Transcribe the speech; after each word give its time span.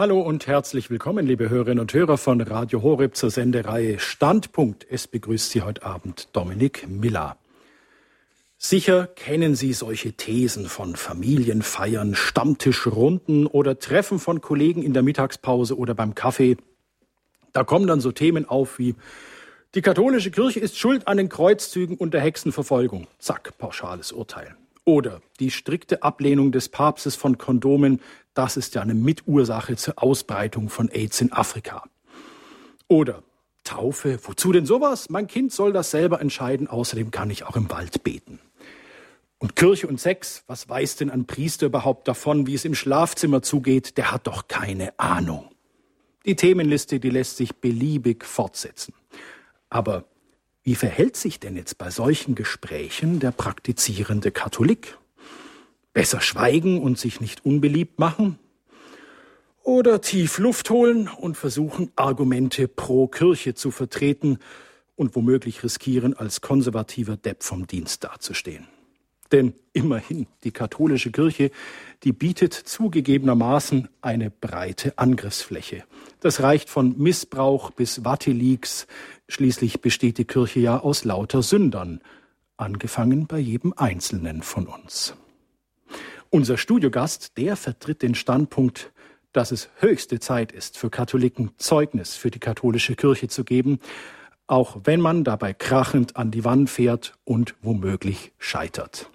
Hallo 0.00 0.22
und 0.22 0.46
herzlich 0.46 0.88
willkommen, 0.88 1.26
liebe 1.26 1.50
Hörerinnen 1.50 1.78
und 1.78 1.92
Hörer 1.92 2.16
von 2.16 2.40
Radio 2.40 2.80
Horeb 2.80 3.14
zur 3.16 3.30
Sendereihe 3.30 3.98
Standpunkt. 3.98 4.86
Es 4.88 5.06
begrüßt 5.06 5.50
Sie 5.50 5.60
heute 5.60 5.82
Abend 5.82 6.28
Dominik 6.32 6.88
Miller. 6.88 7.36
Sicher 8.56 9.08
kennen 9.08 9.54
Sie 9.54 9.74
solche 9.74 10.14
Thesen 10.14 10.70
von 10.70 10.96
Familienfeiern, 10.96 12.14
Stammtischrunden 12.14 13.46
oder 13.46 13.78
Treffen 13.78 14.18
von 14.18 14.40
Kollegen 14.40 14.82
in 14.82 14.94
der 14.94 15.02
Mittagspause 15.02 15.76
oder 15.76 15.92
beim 15.92 16.14
Kaffee. 16.14 16.56
Da 17.52 17.62
kommen 17.64 17.86
dann 17.86 18.00
so 18.00 18.10
Themen 18.10 18.48
auf 18.48 18.78
wie 18.78 18.94
die 19.74 19.82
katholische 19.82 20.30
Kirche 20.30 20.60
ist 20.60 20.78
schuld 20.78 21.08
an 21.08 21.18
den 21.18 21.28
Kreuzzügen 21.28 21.98
und 21.98 22.14
der 22.14 22.22
Hexenverfolgung. 22.22 23.06
Zack, 23.18 23.58
pauschales 23.58 24.12
Urteil. 24.12 24.56
Oder 24.84 25.20
die 25.38 25.50
strikte 25.50 26.02
Ablehnung 26.02 26.52
des 26.52 26.68
Papstes 26.68 27.16
von 27.16 27.38
Kondomen, 27.38 28.00
das 28.34 28.56
ist 28.56 28.74
ja 28.74 28.82
eine 28.82 28.94
Mitursache 28.94 29.76
zur 29.76 30.02
Ausbreitung 30.02 30.68
von 30.68 30.88
AIDS 30.88 31.20
in 31.20 31.32
Afrika. 31.32 31.84
Oder 32.88 33.22
Taufe, 33.64 34.18
wozu 34.24 34.52
denn 34.52 34.66
sowas? 34.66 35.10
Mein 35.10 35.26
Kind 35.26 35.52
soll 35.52 35.72
das 35.72 35.90
selber 35.90 36.20
entscheiden, 36.20 36.66
außerdem 36.66 37.10
kann 37.10 37.30
ich 37.30 37.44
auch 37.44 37.56
im 37.56 37.70
Wald 37.70 38.02
beten. 38.02 38.40
Und 39.38 39.56
Kirche 39.56 39.86
und 39.86 40.00
Sex, 40.00 40.44
was 40.46 40.68
weiß 40.68 40.96
denn 40.96 41.10
ein 41.10 41.26
Priester 41.26 41.66
überhaupt 41.66 42.08
davon, 42.08 42.46
wie 42.46 42.54
es 42.54 42.64
im 42.64 42.74
Schlafzimmer 42.74 43.42
zugeht? 43.42 43.96
Der 43.96 44.12
hat 44.12 44.26
doch 44.26 44.48
keine 44.48 44.98
Ahnung. 44.98 45.50
Die 46.26 46.36
Themenliste, 46.36 47.00
die 47.00 47.10
lässt 47.10 47.38
sich 47.38 47.56
beliebig 47.56 48.24
fortsetzen. 48.24 48.92
Aber 49.70 50.04
wie 50.62 50.74
verhält 50.74 51.16
sich 51.16 51.40
denn 51.40 51.56
jetzt 51.56 51.78
bei 51.78 51.90
solchen 51.90 52.34
Gesprächen 52.34 53.18
der 53.18 53.30
praktizierende 53.30 54.30
Katholik? 54.30 54.98
Besser 55.94 56.20
schweigen 56.20 56.80
und 56.80 56.98
sich 56.98 57.20
nicht 57.20 57.44
unbeliebt 57.46 57.98
machen? 57.98 58.38
Oder 59.62 60.00
tief 60.00 60.38
Luft 60.38 60.68
holen 60.70 61.08
und 61.08 61.36
versuchen, 61.36 61.90
Argumente 61.96 62.68
pro 62.68 63.06
Kirche 63.08 63.54
zu 63.54 63.70
vertreten 63.70 64.38
und 64.96 65.16
womöglich 65.16 65.62
riskieren, 65.62 66.14
als 66.14 66.40
konservativer 66.40 67.16
Depp 67.16 67.42
vom 67.42 67.66
Dienst 67.66 68.04
dazustehen? 68.04 68.66
Denn 69.32 69.54
immerhin, 69.72 70.26
die 70.42 70.50
katholische 70.50 71.12
Kirche, 71.12 71.50
die 72.02 72.12
bietet 72.12 72.52
zugegebenermaßen 72.52 73.88
eine 74.00 74.30
breite 74.30 74.98
Angriffsfläche. 74.98 75.84
Das 76.20 76.42
reicht 76.42 76.68
von 76.68 76.98
Missbrauch 76.98 77.70
bis 77.70 78.04
Watteleaks. 78.04 78.86
Schließlich 79.30 79.80
besteht 79.80 80.18
die 80.18 80.24
Kirche 80.24 80.58
ja 80.58 80.80
aus 80.80 81.04
lauter 81.04 81.40
Sündern, 81.42 82.00
angefangen 82.56 83.28
bei 83.28 83.38
jedem 83.38 83.72
Einzelnen 83.76 84.42
von 84.42 84.66
uns. 84.66 85.14
Unser 86.30 86.58
Studiogast, 86.58 87.38
der 87.38 87.54
vertritt 87.54 88.02
den 88.02 88.16
Standpunkt, 88.16 88.90
dass 89.32 89.52
es 89.52 89.70
höchste 89.78 90.18
Zeit 90.18 90.50
ist, 90.50 90.76
für 90.76 90.90
Katholiken 90.90 91.52
Zeugnis 91.58 92.16
für 92.16 92.32
die 92.32 92.40
katholische 92.40 92.96
Kirche 92.96 93.28
zu 93.28 93.44
geben, 93.44 93.78
auch 94.48 94.78
wenn 94.82 95.00
man 95.00 95.22
dabei 95.22 95.52
krachend 95.52 96.16
an 96.16 96.32
die 96.32 96.44
Wand 96.44 96.68
fährt 96.68 97.16
und 97.22 97.54
womöglich 97.62 98.32
scheitert. 98.38 99.10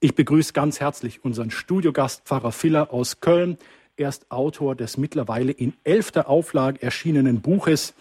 Ich 0.00 0.16
begrüße 0.16 0.52
ganz 0.52 0.80
herzlich 0.80 1.24
unseren 1.24 1.52
Studiogast 1.52 2.22
Pfarrer 2.24 2.50
Filler 2.50 2.92
aus 2.92 3.20
Köln. 3.20 3.56
Er 3.96 4.08
ist 4.08 4.32
Autor 4.32 4.74
des 4.74 4.96
mittlerweile 4.96 5.52
in 5.52 5.74
elfter 5.84 6.28
Auflage 6.28 6.82
erschienenen 6.82 7.40
Buches 7.40 7.94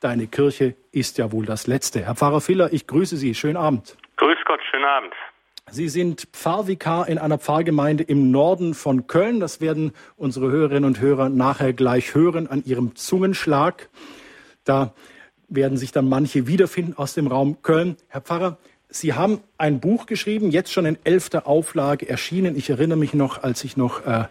Deine 0.00 0.26
Kirche 0.28 0.76
ist 0.92 1.18
ja 1.18 1.30
wohl 1.30 1.44
das 1.44 1.66
Letzte. 1.66 2.00
Herr 2.00 2.14
Pfarrer 2.14 2.40
Filler, 2.40 2.72
ich 2.72 2.86
grüße 2.86 3.18
Sie. 3.18 3.34
Schönen 3.34 3.58
Abend. 3.58 3.98
Grüß 4.16 4.38
Gott, 4.46 4.60
schönen 4.70 4.86
Abend. 4.86 5.12
Sie 5.70 5.90
sind 5.90 6.26
Pfarrvikar 6.32 7.06
in 7.06 7.18
einer 7.18 7.38
Pfarrgemeinde 7.38 8.02
im 8.04 8.30
Norden 8.30 8.72
von 8.72 9.06
Köln. 9.06 9.40
Das 9.40 9.60
werden 9.60 9.92
unsere 10.16 10.50
Hörerinnen 10.50 10.86
und 10.86 11.00
Hörer 11.00 11.28
nachher 11.28 11.74
gleich 11.74 12.14
hören 12.14 12.46
an 12.46 12.64
Ihrem 12.64 12.96
Zungenschlag. 12.96 13.90
Da 14.64 14.94
werden 15.48 15.76
sich 15.76 15.92
dann 15.92 16.08
manche 16.08 16.46
wiederfinden 16.46 16.94
aus 16.96 17.12
dem 17.12 17.26
Raum 17.26 17.60
Köln. 17.60 17.98
Herr 18.08 18.22
Pfarrer, 18.22 18.56
Sie 18.88 19.12
haben 19.12 19.42
ein 19.58 19.80
Buch 19.80 20.06
geschrieben, 20.06 20.50
jetzt 20.50 20.72
schon 20.72 20.86
in 20.86 20.98
elfter 21.04 21.46
Auflage 21.46 22.08
erschienen. 22.08 22.56
Ich 22.56 22.70
erinnere 22.70 22.98
mich 22.98 23.12
noch, 23.12 23.42
als 23.42 23.64
ich 23.64 23.76
noch 23.76 24.06
äh, 24.06 24.24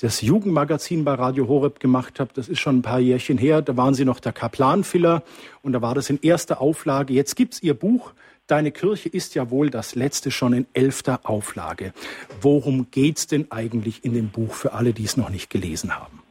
das 0.00 0.20
Jugendmagazin 0.20 1.04
bei 1.04 1.14
Radio 1.14 1.48
Horeb 1.48 1.80
gemacht 1.80 2.20
habe. 2.20 2.30
Das 2.34 2.48
ist 2.48 2.60
schon 2.60 2.78
ein 2.78 2.82
paar 2.82 2.98
Jährchen 2.98 3.38
her. 3.38 3.62
Da 3.62 3.76
waren 3.76 3.94
Sie 3.94 4.04
noch 4.04 4.20
der 4.20 4.32
Kaplanfiller 4.32 5.22
und 5.62 5.72
da 5.72 5.80
war 5.80 5.94
das 5.94 6.10
in 6.10 6.20
erster 6.22 6.60
Auflage. 6.60 7.14
Jetzt 7.14 7.34
gibt's 7.34 7.62
Ihr 7.62 7.74
Buch. 7.74 8.12
Deine 8.46 8.70
Kirche 8.70 9.08
ist 9.08 9.34
ja 9.34 9.50
wohl 9.50 9.70
das 9.70 9.94
letzte 9.94 10.30
schon 10.30 10.52
in 10.52 10.66
elfter 10.74 11.20
Auflage. 11.24 11.92
Worum 12.40 12.90
geht's 12.90 13.26
denn 13.26 13.50
eigentlich 13.50 14.04
in 14.04 14.14
dem 14.14 14.30
Buch 14.30 14.54
für 14.54 14.72
alle, 14.74 14.92
die 14.92 15.04
es 15.04 15.16
noch 15.16 15.30
nicht 15.30 15.50
gelesen 15.50 15.98
haben? 15.98 16.22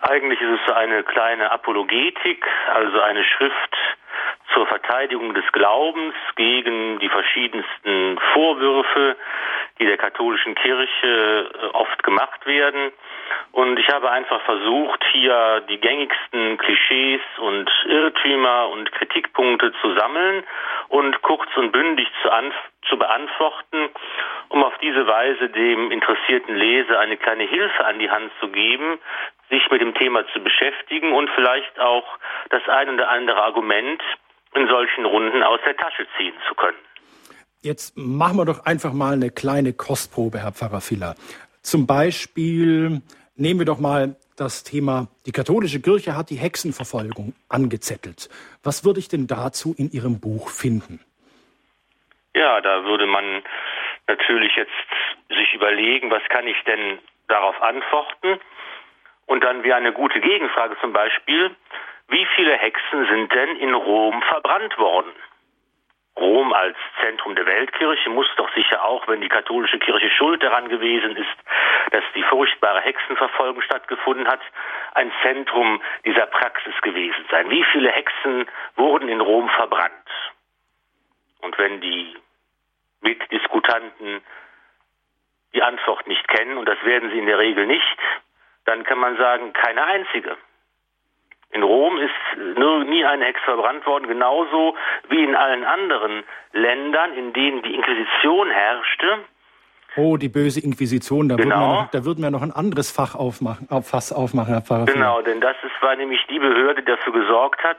Eigentlich 0.00 0.40
ist 0.40 0.60
es 0.66 0.74
eine 0.74 1.02
kleine 1.02 1.50
Apologetik, 1.50 2.44
also 2.74 3.00
eine 3.00 3.24
Schrift 3.24 3.76
zur 4.54 4.66
Verteidigung 4.66 5.34
des 5.34 5.44
Glaubens 5.52 6.14
gegen 6.36 6.98
die 7.00 7.08
verschiedensten 7.08 8.18
Vorwürfe, 8.32 9.16
die 9.78 9.86
der 9.86 9.98
katholischen 9.98 10.54
Kirche 10.54 11.50
äh, 11.52 11.66
oft 11.72 12.02
gemacht 12.02 12.46
werden. 12.46 12.92
Und 13.52 13.78
ich 13.78 13.88
habe 13.88 14.10
einfach 14.10 14.40
versucht, 14.42 15.04
hier 15.12 15.62
die 15.68 15.78
gängigsten 15.78 16.56
Klischees 16.58 17.20
und 17.38 17.70
Irrtümer 17.86 18.68
und 18.70 18.90
Kritikpunkte 18.92 19.72
zu 19.80 19.94
sammeln 19.94 20.44
und 20.88 21.20
kurz 21.22 21.48
und 21.56 21.72
bündig 21.72 22.08
zu, 22.22 22.30
zu 22.88 22.96
beantworten, 22.96 23.90
um 24.48 24.62
auf 24.62 24.76
diese 24.78 25.06
Weise 25.06 25.48
dem 25.48 25.90
interessierten 25.90 26.54
Leser 26.54 26.98
eine 27.00 27.16
kleine 27.16 27.44
Hilfe 27.44 27.84
an 27.84 27.98
die 27.98 28.10
Hand 28.10 28.30
zu 28.40 28.48
geben, 28.48 28.98
sich 29.50 29.68
mit 29.70 29.80
dem 29.80 29.94
Thema 29.94 30.26
zu 30.28 30.40
beschäftigen 30.40 31.12
und 31.12 31.30
vielleicht 31.30 31.78
auch 31.80 32.06
das 32.50 32.66
ein 32.68 32.90
oder 32.90 33.08
andere 33.08 33.42
Argument 33.42 34.02
in 34.54 34.68
solchen 34.68 35.04
Runden 35.04 35.42
aus 35.42 35.60
der 35.66 35.76
Tasche 35.76 36.06
ziehen 36.16 36.34
zu 36.48 36.54
können. 36.54 36.76
Jetzt 37.60 37.96
machen 37.96 38.36
wir 38.36 38.44
doch 38.44 38.66
einfach 38.66 38.92
mal 38.92 39.14
eine 39.14 39.30
kleine 39.30 39.72
Kostprobe, 39.72 40.38
Herr 40.38 40.52
Pfarrer 40.52 40.80
Filler. 40.80 41.14
Zum 41.62 41.86
Beispiel 41.86 43.00
nehmen 43.36 43.60
wir 43.60 43.66
doch 43.66 43.80
mal 43.80 44.16
das 44.36 44.64
Thema, 44.64 45.08
die 45.26 45.32
katholische 45.32 45.80
Kirche 45.80 46.16
hat 46.16 46.30
die 46.30 46.36
Hexenverfolgung 46.36 47.34
angezettelt. 47.48 48.28
Was 48.62 48.84
würde 48.84 49.00
ich 49.00 49.08
denn 49.08 49.26
dazu 49.26 49.74
in 49.78 49.90
Ihrem 49.90 50.20
Buch 50.20 50.48
finden? 50.50 51.00
Ja, 52.34 52.60
da 52.60 52.84
würde 52.84 53.06
man 53.06 53.42
natürlich 54.08 54.54
jetzt 54.56 54.72
sich 55.28 55.54
überlegen, 55.54 56.10
was 56.10 56.22
kann 56.28 56.46
ich 56.46 56.56
denn 56.66 56.98
darauf 57.28 57.60
antworten? 57.62 58.40
Und 59.26 59.42
dann 59.42 59.62
wäre 59.62 59.76
eine 59.76 59.92
gute 59.92 60.20
Gegenfrage 60.20 60.76
zum 60.80 60.92
Beispiel, 60.92 61.54
wie 62.08 62.26
viele 62.36 62.56
Hexen 62.56 63.06
sind 63.06 63.32
denn 63.32 63.56
in 63.56 63.74
Rom 63.74 64.22
verbrannt 64.22 64.76
worden? 64.78 65.12
Rom 66.16 66.52
als 66.52 66.76
Zentrum 67.00 67.34
der 67.34 67.46
Weltkirche 67.46 68.08
muss 68.10 68.28
doch 68.36 68.52
sicher 68.54 68.84
auch, 68.84 69.08
wenn 69.08 69.20
die 69.20 69.28
katholische 69.28 69.78
Kirche 69.80 70.10
schuld 70.10 70.42
daran 70.42 70.68
gewesen 70.68 71.16
ist, 71.16 71.36
dass 71.90 72.04
die 72.14 72.22
furchtbare 72.22 72.80
Hexenverfolgung 72.82 73.60
stattgefunden 73.62 74.28
hat, 74.28 74.40
ein 74.94 75.10
Zentrum 75.22 75.82
dieser 76.04 76.26
Praxis 76.26 76.74
gewesen 76.82 77.24
sein. 77.30 77.50
Wie 77.50 77.64
viele 77.72 77.90
Hexen 77.90 78.46
wurden 78.76 79.08
in 79.08 79.20
Rom 79.20 79.48
verbrannt? 79.48 79.92
Und 81.40 81.58
wenn 81.58 81.80
die 81.80 82.16
Mitdiskutanten 83.00 84.22
die 85.52 85.62
Antwort 85.62 86.06
nicht 86.06 86.26
kennen, 86.28 86.58
und 86.58 86.66
das 86.66 86.82
werden 86.84 87.10
sie 87.10 87.18
in 87.18 87.26
der 87.26 87.38
Regel 87.38 87.66
nicht, 87.66 87.98
dann 88.66 88.84
kann 88.84 88.98
man 88.98 89.16
sagen, 89.16 89.52
keine 89.52 89.84
einzige. 89.84 90.36
In 91.54 91.62
Rom 91.62 91.96
ist 91.98 92.88
nie 92.88 93.04
eine 93.04 93.24
Hexe 93.24 93.44
verbrannt 93.44 93.86
worden, 93.86 94.08
genauso 94.08 94.74
wie 95.08 95.22
in 95.22 95.36
allen 95.36 95.64
anderen 95.64 96.24
Ländern, 96.52 97.14
in 97.14 97.32
denen 97.32 97.62
die 97.62 97.74
Inquisition 97.74 98.50
herrschte. 98.50 99.20
Oh, 99.96 100.16
die 100.16 100.28
böse 100.28 100.58
Inquisition, 100.58 101.28
da, 101.28 101.36
genau. 101.36 101.54
würden, 101.54 101.60
wir 101.60 101.82
noch, 101.82 101.90
da 101.92 102.04
würden 102.04 102.22
wir 102.24 102.30
noch 102.32 102.42
ein 102.42 102.50
anderes 102.50 102.90
Fach 102.90 103.14
aufmachen, 103.14 103.68
Fass 103.84 104.12
aufmachen, 104.12 104.52
Herr 104.52 104.62
Pfarrer. 104.62 104.86
Genau, 104.86 105.22
denn 105.22 105.40
das 105.40 105.54
ist, 105.62 105.80
war 105.80 105.94
nämlich 105.94 106.20
die 106.28 106.40
Behörde, 106.40 106.82
die 106.82 106.86
dafür 106.86 107.12
gesorgt 107.12 107.62
hat, 107.62 107.78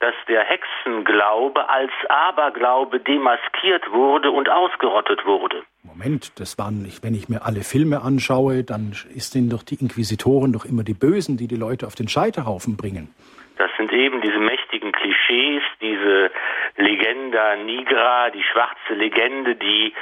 dass 0.00 0.14
der 0.28 0.44
Hexenglaube 0.44 1.68
als 1.68 1.92
Aberglaube 2.08 3.00
demaskiert 3.00 3.90
wurde 3.90 4.30
und 4.30 4.48
ausgerottet 4.48 5.24
wurde. 5.24 5.62
Moment, 5.82 6.38
das 6.40 6.58
waren 6.58 6.82
nicht, 6.82 7.02
wenn 7.02 7.14
ich 7.14 7.28
mir 7.28 7.44
alle 7.44 7.60
Filme 7.60 8.02
anschaue, 8.02 8.64
dann 8.64 8.94
denn 9.34 9.48
doch 9.48 9.62
die 9.62 9.76
Inquisitoren 9.76 10.52
doch 10.52 10.64
immer 10.64 10.82
die 10.82 10.94
Bösen, 10.94 11.36
die 11.36 11.48
die 11.48 11.56
Leute 11.56 11.86
auf 11.86 11.94
den 11.94 12.08
Scheiterhaufen 12.08 12.76
bringen. 12.76 13.14
Das 13.58 13.70
sind 13.78 13.92
eben 13.92 14.20
diese 14.20 14.38
mächtigen 14.38 14.92
Klischees, 14.92 15.62
diese 15.80 16.30
Legenda 16.76 17.56
nigra, 17.56 18.30
die 18.30 18.42
schwarze 18.42 18.94
Legende, 18.94 19.56
die 19.56 19.94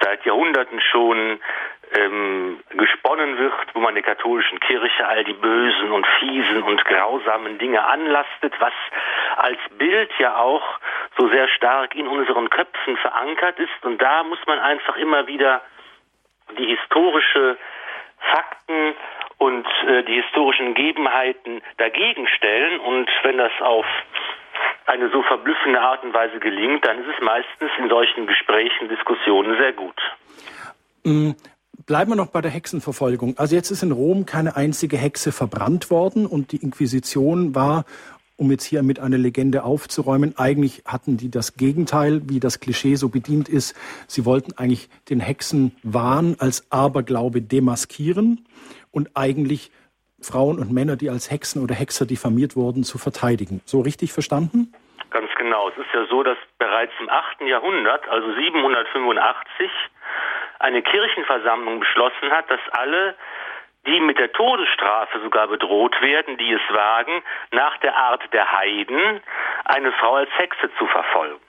seit 0.00 0.24
Jahrhunderten 0.24 0.80
schon 0.80 1.40
ähm, 1.96 2.60
gesponnen 2.70 3.38
wird, 3.38 3.74
wo 3.74 3.80
man 3.80 3.94
der 3.94 4.02
katholischen 4.02 4.60
Kirche 4.60 5.06
all 5.06 5.24
die 5.24 5.32
bösen 5.32 5.90
und 5.90 6.06
fiesen 6.18 6.62
und 6.62 6.84
grausamen 6.84 7.58
Dinge 7.58 7.84
anlastet, 7.84 8.54
was 8.60 8.72
als 9.36 9.58
Bild 9.76 10.10
ja 10.18 10.36
auch 10.36 10.62
so 11.18 11.28
sehr 11.28 11.48
stark 11.48 11.94
in 11.94 12.06
unseren 12.06 12.48
Köpfen 12.50 12.96
verankert 12.98 13.58
ist. 13.58 13.84
Und 13.84 14.00
da 14.00 14.22
muss 14.22 14.38
man 14.46 14.58
einfach 14.58 14.96
immer 14.96 15.26
wieder 15.26 15.62
die 16.58 16.76
historische 16.76 17.56
Fakten 18.18 18.94
und 19.38 19.66
äh, 19.86 20.02
die 20.04 20.22
historischen 20.22 20.74
Gegebenheiten 20.74 21.62
dagegen 21.78 22.26
stellen. 22.28 22.78
Und 22.80 23.10
wenn 23.22 23.38
das 23.38 23.52
auf 23.60 23.86
eine 24.86 25.10
so 25.10 25.22
verblüffende 25.22 25.80
Art 25.80 26.02
und 26.02 26.12
Weise 26.12 26.40
gelingt, 26.40 26.84
dann 26.84 26.98
ist 26.98 27.08
es 27.14 27.24
meistens 27.24 27.70
in 27.78 27.88
solchen 27.88 28.26
Gesprächen, 28.26 28.88
Diskussionen 28.88 29.56
sehr 29.58 29.72
gut. 29.72 30.00
Mm, 31.04 31.32
bleiben 31.86 32.10
wir 32.10 32.16
noch 32.16 32.28
bei 32.28 32.40
der 32.40 32.50
Hexenverfolgung. 32.50 33.38
Also 33.38 33.54
jetzt 33.54 33.70
ist 33.70 33.82
in 33.82 33.92
Rom 33.92 34.26
keine 34.26 34.56
einzige 34.56 34.96
Hexe 34.96 35.32
verbrannt 35.32 35.90
worden 35.90 36.26
und 36.26 36.52
die 36.52 36.58
Inquisition 36.58 37.54
war, 37.54 37.84
um 38.36 38.50
jetzt 38.50 38.64
hier 38.64 38.82
mit 38.82 38.98
einer 38.98 39.18
Legende 39.18 39.64
aufzuräumen, 39.64 40.38
eigentlich 40.38 40.82
hatten 40.86 41.18
die 41.18 41.30
das 41.30 41.56
Gegenteil, 41.56 42.22
wie 42.24 42.40
das 42.40 42.58
Klischee 42.58 42.94
so 42.94 43.10
bedient 43.10 43.50
ist. 43.50 43.76
Sie 44.06 44.24
wollten 44.24 44.56
eigentlich 44.56 44.88
den 45.10 45.20
Hexenwahn 45.20 46.36
als 46.38 46.70
Aberglaube 46.72 47.42
demaskieren 47.42 48.46
und 48.90 49.10
eigentlich 49.14 49.70
Frauen 50.22 50.58
und 50.58 50.72
Männer, 50.72 50.96
die 50.96 51.10
als 51.10 51.30
Hexen 51.30 51.62
oder 51.62 51.74
Hexer 51.74 52.06
diffamiert 52.06 52.56
wurden, 52.56 52.84
zu 52.84 52.98
verteidigen. 52.98 53.62
So 53.64 53.80
richtig 53.80 54.12
verstanden? 54.12 54.72
Ganz 55.10 55.30
genau. 55.36 55.68
Es 55.68 55.78
ist 55.78 55.92
ja 55.92 56.06
so, 56.06 56.22
dass 56.22 56.38
bereits 56.58 56.92
im 57.00 57.08
8. 57.08 57.42
Jahrhundert, 57.42 58.08
also 58.08 58.32
785, 58.34 59.70
eine 60.60 60.82
Kirchenversammlung 60.82 61.80
beschlossen 61.80 62.30
hat, 62.30 62.50
dass 62.50 62.60
alle, 62.72 63.16
die 63.86 64.00
mit 64.00 64.18
der 64.18 64.30
Todesstrafe 64.32 65.20
sogar 65.20 65.48
bedroht 65.48 66.00
werden, 66.02 66.36
die 66.36 66.52
es 66.52 66.74
wagen, 66.74 67.22
nach 67.52 67.78
der 67.78 67.96
Art 67.96 68.22
der 68.32 68.52
Heiden 68.52 69.20
eine 69.64 69.90
Frau 69.92 70.16
als 70.16 70.30
Hexe 70.36 70.70
zu 70.78 70.86
verfolgen 70.86 71.40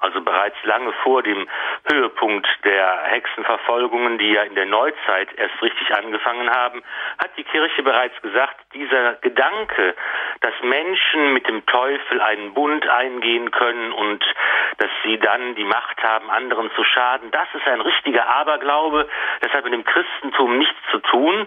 also 0.00 0.20
bereits 0.20 0.56
lange 0.64 0.92
vor 1.02 1.22
dem 1.22 1.48
Höhepunkt 1.90 2.46
der 2.64 3.02
Hexenverfolgungen, 3.04 4.18
die 4.18 4.32
ja 4.32 4.42
in 4.42 4.54
der 4.54 4.66
Neuzeit 4.66 5.28
erst 5.36 5.60
richtig 5.60 5.94
angefangen 5.94 6.50
haben, 6.50 6.82
hat 7.18 7.30
die 7.36 7.44
Kirche 7.44 7.82
bereits 7.82 8.20
gesagt, 8.22 8.56
dieser 8.74 9.14
Gedanke, 9.14 9.94
dass 10.40 10.54
Menschen 10.62 11.32
mit 11.32 11.48
dem 11.48 11.66
Teufel 11.66 12.20
einen 12.20 12.54
Bund 12.54 12.88
eingehen 12.88 13.50
können 13.50 13.92
und 13.92 14.24
dass 14.78 14.90
sie 15.04 15.18
dann 15.18 15.56
die 15.56 15.64
Macht 15.64 16.02
haben, 16.02 16.30
anderen 16.30 16.70
zu 16.76 16.84
schaden, 16.84 17.30
das 17.32 17.48
ist 17.54 17.66
ein 17.66 17.80
richtiger 17.80 18.28
Aberglaube, 18.28 19.08
das 19.40 19.52
hat 19.52 19.64
mit 19.64 19.72
dem 19.72 19.84
Christentum 19.84 20.58
nichts 20.58 20.78
zu 20.90 20.98
tun. 20.98 21.46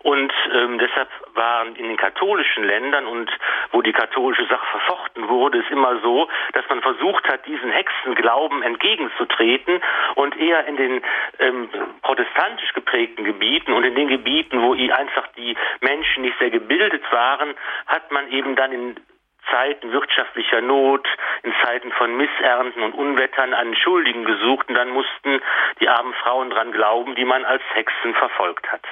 Und 0.00 0.32
ähm, 0.52 0.78
deshalb 0.78 1.08
waren 1.34 1.74
in 1.76 1.88
den 1.88 1.96
katholischen 1.96 2.64
Ländern 2.64 3.06
und 3.06 3.30
wo 3.72 3.82
die 3.82 3.92
katholische 3.92 4.46
Sache 4.46 4.66
verfochten 4.70 5.28
wurde, 5.28 5.58
es 5.58 5.70
immer 5.70 5.98
so, 6.00 6.28
dass 6.52 6.68
man 6.68 6.82
versucht 6.82 7.26
hat, 7.28 7.46
diesen 7.46 7.70
Hexen 7.70 7.85
Hexenglauben 7.86 8.62
entgegenzutreten 8.62 9.80
und 10.14 10.36
eher 10.36 10.66
in 10.66 10.76
den 10.76 11.02
ähm, 11.38 11.68
protestantisch 12.02 12.72
geprägten 12.74 13.24
Gebieten 13.24 13.72
und 13.72 13.84
in 13.84 13.94
den 13.94 14.08
Gebieten, 14.08 14.60
wo 14.62 14.74
einfach 14.74 15.26
die 15.36 15.56
Menschen 15.80 16.22
nicht 16.22 16.38
sehr 16.38 16.50
gebildet 16.50 17.02
waren, 17.10 17.54
hat 17.86 18.10
man 18.10 18.30
eben 18.30 18.56
dann 18.56 18.72
in 18.72 18.96
Zeiten 19.50 19.92
wirtschaftlicher 19.92 20.60
Not, 20.60 21.06
in 21.44 21.54
Zeiten 21.62 21.92
von 21.92 22.16
Missernten 22.16 22.82
und 22.82 22.94
Unwettern 22.94 23.54
einen 23.54 23.76
Schuldigen 23.76 24.24
gesucht 24.24 24.68
und 24.68 24.74
dann 24.74 24.90
mussten 24.90 25.40
die 25.80 25.88
armen 25.88 26.14
Frauen 26.14 26.50
dran 26.50 26.72
glauben, 26.72 27.14
die 27.14 27.24
man 27.24 27.44
als 27.44 27.62
Hexen 27.74 28.14
verfolgt 28.14 28.70
hat. 28.70 28.82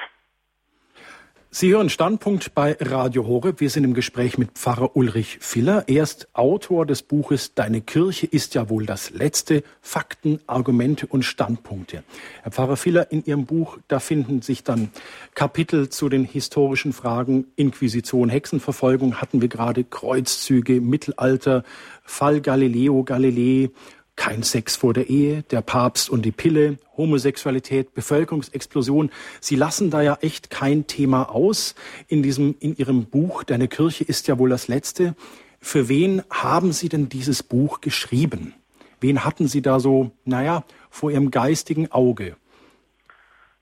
Sie 1.57 1.71
hören 1.71 1.87
Standpunkt 1.87 2.53
bei 2.53 2.75
Radio 2.81 3.27
Horeb. 3.27 3.61
Wir 3.61 3.69
sind 3.69 3.85
im 3.85 3.93
Gespräch 3.93 4.37
mit 4.37 4.51
Pfarrer 4.55 4.97
Ulrich 4.97 5.37
Filler. 5.39 5.85
Er 5.87 6.03
ist 6.03 6.27
Autor 6.33 6.85
des 6.85 7.01
Buches 7.01 7.53
Deine 7.53 7.79
Kirche 7.79 8.27
ist 8.27 8.55
ja 8.55 8.69
wohl 8.69 8.85
das 8.85 9.11
Letzte. 9.11 9.63
Fakten, 9.79 10.41
Argumente 10.47 11.07
und 11.07 11.23
Standpunkte. 11.23 12.03
Herr 12.43 12.51
Pfarrer 12.51 12.75
Filler, 12.75 13.09
in 13.09 13.23
Ihrem 13.23 13.45
Buch, 13.45 13.77
da 13.87 13.99
finden 13.99 14.41
sich 14.41 14.65
dann 14.65 14.89
Kapitel 15.33 15.87
zu 15.87 16.09
den 16.09 16.25
historischen 16.25 16.91
Fragen 16.91 17.45
Inquisition, 17.55 18.27
Hexenverfolgung, 18.27 19.21
hatten 19.21 19.39
wir 19.39 19.47
gerade 19.47 19.85
Kreuzzüge, 19.85 20.81
Mittelalter, 20.81 21.63
Fall 22.03 22.41
Galileo 22.41 23.05
Galilei, 23.05 23.69
kein 24.15 24.43
Sex 24.43 24.75
vor 24.75 24.93
der 24.93 25.09
Ehe, 25.09 25.43
der 25.51 25.61
Papst 25.61 26.09
und 26.09 26.23
die 26.23 26.31
Pille, 26.31 26.77
Homosexualität, 26.97 27.93
Bevölkerungsexplosion. 27.93 29.11
Sie 29.39 29.55
lassen 29.55 29.91
da 29.91 30.01
ja 30.01 30.17
echt 30.21 30.49
kein 30.49 30.87
Thema 30.87 31.29
aus 31.29 31.75
in 32.07 32.23
diesem, 32.23 32.55
in 32.59 32.75
Ihrem 32.75 33.09
Buch. 33.09 33.43
Deine 33.43 33.67
Kirche 33.67 34.03
ist 34.03 34.27
ja 34.27 34.39
wohl 34.39 34.49
das 34.49 34.67
letzte. 34.67 35.15
Für 35.59 35.89
wen 35.89 36.23
haben 36.31 36.71
Sie 36.71 36.89
denn 36.89 37.09
dieses 37.09 37.43
Buch 37.43 37.81
geschrieben? 37.81 38.53
Wen 39.01 39.25
hatten 39.25 39.47
Sie 39.47 39.61
da 39.61 39.79
so, 39.79 40.11
naja, 40.23 40.63
vor 40.89 41.11
Ihrem 41.11 41.31
geistigen 41.31 41.91
Auge? 41.91 42.35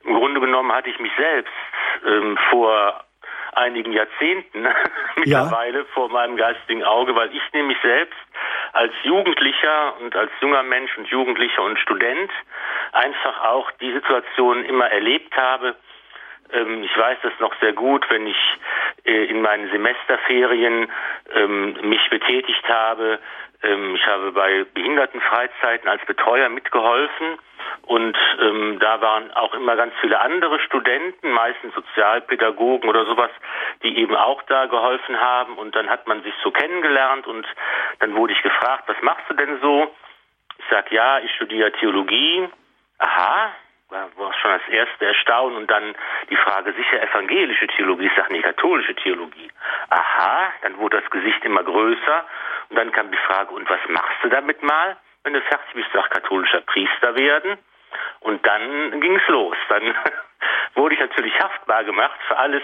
Im 0.05 0.13
Grunde 0.13 0.39
genommen 0.39 0.71
hatte 0.71 0.89
ich 0.89 0.99
mich 0.99 1.11
selbst 1.17 1.51
ähm, 2.05 2.37
vor 2.51 3.02
einigen 3.57 3.93
Jahrzehnten 3.93 4.67
mittlerweile 5.15 5.79
ja. 5.79 5.85
vor 5.93 6.09
meinem 6.09 6.37
geistigen 6.37 6.83
Auge, 6.83 7.15
weil 7.15 7.33
ich 7.35 7.41
nämlich 7.53 7.77
selbst 7.81 8.17
als 8.73 8.93
Jugendlicher 9.03 9.95
und 9.99 10.15
als 10.15 10.31
junger 10.41 10.63
Mensch 10.63 10.97
und 10.97 11.07
Jugendlicher 11.07 11.61
und 11.61 11.79
Student 11.79 12.31
einfach 12.91 13.43
auch 13.43 13.71
die 13.81 13.91
Situation 13.93 14.65
immer 14.65 14.87
erlebt 14.87 15.35
habe. 15.37 15.75
Ähm, 16.51 16.83
ich 16.83 16.97
weiß 16.97 17.17
das 17.23 17.33
noch 17.39 17.53
sehr 17.59 17.73
gut, 17.73 18.05
wenn 18.09 18.27
ich 18.27 18.37
äh, 19.05 19.25
in 19.25 19.41
meinen 19.41 19.69
Semesterferien 19.71 20.89
ähm, 21.33 21.77
mich 21.83 22.09
betätigt 22.09 22.67
habe. 22.67 23.19
Ähm, 23.63 23.95
ich 23.95 24.05
habe 24.05 24.31
bei 24.31 24.65
Behindertenfreizeiten 24.73 25.87
als 25.87 26.05
Betreuer 26.05 26.49
mitgeholfen 26.49 27.37
und 27.83 28.17
ähm, 28.39 28.77
da 28.79 29.01
waren 29.01 29.31
auch 29.33 29.53
immer 29.53 29.75
ganz 29.75 29.93
viele 30.01 30.19
andere 30.19 30.59
Studenten, 30.59 31.31
meistens 31.31 31.73
Sozialpädagogen 31.73 32.89
oder 32.89 33.05
sowas, 33.05 33.31
die 33.83 33.97
eben 33.97 34.15
auch 34.15 34.41
da 34.43 34.65
geholfen 34.67 35.19
haben. 35.19 35.57
Und 35.57 35.75
dann 35.75 35.89
hat 35.89 36.07
man 36.07 36.23
sich 36.23 36.33
so 36.43 36.51
kennengelernt 36.51 37.27
und 37.27 37.45
dann 37.99 38.15
wurde 38.15 38.33
ich 38.33 38.41
gefragt, 38.41 38.83
was 38.87 39.01
machst 39.01 39.25
du 39.29 39.33
denn 39.33 39.59
so? 39.61 39.93
Ich 40.59 40.65
sag 40.69 40.91
ja, 40.91 41.19
ich 41.19 41.31
studiere 41.35 41.71
Theologie. 41.73 42.47
Aha, 42.99 43.51
war 43.93 44.33
schon 44.33 44.51
das 44.51 44.67
erste 44.69 45.05
Erstaunen 45.05 45.57
und 45.57 45.71
dann 45.71 45.95
die 46.29 46.35
Frage 46.35 46.73
sicher 46.73 47.01
evangelische 47.01 47.67
Theologie, 47.67 48.07
ich 48.07 48.15
sage 48.15 48.33
nicht 48.33 48.43
katholische 48.43 48.95
Theologie. 48.95 49.49
Aha, 49.89 50.51
dann 50.61 50.77
wurde 50.77 50.99
das 51.01 51.09
Gesicht 51.09 51.43
immer 51.45 51.63
größer 51.63 52.25
und 52.69 52.75
dann 52.77 52.91
kam 52.91 53.11
die 53.11 53.17
Frage, 53.27 53.53
und 53.53 53.69
was 53.69 53.79
machst 53.87 54.17
du 54.23 54.29
damit 54.29 54.61
mal? 54.63 54.97
wenn 55.23 55.33
du 55.33 55.41
fertig 55.41 55.73
bist, 55.73 55.87
sag 55.93 56.09
katholischer 56.11 56.61
Priester 56.61 57.15
werden. 57.15 57.57
Und 58.21 58.45
dann 58.45 58.99
ging 59.01 59.15
es 59.15 59.27
los. 59.27 59.55
Dann 59.69 59.83
wurde 60.75 60.95
ich 60.95 61.01
natürlich 61.01 61.37
haftbar 61.39 61.83
gemacht 61.83 62.19
für 62.27 62.37
alles, 62.37 62.63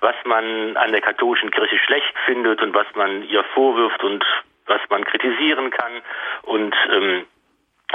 was 0.00 0.14
man 0.24 0.76
an 0.76 0.92
der 0.92 1.00
katholischen 1.00 1.50
Kirche 1.50 1.78
schlecht 1.78 2.14
findet 2.26 2.62
und 2.62 2.74
was 2.74 2.86
man 2.94 3.22
ihr 3.22 3.44
vorwirft 3.54 4.02
und 4.02 4.24
was 4.66 4.80
man 4.88 5.04
kritisieren 5.04 5.70
kann. 5.70 6.02
Und 6.42 6.74
ähm, 6.90 7.26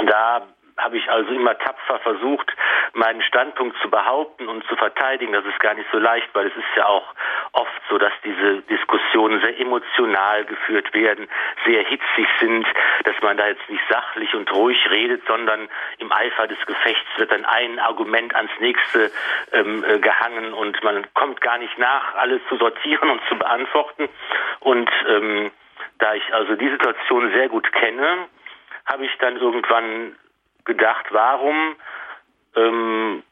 da 0.06 0.46
habe 0.78 0.96
ich 0.96 1.10
also 1.10 1.32
immer 1.32 1.58
tapfer 1.58 1.98
versucht, 1.98 2.52
meinen 2.94 3.22
Standpunkt 3.22 3.76
zu 3.82 3.90
behaupten 3.90 4.48
und 4.48 4.64
zu 4.66 4.76
verteidigen. 4.76 5.32
Das 5.32 5.44
ist 5.44 5.58
gar 5.60 5.74
nicht 5.74 5.88
so 5.92 5.98
leicht, 5.98 6.28
weil 6.32 6.46
es 6.46 6.56
ist 6.56 6.76
ja 6.76 6.86
auch 6.86 7.14
oft 7.52 7.82
so, 7.90 7.98
dass 7.98 8.12
diese 8.24 8.62
Diskussionen 8.62 9.40
sehr 9.40 9.58
emotional 9.58 10.44
geführt 10.44 10.94
werden, 10.94 11.28
sehr 11.66 11.82
hitzig 11.84 12.26
sind, 12.40 12.66
dass 13.04 13.16
man 13.22 13.36
da 13.36 13.48
jetzt 13.48 13.68
nicht 13.68 13.82
sachlich 13.90 14.34
und 14.34 14.52
ruhig 14.52 14.78
redet, 14.90 15.22
sondern 15.26 15.68
im 15.98 16.12
Eifer 16.12 16.46
des 16.46 16.58
Gefechts 16.66 17.08
wird 17.16 17.32
dann 17.32 17.44
ein 17.44 17.78
Argument 17.78 18.34
ans 18.34 18.52
nächste 18.60 19.10
ähm, 19.52 19.84
äh, 19.84 19.98
gehangen 19.98 20.52
und 20.52 20.82
man 20.84 21.06
kommt 21.14 21.40
gar 21.40 21.58
nicht 21.58 21.78
nach, 21.78 22.14
alles 22.14 22.40
zu 22.48 22.56
sortieren 22.56 23.10
und 23.10 23.20
zu 23.28 23.36
beantworten. 23.36 24.08
Und 24.60 24.90
ähm, 25.08 25.50
da 25.98 26.14
ich 26.14 26.34
also 26.34 26.54
die 26.54 26.68
Situation 26.68 27.32
sehr 27.32 27.48
gut 27.48 27.72
kenne, 27.72 28.28
habe 28.86 29.04
ich 29.04 29.16
dann 29.18 29.36
irgendwann 29.36 30.16
gedacht, 30.68 31.06
warum 31.10 31.74
ähm, 32.54 33.24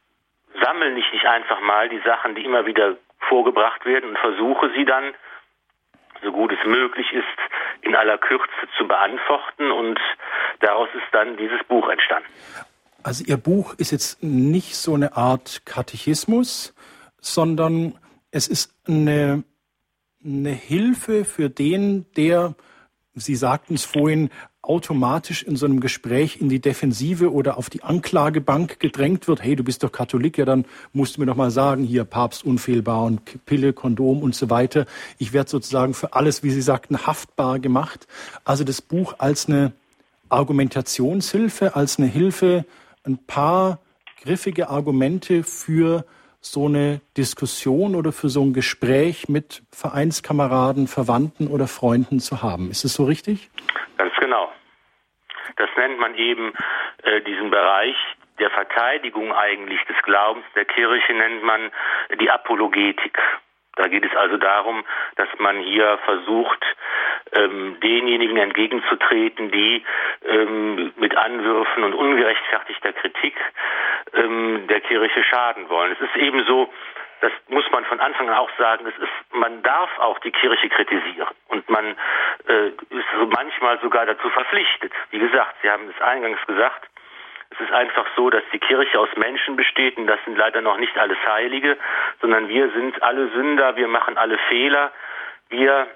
sammle 0.60 0.98
ich 0.98 1.12
nicht 1.12 1.26
einfach 1.26 1.60
mal 1.60 1.88
die 1.88 2.00
Sachen, 2.04 2.34
die 2.34 2.44
immer 2.44 2.66
wieder 2.66 2.96
vorgebracht 3.28 3.84
werden 3.84 4.10
und 4.10 4.18
versuche 4.18 4.72
sie 4.76 4.84
dann, 4.84 5.14
so 6.22 6.32
gut 6.32 6.50
es 6.50 6.66
möglich 6.66 7.12
ist, 7.12 7.24
in 7.82 7.94
aller 7.94 8.18
Kürze 8.18 8.50
zu 8.76 8.88
beantworten 8.88 9.70
und 9.70 10.00
daraus 10.60 10.88
ist 10.94 11.06
dann 11.12 11.36
dieses 11.36 11.62
Buch 11.68 11.88
entstanden. 11.88 12.28
Also 13.02 13.22
Ihr 13.24 13.36
Buch 13.36 13.74
ist 13.74 13.92
jetzt 13.92 14.22
nicht 14.22 14.76
so 14.76 14.94
eine 14.94 15.16
Art 15.16 15.62
Katechismus, 15.66 16.74
sondern 17.20 17.98
es 18.30 18.48
ist 18.48 18.74
eine, 18.88 19.44
eine 20.24 20.50
Hilfe 20.50 21.24
für 21.24 21.48
den, 21.48 22.06
der, 22.16 22.54
Sie 23.14 23.36
sagten 23.36 23.74
es 23.74 23.84
vorhin, 23.84 24.30
automatisch 24.68 25.42
in 25.42 25.56
so 25.56 25.66
einem 25.66 25.80
Gespräch 25.80 26.40
in 26.40 26.48
die 26.48 26.60
Defensive 26.60 27.32
oder 27.32 27.56
auf 27.56 27.70
die 27.70 27.82
Anklagebank 27.82 28.80
gedrängt 28.80 29.28
wird, 29.28 29.42
hey, 29.42 29.56
du 29.56 29.64
bist 29.64 29.82
doch 29.82 29.92
Katholik, 29.92 30.38
ja, 30.38 30.44
dann 30.44 30.64
musst 30.92 31.16
du 31.16 31.20
mir 31.20 31.26
doch 31.26 31.36
mal 31.36 31.50
sagen, 31.50 31.84
hier 31.84 32.04
Papst 32.04 32.44
unfehlbar 32.44 33.04
und 33.04 33.46
Pille, 33.46 33.72
Kondom 33.72 34.22
und 34.22 34.34
so 34.34 34.50
weiter. 34.50 34.86
Ich 35.18 35.32
werde 35.32 35.50
sozusagen 35.50 35.94
für 35.94 36.14
alles, 36.14 36.42
wie 36.42 36.50
Sie 36.50 36.62
sagten, 36.62 37.06
haftbar 37.06 37.58
gemacht. 37.58 38.06
Also 38.44 38.64
das 38.64 38.82
Buch 38.82 39.14
als 39.18 39.48
eine 39.48 39.72
Argumentationshilfe, 40.28 41.76
als 41.76 41.98
eine 41.98 42.08
Hilfe, 42.08 42.64
ein 43.04 43.18
paar 43.18 43.78
griffige 44.22 44.68
Argumente 44.68 45.44
für 45.44 46.04
so 46.40 46.66
eine 46.66 47.00
Diskussion 47.16 47.94
oder 47.94 48.12
für 48.12 48.28
so 48.28 48.42
ein 48.42 48.52
Gespräch 48.52 49.28
mit 49.28 49.62
Vereinskameraden, 49.70 50.86
Verwandten 50.86 51.48
oder 51.48 51.66
Freunden 51.66 52.20
zu 52.20 52.42
haben. 52.42 52.70
Ist 52.70 52.84
es 52.84 52.94
so 52.94 53.04
richtig? 53.04 53.50
Ganz 53.98 54.12
genau. 54.20 54.48
Das 55.56 55.70
nennt 55.76 55.98
man 55.98 56.14
eben 56.16 56.52
äh, 57.02 57.20
diesen 57.22 57.50
Bereich 57.50 57.96
der 58.38 58.50
Verteidigung 58.50 59.34
eigentlich 59.34 59.82
des 59.84 59.96
Glaubens 60.02 60.44
der 60.54 60.66
Kirche 60.66 61.14
nennt 61.14 61.42
man 61.42 61.70
die 62.20 62.30
Apologetik. 62.30 63.18
Da 63.76 63.88
geht 63.88 64.04
es 64.04 64.16
also 64.16 64.38
darum, 64.38 64.84
dass 65.16 65.28
man 65.38 65.58
hier 65.60 65.98
versucht, 66.04 66.64
ähm, 67.32 67.76
denjenigen 67.82 68.38
entgegenzutreten, 68.38 69.50
die 69.50 69.84
ähm, 70.24 70.92
mit 70.96 71.16
Anwürfen 71.16 71.84
und 71.84 71.94
ungerechtfertigter 71.94 72.94
Kritik 72.94 73.34
ähm, 74.14 74.66
der 74.68 74.80
Kirche 74.80 75.22
schaden 75.24 75.68
wollen. 75.68 75.92
Es 75.92 76.00
ist 76.00 76.16
eben 76.16 76.44
so, 76.46 76.72
das 77.20 77.32
muss 77.48 77.64
man 77.70 77.84
von 77.84 78.00
Anfang 78.00 78.28
an 78.28 78.36
auch 78.36 78.50
sagen, 78.58 78.86
es 78.86 79.02
ist, 79.02 79.34
man 79.34 79.62
darf 79.62 79.90
auch 79.98 80.18
die 80.20 80.32
Kirche 80.32 80.68
kritisieren 80.68 81.34
und 81.48 81.68
man 81.68 81.96
äh, 82.48 82.68
ist 82.68 83.06
manchmal 83.34 83.80
sogar 83.80 84.06
dazu 84.06 84.28
verpflichtet. 84.30 84.92
Wie 85.10 85.18
gesagt, 85.18 85.56
Sie 85.62 85.70
haben 85.70 85.88
es 85.88 86.02
eingangs 86.02 86.44
gesagt, 86.46 86.88
es 87.50 87.60
ist 87.60 87.72
einfach 87.72 88.06
so, 88.16 88.28
dass 88.28 88.42
die 88.52 88.58
Kirche 88.58 88.98
aus 88.98 89.08
Menschen 89.16 89.56
besteht 89.56 89.96
und 89.96 90.06
das 90.06 90.18
sind 90.24 90.36
leider 90.36 90.60
noch 90.60 90.78
nicht 90.78 90.96
alles 90.98 91.18
Heilige, 91.26 91.76
sondern 92.20 92.48
wir 92.48 92.70
sind 92.70 93.02
alle 93.02 93.28
Sünder, 93.28 93.76
wir 93.76 93.88
machen 93.88 94.18
alle 94.18 94.36
Fehler, 94.48 94.92
wir 95.48 95.86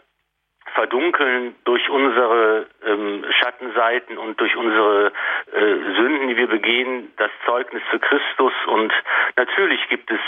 verdunkeln 0.75 1.57
durch 1.65 1.89
unsere 1.89 2.67
ähm, 2.87 3.25
Schattenseiten 3.41 4.19
und 4.19 4.39
durch 4.41 4.57
unsere 4.57 5.12
äh, 5.53 5.61
Sünden, 5.97 6.29
die 6.29 6.37
wir 6.37 6.47
begehen, 6.47 7.12
das 7.17 7.31
Zeugnis 7.45 7.83
für 7.91 7.99
Christus 7.99 8.53
und 8.67 8.93
natürlich 9.37 9.89
gibt 9.89 10.11
es 10.11 10.21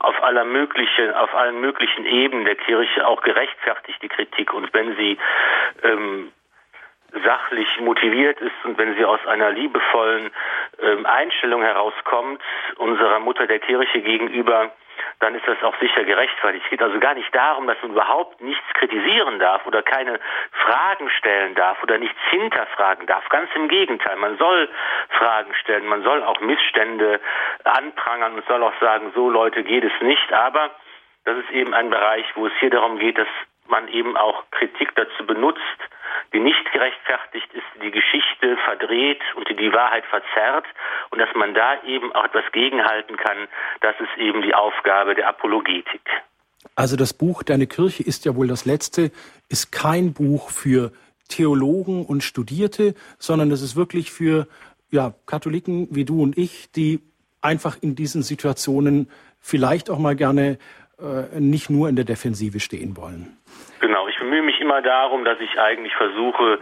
auf 0.00 0.22
aller 0.22 0.44
möglichen, 0.44 1.14
auf 1.14 1.34
allen 1.34 1.60
möglichen 1.60 2.06
Ebenen 2.06 2.44
der 2.46 2.56
Kirche 2.56 3.06
auch 3.06 3.22
gerechtfertigte 3.22 4.08
Kritik. 4.08 4.52
Und 4.52 4.72
wenn 4.72 4.96
sie 4.96 5.18
ähm, 5.82 6.32
sachlich 7.24 7.68
motiviert 7.80 8.40
ist 8.40 8.64
und 8.64 8.78
wenn 8.78 8.94
sie 8.96 9.04
aus 9.04 9.24
einer 9.26 9.50
liebevollen 9.50 10.30
Einstellung 11.04 11.62
herauskommt, 11.62 12.42
unserer 12.76 13.18
Mutter 13.20 13.46
der 13.46 13.58
Kirche 13.58 14.00
gegenüber, 14.00 14.72
dann 15.20 15.34
ist 15.34 15.46
das 15.46 15.62
auch 15.62 15.78
sicher 15.80 16.04
gerechtfertigt. 16.04 16.64
Es 16.64 16.70
geht 16.70 16.82
also 16.82 16.98
gar 16.98 17.14
nicht 17.14 17.34
darum, 17.34 17.66
dass 17.66 17.76
man 17.82 17.92
überhaupt 17.92 18.40
nichts 18.40 18.66
kritisieren 18.74 19.38
darf 19.38 19.66
oder 19.66 19.82
keine 19.82 20.18
Fragen 20.52 21.10
stellen 21.10 21.54
darf 21.54 21.82
oder 21.82 21.98
nichts 21.98 22.18
hinterfragen 22.30 23.06
darf. 23.06 23.28
Ganz 23.28 23.50
im 23.54 23.68
Gegenteil, 23.68 24.16
man 24.16 24.36
soll 24.38 24.68
Fragen 25.10 25.54
stellen, 25.54 25.86
man 25.86 26.02
soll 26.02 26.22
auch 26.22 26.40
Missstände 26.40 27.20
anprangern 27.64 28.34
und 28.34 28.46
soll 28.46 28.62
auch 28.62 28.78
sagen, 28.80 29.12
so 29.14 29.30
Leute 29.30 29.62
geht 29.62 29.84
es 29.84 29.92
nicht, 30.00 30.32
aber 30.32 30.70
das 31.24 31.36
ist 31.38 31.50
eben 31.50 31.74
ein 31.74 31.90
Bereich, 31.90 32.24
wo 32.34 32.46
es 32.46 32.52
hier 32.60 32.70
darum 32.70 32.98
geht, 32.98 33.18
dass 33.18 33.28
man 33.70 33.88
eben 33.88 34.16
auch 34.16 34.44
Kritik 34.50 34.94
dazu 34.96 35.26
benutzt, 35.26 35.60
die 36.32 36.40
nicht 36.40 36.64
gerechtfertigt 36.72 37.48
ist, 37.52 37.64
die 37.82 37.90
Geschichte 37.90 38.56
verdreht 38.64 39.22
und 39.36 39.48
die 39.48 39.56
die 39.56 39.72
Wahrheit 39.72 40.04
verzerrt 40.06 40.66
und 41.10 41.18
dass 41.18 41.34
man 41.34 41.54
da 41.54 41.82
eben 41.84 42.12
auch 42.12 42.24
etwas 42.24 42.44
gegenhalten 42.52 43.16
kann, 43.16 43.48
das 43.80 43.94
ist 44.00 44.16
eben 44.18 44.42
die 44.42 44.54
Aufgabe 44.54 45.14
der 45.14 45.28
Apologetik. 45.28 46.02
Also 46.74 46.96
das 46.96 47.14
Buch 47.14 47.42
Deine 47.42 47.66
Kirche 47.66 48.02
ist 48.02 48.24
ja 48.24 48.36
wohl 48.36 48.48
das 48.48 48.64
letzte, 48.64 49.10
ist 49.48 49.72
kein 49.72 50.12
Buch 50.12 50.50
für 50.50 50.92
Theologen 51.28 52.04
und 52.04 52.22
Studierte, 52.22 52.94
sondern 53.18 53.50
es 53.50 53.62
ist 53.62 53.76
wirklich 53.76 54.10
für 54.10 54.46
ja, 54.90 55.14
Katholiken 55.26 55.88
wie 55.90 56.04
du 56.04 56.22
und 56.22 56.36
ich, 56.36 56.70
die 56.72 57.00
einfach 57.40 57.76
in 57.80 57.94
diesen 57.94 58.22
Situationen 58.22 59.08
vielleicht 59.40 59.88
auch 59.88 59.98
mal 59.98 60.16
gerne 60.16 60.58
nicht 61.38 61.70
nur 61.70 61.88
in 61.88 61.96
der 61.96 62.04
Defensive 62.04 62.60
stehen 62.60 62.96
wollen. 62.96 63.36
Genau, 63.80 64.08
ich 64.08 64.18
bemühe 64.18 64.42
mich 64.42 64.60
immer 64.60 64.82
darum, 64.82 65.24
dass 65.24 65.40
ich 65.40 65.58
eigentlich 65.58 65.94
versuche, 65.94 66.58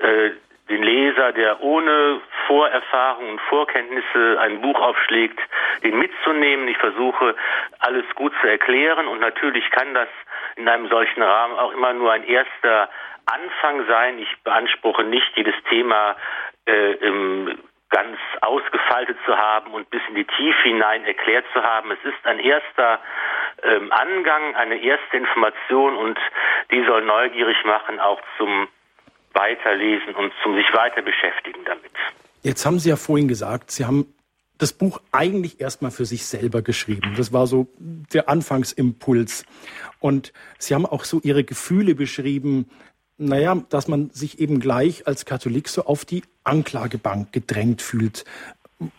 äh, 0.00 0.30
den 0.68 0.82
Leser, 0.82 1.32
der 1.32 1.60
ohne 1.60 2.20
Vorerfahrung 2.46 3.30
und 3.30 3.40
Vorkenntnisse 3.42 4.38
ein 4.40 4.60
Buch 4.60 4.80
aufschlägt, 4.80 5.38
den 5.82 5.98
mitzunehmen. 5.98 6.68
Ich 6.68 6.78
versuche, 6.78 7.34
alles 7.80 8.04
gut 8.14 8.32
zu 8.40 8.46
erklären 8.46 9.06
und 9.08 9.20
natürlich 9.20 9.68
kann 9.70 9.92
das 9.92 10.08
in 10.56 10.68
einem 10.68 10.88
solchen 10.88 11.22
Rahmen 11.22 11.58
auch 11.58 11.72
immer 11.72 11.92
nur 11.92 12.12
ein 12.12 12.24
erster 12.24 12.88
Anfang 13.26 13.86
sein. 13.86 14.18
Ich 14.18 14.34
beanspruche 14.44 15.04
nicht, 15.04 15.30
jedes 15.36 15.54
Thema 15.68 16.16
äh, 16.66 16.92
im 16.94 17.58
ganz 17.92 18.18
ausgefaltet 18.40 19.16
zu 19.24 19.36
haben 19.36 19.72
und 19.72 19.88
bis 19.90 20.00
in 20.08 20.16
die 20.16 20.24
Tiefe 20.24 20.62
hinein 20.64 21.04
erklärt 21.04 21.44
zu 21.52 21.62
haben. 21.62 21.92
Es 21.92 21.98
ist 22.04 22.26
ein 22.26 22.40
erster 22.40 22.98
ähm, 23.62 23.92
Angang, 23.92 24.56
eine 24.56 24.82
erste 24.82 25.16
Information 25.16 25.96
und 25.96 26.18
die 26.72 26.84
soll 26.84 27.04
neugierig 27.04 27.56
machen, 27.64 28.00
auch 28.00 28.20
zum 28.38 28.66
Weiterlesen 29.34 30.14
und 30.14 30.32
zum 30.42 30.56
sich 30.56 30.66
weiter 30.74 31.02
beschäftigen 31.02 31.60
damit. 31.64 31.92
Jetzt 32.42 32.66
haben 32.66 32.78
Sie 32.78 32.88
ja 32.88 32.96
vorhin 32.96 33.28
gesagt, 33.28 33.70
Sie 33.70 33.84
haben 33.84 34.12
das 34.58 34.72
Buch 34.72 35.00
eigentlich 35.10 35.60
erstmal 35.60 35.90
für 35.90 36.04
sich 36.04 36.26
selber 36.26 36.62
geschrieben. 36.62 37.14
Das 37.16 37.32
war 37.32 37.46
so 37.46 37.68
der 37.78 38.28
Anfangsimpuls. 38.28 39.44
Und 40.00 40.32
Sie 40.58 40.74
haben 40.74 40.86
auch 40.86 41.04
so 41.04 41.20
Ihre 41.22 41.44
Gefühle 41.44 41.94
beschrieben, 41.94 42.70
naja, 43.18 43.56
dass 43.68 43.88
man 43.88 44.10
sich 44.10 44.40
eben 44.40 44.60
gleich 44.60 45.06
als 45.06 45.24
Katholik 45.24 45.68
so 45.68 45.84
auf 45.84 46.04
die 46.04 46.22
Anklagebank 46.44 47.32
gedrängt 47.32 47.82
fühlt. 47.82 48.24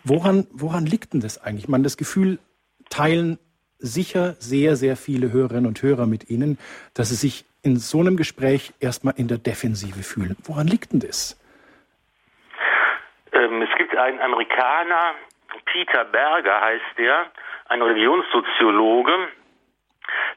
Woran, 0.03 0.47
woran 0.51 0.85
liegt 0.85 1.13
denn 1.13 1.19
das 1.19 1.43
eigentlich? 1.43 1.67
Man 1.67 1.83
das 1.83 1.97
Gefühl 1.97 2.39
teilen 2.89 3.37
sicher 3.79 4.33
sehr, 4.39 4.75
sehr 4.75 4.95
viele 4.95 5.31
Hörerinnen 5.31 5.65
und 5.65 5.81
Hörer 5.81 6.05
mit 6.05 6.29
Ihnen, 6.29 6.57
dass 6.93 7.09
sie 7.09 7.15
sich 7.15 7.45
in 7.63 7.77
so 7.77 7.99
einem 7.99 8.17
Gespräch 8.17 8.73
erstmal 8.79 9.15
in 9.17 9.27
der 9.27 9.37
Defensive 9.37 10.03
fühlen. 10.03 10.37
Woran 10.43 10.67
liegt 10.67 10.93
denn 10.93 10.99
das? 10.99 11.39
Ähm, 13.33 13.61
es 13.61 13.77
gibt 13.77 13.95
einen 13.95 14.19
Amerikaner, 14.19 15.15
Peter 15.65 16.05
Berger 16.05 16.61
heißt 16.61 16.97
der, 16.97 17.31
ein 17.69 17.81
Religionssoziologe, 17.81 19.29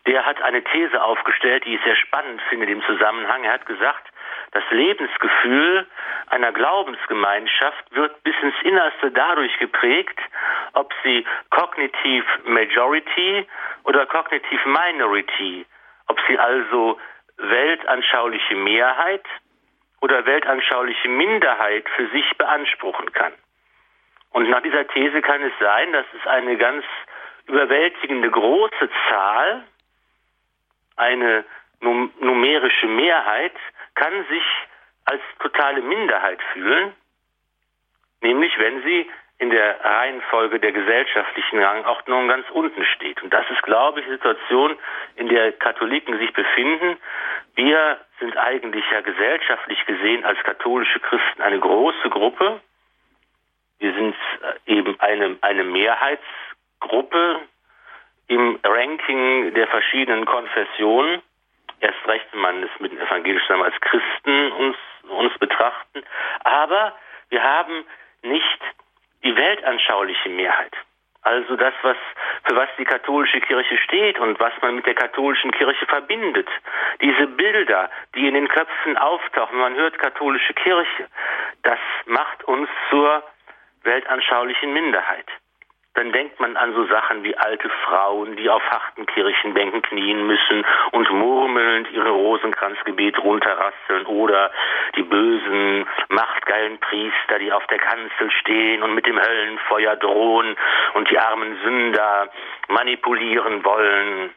der 0.06 0.24
hat 0.24 0.40
eine 0.42 0.62
These 0.62 1.02
aufgestellt, 1.02 1.64
die 1.64 1.74
ich 1.74 1.82
sehr 1.82 1.96
spannend 1.96 2.40
finde 2.48 2.66
im 2.66 2.82
Zusammenhang. 2.84 3.44
Er 3.44 3.52
hat 3.54 3.66
gesagt, 3.66 4.06
das 4.52 4.64
Lebensgefühl 4.70 5.86
einer 6.28 6.52
Glaubensgemeinschaft 6.52 7.94
wird 7.94 8.22
bis 8.22 8.34
ins 8.42 8.54
Innerste 8.62 9.10
dadurch 9.10 9.58
geprägt, 9.58 10.18
ob 10.72 10.92
sie 11.02 11.26
kognitiv 11.50 12.24
Majority 12.44 13.46
oder 13.84 14.06
kognitiv 14.06 14.64
Minority, 14.64 15.66
ob 16.08 16.18
sie 16.28 16.38
also 16.38 16.98
weltanschauliche 17.38 18.54
Mehrheit 18.56 19.24
oder 20.00 20.24
weltanschauliche 20.24 21.08
Minderheit 21.08 21.88
für 21.96 22.06
sich 22.08 22.36
beanspruchen 22.38 23.12
kann. 23.12 23.32
Und 24.30 24.48
nach 24.50 24.62
dieser 24.62 24.86
These 24.88 25.22
kann 25.22 25.42
es 25.42 25.52
sein, 25.58 25.92
dass 25.92 26.06
es 26.18 26.26
eine 26.26 26.56
ganz 26.56 26.84
überwältigende 27.46 28.30
große 28.30 28.88
Zahl, 29.08 29.64
eine 30.96 31.44
num 31.80 32.12
numerische 32.20 32.86
Mehrheit, 32.86 33.54
kann 33.94 34.24
sich 34.28 34.44
als 35.04 35.22
totale 35.40 35.82
Minderheit 35.82 36.40
fühlen, 36.52 36.92
nämlich 38.20 38.58
wenn 38.58 38.82
sie 38.82 39.08
in 39.38 39.50
der 39.50 39.84
Reihenfolge 39.84 40.58
der 40.58 40.72
gesellschaftlichen 40.72 41.62
Rangordnung 41.62 42.28
ganz 42.28 42.48
unten 42.50 42.84
steht. 42.86 43.22
Und 43.22 43.32
das 43.34 43.44
ist, 43.50 43.62
glaube 43.62 44.00
ich, 44.00 44.06
die 44.06 44.12
Situation, 44.12 44.78
in 45.16 45.28
der 45.28 45.52
Katholiken 45.52 46.18
sich 46.18 46.32
befinden. 46.32 46.96
Wir 47.54 48.00
sind 48.18 48.36
eigentlich 48.38 48.84
ja 48.90 49.02
gesellschaftlich 49.02 49.84
gesehen 49.84 50.24
als 50.24 50.38
katholische 50.42 51.00
Christen 51.00 51.42
eine 51.42 51.60
große 51.60 52.08
Gruppe. 52.08 52.60
Wir 53.78 53.92
sind 53.92 54.14
äh, 54.14 54.72
eben 54.72 54.98
eine, 55.00 55.36
eine 55.42 55.64
Mehrheitsgruppe 56.80 57.40
im 58.28 58.58
Ranking 58.62 59.54
der 59.54 59.66
verschiedenen 59.68 60.24
Konfessionen. 60.24 61.22
Erst 61.80 62.06
recht, 62.06 62.26
wenn 62.32 62.40
man 62.40 62.62
es 62.62 62.70
mit 62.80 62.92
den 62.92 63.00
evangelischen 63.00 63.62
als 63.62 63.74
Christen 63.80 64.52
uns, 64.52 64.76
uns 65.08 65.38
betrachten. 65.38 66.02
Aber 66.44 66.96
wir 67.28 67.42
haben 67.42 67.84
nicht 68.22 68.60
die 69.22 69.36
weltanschauliche 69.36 70.28
Mehrheit. 70.30 70.72
Also 71.22 71.56
das, 71.56 71.74
was, 71.82 71.96
für 72.44 72.56
was 72.56 72.68
die 72.78 72.84
katholische 72.84 73.40
Kirche 73.40 73.76
steht 73.78 74.18
und 74.20 74.38
was 74.38 74.52
man 74.62 74.76
mit 74.76 74.86
der 74.86 74.94
katholischen 74.94 75.50
Kirche 75.50 75.84
verbindet. 75.86 76.48
Diese 77.00 77.26
Bilder, 77.26 77.90
die 78.14 78.28
in 78.28 78.34
den 78.34 78.48
Köpfen 78.48 78.96
auftauchen, 78.96 79.58
man 79.58 79.74
hört 79.74 79.98
katholische 79.98 80.54
Kirche, 80.54 81.08
das 81.64 81.80
macht 82.06 82.44
uns 82.44 82.68
zur 82.90 83.24
weltanschaulichen 83.82 84.72
Minderheit. 84.72 85.26
Dann 85.96 86.12
denkt 86.12 86.38
man 86.38 86.56
an 86.56 86.74
so 86.74 86.86
Sachen 86.86 87.24
wie 87.24 87.36
alte 87.36 87.68
Frauen, 87.84 88.36
die 88.36 88.48
auf 88.48 88.62
harten 88.70 89.06
Kirchenbänken 89.06 89.82
knien 89.82 90.26
müssen 90.26 90.64
und 90.92 91.10
murmelnd 91.10 91.90
ihre 91.90 92.10
Rosenkranzgebet 92.10 93.18
runterrasseln 93.18 94.06
oder 94.06 94.50
die 94.94 95.02
bösen, 95.02 95.86
machtgeilen 96.08 96.78
Priester, 96.78 97.38
die 97.38 97.50
auf 97.50 97.66
der 97.68 97.78
Kanzel 97.78 98.30
stehen 98.40 98.82
und 98.82 98.94
mit 98.94 99.06
dem 99.06 99.18
Höllenfeuer 99.18 99.96
drohen 99.96 100.56
und 100.94 101.10
die 101.10 101.18
armen 101.18 101.56
Sünder 101.62 102.28
manipulieren 102.68 103.64
wollen 103.64 104.30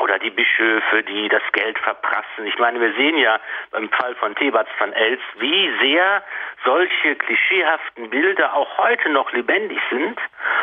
oder 0.00 0.18
die 0.18 0.30
Bischöfe, 0.30 1.02
die 1.02 1.28
das 1.28 1.42
Geld 1.52 1.78
verprassen. 1.78 2.46
Ich 2.46 2.58
meine, 2.58 2.80
wir 2.80 2.92
sehen 2.94 3.16
ja 3.16 3.38
beim 3.70 3.88
Fall 3.90 4.14
von 4.16 4.34
Thebats 4.34 4.70
van 4.78 4.92
Els, 4.92 5.20
wie 5.38 5.70
sehr 5.80 6.22
solche 6.64 7.14
klischeehaften 7.16 8.10
Bilder 8.10 8.54
auch 8.54 8.78
heute 8.78 9.08
noch 9.10 9.32
lebendig 9.32 9.78
sind 9.90 10.18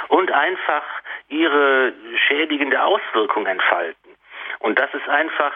und 0.09 0.31
einfach 0.31 0.83
ihre 1.29 1.93
schädigende 2.27 2.83
Auswirkung 2.83 3.45
entfalten. 3.45 4.15
Und 4.59 4.77
das 4.79 4.93
ist 4.93 5.07
einfach 5.07 5.53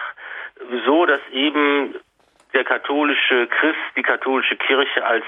so, 0.86 1.05
dass 1.05 1.22
eben 1.32 1.96
der 2.53 2.63
katholische 2.63 3.48
Christ, 3.48 3.79
die 3.98 4.01
katholische 4.01 4.55
Kirche 4.55 5.05
als 5.05 5.25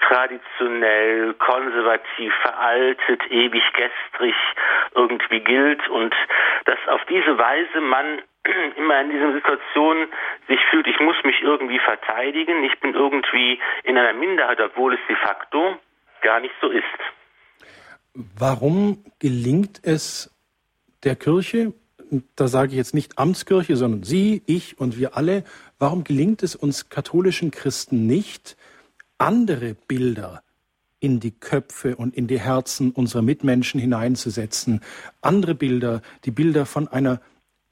traditionell, 0.00 1.34
konservativ, 1.34 2.32
veraltet, 2.42 3.22
ewig 3.30 3.62
gestrig 3.72 4.34
irgendwie 4.94 5.40
gilt 5.40 5.88
und 5.88 6.14
dass 6.64 6.78
auf 6.88 7.00
diese 7.08 7.38
Weise 7.38 7.80
man 7.80 8.22
immer 8.76 9.00
in 9.00 9.10
dieser 9.10 9.32
Situation 9.32 10.08
sich 10.48 10.60
fühlt, 10.70 10.86
ich 10.86 11.00
muss 11.00 11.16
mich 11.24 11.42
irgendwie 11.42 11.78
verteidigen, 11.78 12.64
ich 12.64 12.78
bin 12.80 12.94
irgendwie 12.94 13.60
in 13.84 13.98
einer 13.98 14.12
Minderheit, 14.12 14.60
obwohl 14.60 14.94
es 14.94 15.00
de 15.08 15.16
facto 15.16 15.78
gar 16.22 16.40
nicht 16.40 16.54
so 16.60 16.68
ist. 16.68 16.84
Warum 18.14 19.04
gelingt 19.18 19.80
es 19.84 20.34
der 21.04 21.16
Kirche, 21.16 21.72
da 22.36 22.48
sage 22.48 22.72
ich 22.72 22.76
jetzt 22.76 22.94
nicht 22.94 23.18
Amtskirche, 23.18 23.76
sondern 23.76 24.02
Sie, 24.02 24.42
ich 24.46 24.78
und 24.78 24.98
wir 24.98 25.16
alle, 25.16 25.44
warum 25.78 26.04
gelingt 26.04 26.42
es 26.42 26.56
uns 26.56 26.88
katholischen 26.88 27.50
Christen 27.50 28.06
nicht, 28.06 28.56
andere 29.20 29.74
Bilder 29.86 30.42
in 30.98 31.20
die 31.20 31.30
Köpfe 31.30 31.96
und 31.96 32.14
in 32.14 32.26
die 32.26 32.40
Herzen 32.40 32.90
unserer 32.90 33.22
Mitmenschen 33.22 33.80
hineinzusetzen. 33.80 34.80
Andere 35.20 35.54
Bilder, 35.54 36.02
die 36.24 36.30
Bilder 36.30 36.66
von 36.66 36.88
einer 36.88 37.20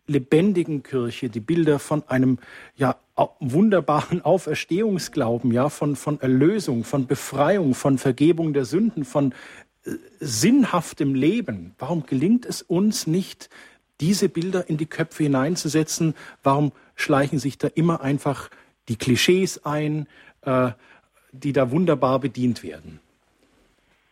lebendigen 0.07 0.83
Kirche, 0.83 1.29
die 1.29 1.41
Bilder 1.41 1.79
von 1.79 2.03
einem 2.09 2.39
ja 2.77 2.97
wunderbaren 3.41 4.23
Auferstehungsglauben, 4.25 5.53
ja 5.53 5.69
von 5.69 5.97
von 5.97 6.21
Erlösung, 6.21 6.85
von 6.85 7.07
Befreiung, 7.07 7.75
von 7.75 7.99
Vergebung 7.99 8.53
der 8.53 8.65
Sünden, 8.65 9.05
von 9.05 9.33
äh, 9.85 9.93
sinnhaftem 10.21 11.15
Leben. 11.15 11.75
Warum 11.79 12.07
gelingt 12.07 12.47
es 12.47 12.63
uns 12.63 13.07
nicht, 13.07 13.51
diese 14.01 14.29
Bilder 14.29 14.69
in 14.69 14.79
die 14.79 14.87
Köpfe 14.87 15.25
hineinzusetzen? 15.25 16.15
Warum 16.43 16.73
schleichen 16.95 17.39
sich 17.39 17.59
da 17.59 17.69
immer 17.69 18.01
einfach 18.01 18.49
die 18.89 18.97
Klischees 18.97 19.67
ein? 19.67 20.09
Äh, 20.43 20.71
die 21.33 21.53
da 21.53 21.71
wunderbar 21.71 22.19
bedient 22.19 22.63
werden. 22.63 23.01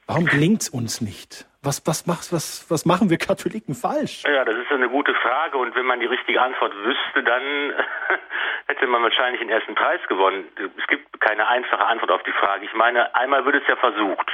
Warum 0.07 0.27
gelingt 0.27 0.63
es 0.63 0.69
uns 0.69 1.01
nicht? 1.01 1.47
Was, 1.63 1.83
was, 1.85 2.07
macht, 2.07 2.33
was, 2.33 2.71
was 2.71 2.87
machen 2.87 3.11
wir 3.11 3.19
Katholiken 3.19 3.75
falsch? 3.75 4.23
Ja, 4.23 4.45
das 4.45 4.55
ist 4.55 4.71
eine 4.71 4.89
gute 4.89 5.13
Frage 5.15 5.59
und 5.59 5.75
wenn 5.75 5.85
man 5.85 5.99
die 5.99 6.07
richtige 6.07 6.41
Antwort 6.41 6.73
wüsste, 6.77 7.25
dann 7.25 7.43
hätte 8.69 8.87
man 8.87 9.03
wahrscheinlich 9.03 9.41
den 9.41 9.51
ersten 9.51 9.75
Preis 9.75 10.01
gewonnen. 10.09 10.45
Es 10.79 10.87
gibt 10.87 11.21
keine 11.21 11.49
einfache 11.49 11.85
Antwort 11.85 12.13
auf 12.13 12.23
die 12.23 12.33
Frage. 12.33 12.65
Ich 12.65 12.75
meine, 12.75 13.13
einmal 13.17 13.45
wird 13.45 13.57
es 13.57 13.67
ja 13.67 13.75
versucht. 13.75 14.31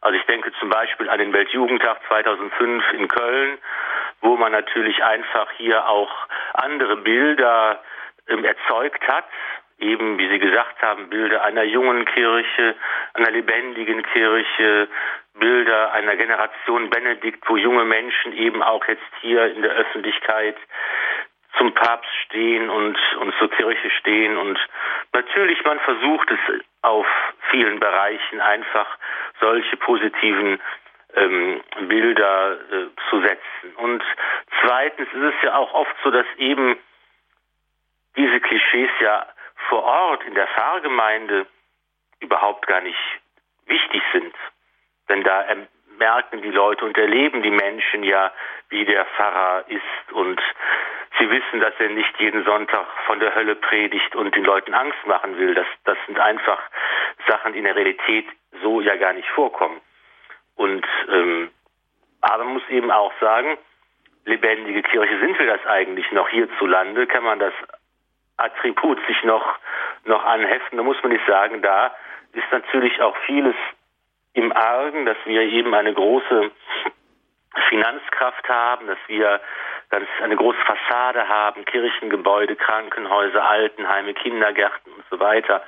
Also 0.00 0.18
ich 0.18 0.24
denke 0.24 0.50
zum 0.58 0.70
Beispiel 0.70 1.10
an 1.10 1.18
den 1.18 1.34
Weltjugendtag 1.34 1.98
2005 2.08 2.92
in 2.94 3.08
Köln, 3.08 3.58
wo 4.22 4.36
man 4.36 4.52
natürlich 4.52 5.04
einfach 5.04 5.50
hier 5.58 5.86
auch 5.86 6.10
andere 6.54 6.96
Bilder 6.96 7.82
ähm, 8.28 8.44
erzeugt 8.44 9.06
hat, 9.06 9.24
eben, 9.78 10.18
wie 10.18 10.28
Sie 10.28 10.38
gesagt 10.38 10.82
haben, 10.82 11.08
Bilder 11.08 11.42
einer 11.44 11.64
jungen 11.64 12.04
Kirche, 12.04 12.74
einer 13.14 13.30
lebendigen 13.30 14.02
Kirche, 14.02 14.88
Bilder 15.34 15.92
einer 15.92 16.16
Generation 16.16 16.90
Benedikt, 16.90 17.48
wo 17.48 17.56
junge 17.56 17.84
Menschen 17.84 18.32
eben 18.32 18.62
auch 18.62 18.84
jetzt 18.86 19.02
hier 19.20 19.46
in 19.54 19.62
der 19.62 19.72
Öffentlichkeit 19.72 20.56
zum 21.56 21.72
Papst 21.74 22.10
stehen 22.26 22.70
und, 22.70 22.98
und 23.20 23.34
zur 23.38 23.50
Kirche 23.50 23.90
stehen. 23.98 24.36
Und 24.36 24.58
natürlich, 25.12 25.62
man 25.64 25.78
versucht 25.80 26.30
es 26.30 26.62
auf 26.82 27.06
vielen 27.50 27.80
Bereichen 27.80 28.40
einfach 28.40 28.86
solche 29.40 29.76
positiven 29.76 30.60
ähm, 31.14 31.60
Bilder 31.88 32.52
äh, 32.52 32.86
zu 33.10 33.20
setzen. 33.20 33.74
Und 33.76 34.02
zweitens 34.60 35.08
ist 35.08 35.34
es 35.34 35.42
ja 35.42 35.56
auch 35.56 35.72
oft 35.72 35.94
so, 36.04 36.10
dass 36.10 36.26
eben 36.36 36.76
diese 38.16 38.40
Klischees 38.40 38.90
ja 39.00 39.26
vor 39.68 39.84
Ort 39.84 40.24
in 40.24 40.34
der 40.34 40.46
Pfarrgemeinde 40.48 41.46
überhaupt 42.20 42.66
gar 42.66 42.80
nicht 42.80 42.98
wichtig 43.66 44.02
sind. 44.12 44.34
Denn 45.08 45.22
da 45.22 45.44
merken 45.98 46.42
die 46.42 46.50
Leute 46.50 46.84
und 46.84 46.96
erleben 46.96 47.42
die 47.42 47.50
Menschen 47.50 48.02
ja, 48.02 48.32
wie 48.68 48.84
der 48.84 49.04
Pfarrer 49.04 49.64
ist 49.68 50.12
und 50.12 50.40
sie 51.18 51.30
wissen, 51.30 51.60
dass 51.60 51.74
er 51.78 51.88
nicht 51.88 52.18
jeden 52.18 52.44
Sonntag 52.44 52.86
von 53.06 53.20
der 53.20 53.34
Hölle 53.34 53.56
predigt 53.56 54.14
und 54.14 54.34
den 54.34 54.44
Leuten 54.44 54.74
Angst 54.74 55.06
machen 55.06 55.36
will. 55.38 55.54
Das, 55.54 55.66
das 55.84 55.98
sind 56.06 56.18
einfach 56.18 56.60
Sachen, 57.26 57.52
die 57.52 57.58
in 57.58 57.64
der 57.64 57.76
Realität 57.76 58.26
so 58.62 58.80
ja 58.80 58.96
gar 58.96 59.12
nicht 59.12 59.28
vorkommen. 59.30 59.80
Und 60.56 60.86
ähm, 61.10 61.50
aber 62.20 62.44
man 62.44 62.54
muss 62.54 62.68
eben 62.68 62.90
auch 62.90 63.12
sagen, 63.20 63.56
lebendige 64.24 64.82
Kirche 64.82 65.18
sind 65.20 65.38
wir 65.38 65.46
das 65.46 65.64
eigentlich 65.66 66.10
noch 66.12 66.28
hierzulande, 66.28 67.06
kann 67.06 67.24
man 67.24 67.38
das 67.38 67.54
Attribut 68.38 68.98
sich 69.06 69.22
noch, 69.24 69.58
noch 70.04 70.24
anheften. 70.24 70.78
Da 70.78 70.82
muss 70.82 71.00
man 71.02 71.12
nicht 71.12 71.26
sagen, 71.26 71.60
da 71.62 71.94
ist 72.32 72.50
natürlich 72.50 73.00
auch 73.02 73.16
vieles 73.26 73.54
im 74.32 74.52
Argen, 74.52 75.06
dass 75.06 75.16
wir 75.24 75.42
eben 75.42 75.74
eine 75.74 75.92
große 75.92 76.50
Finanzkraft 77.68 78.48
haben, 78.48 78.86
dass 78.86 78.98
wir 79.08 79.40
ganz 79.90 80.06
eine 80.22 80.36
große 80.36 80.58
Fassade 80.58 81.28
haben, 81.28 81.64
Kirchengebäude, 81.64 82.56
Krankenhäuser, 82.56 83.42
Altenheime, 83.42 84.14
Kindergärten 84.14 84.92
und 84.92 85.04
so 85.10 85.18
weiter, 85.18 85.62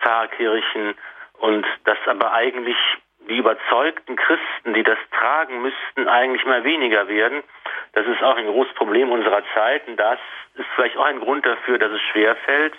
Pfarrkirchen 0.00 0.94
und 1.38 1.66
dass 1.84 1.98
aber 2.06 2.32
eigentlich 2.32 2.76
die 3.28 3.36
überzeugten 3.36 4.16
Christen, 4.16 4.74
die 4.74 4.82
das 4.82 4.98
tragen 5.10 5.62
müssten, 5.62 6.08
eigentlich 6.08 6.44
mal 6.44 6.64
weniger 6.64 7.08
werden. 7.08 7.42
Das 7.92 8.06
ist 8.06 8.22
auch 8.22 8.36
ein 8.36 8.46
großes 8.46 8.74
Problem 8.74 9.10
unserer 9.10 9.42
Zeit 9.54 9.86
und 9.88 9.96
das 9.96 10.18
ist 10.54 10.66
vielleicht 10.74 10.96
auch 10.96 11.04
ein 11.04 11.20
Grund 11.20 11.46
dafür, 11.46 11.78
dass 11.78 11.92
es 11.92 12.00
schwerfällt, 12.12 12.74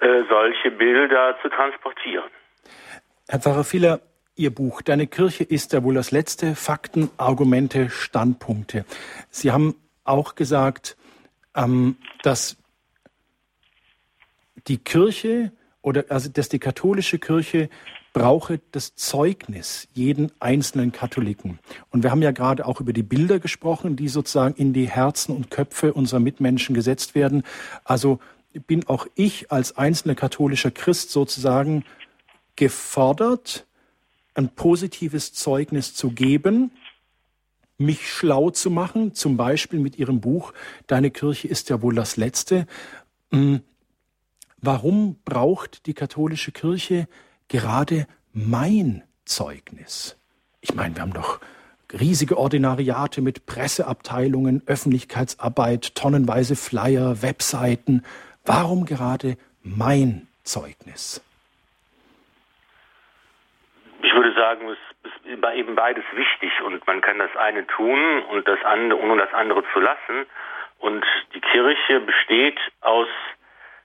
äh, 0.00 0.22
solche 0.28 0.70
Bilder 0.70 1.36
zu 1.42 1.48
transportieren. 1.48 2.30
Herr 3.28 3.40
Pfarrer 3.40 3.64
Fieler, 3.64 4.00
Ihr 4.36 4.54
Buch 4.54 4.80
Deine 4.80 5.06
Kirche 5.06 5.44
ist 5.44 5.72
ja 5.72 5.84
wohl 5.84 5.94
das 5.94 6.12
letzte 6.12 6.54
Fakten, 6.54 7.10
Argumente, 7.18 7.90
Standpunkte. 7.90 8.86
Sie 9.28 9.52
haben 9.52 9.74
auch 10.04 10.34
gesagt, 10.34 10.96
ähm, 11.54 11.96
dass 12.22 12.56
die 14.66 14.78
Kirche 14.78 15.52
oder 15.82 16.04
also 16.08 16.30
dass 16.30 16.48
die 16.48 16.58
katholische 16.58 17.18
Kirche 17.18 17.68
brauche 18.12 18.60
das 18.72 18.96
Zeugnis 18.96 19.88
jeden 19.94 20.32
einzelnen 20.40 20.92
Katholiken. 20.92 21.58
Und 21.90 22.02
wir 22.02 22.10
haben 22.10 22.22
ja 22.22 22.32
gerade 22.32 22.66
auch 22.66 22.80
über 22.80 22.92
die 22.92 23.02
Bilder 23.02 23.38
gesprochen, 23.38 23.96
die 23.96 24.08
sozusagen 24.08 24.54
in 24.54 24.72
die 24.72 24.88
Herzen 24.88 25.34
und 25.34 25.50
Köpfe 25.50 25.92
unserer 25.92 26.20
Mitmenschen 26.20 26.74
gesetzt 26.74 27.14
werden. 27.14 27.44
Also 27.84 28.18
bin 28.66 28.86
auch 28.88 29.06
ich 29.14 29.52
als 29.52 29.76
einzelner 29.76 30.14
katholischer 30.14 30.70
Christ 30.70 31.10
sozusagen 31.10 31.84
gefordert, 32.56 33.66
ein 34.34 34.48
positives 34.48 35.32
Zeugnis 35.32 35.94
zu 35.94 36.10
geben, 36.10 36.72
mich 37.78 38.10
schlau 38.10 38.50
zu 38.50 38.70
machen, 38.70 39.14
zum 39.14 39.36
Beispiel 39.36 39.80
mit 39.80 39.98
Ihrem 39.98 40.20
Buch 40.20 40.52
Deine 40.86 41.10
Kirche 41.10 41.48
ist 41.48 41.70
ja 41.70 41.80
wohl 41.80 41.94
das 41.94 42.16
Letzte. 42.16 42.66
Hm, 43.32 43.62
warum 44.58 45.16
braucht 45.24 45.86
die 45.86 45.94
katholische 45.94 46.52
Kirche 46.52 47.08
gerade 47.50 48.06
mein 48.32 49.02
Zeugnis. 49.26 50.16
Ich 50.62 50.74
meine, 50.74 50.94
wir 50.94 51.02
haben 51.02 51.12
doch 51.12 51.40
riesige 51.92 52.38
Ordinariate 52.38 53.20
mit 53.20 53.44
Presseabteilungen, 53.44 54.62
Öffentlichkeitsarbeit, 54.66 55.94
tonnenweise 55.94 56.56
Flyer, 56.56 57.22
Webseiten. 57.22 58.04
Warum 58.46 58.86
gerade 58.86 59.36
mein 59.62 60.28
Zeugnis? 60.44 61.22
Ich 64.02 64.14
würde 64.14 64.32
sagen, 64.34 64.68
es 64.68 64.78
ist 65.10 65.26
eben 65.54 65.74
beides 65.74 66.04
wichtig 66.14 66.50
und 66.64 66.86
man 66.86 67.00
kann 67.00 67.18
das 67.18 67.34
eine 67.36 67.66
tun 67.66 68.22
und 68.30 68.46
das 68.46 68.62
andere, 68.64 69.00
ohne 69.00 69.20
das 69.20 69.34
andere 69.34 69.64
zu 69.72 69.80
lassen. 69.80 70.26
Und 70.78 71.04
die 71.34 71.40
Kirche 71.40 72.00
besteht 72.00 72.58
aus 72.80 73.08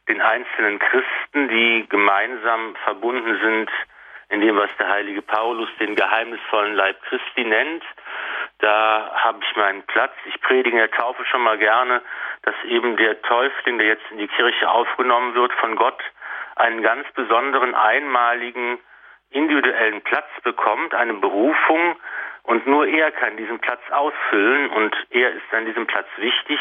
den 0.07 0.21
einzelnen 0.21 0.79
Christen, 0.79 1.47
die 1.49 1.85
gemeinsam 1.89 2.75
verbunden 2.83 3.39
sind 3.41 3.69
in 4.29 4.41
dem, 4.41 4.57
was 4.57 4.69
der 4.77 4.89
heilige 4.89 5.21
Paulus 5.21 5.69
den 5.79 5.95
geheimnisvollen 5.95 6.75
Leib 6.75 7.01
Christi 7.03 7.43
nennt. 7.43 7.83
Da 8.59 9.11
habe 9.15 9.39
ich 9.41 9.55
meinen 9.55 9.83
Platz. 9.83 10.13
Ich 10.25 10.39
predige 10.41 10.71
in 10.71 10.77
der 10.77 10.91
Taufe 10.91 11.23
schon 11.25 11.41
mal 11.41 11.57
gerne, 11.57 12.01
dass 12.43 12.55
eben 12.65 12.97
der 12.97 13.21
Täufling, 13.21 13.77
der 13.77 13.87
jetzt 13.87 14.05
in 14.11 14.17
die 14.17 14.27
Kirche 14.27 14.69
aufgenommen 14.69 15.35
wird, 15.35 15.53
von 15.53 15.75
Gott 15.75 16.01
einen 16.55 16.81
ganz 16.81 17.07
besonderen, 17.13 17.75
einmaligen, 17.75 18.79
individuellen 19.29 20.01
Platz 20.01 20.27
bekommt, 20.43 20.93
eine 20.93 21.13
Berufung, 21.15 21.97
und 22.43 22.67
nur 22.67 22.87
er 22.87 23.11
kann 23.11 23.37
diesen 23.37 23.59
Platz 23.59 23.81
ausfüllen 23.89 24.69
und 24.69 24.95
er 25.09 25.31
ist 25.31 25.51
an 25.51 25.65
diesem 25.65 25.87
Platz 25.87 26.07
wichtig 26.17 26.59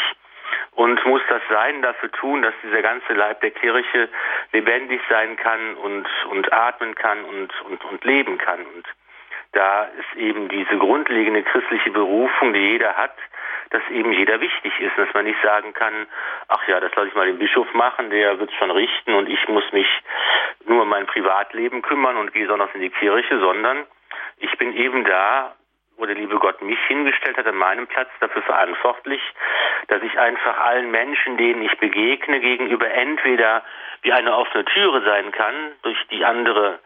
und 0.73 1.05
muss 1.07 1.23
das 1.29 1.43
Sein 1.49 1.83
dafür 1.83 2.11
tun, 2.13 2.43
dass 2.43 2.55
dieser 2.63 2.83
ganze 2.83 3.13
Leib 3.13 3.41
der 3.41 3.51
Kirche 3.51 4.09
lebendig 4.53 5.01
sein 5.09 5.37
kann 5.37 5.75
und, 5.77 6.07
und 6.31 6.53
atmen 6.53 6.95
kann 6.95 7.25
und, 7.25 7.53
und, 7.63 7.85
und 7.85 8.05
leben 8.05 8.39
kann. 8.39 8.61
Und 8.61 8.87
da 9.53 9.85
ist 9.85 10.19
eben 10.19 10.49
diese 10.49 10.77
grundlegende 10.79 11.43
christliche 11.43 11.91
Berufung, 11.91 12.53
die 12.53 12.61
jeder 12.61 12.97
hat, 12.97 13.15
dass 13.71 13.83
eben 13.91 14.13
jeder 14.13 14.41
wichtig 14.41 14.73
ist, 14.81 14.97
dass 14.97 15.13
man 15.15 15.25
nicht 15.25 15.41
sagen 15.43 15.73
kann, 15.73 16.07
ach 16.49 16.67
ja, 16.69 16.81
das 16.81 16.95
lasse 16.95 17.09
ich 17.09 17.15
mal 17.15 17.27
den 17.27 17.39
Bischof 17.39 17.73
machen, 17.75 18.11
der 18.11 18.39
wird 18.39 18.51
es 18.51 18.57
schon 18.57 18.71
richten 18.71 19.15
und 19.15 19.29
ich 19.29 19.49
muss 19.49 19.65
mich 19.73 19.89
nur 20.67 20.83
um 20.83 20.89
mein 20.89 21.07
Privatleben 21.07 21.83
kümmern 21.83 22.17
und 22.17 22.33
gehe 22.33 22.47
sonntags 22.47 22.75
in 22.75 22.83
die 22.83 22.91
Kirche, 22.91 23.39
sondern 23.39 23.85
ich 24.39 24.57
bin 24.59 24.77
eben 24.77 25.05
da, 25.05 25.55
wo 25.97 26.07
der 26.07 26.15
liebe 26.15 26.39
Gott 26.39 26.61
mich 26.63 26.79
hingestellt 26.87 27.37
hat, 27.37 27.47
an 27.47 27.57
meinem 27.57 27.87
Platz 27.87 28.09
dafür 28.21 28.43
verantwortlich, 28.43 29.23
dass 29.89 30.03
ich 30.03 30.19
einfach 30.19 30.59
allen 30.59 30.91
Menschen, 30.91 31.37
denen 31.37 31.63
ich 31.63 31.77
begegne, 31.79 32.41
gegenüber 32.41 32.91
entweder 32.91 33.63
wie 34.03 34.13
eine 34.13 34.37
offene 34.37 34.65
Türe 34.65 35.03
sein 35.05 35.33
kann, 35.33 35.73
durch 35.83 35.99
die 36.11 36.25
andere 36.25 36.81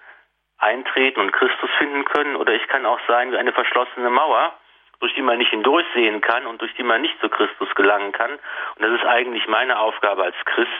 eintreten 0.59 1.21
und 1.21 1.33
Christus 1.33 1.71
finden 1.79 2.05
können, 2.05 2.37
oder 2.37 2.53
ich 2.53 2.67
kann 2.69 2.85
auch 2.85 3.01
sein 3.07 3.33
wie 3.33 3.37
eine 3.37 3.53
verschlossene 3.53 4.11
Mauer, 4.11 4.53
durch 5.01 5.15
die 5.15 5.23
man 5.23 5.39
nicht 5.39 5.51
hindurchsehen 5.51 6.21
kann 6.21 6.47
und 6.47 6.61
durch 6.61 6.75
die 6.75 6.83
man 6.83 7.03
nicht 7.03 7.19
zu 7.21 7.29
Christus 7.29 7.73
gelangen 7.75 8.13
kann. 8.13 8.33
Und 8.33 8.83
das 8.83 8.91
ist 8.93 9.07
eigentlich 9.07 9.47
meine 9.47 9.79
Aufgabe 9.79 10.25
als 10.25 10.37
Christ, 10.45 10.71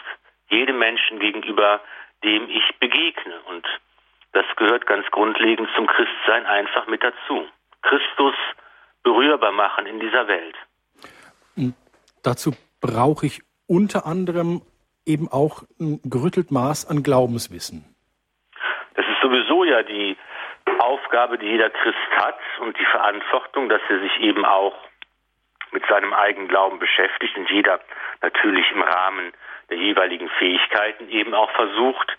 jedem 0.49 0.79
Menschen 0.79 1.21
gegenüber, 1.21 1.81
dem 2.25 2.49
ich 2.49 2.79
begegne. 2.81 3.41
Und 3.47 3.67
das 4.33 4.45
gehört 4.57 4.87
ganz 4.87 5.09
grundlegend 5.11 5.69
zum 5.77 5.87
Christsein 5.87 6.47
einfach 6.47 6.87
mit 6.89 7.03
dazu. 7.03 7.49
Christus 7.83 8.35
berührbar 9.03 9.53
machen 9.53 9.87
in 9.87 10.01
dieser 10.01 10.29
Welt. 10.29 10.57
Und 11.57 11.75
dazu 12.23 12.53
brauche 12.81 13.27
ich 13.27 13.43
unter 13.67 14.07
anderem 14.07 14.63
eben 15.07 15.29
auch 15.29 15.63
ein 15.81 16.01
gerüttelt 16.05 16.51
Maß 16.51 16.87
an 16.87 17.03
Glaubenswissen. 17.03 17.85
Das 18.95 19.07
ist 19.07 19.21
sowieso 19.23 19.65
ja 19.65 19.83
die 19.83 20.17
Aufgabe, 20.79 21.39
die 21.39 21.47
jeder 21.47 21.71
Christ 21.71 22.11
hat 22.17 22.39
und 22.61 22.79
die 22.79 22.85
Verantwortung, 22.85 23.69
dass 23.69 23.81
er 23.89 24.01
sich 24.01 24.21
eben 24.21 24.45
auch 24.45 24.75
mit 25.73 25.85
seinem 25.87 26.13
eigenen 26.13 26.49
Glauben 26.49 26.79
beschäftigt 26.79 27.37
und 27.37 27.51
jeder 27.51 27.81
natürlich 28.23 28.71
im 28.71 28.83
Rahmen 28.83 29.33
der 29.71 29.77
jeweiligen 29.77 30.29
Fähigkeiten 30.39 31.09
eben 31.11 31.35
auch 31.35 31.51
versucht, 31.51 32.17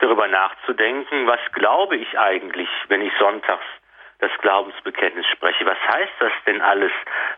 darüber 0.00 0.28
nachzudenken, 0.28 1.26
was 1.26 1.40
glaube 1.52 1.96
ich 1.96 2.18
eigentlich, 2.18 2.68
wenn 2.88 3.00
ich 3.00 3.12
sonntags 3.18 3.64
das 4.20 4.30
Glaubensbekenntnis 4.40 5.26
spreche. 5.26 5.64
Was 5.66 5.78
heißt 5.78 6.12
das 6.20 6.32
denn 6.46 6.60
alles, 6.60 6.92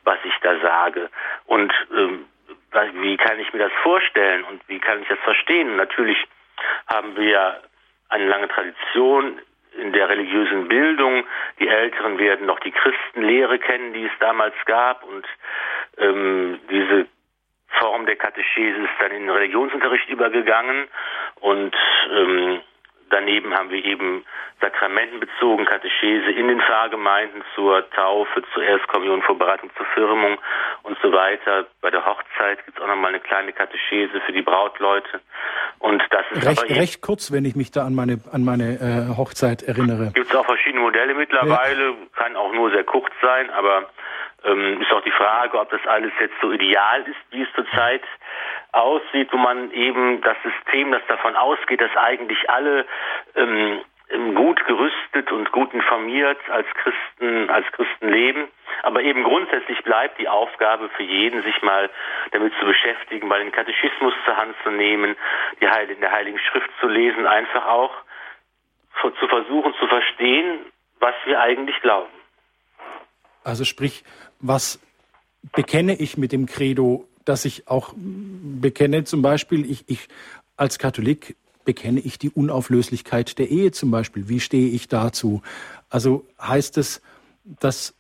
was 0.04 0.18
ich 0.24 0.34
da 0.42 0.58
sage? 0.60 1.10
Und 1.46 1.72
ähm, 1.96 2.26
wie 2.94 3.16
kann 3.16 3.38
ich 3.38 3.52
mir 3.52 3.60
das 3.60 3.72
vorstellen 3.82 4.44
und 4.44 4.66
wie 4.68 4.78
kann 4.78 5.02
ich 5.02 5.08
das 5.08 5.18
verstehen? 5.20 5.76
Natürlich 5.76 6.18
haben 6.86 7.16
wir 7.16 7.62
eine 8.08 8.26
lange 8.26 8.48
Tradition 8.48 9.40
in 9.78 9.92
der 9.92 10.08
religiösen 10.08 10.68
Bildung. 10.68 11.24
Die 11.58 11.68
Älteren 11.68 12.18
werden 12.18 12.46
noch 12.46 12.60
die 12.60 12.72
Christenlehre 12.72 13.58
kennen, 13.58 13.94
die 13.94 14.04
es 14.04 14.12
damals 14.20 14.54
gab. 14.66 15.02
Und 15.04 15.26
ähm, 15.98 16.60
diese 16.70 17.06
Form 17.78 18.06
der 18.06 18.16
Katechese 18.16 18.82
ist 18.82 18.92
dann 19.00 19.12
in 19.12 19.22
den 19.22 19.30
Religionsunterricht 19.30 20.08
übergegangen. 20.08 20.88
Und 21.40 21.74
ähm, 22.10 22.60
daneben 23.12 23.54
haben 23.54 23.70
wir 23.70 23.84
eben 23.84 24.24
sakramentenbezogen 24.60 25.66
Katechese 25.66 26.30
in 26.30 26.48
den 26.48 26.60
Pfarrgemeinden 26.60 27.42
zur 27.54 27.88
Taufe, 27.90 28.42
zur 28.54 28.62
Erstkommunion, 28.62 29.22
Vorbereitung 29.22 29.70
zur 29.76 29.86
Firmung 29.86 30.38
und 30.82 30.96
so 31.02 31.12
weiter. 31.12 31.66
Bei 31.80 31.90
der 31.90 32.04
Hochzeit 32.06 32.64
gibt 32.64 32.78
es 32.78 32.82
auch 32.82 32.88
nochmal 32.88 33.10
eine 33.10 33.20
kleine 33.20 33.52
Katechese 33.52 34.20
für 34.24 34.32
die 34.32 34.42
Brautleute. 34.42 35.20
Und 35.78 36.02
das 36.10 36.24
ist 36.30 36.46
recht, 36.46 36.70
recht 36.70 37.02
kurz, 37.02 37.32
wenn 37.32 37.44
ich 37.44 37.56
mich 37.56 37.70
da 37.70 37.84
an 37.84 37.94
meine, 37.94 38.18
an 38.32 38.44
meine 38.44 38.78
äh, 38.78 39.16
Hochzeit 39.16 39.62
erinnere. 39.62 40.12
Gibt 40.14 40.30
es 40.30 40.34
auch 40.34 40.46
verschiedene 40.46 40.82
Modelle 40.82 41.14
mittlerweile, 41.14 41.84
ja. 41.90 41.96
kann 42.16 42.36
auch 42.36 42.52
nur 42.52 42.70
sehr 42.70 42.84
kurz 42.84 43.12
sein, 43.20 43.50
aber 43.50 43.90
ähm, 44.44 44.80
ist 44.80 44.92
auch 44.92 45.02
die 45.02 45.12
Frage, 45.12 45.58
ob 45.58 45.70
das 45.70 45.80
alles 45.86 46.12
jetzt 46.20 46.34
so 46.40 46.52
ideal 46.52 47.02
ist, 47.02 47.18
wie 47.30 47.42
es 47.42 47.48
zurzeit 47.54 48.02
aussieht, 48.72 49.28
wo 49.32 49.36
man 49.36 49.70
eben 49.72 50.20
das 50.22 50.36
System, 50.42 50.92
das 50.92 51.02
davon 51.08 51.36
ausgeht, 51.36 51.80
dass 51.80 51.94
eigentlich 51.96 52.48
alle 52.50 52.86
ähm, 53.34 53.80
gut 54.34 54.64
gerüstet 54.66 55.30
und 55.30 55.52
gut 55.52 55.72
informiert 55.72 56.38
als 56.50 56.66
Christen, 56.74 57.50
als 57.50 57.66
Christen 57.72 58.08
leben. 58.08 58.48
Aber 58.82 59.02
eben 59.02 59.22
grundsätzlich 59.22 59.82
bleibt 59.84 60.18
die 60.18 60.28
Aufgabe 60.28 60.88
für 60.90 61.02
jeden, 61.02 61.42
sich 61.42 61.62
mal 61.62 61.88
damit 62.32 62.52
zu 62.58 62.66
beschäftigen, 62.66 63.28
mal 63.28 63.40
den 63.40 63.52
Katechismus 63.52 64.14
zur 64.24 64.36
Hand 64.36 64.54
zu 64.64 64.70
nehmen, 64.70 65.16
die 65.60 65.68
Heil 65.68 65.90
in 65.90 66.00
der 66.00 66.12
Heiligen 66.12 66.38
Schrift 66.38 66.70
zu 66.80 66.88
lesen, 66.88 67.26
einfach 67.26 67.66
auch 67.66 67.92
zu 69.00 69.28
versuchen 69.28 69.74
zu 69.80 69.86
verstehen, 69.86 70.60
was 71.00 71.14
wir 71.24 71.40
eigentlich 71.40 71.80
glauben. 71.80 72.12
Also 73.44 73.64
sprich, 73.64 74.04
was 74.40 74.80
bekenne 75.54 75.94
ich 75.94 76.16
mit 76.16 76.32
dem 76.32 76.46
Credo, 76.46 77.08
dass 77.24 77.44
ich 77.44 77.68
auch 77.68 77.94
bekenne, 77.96 79.04
zum 79.04 79.22
Beispiel, 79.22 79.70
ich, 79.70 79.84
ich 79.88 80.08
als 80.56 80.78
Katholik 80.78 81.36
bekenne 81.64 82.00
ich 82.00 82.18
die 82.18 82.30
Unauflöslichkeit 82.30 83.38
der 83.38 83.50
Ehe 83.50 83.70
zum 83.72 83.90
Beispiel? 83.90 84.28
Wie 84.28 84.40
stehe 84.40 84.70
ich 84.70 84.88
dazu? 84.88 85.42
Also 85.88 86.26
heißt 86.40 86.78
es, 86.78 87.02
dass 87.44 87.94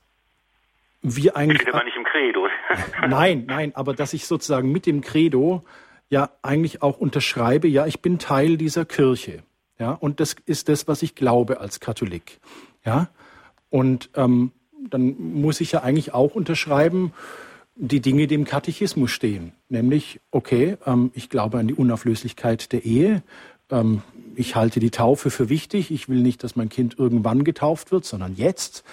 wir 1.02 1.36
eigentlich. 1.36 1.62
Steht 1.62 1.74
aber 1.74 1.84
nicht 1.84 1.96
im 1.96 2.04
Credo. 2.04 2.48
nein, 3.08 3.44
nein, 3.46 3.72
aber 3.74 3.94
dass 3.94 4.12
ich 4.12 4.26
sozusagen 4.26 4.72
mit 4.72 4.86
dem 4.86 5.00
Credo 5.00 5.64
ja 6.08 6.30
eigentlich 6.42 6.82
auch 6.82 6.98
unterschreibe, 6.98 7.68
ja, 7.68 7.86
ich 7.86 8.00
bin 8.00 8.18
Teil 8.18 8.56
dieser 8.56 8.84
Kirche. 8.84 9.42
Ja, 9.78 9.92
und 9.92 10.20
das 10.20 10.36
ist 10.46 10.68
das, 10.68 10.86
was 10.86 11.02
ich 11.02 11.14
glaube 11.14 11.60
als 11.60 11.80
Katholik. 11.80 12.38
Ja, 12.84 13.08
und 13.70 14.10
ähm, 14.14 14.52
dann 14.90 15.16
muss 15.18 15.60
ich 15.60 15.72
ja 15.72 15.82
eigentlich 15.82 16.14
auch 16.14 16.34
unterschreiben, 16.34 17.12
die 17.84 18.00
Dinge, 18.00 18.28
die 18.28 18.36
im 18.36 18.44
Katechismus 18.44 19.10
stehen. 19.10 19.52
Nämlich, 19.68 20.20
okay, 20.30 20.76
ähm, 20.86 21.10
ich 21.14 21.28
glaube 21.28 21.58
an 21.58 21.66
die 21.66 21.74
Unauflöslichkeit 21.74 22.72
der 22.72 22.84
Ehe, 22.84 23.22
ähm, 23.70 24.02
ich 24.36 24.54
halte 24.54 24.78
die 24.78 24.90
Taufe 24.90 25.30
für 25.30 25.48
wichtig. 25.48 25.90
Ich 25.90 26.08
will 26.08 26.20
nicht, 26.20 26.44
dass 26.44 26.54
mein 26.54 26.68
Kind 26.68 26.98
irgendwann 26.98 27.42
getauft 27.42 27.90
wird, 27.90 28.04
sondern 28.04 28.36
jetzt. 28.36 28.84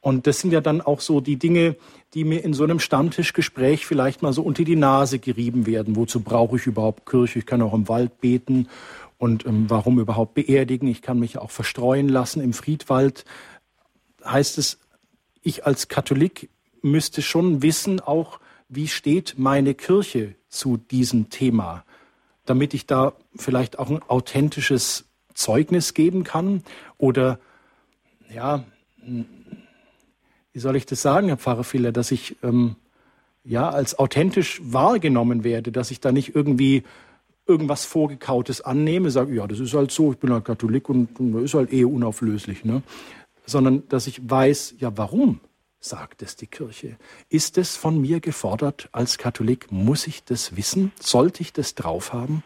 Und 0.00 0.26
das 0.26 0.38
sind 0.40 0.52
ja 0.52 0.60
dann 0.60 0.82
auch 0.82 1.00
so 1.00 1.20
die 1.20 1.36
Dinge, 1.36 1.76
die 2.12 2.24
mir 2.24 2.44
in 2.44 2.52
so 2.52 2.62
einem 2.62 2.78
Stammtischgespräch 2.78 3.86
vielleicht 3.86 4.20
mal 4.20 4.34
so 4.34 4.42
unter 4.42 4.64
die 4.64 4.76
Nase 4.76 5.18
gerieben 5.18 5.66
werden. 5.66 5.96
Wozu 5.96 6.20
brauche 6.20 6.56
ich 6.56 6.66
überhaupt 6.66 7.06
Kirche? 7.06 7.38
Ich 7.38 7.46
kann 7.46 7.62
auch 7.62 7.74
im 7.74 7.88
Wald 7.88 8.20
beten. 8.20 8.68
Und 9.16 9.46
ähm, 9.46 9.64
warum 9.68 9.98
überhaupt 9.98 10.34
beerdigen? 10.34 10.88
Ich 10.88 11.00
kann 11.00 11.18
mich 11.18 11.38
auch 11.38 11.50
verstreuen 11.50 12.10
lassen 12.10 12.42
im 12.42 12.52
Friedwald. 12.52 13.24
Heißt 14.22 14.58
es, 14.58 14.78
ich 15.40 15.64
als 15.64 15.88
Katholik 15.88 16.50
müsste 16.90 17.22
schon 17.22 17.62
wissen, 17.62 18.00
auch 18.00 18.40
wie 18.68 18.88
steht 18.88 19.34
meine 19.36 19.74
Kirche 19.74 20.34
zu 20.48 20.76
diesem 20.76 21.30
Thema? 21.30 21.84
damit 22.46 22.74
ich 22.74 22.86
da 22.86 23.12
vielleicht 23.34 23.78
auch 23.78 23.90
ein 23.90 24.00
authentisches 24.08 25.04
Zeugnis 25.34 25.92
geben 25.92 26.24
kann? 26.24 26.62
Oder, 26.96 27.38
ja, 28.32 28.64
wie 30.52 30.58
soll 30.58 30.76
ich 30.76 30.86
das 30.86 31.02
sagen, 31.02 31.28
Herr 31.28 31.36
Pfarrer 31.36 31.64
Filler, 31.64 31.92
dass 31.92 32.10
ich 32.10 32.36
ähm, 32.42 32.76
ja 33.44 33.68
als 33.68 33.98
authentisch 33.98 34.60
wahrgenommen 34.64 35.44
werde, 35.44 35.70
dass 35.70 35.90
ich 35.90 36.00
da 36.00 36.12
nicht 36.12 36.34
irgendwie 36.34 36.84
irgendwas 37.46 37.84
Vorgekautes 37.84 38.60
annehme, 38.60 39.10
sage, 39.10 39.34
ja, 39.34 39.46
das 39.46 39.60
ist 39.60 39.74
halt 39.74 39.92
so, 39.92 40.12
ich 40.12 40.18
bin 40.18 40.32
halt 40.32 40.44
Katholik 40.44 40.88
und, 40.88 41.20
und 41.20 41.44
ist 41.44 41.54
halt 41.54 41.72
eh 41.72 41.84
unauflöslich, 41.84 42.64
ne? 42.64 42.82
sondern 43.44 43.84
dass 43.88 44.08
ich 44.08 44.28
weiß, 44.28 44.76
ja, 44.78 44.96
warum 44.96 45.38
sagt 45.88 46.22
es 46.22 46.36
die 46.36 46.46
Kirche. 46.46 46.96
Ist 47.30 47.58
es 47.58 47.76
von 47.76 48.00
mir 48.00 48.20
gefordert 48.20 48.88
als 48.92 49.18
Katholik? 49.18 49.70
Muss 49.70 50.06
ich 50.06 50.24
das 50.24 50.56
wissen? 50.56 50.92
Sollte 50.96 51.42
ich 51.42 51.52
das 51.52 51.74
drauf 51.74 52.12
haben? 52.12 52.42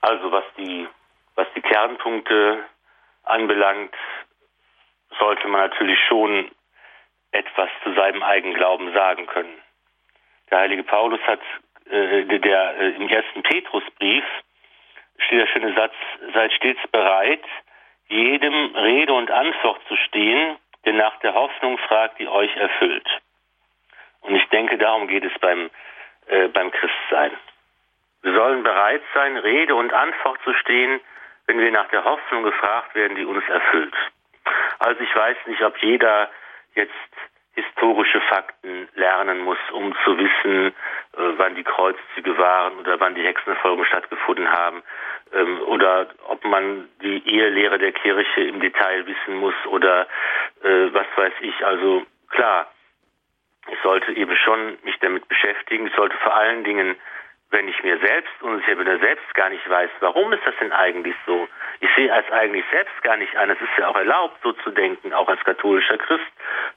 Also 0.00 0.30
was 0.30 0.44
die, 0.58 0.86
was 1.34 1.46
die 1.56 1.62
Kernpunkte 1.62 2.64
anbelangt, 3.22 3.94
sollte 5.18 5.48
man 5.48 5.68
natürlich 5.68 5.98
schon 6.08 6.50
etwas 7.32 7.68
zu 7.82 7.94
seinem 7.94 8.22
eigenen 8.22 8.54
Glauben 8.54 8.92
sagen 8.92 9.26
können. 9.26 9.58
Der 10.50 10.58
heilige 10.58 10.84
Paulus 10.84 11.20
hat 11.22 11.40
äh, 11.90 12.38
der, 12.38 12.78
äh, 12.78 12.90
im 12.96 13.08
ersten 13.08 13.42
Petrusbrief 13.42 14.24
steht 15.18 15.40
der 15.40 15.46
schöne 15.46 15.74
Satz: 15.74 15.94
Seid 16.32 16.52
stets 16.52 16.80
bereit, 16.92 17.44
jedem 18.08 18.74
Rede 18.76 19.12
und 19.12 19.30
Antwort 19.30 19.80
zu 19.88 19.96
stehen, 19.96 20.56
der 20.84 20.92
nach 20.92 21.18
der 21.20 21.34
Hoffnung 21.34 21.78
fragt, 21.78 22.18
die 22.18 22.28
euch 22.28 22.54
erfüllt. 22.56 23.08
Und 24.22 24.34
ich 24.36 24.48
denke, 24.48 24.78
darum 24.78 25.06
geht 25.06 25.24
es 25.24 25.32
beim, 25.40 25.70
äh, 26.26 26.48
beim 26.48 26.70
Christsein. 26.70 27.32
Wir 28.22 28.34
sollen 28.34 28.62
bereit 28.62 29.02
sein, 29.12 29.36
Rede 29.36 29.74
und 29.74 29.92
Antwort 29.92 30.40
zu 30.44 30.54
stehen, 30.54 31.00
wenn 31.46 31.58
wir 31.58 31.70
nach 31.70 31.88
der 31.88 32.04
Hoffnung 32.04 32.42
gefragt 32.42 32.94
werden, 32.94 33.16
die 33.16 33.24
uns 33.24 33.46
erfüllt. 33.48 33.94
Also 34.78 35.00
ich 35.02 35.14
weiß 35.14 35.36
nicht, 35.46 35.62
ob 35.62 35.76
jeder 35.78 36.30
jetzt 36.74 36.92
historische 37.54 38.20
Fakten 38.22 38.88
lernen 38.94 39.40
muss, 39.44 39.58
um 39.72 39.94
zu 40.04 40.18
wissen, 40.18 40.68
äh, 40.68 40.72
wann 41.12 41.54
die 41.54 41.62
Kreuzzüge 41.62 42.36
waren 42.38 42.78
oder 42.78 42.98
wann 42.98 43.14
die 43.14 43.24
Hexenverfolgungen 43.24 43.86
stattgefunden 43.86 44.50
haben, 44.50 44.82
ähm, 45.34 45.60
oder 45.66 46.08
ob 46.28 46.44
man 46.44 46.88
die 47.02 47.22
Ehelehre 47.28 47.78
der 47.78 47.92
Kirche 47.92 48.42
im 48.42 48.60
Detail 48.60 49.06
wissen 49.06 49.36
muss 49.36 49.54
oder 49.68 50.06
äh, 50.62 50.92
was 50.92 51.06
weiß 51.16 51.34
ich. 51.40 51.64
Also 51.64 52.04
klar, 52.30 52.70
ich 53.70 53.78
sollte 53.82 54.12
eben 54.12 54.36
schon 54.36 54.78
mich 54.82 54.98
damit 55.00 55.26
beschäftigen. 55.28 55.86
Ich 55.86 55.94
sollte 55.94 56.16
vor 56.18 56.34
allen 56.34 56.64
Dingen 56.64 56.96
wenn 57.54 57.68
ich 57.68 57.82
mir 57.84 57.98
selbst 58.00 58.42
unsicher 58.42 58.74
bin 58.74 58.88
oder 58.88 58.98
selbst 58.98 59.32
gar 59.34 59.48
nicht 59.48 59.68
weiß, 59.70 59.88
warum 60.00 60.32
ist 60.32 60.44
das 60.44 60.54
denn 60.60 60.72
eigentlich 60.72 61.14
so? 61.24 61.46
Ich 61.78 61.88
sehe 61.94 62.12
als 62.12 62.28
eigentlich 62.32 62.64
selbst 62.72 63.00
gar 63.02 63.16
nicht 63.16 63.34
an. 63.36 63.48
Es 63.48 63.60
ist 63.60 63.70
ja 63.78 63.86
auch 63.86 63.96
erlaubt, 63.96 64.38
so 64.42 64.52
zu 64.52 64.70
denken, 64.70 65.12
auch 65.12 65.28
als 65.28 65.42
katholischer 65.44 65.96
Christ, 65.98 66.26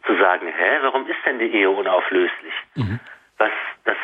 zu 0.06 0.15
sagen, 0.17 0.48
hä, 0.48 0.78
warum 0.82 1.08
ist 1.08 1.17
denn 1.26 1.39
die 1.39 1.52
Ehe 1.52 1.70
unauflöslich? 1.70 2.54
Mhm. 2.76 3.00
Was, 3.39 3.52
das 3.86 3.98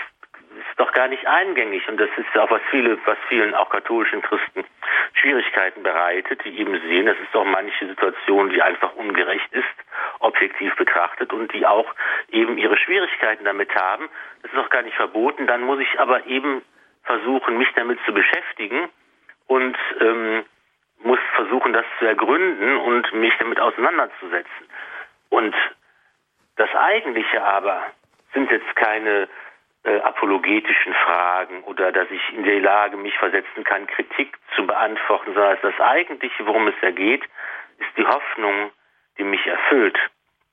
doch 0.78 0.92
gar 0.94 1.08
nicht 1.08 1.26
eingängig 1.28 1.88
und 1.88 1.98
das 1.98 2.10
ist 2.18 2.28
ja 2.34 2.44
auch 2.44 2.52
was 2.52 2.62
viele, 2.72 2.98
was 3.06 3.18
vielen 3.28 3.54
auch 3.54 3.70
katholischen 3.70 4.22
Christen 4.22 4.64
Schwierigkeiten 5.14 5.84
bereitet, 5.84 6.44
die 6.44 6.60
eben 6.60 6.80
sehen, 6.82 7.06
das 7.06 7.18
ist 7.20 7.34
doch 7.34 7.46
manche 7.46 7.88
Situation, 7.88 8.50
die 8.50 8.62
einfach 8.62 8.96
ungerecht 8.96 9.52
ist, 9.52 9.66
objektiv 10.20 10.76
betrachtet 10.76 11.32
und 11.34 11.54
die 11.54 11.66
auch 11.66 11.94
eben 12.32 12.58
ihre 12.58 12.78
Schwierigkeiten 12.78 13.46
damit 13.46 13.74
haben. 13.76 14.10
Das 14.42 14.52
ist 14.52 14.58
auch 14.58 14.70
gar 14.70 14.82
nicht 14.82 14.96
verboten. 14.96 15.48
Dann 15.48 15.62
muss 15.62 15.80
ich 15.80 16.00
aber 16.00 16.26
eben 16.26 16.62
versuchen, 17.04 17.58
mich 17.58 17.70
damit 17.76 18.00
zu 18.06 18.14
beschäftigen 18.14 18.90
und 19.48 19.78
ähm, 20.00 20.44
muss 21.04 21.20
versuchen, 21.36 21.74
das 21.74 21.86
zu 22.00 22.06
ergründen 22.06 22.78
und 22.78 23.14
mich 23.14 23.34
damit 23.40 23.60
auseinanderzusetzen. 23.60 24.68
Und 25.30 25.56
das 26.56 26.74
Eigentliche 26.76 27.44
aber 27.44 27.84
sind 28.34 28.50
jetzt 28.52 28.76
keine 28.76 29.28
äh, 29.84 30.00
apologetischen 30.00 30.94
Fragen 30.94 31.64
oder 31.64 31.92
dass 31.92 32.10
ich 32.10 32.22
in 32.34 32.44
der 32.44 32.60
Lage 32.62 32.98
mich 32.98 33.18
versetzen 33.18 33.64
kann, 33.64 33.88
Kritik 33.88 34.38
zu 34.56 34.66
beantworten, 34.66 35.34
sondern 35.34 35.58
das 35.62 35.80
Eigentliche, 35.80 36.46
worum 36.46 36.68
es 36.68 36.76
ja 36.82 36.92
geht, 36.92 37.24
ist 37.78 37.98
die 37.98 38.06
Hoffnung, 38.06 38.72
die 39.18 39.24
mich 39.24 39.46
erfüllt. 39.46 39.98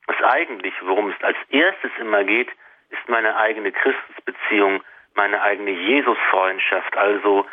Das 0.06 0.20
Eigentliche, 0.22 0.86
worum 0.86 1.10
es 1.10 1.22
als 1.22 1.36
erstes 1.50 1.90
immer 2.00 2.24
geht, 2.24 2.48
ist 2.90 3.08
meine 3.08 3.36
eigene 3.36 3.70
Christusbeziehung, 3.70 4.82
meine 5.14 5.40
eigene 5.42 5.70
Jesusfreundschaft, 5.70 6.96
also 6.96 7.46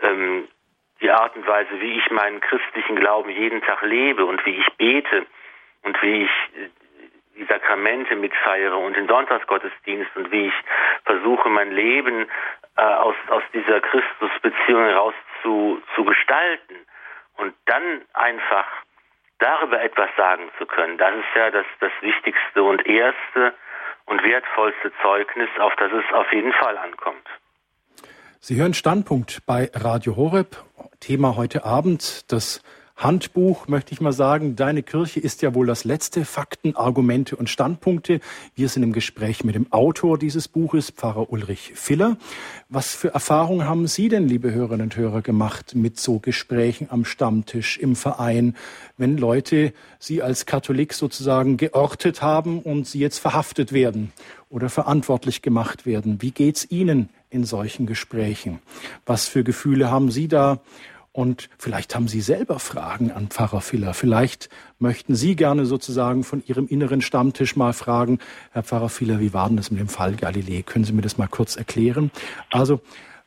ähm, 0.00 0.48
die 1.00 1.10
Art 1.10 1.34
und 1.36 1.46
Weise, 1.46 1.80
wie 1.80 1.98
ich 1.98 2.10
meinen 2.10 2.40
christlichen 2.40 2.96
Glauben 2.96 3.30
jeden 3.30 3.62
Tag 3.62 3.82
lebe 3.82 4.24
und 4.24 4.44
wie 4.44 4.58
ich 4.58 4.72
bete 4.76 5.26
und 5.82 6.00
wie 6.02 6.24
ich 6.24 6.30
äh, 6.56 6.68
die 7.36 7.44
Sakramente 7.44 8.16
mitfeiere 8.16 8.76
und 8.76 8.96
den 8.96 9.08
Sonntagsgottesdienst 9.08 10.10
und 10.16 10.30
wie 10.30 10.46
ich 10.46 10.54
versuche, 11.04 11.48
mein 11.48 11.72
Leben 11.72 12.26
äh, 12.76 12.82
aus, 12.82 13.16
aus 13.28 13.42
dieser 13.52 13.80
Christusbeziehung 13.80 14.84
heraus 14.84 15.14
zu, 15.42 15.82
zu 15.94 16.04
gestalten 16.04 16.76
und 17.36 17.54
dann 17.66 18.02
einfach 18.12 18.66
darüber 19.38 19.82
etwas 19.82 20.08
sagen 20.16 20.50
zu 20.58 20.66
können, 20.66 20.96
das 20.98 21.14
ist 21.14 21.36
ja 21.36 21.50
das, 21.50 21.66
das 21.80 21.92
wichtigste 22.00 22.62
und 22.62 22.86
erste 22.86 23.54
und 24.06 24.22
wertvollste 24.22 24.92
Zeugnis, 25.02 25.48
auf 25.58 25.74
das 25.76 25.90
es 25.92 26.14
auf 26.14 26.32
jeden 26.32 26.52
Fall 26.52 26.76
ankommt. 26.78 27.26
Sie 28.40 28.56
hören 28.56 28.74
Standpunkt 28.74 29.40
bei 29.46 29.70
Radio 29.74 30.16
Horeb. 30.16 30.56
Thema 31.00 31.36
heute 31.36 31.64
Abend 31.64 32.30
das 32.30 32.62
Handbuch, 32.96 33.66
möchte 33.66 33.92
ich 33.92 34.00
mal 34.00 34.12
sagen. 34.12 34.54
Deine 34.54 34.82
Kirche 34.82 35.18
ist 35.18 35.42
ja 35.42 35.54
wohl 35.54 35.66
das 35.66 35.84
letzte. 35.84 36.24
Fakten, 36.24 36.76
Argumente 36.76 37.34
und 37.34 37.50
Standpunkte. 37.50 38.20
Wir 38.54 38.68
sind 38.68 38.84
im 38.84 38.92
Gespräch 38.92 39.42
mit 39.42 39.56
dem 39.56 39.72
Autor 39.72 40.16
dieses 40.16 40.46
Buches, 40.46 40.90
Pfarrer 40.90 41.30
Ulrich 41.30 41.72
Filler. 41.74 42.16
Was 42.68 42.94
für 42.94 43.08
Erfahrungen 43.08 43.68
haben 43.68 43.88
Sie 43.88 44.08
denn, 44.08 44.28
liebe 44.28 44.52
Hörerinnen 44.52 44.86
und 44.86 44.96
Hörer, 44.96 45.22
gemacht 45.22 45.74
mit 45.74 45.98
so 45.98 46.20
Gesprächen 46.20 46.86
am 46.90 47.04
Stammtisch, 47.04 47.78
im 47.78 47.96
Verein, 47.96 48.56
wenn 48.96 49.18
Leute 49.18 49.72
Sie 49.98 50.22
als 50.22 50.46
Katholik 50.46 50.94
sozusagen 50.94 51.56
geortet 51.56 52.22
haben 52.22 52.60
und 52.60 52.86
Sie 52.86 53.00
jetzt 53.00 53.18
verhaftet 53.18 53.72
werden 53.72 54.12
oder 54.50 54.68
verantwortlich 54.70 55.42
gemacht 55.42 55.84
werden? 55.84 56.22
Wie 56.22 56.30
geht's 56.30 56.70
Ihnen 56.70 57.08
in 57.28 57.42
solchen 57.44 57.86
Gesprächen? 57.86 58.60
Was 59.04 59.26
für 59.26 59.42
Gefühle 59.42 59.90
haben 59.90 60.12
Sie 60.12 60.28
da? 60.28 60.60
Und 61.14 61.48
vielleicht 61.58 61.94
haben 61.94 62.08
Sie 62.08 62.20
selber 62.20 62.58
Fragen 62.58 63.12
an 63.12 63.28
Pfarrer 63.28 63.60
Filler. 63.60 63.94
Vielleicht 63.94 64.48
möchten 64.80 65.14
Sie 65.14 65.36
gerne 65.36 65.64
sozusagen 65.64 66.24
von 66.24 66.42
Ihrem 66.44 66.66
inneren 66.66 67.00
Stammtisch 67.02 67.54
mal 67.54 67.72
fragen, 67.72 68.18
Herr 68.50 68.64
Pfarrer 68.64 68.88
Filler, 68.88 69.20
wie 69.20 69.32
war 69.32 69.46
denn 69.46 69.56
das 69.56 69.70
mit 69.70 69.78
dem 69.78 69.86
Fall 69.86 70.16
Galilei? 70.16 70.62
Können 70.62 70.84
Sie 70.84 70.92
mir 70.92 71.02
das 71.02 71.16
mal 71.16 71.28
kurz 71.28 71.54
erklären? 71.54 72.10
Also, 72.50 72.80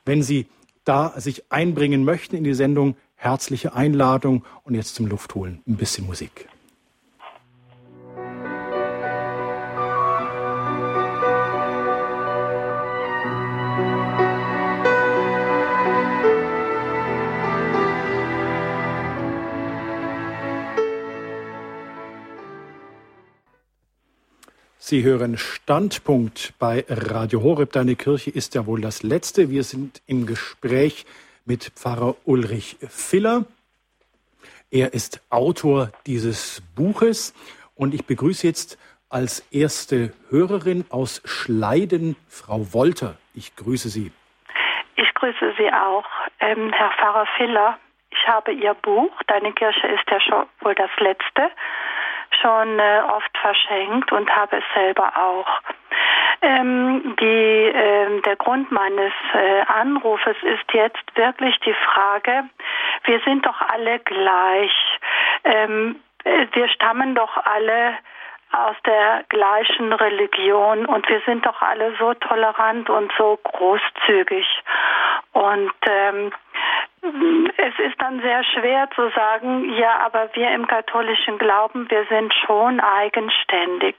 wenn 0.04 0.22
Sie 0.22 0.48
da 0.84 1.14
sich 1.18 1.50
einbringen 1.50 2.04
möchten 2.04 2.36
in 2.36 2.44
die 2.44 2.54
Sendung, 2.54 2.98
herzliche 3.16 3.74
Einladung 3.74 4.44
und 4.66 4.76
jetzt 4.76 4.96
zum 4.96 5.08
Luftholen 5.08 5.62
ein 5.66 5.78
bisschen 5.78 6.06
Musik. 6.06 6.50
Sie 24.90 25.04
hören 25.04 25.38
Standpunkt 25.38 26.54
bei 26.60 26.86
Radio 26.88 27.44
Horeb. 27.44 27.74
Deine 27.74 27.98
Kirche 27.98 28.32
ist 28.32 28.56
ja 28.56 28.66
wohl 28.66 28.80
das 28.80 29.04
letzte. 29.04 29.50
Wir 29.50 29.64
sind 29.64 30.02
im 30.08 30.26
Gespräch 30.26 31.06
mit 31.46 31.74
Pfarrer 31.76 32.16
Ulrich 32.24 32.78
Filler. 32.88 33.44
Er 34.72 34.94
ist 34.94 35.20
Autor 35.30 35.92
dieses 36.06 36.62
Buches 36.74 37.34
und 37.76 37.94
ich 37.94 38.06
begrüße 38.06 38.48
jetzt 38.48 38.80
als 39.10 39.42
erste 39.52 40.14
Hörerin 40.30 40.86
aus 40.90 41.22
Schleiden 41.26 42.16
Frau 42.30 42.72
Wolter. 42.72 43.18
Ich 43.34 43.58
grüße 43.58 43.90
Sie. 43.90 44.14
Ich 44.96 45.14
grüße 45.16 45.54
Sie 45.58 45.70
auch, 45.70 46.06
ähm, 46.40 46.72
Herr 46.72 46.92
Pfarrer 46.92 47.28
Filler. 47.36 47.78
Ich 48.10 48.26
habe 48.26 48.54
Ihr 48.54 48.74
Buch, 48.74 49.12
Deine 49.28 49.52
Kirche 49.52 49.86
ist 49.88 50.10
ja 50.10 50.22
schon 50.22 50.46
wohl 50.62 50.76
das 50.76 50.92
letzte, 51.00 51.52
schon 52.42 52.80
äh, 52.80 53.02
oft 53.16 53.38
verschenkt 53.38 54.12
und 54.12 54.30
habe 54.36 54.58
es 54.58 54.64
selber 54.74 55.12
auch. 55.16 55.62
Ähm, 56.42 57.16
die, 57.20 57.26
äh, 57.26 58.22
der 58.22 58.36
Grund 58.36 58.72
meines 58.72 59.14
äh, 59.34 59.62
Anrufes 59.62 60.38
ist 60.44 60.72
jetzt 60.74 61.16
wirklich 61.16 61.58
die 61.62 61.74
Frage, 61.74 62.44
wir 63.06 63.20
sind 63.22 63.46
doch 63.46 63.60
alle 63.62 64.00
gleich. 64.00 65.00
Ähm, 65.44 65.96
äh, 66.24 66.46
wir 66.54 66.68
stammen 66.70 67.16
doch 67.16 67.38
alle 67.46 67.96
aus 68.52 68.76
der 68.86 69.24
gleichen 69.30 69.94
Religion 69.94 70.86
und 70.86 71.08
wir 71.10 71.22
sind 71.26 71.46
doch 71.46 71.62
alle 71.62 71.96
so 71.98 72.14
tolerant 72.16 72.90
und 72.90 73.12
so 73.18 73.38
großzügig. 73.44 74.46
Und 75.34 75.74
ähm, 75.88 76.32
es 77.58 77.80
ist 77.80 78.02
dann 78.02 78.22
sehr 78.22 78.44
schwer 78.44 78.90
zu 78.96 79.10
sagen, 79.10 79.74
ja, 79.76 80.00
aber 80.00 80.30
wir 80.34 80.50
im 80.52 80.68
katholischen 80.68 81.38
Glauben, 81.38 81.90
wir 81.90 82.06
sind 82.06 82.34
schon 82.46 82.80
eigenständig. 82.80 83.96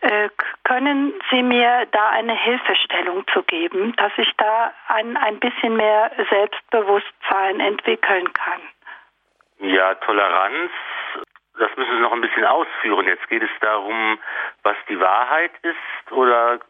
Äh, 0.00 0.28
können 0.64 1.14
Sie 1.30 1.42
mir 1.42 1.86
da 1.90 2.10
eine 2.10 2.34
Hilfestellung 2.34 3.26
zu 3.32 3.42
geben, 3.42 3.94
dass 3.96 4.12
ich 4.16 4.30
da 4.36 4.72
ein, 4.88 5.16
ein 5.16 5.40
bisschen 5.40 5.76
mehr 5.76 6.12
Selbstbewusstsein 6.30 7.60
entwickeln 7.60 8.32
kann? 8.32 8.60
Ja, 9.60 9.94
Toleranz, 9.94 10.70
das 11.58 11.76
müssen 11.76 11.96
Sie 11.96 12.02
noch 12.02 12.12
ein 12.12 12.20
bisschen 12.20 12.44
ausführen. 12.44 13.06
Jetzt 13.06 13.28
geht 13.28 13.42
es 13.42 13.50
darum, 13.60 14.18
was 14.62 14.76
die 14.88 14.98
Wahrheit 14.98 15.52
ist 15.62 16.12
oder 16.12 16.60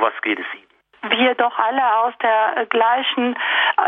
was 0.00 0.12
geht 0.22 0.38
es 0.38 0.46
Ihnen? 0.54 0.77
Wir 1.02 1.34
doch 1.34 1.58
alle 1.58 1.98
aus 1.98 2.12
der 2.22 2.66
gleichen, 2.66 3.36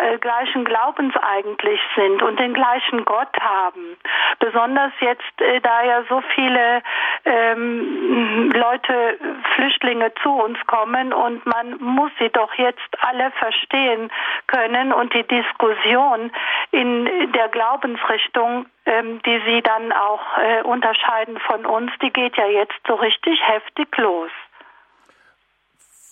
äh, 0.03 0.19
gleichen 0.19 0.65
Glaubens 0.65 1.15
eigentlich 1.17 1.81
sind 1.97 2.23
und 2.23 2.39
den 2.39 2.55
gleichen 2.55 3.05
Gott 3.05 3.35
haben. 3.41 3.97
Besonders 4.39 4.93
jetzt, 5.01 5.41
äh, 5.41 5.61
da 5.61 5.83
ja 5.83 6.03
so 6.09 6.23
viele 6.35 6.83
ähm, 7.25 8.51
Leute, 8.53 9.19
Flüchtlinge 9.55 10.13
zu 10.23 10.31
uns 10.31 10.59
kommen 10.67 11.13
und 11.13 11.45
man 11.47 11.79
muss 11.79 12.11
sie 12.19 12.31
doch 12.31 12.55
jetzt 12.55 12.97
alle 13.01 13.31
verstehen 13.33 14.11
können 14.47 14.93
und 14.93 15.13
die 15.15 15.27
Diskussion 15.27 16.31
in 16.71 17.33
der 17.33 17.49
Glaubensrichtung 17.49 18.67
ähm, 18.87 19.21
die 19.25 19.41
sie 19.47 19.63
dann 19.63 19.93
auch 19.93 20.39
äh, 20.39 20.63
unterscheiden 20.63 21.39
von 21.41 21.67
uns, 21.67 21.93
die 22.03 22.11
geht 22.11 22.37
ja 22.37 22.47
jetzt 22.47 22.75
so 22.87 22.95
richtig 22.95 23.39
heftig 23.47 23.97
los. 23.99 24.31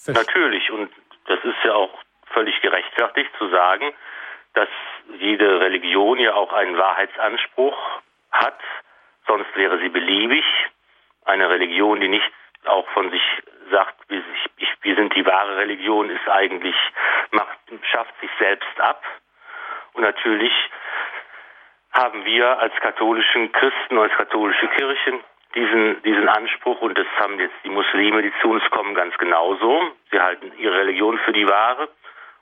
Natürlich, 0.09 0.71
und 0.71 0.91
das 1.27 1.39
ist 1.45 1.65
ja 1.65 1.75
auch 1.75 1.91
völlig 2.33 2.59
gerechtfertigt 2.63 3.31
zu 3.39 3.49
sagen, 3.49 3.93
dass 4.55 4.69
jede 5.19 5.61
Religion 5.61 6.19
ja 6.19 6.35
auch 6.35 6.53
einen 6.53 6.77
Wahrheitsanspruch 6.79 7.77
hat, 8.33 8.59
sonst 9.27 9.55
wäre 9.55 9.79
sie 9.79 9.91
beliebig. 9.91 10.45
Eine 11.25 11.51
Religion, 11.51 12.01
die 12.01 12.09
nicht 12.09 12.33
auch 12.65 12.89
von 12.91 13.11
sich 13.11 13.23
sagt, 13.71 13.97
wir, 14.09 14.23
wir 14.81 14.97
sind 14.97 15.15
die 15.15 15.27
wahre 15.27 15.59
Religion, 15.59 16.09
ist 16.09 16.27
eigentlich, 16.29 16.77
macht, 17.31 17.59
schafft 17.93 18.19
sich 18.21 18.31
selbst 18.39 18.81
ab. 18.81 19.03
Und 19.93 20.03
natürlich 20.03 20.53
haben 21.93 22.25
wir 22.25 22.59
als 22.59 22.75
katholischen 22.77 23.53
Christen, 23.53 23.99
als 23.99 24.13
katholische 24.15 24.69
Kirchen 24.69 25.23
diesen, 25.55 26.03
diesen 26.03 26.29
Anspruch 26.29 26.81
und 26.81 26.99
das 26.99 27.07
haben 27.19 27.39
jetzt 27.39 27.55
die 27.65 27.71
Muslime, 27.71 28.23
die 28.23 28.33
zu 28.41 28.51
uns 28.51 28.63
kommen, 28.71 28.95
ganz 28.95 29.17
genauso. 29.19 29.93
Sie 30.11 30.21
halten 30.21 30.53
ihre 30.59 30.79
Religion 30.79 31.19
für 31.19 31.33
die 31.33 31.49
wahre 31.49 31.89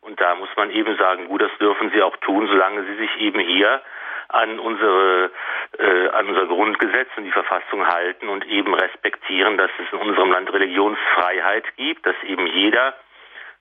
und 0.01 0.21
da 0.21 0.35
muss 0.35 0.49
man 0.57 0.71
eben 0.71 0.97
sagen, 0.97 1.29
gut, 1.29 1.42
das 1.42 1.51
dürfen 1.59 1.90
sie 1.90 2.03
auch 2.03 2.16
tun, 2.19 2.47
solange 2.47 2.85
sie 2.85 2.97
sich 2.97 3.16
eben 3.19 3.40
hier 3.40 3.83
an 4.29 4.59
unsere 4.59 5.31
äh, 5.79 6.09
an 6.09 6.29
unser 6.29 6.47
Grundgesetz 6.47 7.09
und 7.16 7.25
die 7.25 7.33
Verfassung 7.33 7.87
halten 7.87 8.29
und 8.29 8.45
eben 8.47 8.75
respektieren, 8.75 9.57
dass 9.57 9.71
es 9.79 9.92
in 9.92 10.09
unserem 10.09 10.33
Land 10.33 10.53
Religionsfreiheit 10.53 11.64
gibt, 11.77 12.05
dass 12.07 12.16
eben 12.25 12.47
jeder 12.47 12.95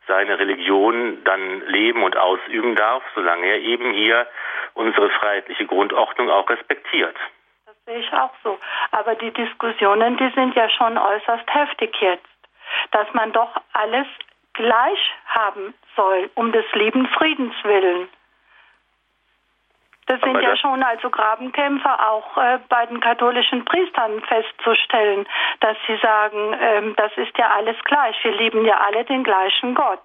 seine 0.08 0.38
Religion 0.40 1.24
dann 1.24 1.62
leben 1.68 2.04
und 2.04 2.18
ausüben 2.18 2.76
darf, 2.76 3.04
solange 3.14 3.46
er 3.46 3.60
eben 3.60 3.94
hier 3.94 4.28
unsere 4.74 5.10
freiheitliche 5.12 5.66
Grundordnung 5.66 6.30
auch 6.30 6.50
respektiert 6.50 7.16
sehe 7.86 8.00
ich 8.00 8.14
auch 8.14 8.32
so. 8.44 8.55
Aber 9.06 9.14
die 9.14 9.32
Diskussionen, 9.32 10.18
die 10.18 10.32
sind 10.34 10.56
ja 10.56 10.68
schon 10.68 10.98
äußerst 10.98 11.54
heftig 11.54 11.96
jetzt, 12.02 12.26
dass 12.90 13.06
man 13.14 13.32
doch 13.34 13.52
alles 13.74 14.08
gleich 14.54 15.14
haben 15.28 15.76
soll, 15.96 16.32
um 16.34 16.52
des 16.52 16.66
lieben 16.74 17.08
Friedens 17.10 17.54
willen. 17.64 18.10
Das 20.08 20.20
sind 20.22 20.42
ja 20.42 20.58
schon 20.58 20.82
also 20.82 21.12
Grabenkämpfer 21.12 22.12
auch 22.12 22.36
äh, 22.38 22.60
bei 22.68 22.88
den 22.88 23.00
katholischen 23.00 23.64
Priestern 23.66 24.22
festzustellen, 24.22 25.28
dass 25.60 25.78
sie 25.86 25.98
sagen, 25.98 26.58
ähm, 26.60 26.96
das 26.96 27.12
ist 27.16 27.38
ja 27.38 27.52
alles 27.52 27.78
gleich, 27.84 28.16
wir 28.24 28.32
lieben 28.32 28.66
ja 28.66 28.80
alle 28.80 29.06
den 29.06 29.24
gleichen 29.24 29.76
Gott. 29.76 30.02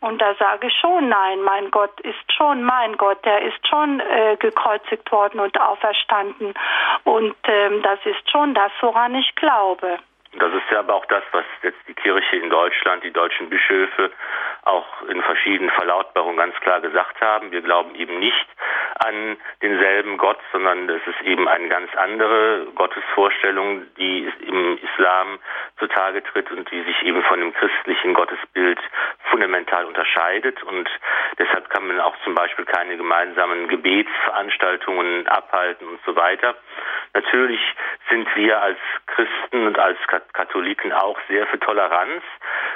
Und 0.00 0.20
da 0.20 0.34
sage 0.34 0.66
ich 0.68 0.74
schon, 0.78 1.08
nein, 1.08 1.40
mein 1.42 1.70
Gott 1.70 1.98
ist 2.00 2.32
schon 2.32 2.62
mein 2.62 2.96
Gott, 2.96 3.24
der 3.24 3.42
ist 3.42 3.66
schon 3.66 4.00
äh, 4.00 4.36
gekreuzigt 4.36 5.10
worden 5.10 5.40
und 5.40 5.58
auferstanden. 5.58 6.52
Und 7.04 7.34
ähm, 7.44 7.82
das 7.82 7.98
ist 8.04 8.30
schon 8.30 8.54
das, 8.54 8.70
woran 8.80 9.14
ich 9.14 9.34
glaube. 9.36 9.98
Das 10.38 10.52
ist 10.52 10.70
ja 10.70 10.80
aber 10.80 10.94
auch 10.94 11.06
das, 11.06 11.22
was 11.32 11.44
jetzt 11.62 11.78
die 11.88 11.94
Kirche 11.94 12.36
in 12.36 12.50
Deutschland, 12.50 13.04
die 13.04 13.12
deutschen 13.12 13.48
Bischöfe 13.48 14.10
auch 14.62 15.02
in 15.08 15.22
verschiedenen 15.22 15.70
Verlautbarungen 15.70 16.36
ganz 16.36 16.54
klar 16.56 16.80
gesagt 16.80 17.20
haben. 17.20 17.52
Wir 17.52 17.62
glauben 17.62 17.94
eben 17.94 18.18
nicht 18.18 18.46
an 19.04 19.36
denselben 19.62 20.16
Gott, 20.18 20.38
sondern 20.52 20.88
es 20.88 21.02
ist 21.06 21.22
eben 21.22 21.48
eine 21.48 21.68
ganz 21.68 21.94
andere 21.96 22.66
Gottesvorstellung, 22.74 23.82
die 23.96 24.30
im 24.46 24.78
Islam 24.78 25.38
zutage 25.78 26.22
tritt 26.24 26.50
und 26.50 26.70
die 26.70 26.82
sich 26.82 27.02
eben 27.02 27.22
von 27.22 27.40
dem 27.40 27.52
christlichen 27.54 28.14
Gottesbild 28.14 28.80
fundamental 29.30 29.84
unterscheidet. 29.84 30.62
Und 30.62 30.88
deshalb 31.38 31.70
kann 31.70 31.86
man 31.86 32.00
auch 32.00 32.14
zum 32.24 32.34
Beispiel 32.34 32.64
keine 32.64 32.96
gemeinsamen 32.96 33.68
Gebetsveranstaltungen 33.68 35.28
abhalten 35.28 35.86
und 35.86 36.00
so 36.04 36.16
weiter. 36.16 36.54
Natürlich 37.14 37.60
sind 38.10 38.28
wir 38.34 38.60
als 38.60 38.78
Christen 39.06 39.66
und 39.66 39.78
als 39.78 39.98
Katholiken 40.06 40.25
auch 40.96 41.18
sehr 41.28 41.46
für 41.46 41.58
Toleranz. 41.58 42.22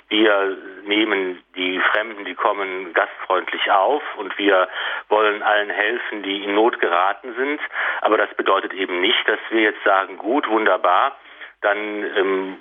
Wir 0.09 0.57
nehmen 0.85 1.43
die 1.57 1.81
Fremden, 1.93 2.25
die 2.25 2.35
kommen, 2.35 2.93
gastfreundlich 2.93 3.71
auf 3.71 4.03
und 4.17 4.37
wir 4.39 4.69
wollen 5.09 5.43
allen 5.43 5.71
helfen, 5.71 6.23
die 6.23 6.45
in 6.45 6.55
Not 6.55 6.81
geraten 6.81 7.35
sind. 7.37 7.61
Aber 8.01 8.17
das 8.17 8.33
bedeutet 8.37 8.73
eben 8.73 9.01
nicht, 9.01 9.27
dass 9.27 9.39
wir 9.51 9.63
jetzt 9.63 9.83
sagen, 9.85 10.19
gut, 10.19 10.49
wunderbar, 10.49 11.17
dann 11.61 11.79
ähm, 11.79 12.57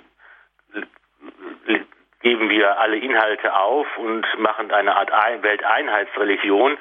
geben 2.22 2.50
wir 2.50 2.78
alle 2.78 2.98
Inhalte 2.98 3.54
auf 3.54 3.86
und 3.96 4.26
machen 4.38 4.70
eine 4.70 4.94
Art 4.96 5.10
Welteinheitsreligion. 5.42 6.76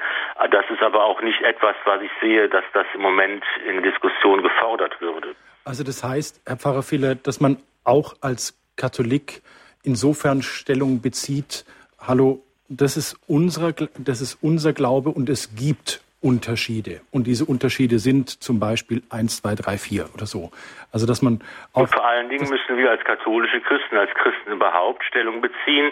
Das 0.52 0.66
ist 0.70 0.82
aber 0.82 1.04
auch 1.04 1.22
nicht 1.22 1.42
etwas, 1.42 1.76
was 1.86 2.02
ich 2.02 2.12
sehe, 2.22 2.50
dass 2.50 2.64
das 2.74 2.86
im 2.94 3.02
Moment 3.02 3.44
in 3.68 3.82
Diskussion 3.84 4.44
gefordert 4.44 5.00
würde. 5.00 5.36
Also 5.66 5.84
das 5.84 6.04
heißt, 6.04 6.42
Herr 6.46 6.58
Pfarrer 6.58 6.84
Filler, 6.84 7.16
dass 7.16 7.40
man 7.40 7.58
auch 7.90 8.14
als 8.22 8.58
Katholik 8.76 9.42
insofern 9.84 10.42
Stellung 10.42 11.02
bezieht, 11.02 11.66
hallo, 12.00 12.42
das 12.70 12.98
ist, 12.98 13.18
unser, 13.28 13.74
das 13.98 14.22
ist 14.22 14.38
unser 14.42 14.74
Glaube 14.74 15.10
und 15.10 15.28
es 15.28 15.56
gibt 15.56 16.02
Unterschiede. 16.22 17.02
Und 17.12 17.28
diese 17.28 17.46
Unterschiede 17.46 17.98
sind 17.98 18.30
zum 18.44 18.60
Beispiel 18.60 19.02
1, 19.10 19.42
2, 19.42 19.56
3, 19.56 19.78
4 19.78 20.10
oder 20.14 20.26
so. 20.26 20.52
Also 20.92 21.08
dass 21.08 21.22
man 21.22 21.42
auch. 21.74 21.82
Und 21.82 21.94
vor 21.94 22.06
allen 22.06 22.30
Dingen 22.30 22.48
müssen 22.50 22.78
wir 22.78 22.92
als 22.92 23.04
katholische 23.06 23.62
Christen, 23.62 23.98
als 23.98 24.14
Christen 24.14 24.52
überhaupt 24.52 25.04
Stellung 25.06 25.42
beziehen, 25.42 25.92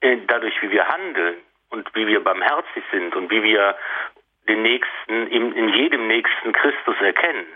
äh, 0.00 0.18
dadurch, 0.28 0.54
wie 0.60 0.70
wir 0.70 0.86
handeln 0.86 1.36
und 1.70 1.88
wie 1.94 2.06
wir 2.06 2.22
barmherzig 2.22 2.84
sind 2.92 3.16
und 3.16 3.30
wie 3.30 3.42
wir 3.42 3.74
den 4.48 4.62
Nächsten, 4.62 5.26
in, 5.28 5.52
in 5.52 5.68
jedem 5.70 6.06
Nächsten 6.06 6.52
Christus 6.52 6.96
erkennen. 7.00 7.46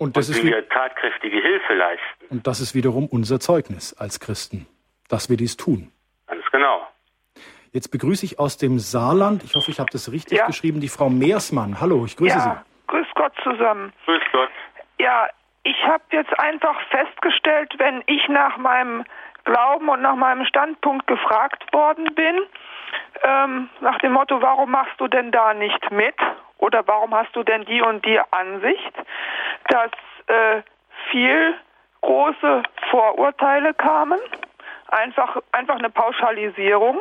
Und, 0.00 0.16
das 0.16 0.30
und 0.30 0.36
ist 0.36 0.44
wie 0.44 0.48
wir 0.48 0.66
tatkräftige 0.66 1.42
Hilfe 1.42 1.74
leisten. 1.74 2.26
Und 2.30 2.46
das 2.46 2.60
ist 2.60 2.74
wiederum 2.74 3.06
unser 3.06 3.38
Zeugnis 3.38 3.92
als 3.92 4.18
Christen, 4.18 4.66
dass 5.10 5.28
wir 5.28 5.36
dies 5.36 5.58
tun. 5.58 5.92
Ganz 6.26 6.42
genau. 6.50 6.88
Jetzt 7.72 7.90
begrüße 7.90 8.24
ich 8.24 8.38
aus 8.38 8.56
dem 8.56 8.78
Saarland, 8.78 9.44
ich 9.44 9.54
hoffe, 9.54 9.70
ich 9.70 9.78
habe 9.78 9.90
das 9.92 10.10
richtig 10.10 10.38
ja. 10.38 10.46
geschrieben, 10.46 10.80
die 10.80 10.88
Frau 10.88 11.10
Meersmann. 11.10 11.82
Hallo, 11.82 12.06
ich 12.06 12.16
grüße 12.16 12.34
ja, 12.34 12.40
Sie. 12.40 12.86
Grüß 12.86 13.06
Gott 13.14 13.32
zusammen. 13.42 13.92
Grüß 14.06 14.22
Gott. 14.32 14.48
Ja, 14.98 15.28
ich 15.64 15.76
habe 15.84 16.02
jetzt 16.12 16.32
einfach 16.40 16.80
festgestellt, 16.88 17.74
wenn 17.76 18.02
ich 18.06 18.26
nach 18.30 18.56
meinem 18.56 19.04
Glauben 19.44 19.90
und 19.90 20.00
nach 20.00 20.16
meinem 20.16 20.46
Standpunkt 20.46 21.06
gefragt 21.08 21.62
worden 21.74 22.14
bin, 22.14 22.40
ähm, 23.22 23.68
nach 23.80 23.98
dem 23.98 24.12
Motto, 24.12 24.40
warum 24.40 24.70
machst 24.70 24.98
du 24.98 25.08
denn 25.08 25.30
da 25.30 25.52
nicht 25.52 25.90
mit? 25.90 26.16
Oder 26.60 26.86
warum 26.86 27.14
hast 27.14 27.34
du 27.34 27.42
denn 27.42 27.64
die 27.64 27.80
und 27.80 28.04
die 28.04 28.20
Ansicht, 28.30 28.92
dass 29.68 29.90
äh, 30.26 30.62
viel 31.10 31.54
große 32.02 32.62
Vorurteile 32.90 33.74
kamen, 33.74 34.20
einfach, 34.88 35.38
einfach 35.52 35.76
eine 35.78 35.90
Pauschalisierung. 35.90 37.00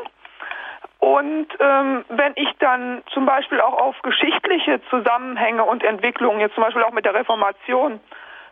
Und 1.00 1.48
ähm, 1.60 2.06
wenn 2.10 2.34
ich 2.36 2.50
dann 2.60 3.04
zum 3.14 3.26
Beispiel 3.26 3.62
auch 3.62 3.74
auf 3.74 4.02
geschichtliche 4.02 4.82
Zusammenhänge 4.90 5.64
und 5.64 5.84
Entwicklungen, 5.84 6.40
jetzt 6.40 6.56
zum 6.56 6.64
Beispiel 6.64 6.84
auch 6.84 6.92
mit 6.92 7.06
der 7.06 7.14
Reformation 7.14 8.00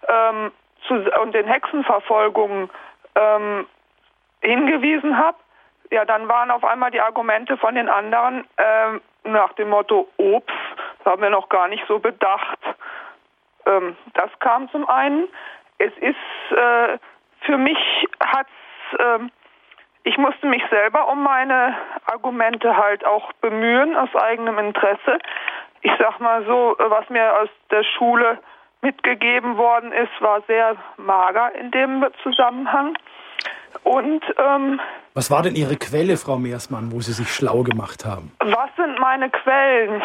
ähm, 0.07 0.51
zu, 0.87 0.95
und 1.21 1.33
den 1.35 1.47
Hexenverfolgungen 1.47 2.69
ähm, 3.15 3.67
hingewiesen 4.41 5.17
habe, 5.17 5.37
ja, 5.91 6.05
dann 6.05 6.27
waren 6.27 6.51
auf 6.51 6.63
einmal 6.65 6.91
die 6.91 7.01
Argumente 7.01 7.57
von 7.57 7.75
den 7.75 7.89
anderen 7.89 8.45
ähm, 8.57 9.01
nach 9.23 9.53
dem 9.53 9.69
Motto, 9.69 10.07
ups, 10.17 10.53
das 11.07 11.13
haben 11.13 11.21
wir 11.21 11.29
noch 11.29 11.47
gar 11.47 11.69
nicht 11.69 11.83
so 11.87 11.99
bedacht. 11.99 12.59
Ähm, 13.65 13.95
das 14.13 14.29
kam 14.39 14.69
zum 14.71 14.87
einen. 14.89 15.27
Es 15.77 15.93
ist, 16.01 16.57
äh, 16.57 16.97
für 17.41 17.57
mich 17.57 17.77
hat's 18.19 18.49
ähm, 18.99 19.31
ich 20.03 20.17
musste 20.17 20.47
mich 20.47 20.63
selber 20.69 21.09
um 21.09 21.23
meine 21.23 21.75
Argumente 22.05 22.77
halt 22.77 23.05
auch 23.05 23.33
bemühen 23.41 23.95
aus 23.95 24.13
eigenem 24.15 24.57
Interesse. 24.57 25.19
Ich 25.81 25.91
sag 25.99 26.19
mal 26.19 26.45
so, 26.45 26.75
was 26.77 27.09
mir 27.09 27.41
aus 27.41 27.49
der 27.71 27.83
Schule 27.83 28.39
mitgegeben 28.81 29.57
worden 29.57 29.91
ist, 29.91 30.21
war 30.21 30.41
sehr 30.47 30.75
mager 30.97 31.53
in 31.55 31.71
dem 31.71 32.05
Zusammenhang. 32.23 32.97
Und 33.83 34.23
ähm, 34.37 34.79
was 35.13 35.29
war 35.29 35.41
denn 35.41 35.55
Ihre 35.55 35.75
Quelle, 35.75 36.15
Frau 36.17 36.37
Meersmann, 36.37 36.91
wo 36.91 37.01
Sie 37.01 37.11
sich 37.11 37.33
schlau 37.33 37.63
gemacht 37.63 38.05
haben? 38.05 38.31
Was 38.39 38.69
sind 38.77 38.99
meine 38.99 39.29
Quellen? 39.29 40.01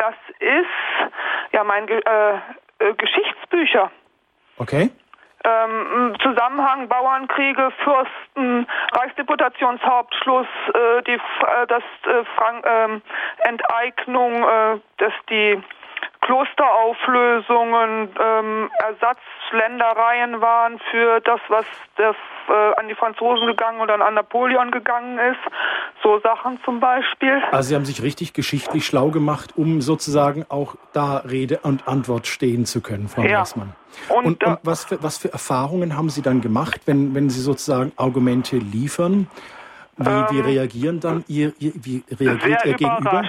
Das 0.00 0.14
ist 0.38 1.52
ja 1.52 1.62
mein 1.62 1.86
äh, 1.86 1.98
äh, 1.98 2.94
Geschichtsbücher. 2.96 3.90
Okay. 4.56 4.90
ähm, 5.44 6.14
Zusammenhang 6.22 6.88
Bauernkriege, 6.88 7.70
Fürsten, 7.84 8.66
Reichsdeputationshauptschluss, 8.92 10.46
äh, 10.72 11.02
die, 11.02 11.12
äh, 11.12 11.66
das 11.68 11.82
äh, 12.04 12.24
Frank, 12.34 12.64
ähm, 12.66 13.02
Enteignung, 13.44 14.42
äh, 14.42 14.78
dass 14.96 15.12
die 15.28 15.62
Klosterauflösungen 16.20 18.10
ähm, 18.20 18.70
Ersatzländereien 18.78 20.40
waren 20.40 20.78
für 20.90 21.20
das, 21.20 21.40
was 21.48 21.64
der, 21.96 22.14
äh, 22.48 22.74
an 22.78 22.88
die 22.88 22.94
Franzosen 22.94 23.46
gegangen 23.46 23.80
oder 23.80 23.94
an 24.04 24.14
Napoleon 24.14 24.70
gegangen 24.70 25.18
ist. 25.18 25.40
So 26.02 26.18
Sachen 26.20 26.60
zum 26.64 26.78
Beispiel. 26.78 27.42
Also 27.52 27.70
Sie 27.70 27.74
haben 27.74 27.84
sich 27.84 28.02
richtig 28.02 28.32
geschichtlich 28.34 28.84
schlau 28.84 29.08
gemacht, 29.08 29.54
um 29.56 29.80
sozusagen 29.80 30.44
auch 30.48 30.74
da 30.92 31.18
Rede 31.18 31.60
und 31.62 31.88
Antwort 31.88 32.26
stehen 32.26 32.66
zu 32.66 32.80
können, 32.82 33.08
Frau 33.08 33.22
ja. 33.22 33.44
Und, 34.08 34.24
und, 34.24 34.44
und 34.44 34.58
was, 34.62 34.84
für, 34.84 35.02
was 35.02 35.18
für 35.18 35.32
Erfahrungen 35.32 35.96
haben 35.96 36.10
Sie 36.10 36.22
dann 36.22 36.40
gemacht, 36.40 36.82
wenn, 36.86 37.14
wenn 37.14 37.30
Sie 37.30 37.40
sozusagen 37.40 37.92
Argumente 37.96 38.56
liefern? 38.56 39.26
Wie, 39.96 40.08
ähm, 40.08 40.26
wie 40.30 40.40
reagieren 40.40 41.00
dann 41.00 41.24
Ihr, 41.28 41.52
Ihr 41.58 41.72
wie 41.74 42.04
reagiert 42.10 42.64
Ihr 42.64 42.74
Gegenüber? 42.74 43.24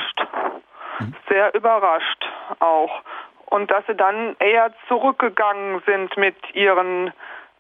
Sehr 1.30 1.54
überrascht 1.54 2.30
auch. 2.60 3.02
Und 3.46 3.70
dass 3.70 3.86
sie 3.86 3.96
dann 3.96 4.36
eher 4.40 4.72
zurückgegangen 4.88 5.82
sind 5.86 6.16
mit 6.16 6.36
ihren, 6.56 7.12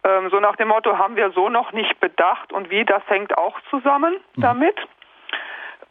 ähm, 0.03 0.29
so 0.29 0.39
nach 0.39 0.55
dem 0.55 0.69
Motto, 0.69 0.97
haben 0.97 1.15
wir 1.15 1.31
so 1.31 1.49
noch 1.49 1.73
nicht 1.73 1.99
bedacht 1.99 2.53
und 2.53 2.69
wie, 2.69 2.85
das 2.85 3.03
hängt 3.07 3.37
auch 3.37 3.59
zusammen 3.69 4.15
mhm. 4.35 4.41
damit. 4.41 4.75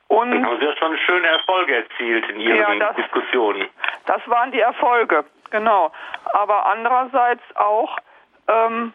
Und 0.08 0.44
haben 0.44 0.58
Sie 0.58 0.66
ja 0.66 0.76
schon 0.76 0.98
schöne 0.98 1.28
Erfolge 1.28 1.76
erzielt 1.76 2.28
in 2.30 2.40
Ihren 2.40 2.58
ja, 2.58 2.86
das, 2.86 2.96
Diskussionen. 2.96 3.68
Das 4.06 4.20
waren 4.26 4.50
die 4.50 4.58
Erfolge, 4.58 5.24
genau. 5.50 5.92
Aber 6.32 6.66
andererseits 6.66 7.42
auch, 7.54 7.96
ähm, 8.48 8.92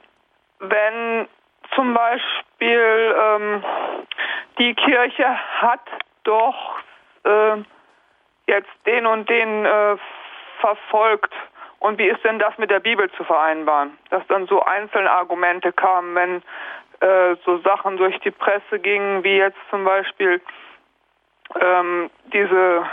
wenn 0.59 1.27
zum 1.73 1.93
Beispiel 1.93 3.15
ähm, 3.17 3.63
die 4.57 4.73
Kirche 4.73 5.27
hat 5.61 5.87
doch 6.23 6.79
äh, 7.23 7.57
jetzt 8.47 8.69
den 8.85 9.05
und 9.05 9.29
den 9.29 9.65
äh, 9.65 9.97
verfolgt. 10.59 11.33
Und 11.79 11.99
wie 11.99 12.07
ist 12.07 12.23
denn 12.23 12.39
das 12.39 12.57
mit 12.57 12.71
der 12.71 12.79
Bibel 12.79 13.11
zu 13.11 13.23
vereinbaren? 13.23 13.97
Dass 14.09 14.25
dann 14.27 14.47
so 14.47 14.63
einzelne 14.63 15.11
Argumente 15.11 15.71
kamen, 15.71 16.15
wenn 16.15 16.43
äh, 17.01 17.35
so 17.45 17.57
Sachen 17.59 17.97
durch 17.97 18.17
die 18.21 18.31
Presse 18.31 18.79
gingen, 18.79 19.23
wie 19.23 19.37
jetzt 19.37 19.59
zum 19.69 19.83
Beispiel 19.83 20.41
ähm, 21.59 22.09
diese, 22.33 22.85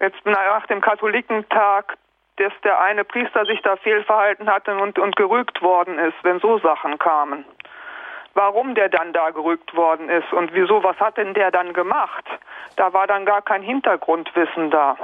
jetzt 0.00 0.24
nach 0.24 0.66
dem 0.66 0.80
Katholikentag, 0.80 1.96
dass 2.36 2.52
der 2.62 2.80
eine 2.80 3.04
Priester 3.04 3.46
sich 3.46 3.60
da 3.62 3.76
fehlverhalten 3.76 4.50
hatte 4.50 4.76
und, 4.76 4.98
und 4.98 5.16
gerügt 5.16 5.62
worden 5.62 5.98
ist, 5.98 6.16
wenn 6.22 6.40
so 6.40 6.58
Sachen 6.58 6.98
kamen 6.98 7.44
warum 8.34 8.74
der 8.74 8.88
dann 8.88 9.12
da 9.12 9.30
gerückt 9.30 9.74
worden 9.76 10.08
ist 10.08 10.32
und 10.32 10.52
wieso, 10.54 10.82
was 10.82 10.98
hat 10.98 11.16
denn 11.16 11.34
der 11.34 11.50
dann 11.50 11.72
gemacht? 11.72 12.24
Da 12.76 12.92
war 12.92 13.06
dann 13.06 13.24
gar 13.24 13.42
kein 13.42 13.62
Hintergrundwissen 13.62 14.70
da. 14.70 14.96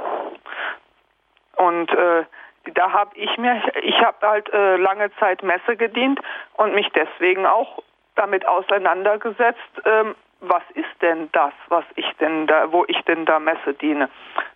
Und 1.55 1.91
äh, 1.91 2.23
da 2.73 2.91
habe 2.91 3.11
ich 3.15 3.37
mir, 3.37 3.61
ich 3.81 3.99
habe 4.01 4.27
halt 4.27 4.53
äh, 4.53 4.77
lange 4.77 5.13
Zeit 5.15 5.43
Messe 5.43 5.75
gedient 5.75 6.19
und 6.55 6.73
mich 6.73 6.89
deswegen 6.93 7.45
auch 7.45 7.81
damit 8.15 8.47
auseinandergesetzt, 8.47 9.81
ähm, 9.85 10.15
was 10.41 10.63
ist 10.73 11.01
denn 11.01 11.29
das, 11.31 11.53
was 11.69 11.85
ich 11.95 12.11
denn 12.19 12.47
da, 12.47 12.71
wo 12.71 12.83
ich 12.87 12.99
denn 13.05 13.25
da 13.25 13.39
Messe 13.39 13.73
diene. 13.75 14.09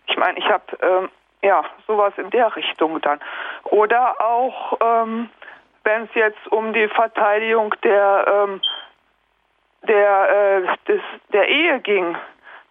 Ich 0.07 0.17
meine, 0.17 0.38
ich 0.38 0.49
habe 0.49 0.63
ähm, 0.82 1.09
ja 1.41 1.63
sowas 1.88 2.13
in 2.17 2.30
der 2.32 2.55
Richtung 2.55 2.99
dann. 3.01 3.19
Oder 3.63 4.19
auch 4.19 4.78
ähm, 4.82 5.30
wenn 5.86 6.03
es 6.03 6.09
jetzt 6.13 6.47
um 6.51 6.73
die 6.73 6.88
Verteidigung 6.89 7.73
der 7.83 8.25
ähm, 8.27 8.61
der 9.88 10.29
äh, 10.29 10.61
des, 10.88 11.01
der 11.31 11.47
Ehe 11.47 11.79
ging, 11.79 12.17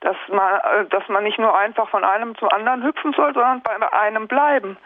dass 0.01 0.17
man 0.29 0.61
äh, 0.61 0.85
dass 0.91 1.09
man 1.09 1.25
nicht 1.25 1.39
nur 1.39 1.57
einfach 1.57 1.89
von 1.89 2.05
einem 2.05 2.37
zum 2.37 2.49
anderen 2.51 2.83
hüpfen 2.83 3.13
soll, 3.15 3.33
sondern 3.33 3.63
bei 3.63 3.93
einem 3.93 4.29
bleiben. 4.29 4.77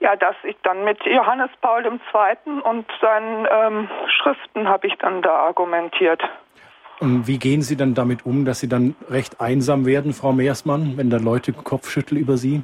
Ja, 0.00 0.16
dass 0.16 0.36
ich 0.42 0.56
dann 0.62 0.84
mit 0.84 1.02
Johannes 1.04 1.50
Paul 1.60 1.84
II. 1.86 2.60
und 2.62 2.86
seinen 3.00 3.46
ähm, 3.50 3.88
Schriften 4.08 4.68
habe 4.68 4.86
ich 4.86 4.94
dann 4.98 5.22
da 5.22 5.34
argumentiert. 5.34 6.22
Und 7.00 7.26
wie 7.26 7.38
gehen 7.38 7.62
Sie 7.62 7.76
dann 7.76 7.94
damit 7.94 8.26
um, 8.26 8.44
dass 8.44 8.60
Sie 8.60 8.68
dann 8.68 8.96
recht 9.08 9.40
einsam 9.40 9.86
werden, 9.86 10.12
Frau 10.12 10.32
Meersmann, 10.32 10.96
wenn 10.96 11.10
da 11.10 11.16
Leute 11.18 11.52
Kopfschüttel 11.52 12.18
über 12.18 12.36
Sie? 12.36 12.62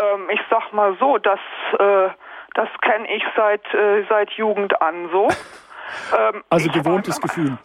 Ähm, 0.00 0.30
ich 0.30 0.40
sag 0.50 0.72
mal 0.72 0.96
so, 0.98 1.18
dass 1.18 1.40
äh, 1.78 2.08
das 2.54 2.68
kenne 2.80 3.10
ich 3.14 3.24
seit, 3.36 3.62
äh, 3.74 4.04
seit 4.08 4.30
Jugend 4.32 4.80
an 4.80 5.08
so. 5.10 5.28
Ähm, 6.16 6.42
also 6.48 6.70
gewohntes 6.70 7.16
war, 7.16 7.28
Gefühl. 7.28 7.58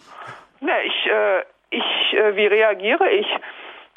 Ne, 0.59 0.83
ich, 0.83 1.05
äh, 1.05 1.43
ich 1.69 2.13
äh, 2.13 2.35
wie 2.35 2.47
reagiere 2.47 3.09
ich? 3.09 3.27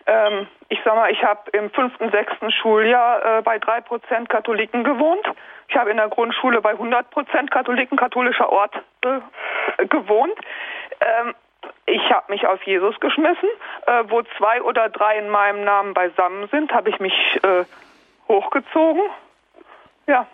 Ähm, 0.07 0.47
ich 0.69 0.79
sag 0.85 0.95
mal, 0.95 1.11
ich 1.11 1.23
habe 1.25 1.51
im 1.53 1.71
fünften, 1.71 2.11
sechsten 2.11 2.51
Schuljahr 2.53 3.39
äh, 3.39 3.43
bei 3.43 3.59
drei 3.59 3.81
Prozent 3.81 4.29
Katholiken 4.29 4.85
gewohnt. 4.85 5.27
Ich 5.69 5.77
habe 5.77 5.91
in 5.91 5.97
der 5.97 6.09
Grundschule 6.09 6.61
bei 6.61 6.71
100 6.71 7.11
Prozent 7.11 7.51
Katholiken, 7.51 7.97
katholischer 7.97 8.51
Ort, 8.51 8.75
äh, 9.03 9.87
gewohnt. 9.87 10.35
Ähm, 11.01 11.35
ich 11.87 12.11
habe 12.11 12.33
mich 12.33 12.47
auf 12.47 12.63
Jesus 12.63 12.99
geschmissen. 13.01 13.49
Äh, 13.87 14.05
wo 14.09 14.23
zwei 14.39 14.63
oder 14.63 14.89
drei 14.89 15.19
in 15.19 15.29
meinem 15.29 15.65
Namen 15.65 15.95
beisammen 15.95 16.49
sind, 16.49 16.73
habe 16.73 16.91
ich 16.91 17.01
mich 17.01 17.41
äh, 17.43 17.65
hochgezogen. 18.29 19.03
Ja, 20.07 20.27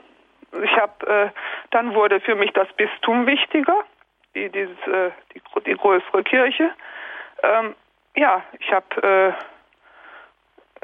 ich 0.63 0.77
habe, 0.77 1.07
äh, 1.07 1.31
dann 1.71 1.95
wurde 1.95 2.21
für 2.21 2.35
mich 2.35 2.53
das 2.53 2.69
Bistum 2.75 3.27
wichtiger, 3.27 3.85
die, 4.35 4.51
dieses, 4.51 4.79
äh, 4.87 5.11
die, 5.35 5.41
die 5.67 5.75
größere 5.75 6.23
Kirche. 6.25 6.71
Ähm, 7.43 7.75
ja, 8.15 8.43
ich 8.59 8.73
habe 8.73 9.03
äh, 9.03 9.33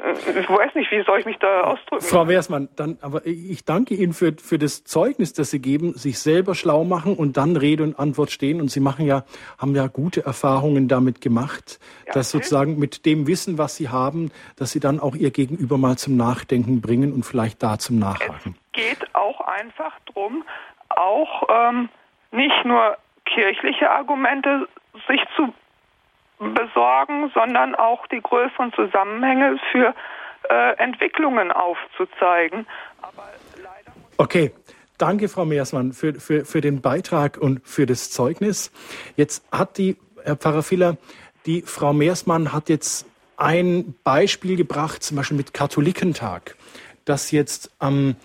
ich 0.03 0.49
weiß 0.49 0.75
nicht, 0.75 0.91
wie 0.91 1.03
soll 1.03 1.19
ich 1.19 1.25
mich 1.25 1.37
da 1.37 1.61
ausdrücken? 1.61 2.03
Frau 2.03 2.27
Wersmann, 2.27 2.67
dann, 2.75 2.97
aber 3.01 3.25
ich 3.25 3.63
danke 3.63 3.93
Ihnen 3.93 4.13
für, 4.13 4.33
für 4.33 4.57
das 4.57 4.83
Zeugnis, 4.83 5.33
das 5.33 5.51
Sie 5.51 5.59
geben, 5.59 5.93
sich 5.93 6.19
selber 6.19 6.55
schlau 6.55 6.83
machen 6.83 7.15
und 7.15 7.37
dann 7.37 7.55
Rede 7.55 7.83
und 7.83 7.97
Antwort 7.97 8.31
stehen. 8.31 8.59
Und 8.59 8.69
Sie 8.69 8.79
machen 8.79 9.05
ja, 9.05 9.23
haben 9.57 9.75
ja 9.75 9.87
gute 9.87 10.25
Erfahrungen 10.25 10.87
damit 10.87 11.21
gemacht, 11.21 11.79
ja, 12.07 12.13
dass 12.13 12.31
sozusagen 12.31 12.79
mit 12.79 13.05
dem 13.05 13.27
Wissen, 13.27 13.57
was 13.57 13.75
Sie 13.75 13.89
haben, 13.89 14.31
dass 14.57 14.71
Sie 14.71 14.79
dann 14.79 14.99
auch 14.99 15.15
Ihr 15.15 15.31
Gegenüber 15.31 15.77
mal 15.77 15.97
zum 15.97 16.17
Nachdenken 16.17 16.81
bringen 16.81 17.13
und 17.13 17.23
vielleicht 17.23 17.61
da 17.63 17.77
zum 17.77 17.99
Nachhaken. 17.99 18.55
Geht 18.73 19.15
auch 19.15 19.41
einfach 19.41 19.93
drum, 20.13 20.43
auch 20.89 21.43
ähm, 21.49 21.89
nicht 22.31 22.65
nur 22.65 22.97
kirchliche 23.25 23.89
Argumente 23.89 24.67
sich 25.07 25.21
zu 25.35 25.53
besorgen, 26.39 27.31
sondern 27.33 27.75
auch 27.75 28.05
die 28.07 28.21
größeren 28.21 28.73
Zusammenhänge 28.73 29.59
für 29.71 29.93
äh, 30.49 30.77
Entwicklungen 30.77 31.51
aufzuzeigen. 31.51 32.67
okay. 34.17 34.51
Danke, 34.99 35.27
Frau 35.27 35.43
Meersmann, 35.43 35.91
für, 35.91 36.13
für, 36.13 36.45
für 36.45 36.61
den 36.61 36.79
Beitrag 36.79 37.37
und 37.37 37.67
für 37.67 37.87
das 37.87 38.11
Zeugnis. 38.11 38.71
Jetzt 39.17 39.43
hat 39.51 39.77
die, 39.77 39.97
Herr 40.23 40.35
Pfarrer 40.37 40.63
Filler, 40.63 40.97
die 41.47 41.63
Frau 41.63 41.93
Meersmann 41.93 42.53
hat 42.53 42.69
jetzt 42.69 43.07
ein 43.35 43.95
Beispiel 44.03 44.55
gebracht, 44.55 45.03
zum 45.03 45.17
Beispiel 45.17 45.35
mit 45.35 45.53
Katholikentag, 45.53 46.55
das 47.05 47.31
jetzt 47.31 47.71
am 47.79 47.93
ähm, 47.93 48.15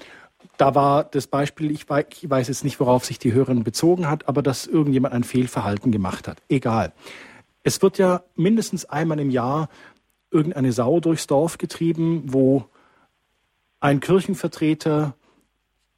da 0.59 0.75
war 0.75 1.05
das 1.05 1.27
Beispiel, 1.27 1.71
ich 1.71 1.89
weiß, 1.89 2.07
ich 2.21 2.29
weiß, 2.29 2.49
jetzt 2.49 2.65
nicht, 2.65 2.79
worauf 2.81 3.05
sich 3.05 3.19
die 3.19 3.33
Hörerin 3.33 3.65
bezogen 3.65 4.11
hat, 4.11 4.29
aber 4.29 4.43
dass 4.43 4.67
irgendjemand 4.67 5.15
ein 5.15 5.25
Fehlverhalten 5.25 5.93
gemacht 5.93 6.29
hat. 6.29 6.43
Egal. 6.49 6.93
Es 7.63 7.81
wird 7.81 7.97
ja 7.99 8.23
mindestens 8.35 8.85
einmal 8.85 9.21
im 9.21 9.31
Jahr 9.31 9.69
irgendeine 10.31 10.73
Sau 10.73 11.01
durchs 11.01 11.27
Dorf 11.27 11.59
getrieben, 11.59 12.25
wo 12.27 12.67
ein 13.81 14.01
Kirchenvertreter 14.01 15.15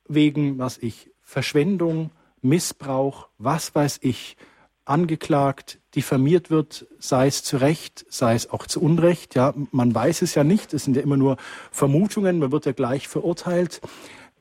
wegen, 0.07 0.59
was 0.59 0.79
ich, 0.79 1.11
Verschwendung, 1.23 2.11
Missbrauch, 2.43 3.29
was 3.39 3.75
weiß 3.75 4.01
ich, 4.03 4.37
angeklagt, 4.85 5.79
diffamiert 5.95 6.51
wird, 6.51 6.87
sei 6.99 7.29
es 7.29 7.45
zu 7.45 7.59
Recht, 7.59 8.05
sei 8.11 8.35
es 8.35 8.51
auch 8.51 8.67
zu 8.67 8.83
Unrecht. 8.83 9.35
Ja, 9.37 9.55
man 9.71 9.95
weiß 9.95 10.23
es 10.23 10.35
ja 10.35 10.45
nicht. 10.45 10.75
Es 10.75 10.85
sind 10.85 10.97
ja 10.97 11.03
immer 11.03 11.17
nur 11.17 11.37
Vermutungen. 11.71 12.41
Man 12.41 12.53
wird 12.53 12.67
ja 12.67 12.73
gleich 12.73 13.09
verurteilt. 13.09 13.81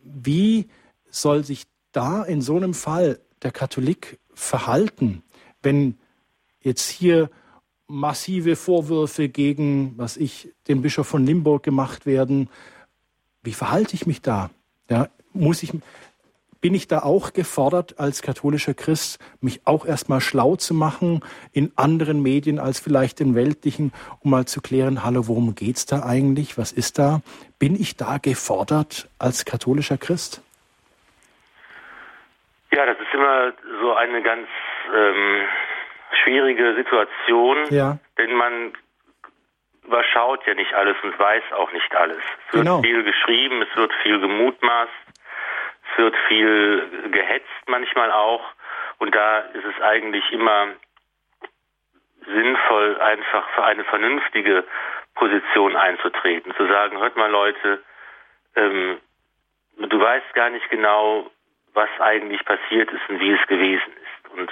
Wie 0.04 0.68
soll 1.10 1.44
sich 1.44 1.64
da 1.92 2.24
in 2.24 2.42
so 2.42 2.56
einem 2.56 2.74
Fall 2.74 3.20
der 3.42 3.52
Katholik 3.52 4.20
verhalten, 4.34 5.24
wenn 5.62 5.98
jetzt 6.62 6.90
hier 6.90 7.30
massive 7.88 8.56
Vorwürfe 8.56 9.30
gegen, 9.30 9.98
was 9.98 10.16
ich, 10.16 10.54
den 10.68 10.82
Bischof 10.82 11.08
von 11.08 11.26
Limburg 11.26 11.64
gemacht 11.64 12.06
werden. 12.06 12.50
Wie 13.42 13.54
verhalte 13.54 13.96
ich 13.96 14.06
mich 14.06 14.22
da? 14.22 14.52
Ja, 14.90 15.10
muss 15.34 15.64
ich, 15.64 15.72
bin 16.62 16.74
ich 16.74 16.88
da 16.88 17.00
auch 17.00 17.34
gefordert, 17.34 17.96
als 18.00 18.22
katholischer 18.22 18.74
Christ, 18.74 19.20
mich 19.42 19.62
auch 19.66 19.86
erstmal 19.86 20.22
schlau 20.22 20.56
zu 20.56 20.74
machen 20.74 21.22
in 21.54 21.72
anderen 21.76 22.22
Medien 22.22 22.60
als 22.60 22.80
vielleicht 22.80 23.20
den 23.20 23.36
weltlichen, 23.36 23.94
um 24.20 24.32
mal 24.32 24.46
zu 24.46 24.62
klären, 24.62 25.04
hallo, 25.04 25.28
worum 25.28 25.56
geht's 25.56 25.86
da 25.86 26.04
eigentlich? 26.04 26.58
Was 26.58 26.72
ist 26.72 27.00
da? 27.00 27.22
Bin 27.60 27.76
ich 27.76 27.96
da 27.96 28.18
gefordert 28.18 29.08
als 29.20 29.46
katholischer 29.46 29.98
Christ? 29.98 30.42
Ja, 32.72 32.86
das 32.86 32.98
ist 33.00 33.14
immer 33.14 33.54
so 33.82 33.94
eine 33.96 34.22
ganz 34.22 34.48
ähm, 34.96 35.48
schwierige 36.24 36.76
Situation, 36.76 37.58
ja. 37.72 37.98
denn 38.18 38.34
man 38.36 38.74
überschaut 39.86 40.46
ja 40.46 40.54
nicht 40.54 40.74
alles 40.74 40.96
und 41.04 41.18
weiß 41.18 41.44
auch 41.56 41.72
nicht 41.72 41.96
alles. 41.96 42.22
Es 42.48 42.54
wird 42.54 42.66
genau. 42.66 42.82
viel 42.82 43.04
geschrieben, 43.04 43.64
es 43.64 43.76
wird 43.76 43.92
viel 44.04 44.20
gemutmaßt, 44.20 45.09
wird 46.00 46.16
viel 46.30 47.10
gehetzt 47.12 47.68
manchmal 47.68 48.12
auch 48.12 48.44
und 49.00 49.14
da 49.14 49.40
ist 49.40 49.66
es 49.66 49.82
eigentlich 49.82 50.32
immer 50.32 50.68
sinnvoll, 52.26 53.00
einfach 53.02 53.50
für 53.50 53.64
eine 53.64 53.84
vernünftige 53.84 54.64
Position 55.16 55.76
einzutreten, 55.76 56.54
zu 56.56 56.68
sagen, 56.68 57.00
hört 57.00 57.18
mal 57.18 57.30
Leute, 57.30 57.84
ähm, 58.56 58.98
du 59.78 60.00
weißt 60.00 60.34
gar 60.34 60.50
nicht 60.50 60.70
genau, 60.70 61.30
was 61.74 61.90
eigentlich 62.00 62.44
passiert 62.46 62.92
ist 62.92 63.10
und 63.10 63.20
wie 63.20 63.32
es 63.32 63.48
gewesen 63.48 63.94
ist. 63.94 64.32
Und 64.38 64.52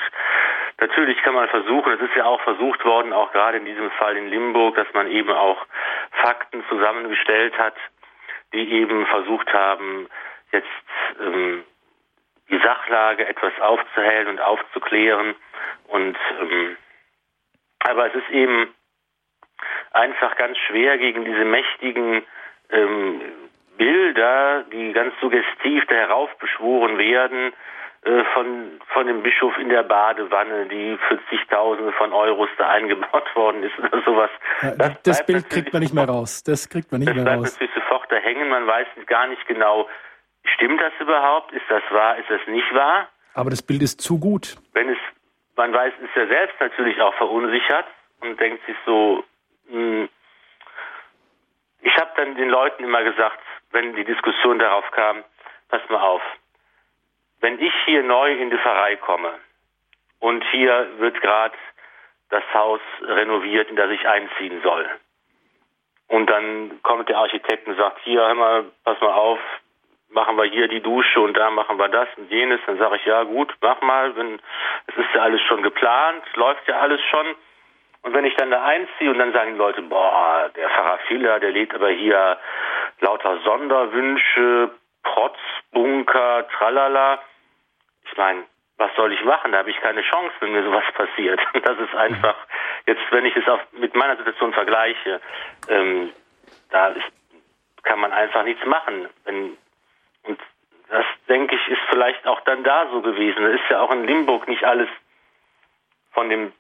natürlich 0.80 1.22
kann 1.24 1.36
man 1.36 1.48
versuchen, 1.48 1.94
es 1.94 2.02
ist 2.02 2.16
ja 2.16 2.26
auch 2.26 2.42
versucht 2.42 2.84
worden, 2.84 3.14
auch 3.14 3.32
gerade 3.32 3.58
in 3.58 3.66
diesem 3.66 3.90
Fall 3.92 4.18
in 4.18 4.28
Limburg, 4.28 4.76
dass 4.76 4.92
man 4.94 5.08
eben 5.08 5.32
auch 5.32 5.66
Fakten 6.12 6.64
zusammengestellt 6.68 7.58
hat, 7.58 7.76
die 8.54 8.72
eben 8.74 9.06
versucht 9.08 9.52
haben, 9.54 10.10
jetzt 10.52 10.68
ähm, 11.20 11.64
die 12.50 12.60
Sachlage 12.60 13.28
etwas 13.28 13.54
aufzuhellen 13.60 14.28
und 14.28 14.42
aufzuklären. 14.42 15.36
Und 15.88 16.18
ähm, 16.40 16.78
aber 17.80 18.08
es 18.08 18.16
ist 18.16 18.30
eben 18.30 18.74
einfach 19.92 20.36
ganz 20.36 20.58
schwer 20.58 20.98
gegen 20.98 21.26
diese 21.26 21.46
mächtigen 21.46 22.24
ähm, 22.72 23.22
Bilder, 23.78 24.64
die 24.72 24.92
ganz 24.94 25.14
suggestiv 25.22 25.84
da 25.88 25.96
heraufbeschworen 25.96 26.98
werden, 26.98 27.54
äh, 28.04 28.24
von, 28.34 28.80
von 28.94 29.08
dem 29.08 29.24
Bischof 29.24 29.58
in 29.58 29.70
der 29.70 29.84
Badewanne, 29.84 30.68
die 30.68 30.98
für 31.08 31.20
zigtausende 31.30 31.92
von 31.94 32.14
Euros 32.14 32.50
da 32.58 32.70
eingebaut 32.70 33.36
worden 33.36 33.64
ist 33.64 33.78
oder 33.80 34.02
sowas. 34.04 34.30
Ja, 34.62 34.72
das, 34.76 35.02
das 35.04 35.26
Bild 35.26 35.50
kriegt 35.50 35.74
man 35.74 35.82
nicht 35.82 35.94
mehr 35.94 36.08
raus. 36.08 36.44
Das 36.44 36.70
kriegt 36.70 36.92
man 36.92 37.02
nicht 37.02 37.14
mehr 37.14 37.26
raus. 37.26 37.44
Das 37.44 37.58
bleibt 37.58 37.72
natürlich 37.72 37.84
sofort 37.90 38.12
da 38.12 38.16
hängen. 38.18 38.50
Man 38.50 38.68
weiß 38.68 38.88
gar 39.08 39.28
nicht 39.28 39.46
genau, 39.48 39.88
stimmt 40.54 40.82
das 40.82 40.94
überhaupt? 41.00 41.52
Ist 41.52 41.66
das 41.70 41.84
wahr? 41.90 42.18
Ist 42.18 42.30
das 42.30 42.42
nicht 42.48 42.74
wahr? 42.74 43.10
Aber 43.34 43.50
das 43.50 43.62
Bild 43.62 43.82
ist 43.82 44.02
zu 44.02 44.20
gut. 44.20 44.58
Wenn 44.74 44.90
es, 44.90 44.98
man 45.56 45.74
weiß, 45.74 45.94
ist 46.02 46.16
er 46.16 46.28
selbst 46.28 46.60
natürlich 46.60 47.00
auch 47.02 47.14
verunsichert 47.16 47.86
und 48.22 48.40
denkt 48.40 48.66
sich 48.66 48.76
so, 48.86 49.24
mh, 49.70 49.74
hm, 49.74 50.10
ich 51.82 51.96
habe 51.98 52.12
dann 52.16 52.36
den 52.36 52.50
Leuten 52.50 52.84
immer 52.84 53.04
gesagt, 53.04 53.40
wenn 53.72 53.96
die 53.96 54.04
Diskussion 54.04 54.60
darauf 54.60 54.90
kam, 54.92 55.24
pass 55.70 55.82
mal 55.90 56.02
auf, 56.02 56.22
wenn 57.40 57.60
ich 57.60 57.74
hier 57.86 58.04
neu 58.04 58.34
in 58.34 58.50
die 58.50 58.58
Pfarrei 58.58 58.96
komme 58.96 59.34
und 60.20 60.44
hier 60.52 60.88
wird 60.98 61.22
gerade 61.22 61.56
das 62.30 62.44
Haus 62.54 62.82
renoviert, 63.02 63.70
in 63.70 63.76
das 63.76 63.92
ich 63.92 64.08
einziehen 64.08 64.62
soll. 64.64 64.90
Und 66.08 66.30
dann 66.30 66.82
kommt 66.84 67.10
der 67.10 67.18
Architekt 67.18 67.68
und 67.68 67.78
sagt, 67.78 68.00
hier, 68.04 68.22
hör 68.22 68.34
mal, 68.34 68.66
pass 68.84 69.00
mal 69.02 69.14
auf, 69.14 69.40
machen 70.10 70.38
wir 70.38 70.46
hier 70.46 70.68
die 70.68 70.82
Dusche 70.82 71.20
und 71.20 71.36
da 71.36 71.50
machen 71.50 71.78
wir 71.78 71.90
das 71.90 72.08
und 72.18 72.30
jenes. 72.32 72.60
Dann 72.66 72.78
sage 72.78 72.96
ich, 72.98 73.06
ja 73.06 73.24
gut, 73.24 73.54
mach 73.62 73.82
mal, 73.82 74.16
wenn 74.16 74.40
es 74.88 74.98
ist 74.98 75.14
ja 75.14 75.22
alles 75.22 75.42
schon 75.42 75.64
geplant, 75.64 76.24
läuft 76.36 76.68
ja 76.68 76.80
alles 76.80 77.02
schon. 77.10 77.36
Und 78.04 78.14
wenn 78.14 78.26
ich 78.26 78.36
dann 78.36 78.52
da 78.52 78.64
einziehe 78.64 79.12
und 79.12 79.20
dann 79.20 79.34
sagen 79.34 79.54
die 79.54 79.58
Leute, 79.58 79.82
boah, 79.82 80.50
der 80.56 80.70
Pfarrer 80.70 81.00
Filler, 81.08 81.40
der 81.40 81.52
lädt 81.52 81.74
aber 81.74 81.90
hier 81.90 82.38
lauter 83.02 83.40
Sonderwünsche, 83.44 84.72
Protzbunker, 85.04 86.48
tralala. 86.58 87.20
Ich 88.10 88.18
meine, 88.18 88.44
was 88.78 88.92
soll 88.96 89.12
ich 89.12 89.24
machen? 89.26 89.52
Da 89.52 89.60
habe 89.60 89.72
ich 89.72 89.80
keine 89.82 90.04
Chance, 90.04 90.34
wenn 90.40 90.54
mir 90.54 90.64
sowas 90.64 90.86
passiert. 90.94 91.40
Das 91.64 91.78
ist 91.80 91.96
einfach, 91.96 92.36
jetzt 92.86 93.02
wenn 93.12 93.26
ich 93.26 93.36
es 93.36 93.48
auf, 93.48 93.60
mit 93.74 93.96
meiner 93.96 94.16
Situation 94.16 94.54
vergleiche, 94.54 95.20
ähm, 95.68 96.14
da 96.70 96.88
ist, 96.90 97.12
kann 97.84 98.00
man 98.00 98.14
einfach 98.14 98.44
nichts 98.44 98.66
machen. 98.66 99.10
Wenn, 99.26 99.58
und 100.28 100.40
das, 100.90 101.06
denke 101.28 101.56
ich, 101.56 101.68
ist 101.72 101.82
vielleicht 101.90 102.26
auch 102.26 102.42
dann 102.42 102.64
da 102.64 102.88
so 102.92 103.02
gewesen. 103.02 103.42
Da 103.42 103.50
ist 103.50 103.64
ja 103.70 103.82
auch 103.82 103.92
in 103.92 104.06
Limburg 104.06 104.48
nicht 104.48 104.64
alles 104.64 104.88
von 106.12 106.30
dem 106.30 106.52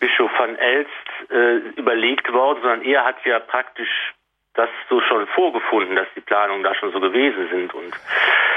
Bischof 0.00 0.30
van 0.36 0.56
Elst 0.56 0.90
äh, 1.30 1.56
überlegt 1.78 2.32
worden, 2.32 2.60
sondern 2.62 2.82
er 2.82 3.04
hat 3.04 3.16
ja 3.24 3.38
praktisch 3.38 4.14
das 4.54 4.68
so 4.88 5.00
schon 5.00 5.26
vorgefunden, 5.28 5.96
dass 5.96 6.08
die 6.14 6.20
Planungen 6.20 6.62
da 6.62 6.74
schon 6.74 6.92
so 6.92 7.00
gewesen 7.00 7.48
sind. 7.50 7.72
Und 7.72 7.94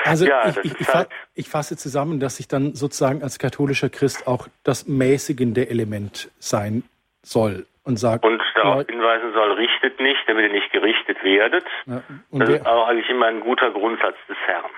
also 0.04 0.26
ja, 0.26 0.50
ich, 0.50 0.58
ich, 0.58 0.80
ich, 0.80 0.94
halt 0.94 1.10
ich, 1.36 1.50
fasse 1.50 1.78
zusammen, 1.78 2.20
dass 2.20 2.40
ich 2.40 2.48
dann 2.48 2.74
sozusagen 2.74 3.22
als 3.22 3.40
katholischer 3.40 3.90
Christ 3.90 4.28
auch 4.28 4.48
das 4.64 4.88
mäßigende 4.88 5.70
Element 5.70 6.32
sein 6.40 6.84
soll 7.22 7.66
und 7.86 7.98
sagt 7.98 8.26
und 8.26 8.42
darauf 8.56 8.86
hinweisen 8.88 9.34
soll, 9.34 9.54
richtet 9.54 10.00
nicht, 10.00 10.20
damit 10.28 10.46
ihr 10.46 10.52
nicht 10.52 10.72
gerichtet 10.72 11.24
werdet. 11.24 11.66
Ja, 11.86 12.02
das 12.32 12.50
ist 12.50 12.68
auch 12.68 12.88
eigentlich 12.88 13.10
immer 13.10 13.28
ein 13.28 13.40
guter 13.40 13.72
Grundsatz 13.72 14.16
des 14.28 14.38
Herrn. 14.46 14.72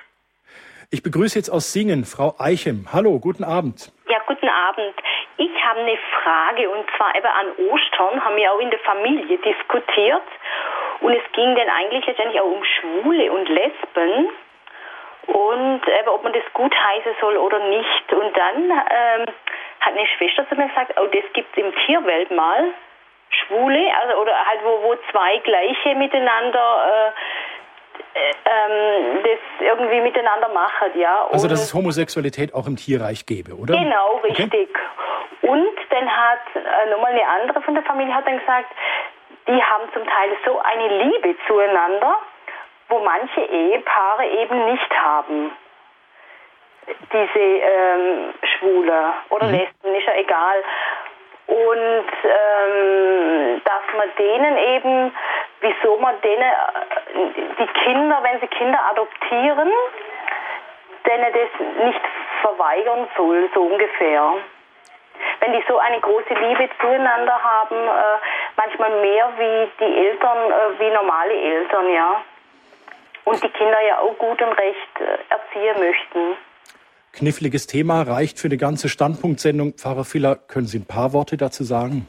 Ich 0.91 1.03
begrüße 1.03 1.39
jetzt 1.39 1.49
aus 1.49 1.73
Singen 1.73 2.05
Frau 2.05 2.35
Eichem. 2.39 2.87
Hallo, 2.93 3.19
guten 3.19 3.43
Abend. 3.43 3.91
Ja, 4.09 4.19
guten 4.25 4.47
Abend. 4.47 4.93
Ich 5.37 5.51
habe 5.63 5.79
eine 5.79 5.97
Frage 6.23 6.69
und 6.69 6.85
zwar 6.95 7.15
eben 7.15 7.27
an 7.27 7.47
Ostern 7.71 8.23
haben 8.23 8.35
wir 8.35 8.51
auch 8.51 8.59
in 8.59 8.69
der 8.69 8.79
Familie 8.79 9.37
diskutiert 9.37 10.27
und 11.01 11.11
es 11.11 11.23
ging 11.33 11.55
dann 11.55 11.69
eigentlich 11.69 12.05
letztendlich 12.05 12.39
auch 12.41 12.51
um 12.51 12.63
Schwule 12.63 13.31
und 13.31 13.49
Lesben 13.49 14.29
und 15.27 15.81
eben, 15.87 16.07
ob 16.07 16.23
man 16.23 16.33
das 16.33 16.43
gut 16.53 16.73
heißen 16.73 17.11
soll 17.19 17.35
oder 17.37 17.59
nicht. 17.67 18.13
Und 18.13 18.35
dann 18.35 18.63
ähm, 18.63 19.25
hat 19.81 19.93
eine 19.93 20.07
Schwester 20.17 20.47
zu 20.49 20.55
mir 20.55 20.67
gesagt, 20.69 20.93
oh, 20.97 21.07
das 21.07 21.33
gibt 21.33 21.49
es 21.51 21.63
im 21.63 21.73
Tierwelt 21.85 22.31
mal. 22.31 22.71
Schwule, 23.29 23.91
also 24.01 24.21
oder 24.21 24.33
halt 24.45 24.61
wo, 24.63 24.83
wo 24.83 24.95
zwei 25.11 25.37
gleiche 25.39 25.95
miteinander 25.95 26.85
äh, 26.85 27.11
äh, 28.13 28.33
ähm, 28.45 29.23
das 29.23 29.67
irgendwie 29.67 30.01
miteinander 30.01 30.49
machen, 30.49 30.89
ja. 30.95 31.23
Und 31.23 31.33
also 31.33 31.47
dass 31.47 31.61
es 31.61 31.73
Homosexualität 31.73 32.53
auch 32.53 32.67
im 32.67 32.75
Tierreich 32.75 33.25
gäbe, 33.25 33.53
oder? 33.53 33.75
Genau, 33.75 34.17
richtig. 34.23 34.47
Okay. 34.51 34.67
Und 35.41 35.75
dann 35.89 36.09
hat 36.09 36.39
äh, 36.55 36.89
nochmal 36.89 37.11
eine 37.11 37.27
andere 37.27 37.61
von 37.61 37.75
der 37.75 37.83
Familie 37.83 38.13
hat 38.13 38.25
dann 38.27 38.39
gesagt, 38.39 38.71
die 39.47 39.63
haben 39.63 39.83
zum 39.93 40.05
Teil 40.05 40.29
so 40.45 40.59
eine 40.59 41.03
Liebe 41.03 41.35
zueinander, 41.47 42.17
wo 42.89 42.99
manche 42.99 43.41
Ehepaare 43.41 44.25
eben 44.25 44.65
nicht 44.71 44.91
haben. 44.91 45.51
Diese 47.11 47.39
ähm, 47.39 48.33
Schwule 48.43 49.13
oder 49.29 49.45
mhm. 49.47 49.53
Lesben, 49.53 49.95
ist 49.95 50.07
ja 50.07 50.15
egal. 50.15 50.63
Und 51.47 52.11
ähm, 52.23 53.61
dass 53.63 53.95
man 53.95 54.09
denen 54.17 54.57
eben, 54.57 55.15
wieso 55.61 55.97
man 55.97 56.19
denen, 56.21 56.41
äh, 56.41 57.53
die 57.59 57.67
Kinder, 57.83 58.19
wenn 58.21 58.39
sie 58.41 58.47
Kinder 58.47 58.79
adoptieren, 58.91 59.71
denen 61.05 61.33
das 61.33 61.85
nicht 61.85 62.01
verweigern 62.41 63.07
soll, 63.15 63.49
so 63.53 63.61
ungefähr 63.61 64.33
wenn 65.39 65.53
die 65.53 65.63
so 65.67 65.77
eine 65.77 65.99
große 65.99 66.33
Liebe 66.33 66.69
zueinander 66.79 67.43
haben, 67.43 67.75
äh, 67.75 68.19
manchmal 68.55 68.89
mehr 69.01 69.29
wie 69.37 69.71
die 69.79 70.07
Eltern, 70.07 70.51
äh, 70.51 70.79
wie 70.79 70.89
normale 70.91 71.33
Eltern, 71.33 71.89
ja. 71.93 72.21
Und 73.25 73.43
die 73.43 73.49
Kinder 73.49 73.81
ja 73.81 73.99
auch 73.99 74.17
gut 74.17 74.41
und 74.41 74.53
recht 74.53 74.99
äh, 74.99 75.33
erziehen 75.33 75.79
möchten. 75.79 76.37
Kniffliges 77.17 77.65
Thema, 77.65 78.03
reicht 78.03 78.39
für 78.39 78.47
eine 78.47 78.57
ganze 78.57 78.89
Standpunktsendung. 78.89 79.73
Pfarrer 79.73 80.05
Filler, 80.05 80.35
können 80.35 80.67
Sie 80.67 80.77
ein 80.77 80.85
paar 80.85 81.13
Worte 81.13 81.35
dazu 81.35 81.63
sagen? 81.63 82.07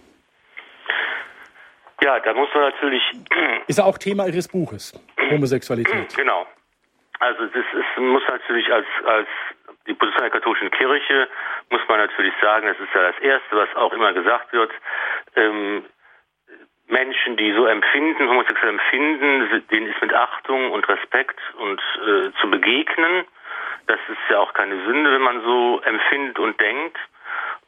Ja, 2.03 2.21
da 2.21 2.35
muss 2.35 2.49
man 2.53 2.65
natürlich. 2.65 3.03
Ist 3.67 3.79
ja 3.79 3.85
auch 3.85 3.97
Thema 3.97 4.27
Ihres 4.27 4.49
Buches, 4.49 4.93
Homosexualität. 5.31 6.15
Genau. 6.15 6.47
Also 7.21 7.47
das 7.47 7.65
ist, 7.73 8.01
muss 8.01 8.23
natürlich 8.29 8.71
als, 8.71 8.87
als 9.07 9.29
die 9.87 9.95
Position 9.95 10.23
der 10.23 10.31
katholischen 10.31 10.71
Kirche, 10.71 11.29
muss 11.71 11.81
man 11.89 11.99
natürlich 11.99 12.35
sagen, 12.41 12.67
das 12.67 12.79
ist 12.79 12.95
ja 12.95 13.11
das 13.11 13.19
Erste, 13.21 13.57
was 13.57 13.75
auch 13.77 13.93
immer 13.93 14.13
gesagt 14.13 14.53
wird, 14.53 14.71
ähm, 15.35 15.85
Menschen, 16.87 17.37
die 17.37 17.53
so 17.53 17.67
empfinden, 17.67 18.29
homosexuell 18.29 18.71
empfinden, 18.71 19.65
denen 19.71 19.89
ist 19.89 20.01
mit 20.01 20.13
Achtung 20.15 20.71
und 20.71 20.89
Respekt 20.89 21.41
und 21.59 21.81
äh, 22.07 22.31
zu 22.41 22.51
begegnen. 22.51 23.25
Das 23.87 24.01
ist 24.09 24.31
ja 24.31 24.39
auch 24.39 24.53
keine 24.55 24.85
Sünde, 24.85 25.13
wenn 25.13 25.23
man 25.23 25.43
so 25.43 25.81
empfindet 25.83 26.39
und 26.39 26.61
denkt. 26.61 26.99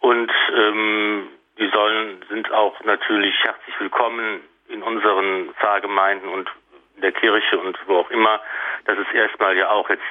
Und 0.01 0.32
ähm, 0.55 1.28
die 1.59 1.68
sollen 1.68 2.24
sind 2.28 2.51
auch 2.53 2.80
natürlich 2.84 3.34
herzlich 3.44 3.78
willkommen 3.80 4.40
in 4.68 4.82
unseren 4.82 5.53
Pfarrgemeinden 5.55 6.28
und 6.28 6.48
in 6.96 7.03
der 7.03 7.12
Kirche 7.12 7.59
und 7.59 7.78
wo 7.86 7.98
auch 7.98 8.11
immer. 8.11 8.40
Das 8.86 8.98
ist 8.98 9.12
erstmal 9.12 9.57
ja 9.57 9.70
auch 9.70 9.88
jetzt 9.90 10.03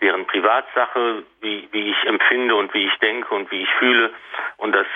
deren 0.00 0.26
Privatsache, 0.26 1.24
wie, 1.40 1.68
wie 1.72 1.90
ich 1.90 2.04
empfinde 2.06 2.54
und 2.54 2.72
wie 2.74 2.86
ich 2.86 2.96
denke 2.98 3.34
und 3.34 3.50
wie 3.50 3.62
ich 3.62 3.70
fühle. 3.74 4.12
Und 4.56 4.72
das 4.72 4.86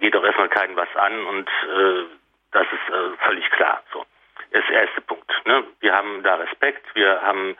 geht 0.00 0.16
auch 0.16 0.24
erstmal 0.24 0.48
keinem 0.48 0.76
was 0.76 0.94
an 0.96 1.24
und 1.24 1.48
äh, 1.48 2.04
das 2.52 2.66
ist 2.66 2.94
äh, 2.94 3.16
völlig 3.26 3.50
klar. 3.50 3.82
So. 3.92 4.04
Ist 4.50 4.68
der 4.68 4.82
erste 4.82 5.00
Punkt. 5.02 5.30
Ne? 5.44 5.64
Wir 5.80 5.94
haben 5.94 6.22
da 6.22 6.36
Respekt, 6.36 6.84
wir 6.94 7.20
haben 7.22 7.56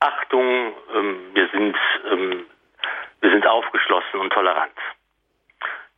Achtung, 0.00 0.74
ähm, 0.94 1.30
wir 1.32 1.48
sind 1.48 1.76
ähm, 2.10 2.46
wir 3.20 3.30
sind 3.30 3.46
aufgeschlossen 3.46 4.20
und 4.20 4.32
tolerant. 4.32 4.76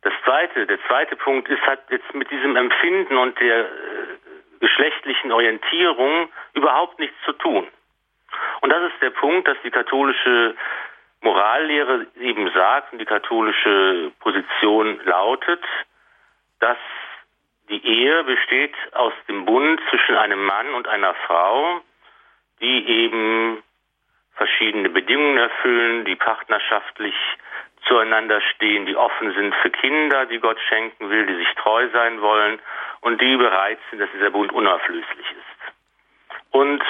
Das 0.01 0.13
zweite, 0.23 0.65
der 0.65 0.79
zweite 0.87 1.17
Punkt 1.17 1.49
ist, 1.49 1.61
hat 1.63 1.79
jetzt 1.89 2.13
mit 2.13 2.31
diesem 2.31 2.55
Empfinden 2.55 3.17
und 3.17 3.37
der 3.39 3.65
äh, 3.65 3.67
geschlechtlichen 4.61 5.31
Orientierung 5.31 6.29
überhaupt 6.53 6.99
nichts 6.99 7.17
zu 7.25 7.33
tun. 7.33 7.67
Und 8.61 8.69
das 8.69 8.91
ist 8.91 9.01
der 9.01 9.09
Punkt, 9.09 9.47
dass 9.47 9.57
die 9.63 9.71
katholische 9.71 10.55
Morallehre 11.21 12.07
eben 12.19 12.49
sagt 12.53 12.93
und 12.93 12.99
die 12.99 13.05
katholische 13.05 14.11
Position 14.19 15.01
lautet, 15.03 15.63
dass 16.59 16.77
die 17.69 17.85
Ehe 17.85 18.23
besteht 18.23 18.73
aus 18.93 19.13
dem 19.27 19.45
Bund 19.45 19.79
zwischen 19.89 20.15
einem 20.15 20.43
Mann 20.45 20.73
und 20.73 20.87
einer 20.87 21.13
Frau, 21.25 21.81
die 22.61 22.87
eben 22.87 23.63
verschiedene 24.35 24.89
Bedingungen 24.89 25.37
erfüllen, 25.37 26.05
die 26.05 26.15
partnerschaftlich 26.15 27.15
zueinander 27.87 28.41
stehen, 28.41 28.85
die 28.85 28.95
offen 28.95 29.33
sind 29.33 29.55
für 29.55 29.69
Kinder, 29.69 30.25
die 30.25 30.39
Gott 30.39 30.59
schenken 30.67 31.09
will, 31.09 31.25
die 31.25 31.35
sich 31.35 31.53
treu 31.55 31.87
sein 31.91 32.21
wollen 32.21 32.59
und 33.01 33.21
die 33.21 33.35
bereit 33.37 33.79
sind, 33.89 33.99
dass 33.99 34.09
dieser 34.11 34.29
Bund 34.29 34.51
unauflöslich 34.51 35.31
ist. 35.31 35.73
Und 36.51 36.83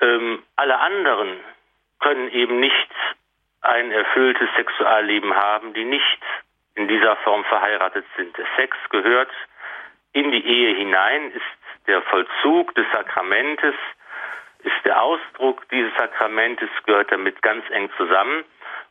ähm, 0.00 0.42
alle 0.56 0.78
anderen 0.78 1.40
können 2.00 2.28
eben 2.30 2.60
nicht 2.60 2.90
ein 3.62 3.90
erfülltes 3.90 4.48
Sexualleben 4.56 5.34
haben, 5.34 5.72
die 5.74 5.84
nicht 5.84 6.22
in 6.74 6.88
dieser 6.88 7.16
Form 7.16 7.44
verheiratet 7.44 8.04
sind. 8.16 8.36
Der 8.36 8.46
Sex 8.56 8.76
gehört 8.90 9.30
in 10.14 10.30
die 10.30 10.46
Ehe 10.46 10.74
hinein, 10.76 11.30
ist 11.32 11.86
der 11.86 12.00
Vollzug 12.02 12.74
des 12.74 12.86
Sakramentes, 12.92 13.74
ist 14.60 14.84
der 14.84 15.02
Ausdruck 15.02 15.68
dieses 15.68 15.92
Sakramentes, 15.98 16.70
gehört 16.86 17.12
damit 17.12 17.42
ganz 17.42 17.64
eng 17.70 17.90
zusammen. 17.98 18.44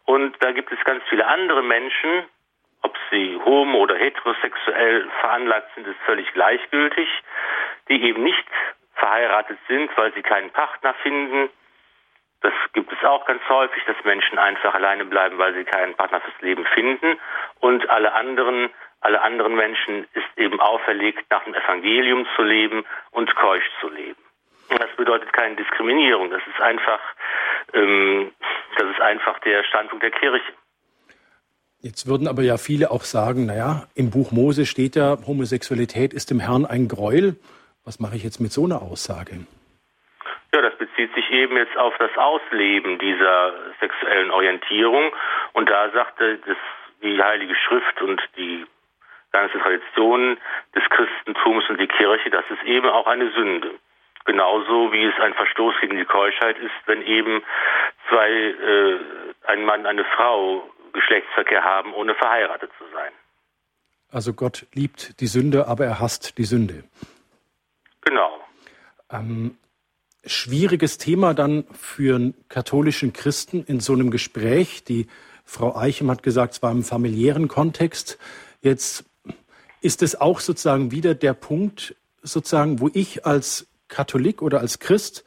Und 0.05 0.35
da 0.43 0.51
gibt 0.51 0.71
es 0.71 0.83
ganz 0.83 1.03
viele 1.09 1.25
andere 1.25 1.63
Menschen, 1.63 2.25
ob 2.83 2.95
sie 3.09 3.39
homo- 3.45 3.79
oder 3.79 3.95
heterosexuell 3.95 5.09
veranlagt 5.21 5.73
sind, 5.73 5.87
ist 5.87 5.99
völlig 6.05 6.31
gleichgültig, 6.33 7.07
die 7.89 8.03
eben 8.03 8.21
nicht 8.21 8.45
verheiratet 8.95 9.57
sind, 9.67 9.89
weil 9.97 10.13
sie 10.13 10.21
keinen 10.21 10.51
Partner 10.51 10.93
finden. 10.95 11.49
Das 12.41 12.53
gibt 12.73 12.91
es 12.91 13.01
auch 13.05 13.25
ganz 13.25 13.41
häufig, 13.47 13.81
dass 13.85 13.95
Menschen 14.03 14.37
einfach 14.37 14.73
alleine 14.73 15.05
bleiben, 15.05 15.37
weil 15.37 15.53
sie 15.53 15.63
keinen 15.63 15.95
Partner 15.95 16.19
fürs 16.19 16.41
Leben 16.41 16.65
finden. 16.65 17.17
Und 17.61 17.89
alle 17.89 18.13
anderen, 18.13 18.69
alle 19.03 19.21
anderen 19.21 19.55
Menschen 19.55 20.05
ist 20.13 20.37
eben 20.37 20.59
auferlegt, 20.59 21.25
nach 21.29 21.43
dem 21.43 21.53
Evangelium 21.53 22.25
zu 22.35 22.43
leben 22.43 22.85
und 23.11 23.33
keusch 23.35 23.69
zu 23.81 23.89
leben. 23.89 24.19
Das 24.69 24.89
bedeutet 24.95 25.31
keine 25.33 25.55
Diskriminierung. 25.55 26.31
Das 26.31 26.41
ist 26.47 26.61
einfach, 26.61 26.99
ähm, 27.73 28.31
das 28.77 28.89
ist 28.89 29.01
einfach 29.01 29.39
der 29.39 29.63
Standpunkt 29.65 30.03
der 30.03 30.11
Kirche. 30.11 30.53
Jetzt 31.79 32.07
würden 32.07 32.29
aber 32.29 32.43
ja 32.43 32.57
viele 32.57 32.91
auch 32.91 33.03
sagen, 33.03 33.45
naja, 33.45 33.87
im 33.93 34.09
Buch 34.09 34.31
Mose 34.31 34.65
steht 34.65 34.95
ja, 34.95 35.17
Homosexualität 35.27 36.13
ist 36.13 36.31
dem 36.31 36.39
Herrn 36.39 36.65
ein 36.65 36.87
Gräuel. 36.87 37.35
Was 37.83 37.99
mache 37.99 38.15
ich 38.15 38.23
jetzt 38.23 38.39
mit 38.39 38.53
so 38.53 38.63
einer 38.63 38.81
Aussage? 38.81 39.45
Ja, 40.53 40.61
das 40.61 40.77
bezieht 40.77 41.13
sich 41.13 41.29
eben 41.29 41.57
jetzt 41.57 41.75
auf 41.75 41.93
das 41.99 42.15
Ausleben 42.15 42.99
dieser 42.99 43.53
sexuellen 43.81 44.31
Orientierung. 44.31 45.11
Und 45.51 45.69
da 45.69 45.89
sagte 45.91 46.39
das, 46.47 46.57
die 47.01 47.21
Heilige 47.21 47.55
Schrift 47.55 48.01
und 48.01 48.21
die 48.37 48.65
ganze 49.33 49.59
Tradition 49.59 50.37
des 50.73 50.83
Christentums 50.89 51.69
und 51.69 51.79
die 51.79 51.87
Kirche, 51.87 52.29
das 52.29 52.45
ist 52.49 52.63
eben 52.63 52.87
auch 52.87 53.07
eine 53.07 53.31
Sünde. 53.31 53.71
Genauso 54.25 54.93
wie 54.93 55.03
es 55.03 55.19
ein 55.19 55.33
Verstoß 55.33 55.75
gegen 55.81 55.97
die 55.97 56.05
Keuschheit 56.05 56.57
ist, 56.57 56.71
wenn 56.85 57.01
eben 57.01 57.43
zwei, 58.07 58.29
äh, 58.29 58.99
ein 59.47 59.65
Mann, 59.65 59.85
eine 59.85 60.05
Frau 60.05 60.69
Geschlechtsverkehr 60.93 61.63
haben, 61.63 61.93
ohne 61.93 62.15
verheiratet 62.15 62.71
zu 62.77 62.85
sein. 62.93 63.11
Also 64.11 64.33
Gott 64.33 64.67
liebt 64.73 65.19
die 65.19 65.27
Sünde, 65.27 65.67
aber 65.67 65.85
er 65.85 65.99
hasst 65.99 66.37
die 66.37 66.45
Sünde. 66.45 66.83
Genau. 68.01 68.39
Ähm, 69.11 69.57
schwieriges 70.23 70.99
Thema 70.99 71.33
dann 71.33 71.65
für 71.73 72.15
einen 72.15 72.35
katholischen 72.47 73.11
Christen 73.11 73.65
in 73.65 73.79
so 73.79 73.93
einem 73.93 74.11
Gespräch. 74.11 74.83
Die 74.83 75.07
Frau 75.43 75.75
Eichem 75.75 76.09
hat 76.11 76.21
gesagt, 76.23 76.53
zwar 76.53 76.71
im 76.71 76.83
familiären 76.83 77.47
Kontext. 77.47 78.19
Jetzt 78.61 79.05
ist 79.83 80.01
es 80.01 80.19
auch 80.19 80.39
sozusagen 80.39 80.91
wieder 80.91 81.13
der 81.13 81.33
Punkt, 81.33 81.95
sozusagen, 82.21 82.79
wo 82.79 82.89
ich 82.93 83.25
als 83.25 83.67
Katholik 83.89 84.41
oder 84.41 84.61
als 84.61 84.79
Christ 84.79 85.25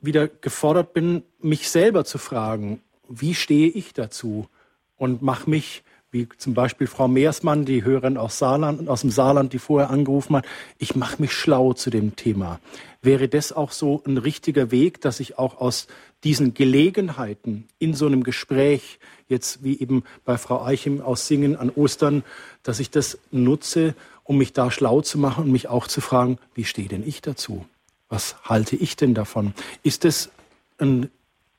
wieder 0.00 0.28
gefordert 0.28 0.92
bin, 0.92 1.24
mich 1.40 1.68
selber 1.68 2.04
zu 2.04 2.18
fragen, 2.18 2.80
wie 3.08 3.34
stehe 3.34 3.68
ich 3.68 3.92
dazu 3.92 4.48
und 4.96 5.20
mache 5.20 5.50
mich, 5.50 5.82
wie 6.10 6.28
zum 6.38 6.54
Beispiel 6.54 6.86
Frau 6.86 7.06
Meersmann, 7.06 7.64
die 7.64 7.84
Hörerin 7.84 8.16
aus, 8.16 8.38
Saarland, 8.38 8.88
aus 8.88 9.02
dem 9.02 9.10
Saarland, 9.10 9.52
die 9.52 9.58
vorher 9.58 9.90
angerufen 9.90 10.36
hat, 10.36 10.46
ich 10.78 10.96
mache 10.96 11.20
mich 11.20 11.32
schlau 11.32 11.74
zu 11.74 11.90
dem 11.90 12.16
Thema. 12.16 12.60
Wäre 13.02 13.28
das 13.28 13.52
auch 13.52 13.72
so 13.72 14.02
ein 14.06 14.16
richtiger 14.16 14.70
Weg, 14.70 15.00
dass 15.02 15.20
ich 15.20 15.38
auch 15.38 15.60
aus 15.60 15.86
diesen 16.24 16.54
Gelegenheiten 16.54 17.68
in 17.78 17.94
so 17.94 18.06
einem 18.06 18.24
Gespräch, 18.24 18.98
jetzt 19.28 19.62
wie 19.62 19.78
eben 19.78 20.02
bei 20.24 20.38
Frau 20.38 20.64
Eichem 20.64 21.00
aus 21.00 21.28
Singen 21.28 21.56
an 21.56 21.70
Ostern, 21.70 22.24
dass 22.62 22.80
ich 22.80 22.90
das 22.90 23.18
nutze, 23.30 23.94
um 24.24 24.38
mich 24.38 24.52
da 24.52 24.70
schlau 24.70 25.00
zu 25.02 25.18
machen 25.18 25.44
und 25.44 25.52
mich 25.52 25.68
auch 25.68 25.86
zu 25.86 26.00
fragen, 26.00 26.38
wie 26.54 26.64
stehe 26.64 26.88
denn 26.88 27.06
ich 27.06 27.22
dazu? 27.22 27.66
Was 28.08 28.36
halte 28.44 28.76
ich 28.76 28.96
denn 28.96 29.14
davon? 29.14 29.52
Ist 29.82 30.04
es 30.04 30.30
ein 30.78 31.10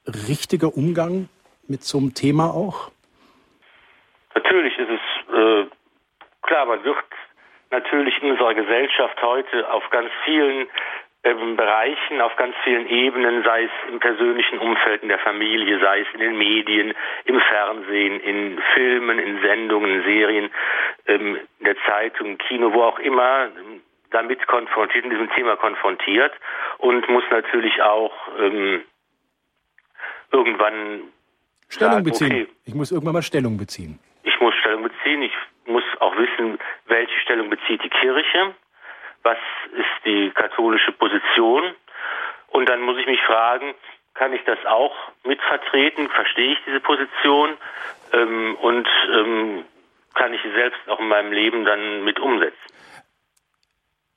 richtiger 0.06 0.76
Umgang 0.76 1.30
mit 1.68 1.84
so 1.84 2.00
einem 2.00 2.16
Thema 2.16 2.52
auch? 2.54 2.92
Natürlich 4.36 4.78
ist 4.78 4.90
es 4.90 5.34
äh, 5.34 5.66
klar, 6.44 6.66
man 6.66 6.84
wird 6.84 6.98
natürlich 7.72 8.22
in 8.22 8.32
unserer 8.32 8.54
Gesellschaft 8.54 9.22
heute 9.22 9.72
auf 9.72 9.88
ganz 9.90 10.10
vielen 10.26 10.68
ähm, 11.24 11.56
Bereichen, 11.56 12.22
auf 12.22 12.36
ganz 12.38 12.56
vielen 12.64 12.88
Ebenen, 12.88 13.44
sei 13.44 13.66
es 13.66 13.72
im 13.92 14.00
persönlichen 14.00 14.60
Umfeld, 14.60 15.04
in 15.04 15.10
der 15.10 15.20
Familie, 15.20 15.80
sei 15.80 16.02
es 16.02 16.08
in 16.14 16.22
den 16.22 16.38
Medien, 16.38 16.94
im 17.26 17.40
Fernsehen, 17.42 18.20
in 18.22 18.60
Filmen, 18.74 19.20
in 19.20 19.42
Sendungen, 19.42 19.92
in 19.92 20.04
Serien, 20.04 20.50
ähm, 21.08 21.38
in 21.60 21.66
der 21.66 21.76
Zeitung, 21.86 22.28
im 22.28 22.38
Kino, 22.38 22.74
wo 22.74 22.84
auch 22.84 23.00
immer, 23.00 23.50
damit 24.12 24.48
konfrontiert, 24.48 25.06
mit 25.06 25.14
diesem 25.14 25.30
Thema 25.32 25.56
konfrontiert 25.58 26.34
und 26.78 27.08
muss 27.10 27.24
natürlich 27.30 27.82
auch 27.82 28.14
ähm, 28.40 28.82
irgendwann 30.32 31.02
Stellung 31.68 31.94
sagen, 31.94 32.04
beziehen. 32.06 32.32
Okay, 32.32 32.48
ich 32.66 32.74
muss 32.74 32.92
irgendwann 32.92 33.14
mal 33.14 33.22
Stellung 33.22 33.58
beziehen. 33.58 34.00
Ich 34.24 34.40
muss 34.40 34.54
Stellung 34.56 34.84
beziehen. 34.84 35.22
Ich 35.22 35.34
muss 35.66 35.84
auch 36.00 36.16
wissen, 36.18 36.60
welche 36.86 37.20
Stellung 37.20 37.50
bezieht 37.50 37.84
die 37.84 37.90
Kirche. 37.90 38.56
Was 39.24 39.38
ist 39.74 40.06
die 40.06 40.32
katholische 40.32 40.92
Position? 40.92 41.74
Und 42.48 42.68
dann 42.70 42.82
muss 42.82 42.98
ich 42.98 43.06
mich 43.06 43.22
fragen, 43.22 43.74
kann 44.14 44.34
ich 44.34 44.42
das 44.46 44.58
auch 44.66 44.94
mitvertreten? 45.24 46.10
Verstehe 46.10 46.54
ich 46.54 46.60
diese 46.66 46.80
Position? 46.80 47.58
Ähm, 48.14 48.56
und 48.62 48.88
ähm, 49.14 49.66
kann 50.16 50.34
ich 50.34 50.42
sie 50.42 50.52
selbst 50.52 50.80
auch 50.88 51.00
in 51.00 51.08
meinem 51.08 51.32
Leben 51.32 51.66
dann 51.66 52.04
mit 52.04 52.20
umsetzen? 52.20 52.58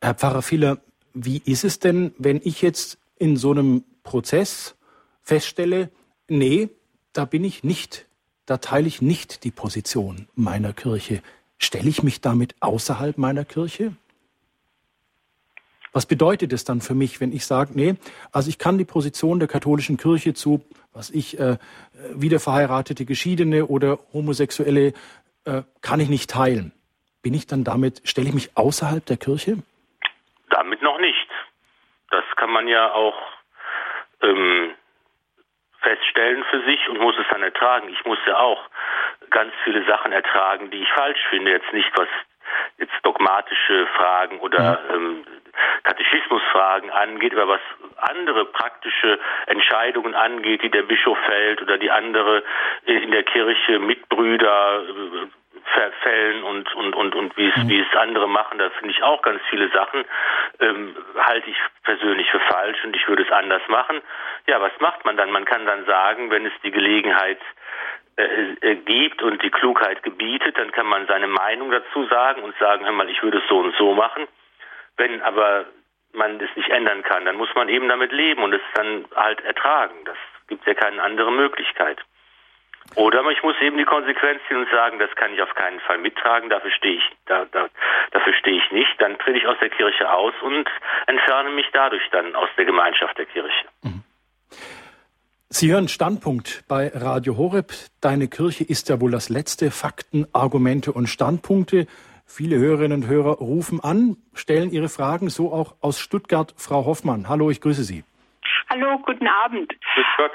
Herr 0.01 0.15
Pfarrer 0.15 0.43
Fieler, 0.43 0.79
wie 1.15 1.43
ist 1.45 1.65
es 1.65 1.79
denn, 1.79 2.15
wenn 2.19 2.41
ich 2.43 2.63
jetzt 2.63 2.99
in 3.19 3.37
so 3.37 3.53
einem 3.53 3.85
Prozess 4.03 4.77
feststelle, 5.23 5.91
nee, 6.29 6.71
da 7.13 7.25
bin 7.25 7.45
ich 7.45 7.63
nicht, 7.63 8.07
da 8.47 8.59
teile 8.59 8.89
ich 8.89 9.03
nicht 9.03 9.45
die 9.45 9.51
Position 9.51 10.29
meiner 10.35 10.73
Kirche. 10.73 11.23
Stelle 11.59 11.89
ich 11.89 12.03
mich 12.03 12.21
damit 12.21 12.55
außerhalb 12.61 13.19
meiner 13.19 13.45
Kirche? 13.45 13.93
Was 15.93 16.07
bedeutet 16.07 16.53
es 16.53 16.65
dann 16.65 16.81
für 16.81 16.95
mich, 16.95 17.21
wenn 17.21 17.33
ich 17.33 17.45
sage, 17.45 17.73
nee, 17.75 17.97
also 18.33 18.49
ich 18.49 18.59
kann 18.59 18.79
die 18.79 18.85
Position 18.85 19.39
der 19.39 19.49
katholischen 19.49 19.99
Kirche 19.99 20.33
zu, 20.33 20.65
was 20.93 21.11
ich, 21.11 21.39
äh, 21.39 21.59
wiederverheiratete 22.15 23.05
Geschiedene 23.05 23.67
oder 23.67 23.99
Homosexuelle, 24.13 24.95
äh, 25.45 25.63
kann 25.83 26.01
ich 26.01 26.09
nicht 26.09 26.31
teilen. 26.31 26.73
Bin 27.23 27.35
ich 27.35 27.47
dann 27.47 27.63
damit, 27.63 28.01
stelle 28.05 28.29
ich 28.29 28.35
mich 28.35 28.57
außerhalb 28.57 29.05
der 29.05 29.19
Kirche? 29.19 29.59
Damit 30.49 30.83
noch 30.83 30.99
nicht. 30.99 31.29
Das 32.11 32.25
kann 32.37 32.51
man 32.51 32.67
ja 32.69 32.93
auch 32.93 33.15
ähm, 34.23 34.73
feststellen 35.83 36.45
für 36.51 36.63
sich 36.63 36.89
und 36.89 37.01
muss 37.01 37.17
es 37.19 37.27
dann 37.31 37.43
ertragen. 37.43 37.89
Ich 37.89 38.05
muss 38.05 38.19
ja 38.27 38.39
auch 38.39 38.63
ganz 39.31 39.53
viele 39.65 39.85
Sachen 39.85 40.13
ertragen, 40.13 40.71
die 40.71 40.83
ich 40.83 40.93
falsch 40.93 41.21
finde. 41.31 41.51
Jetzt 41.51 41.73
nicht 41.73 41.91
was 41.97 42.09
jetzt 42.79 42.93
dogmatische 43.03 43.87
Fragen 43.97 44.39
oder 44.41 44.81
mhm. 44.91 44.95
ähm, 44.95 45.25
Katechismusfragen 45.85 46.91
angeht, 46.91 47.35
aber 47.35 47.55
was 47.55 47.61
andere 47.99 48.47
praktische 48.47 49.19
Entscheidungen 49.47 50.15
angeht, 50.15 50.63
die 50.63 50.71
der 50.71 50.83
Bischof 50.83 51.19
fällt 51.27 51.63
oder 51.63 51.79
die 51.79 51.91
andere 51.91 52.43
in 52.85 53.11
der 53.11 53.23
Kirche 53.25 53.79
Mitbrüder 53.79 54.83
äh, 55.67 55.91
Fällen 56.03 56.43
und 56.45 56.75
und 56.75 56.95
und 56.95 57.15
und 57.15 57.37
wie 57.37 57.49
es 57.49 57.57
mhm. 57.57 57.69
wie 57.69 57.81
es 57.81 57.97
andere 57.97 58.29
machen, 58.29 58.59
da 58.59 58.71
finde 58.71 58.91
ich 58.91 59.03
auch 59.03 59.23
ganz 59.23 59.41
viele 59.51 59.69
Sachen 59.71 60.05
ähm, 60.61 60.97
halte 61.19 61.51
ich 61.51 61.57
persönlich 61.85 62.31
für 62.31 62.41
falsch 62.41 62.85
und 62.85 62.95
ich 62.97 63.07
würde 63.09 63.23
es 63.23 63.31
anders 63.31 63.63
machen. 63.69 64.01
Ja, 64.47 64.61
was 64.61 64.73
macht 64.81 65.05
man 65.05 65.17
dann? 65.17 65.31
Man 65.31 65.45
kann 65.45 65.67
dann 65.67 65.85
sagen, 65.85 66.31
wenn 66.31 66.47
es 66.47 66.53
die 66.63 66.71
Gelegenheit 66.71 67.39
äh, 68.17 68.25
äh, 68.61 68.75
gibt 68.77 69.23
und 69.23 69.43
die 69.43 69.51
Klugheit 69.51 70.03
gebietet, 70.03 70.59
dann 70.59 70.71
kann 70.73 70.87
man 70.87 71.07
seine 71.07 71.27
Meinung 71.29 71.71
dazu 71.71 72.05
sagen 72.07 72.43
und 72.43 72.55
sagen, 72.59 72.85
hör 72.85 72.93
mal, 72.93 73.09
ich 73.09 73.23
würde 73.23 73.39
es 73.39 73.49
so 73.49 73.59
und 73.59 73.75
so 73.77 73.95
machen. 73.95 74.27
Wenn 74.97 75.23
aber 75.23 75.65
man 76.13 76.39
das 76.39 76.51
nicht 76.55 76.69
ändern 76.69 77.03
kann, 77.03 77.25
dann 77.25 77.37
muss 77.37 77.49
man 77.55 77.71
eben 77.71 77.89
damit 77.89 78.13
leben 78.13 78.43
und 78.43 78.53
es 78.53 78.61
dann 78.75 79.07
halt 79.17 79.43
ertragen. 79.45 79.95
Das 80.05 80.17
gibt 80.47 80.67
ja 80.67 80.75
keine 80.75 81.03
andere 81.03 81.33
Möglichkeit. 81.33 82.01
Oder 82.95 83.25
ich 83.31 83.43
muss 83.43 83.55
eben 83.61 83.79
die 83.79 83.85
Konsequenz 83.85 84.41
ziehen 84.49 84.59
und 84.59 84.71
sagen, 84.71 84.99
das 84.99 85.11
kann 85.17 85.33
ich 85.33 85.43
auf 85.43 85.55
keinen 85.55 85.81
Fall 85.81 85.99
mittragen, 85.99 86.51
dafür 86.51 86.71
stehe 86.71 86.97
ich, 86.97 87.05
da, 87.27 87.47
da, 87.47 87.69
dafür 88.11 88.35
stehe 88.35 88.59
ich 88.59 88.71
nicht. 88.71 88.95
Dann 88.99 89.19
trete 89.19 89.39
ich 89.39 89.47
aus 89.47 89.57
der 89.61 89.71
Kirche 89.71 90.13
aus 90.13 90.35
und 90.43 90.69
entferne 91.07 91.51
mich 91.51 91.67
dadurch 91.73 92.03
dann 92.11 92.35
aus 92.35 92.49
der 92.57 92.65
Gemeinschaft 92.65 93.17
der 93.17 93.27
Kirche. 93.27 93.67
Mhm. 93.83 94.05
Sie 95.49 95.71
hören 95.71 95.89
Standpunkt 95.89 96.65
bei 96.67 96.91
Radio 96.95 97.37
Horeb. 97.37 97.73
Deine 98.01 98.29
Kirche 98.29 98.65
ist 98.65 98.89
ja 98.89 99.01
wohl 99.03 99.11
das 99.11 99.29
letzte. 99.29 99.71
Fakten, 99.71 100.27
Argumente 100.33 100.93
und 100.93 101.09
Standpunkte. 101.09 101.87
Viele 102.25 102.57
Hörerinnen 102.57 103.03
und 103.03 103.09
Hörer 103.09 103.37
rufen 103.37 103.79
an, 103.85 104.17
stellen 104.33 104.71
ihre 104.71 104.89
Fragen, 104.89 105.29
so 105.29 105.53
auch 105.53 105.75
aus 105.83 106.01
Stuttgart. 106.01 106.55
Frau 106.57 106.87
Hoffmann, 106.87 107.29
hallo, 107.29 107.51
ich 107.51 107.61
grüße 107.61 107.83
Sie. 107.83 108.05
Hallo, 108.71 108.99
guten 109.05 109.29
Abend. 109.29 109.69
Grüß 109.95 110.07
Gott. 110.17 110.33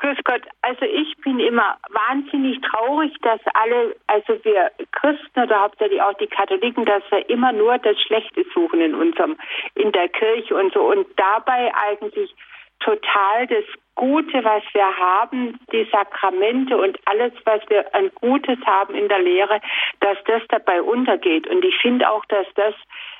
Grüß 0.00 0.16
Gott. 0.24 0.42
Also 0.62 0.86
ich 0.86 1.14
bin 1.18 1.40
immer 1.40 1.76
wahnsinnig 1.90 2.58
traurig, 2.62 3.12
dass 3.20 3.40
alle, 3.52 3.94
also 4.06 4.42
wir 4.44 4.70
Christen 4.92 5.40
oder 5.40 5.60
hauptsächlich 5.60 6.00
auch 6.00 6.14
die 6.14 6.26
Katholiken, 6.26 6.86
dass 6.86 7.02
wir 7.10 7.28
immer 7.28 7.52
nur 7.52 7.76
das 7.78 8.00
Schlechte 8.00 8.44
suchen 8.54 8.80
in 8.80 8.94
unserem, 8.94 9.36
in 9.74 9.92
der 9.92 10.08
Kirche 10.08 10.56
und 10.56 10.72
so 10.72 10.80
und 10.90 11.06
dabei 11.16 11.70
eigentlich 11.74 12.34
total 12.80 13.46
das 13.46 13.64
Gute, 13.94 14.42
was 14.42 14.62
wir 14.72 14.96
haben, 14.96 15.60
die 15.70 15.86
Sakramente 15.92 16.78
und 16.78 16.98
alles, 17.04 17.34
was 17.44 17.60
wir 17.68 17.94
an 17.94 18.10
Gutes 18.14 18.58
haben 18.64 18.94
in 18.94 19.08
der 19.08 19.18
Lehre, 19.18 19.60
dass 20.00 20.16
das 20.24 20.40
dabei 20.48 20.80
untergeht. 20.80 21.46
Und 21.46 21.62
ich 21.62 21.76
finde 21.76 22.10
auch, 22.10 22.24
dass 22.26 22.46
das 22.54 22.74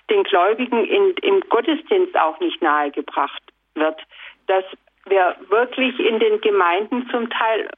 den 0.09 0.23
Gläubigen 0.25 0.87
in, 0.87 1.15
im 1.21 1.41
Gottesdienst 1.51 2.19
auch 2.19 2.41
nicht 2.41 2.63
nahegebracht 2.63 3.43
wird. 3.75 4.01
Dass 4.47 4.65
wir 5.07 5.37
wirklich 5.49 5.99
in 5.99 6.19
den 6.19 6.41
Gemeinden 6.41 7.09
zum 7.11 7.29
Teil 7.31 7.69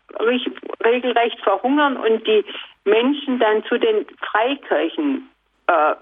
regelrecht 0.85 1.41
verhungern 1.41 1.97
und 1.97 2.27
die 2.27 2.45
Menschen 2.85 3.39
dann 3.39 3.64
zu 3.64 3.79
den 3.79 4.07
Freikirchen 4.31 5.29
äh, 5.68 5.95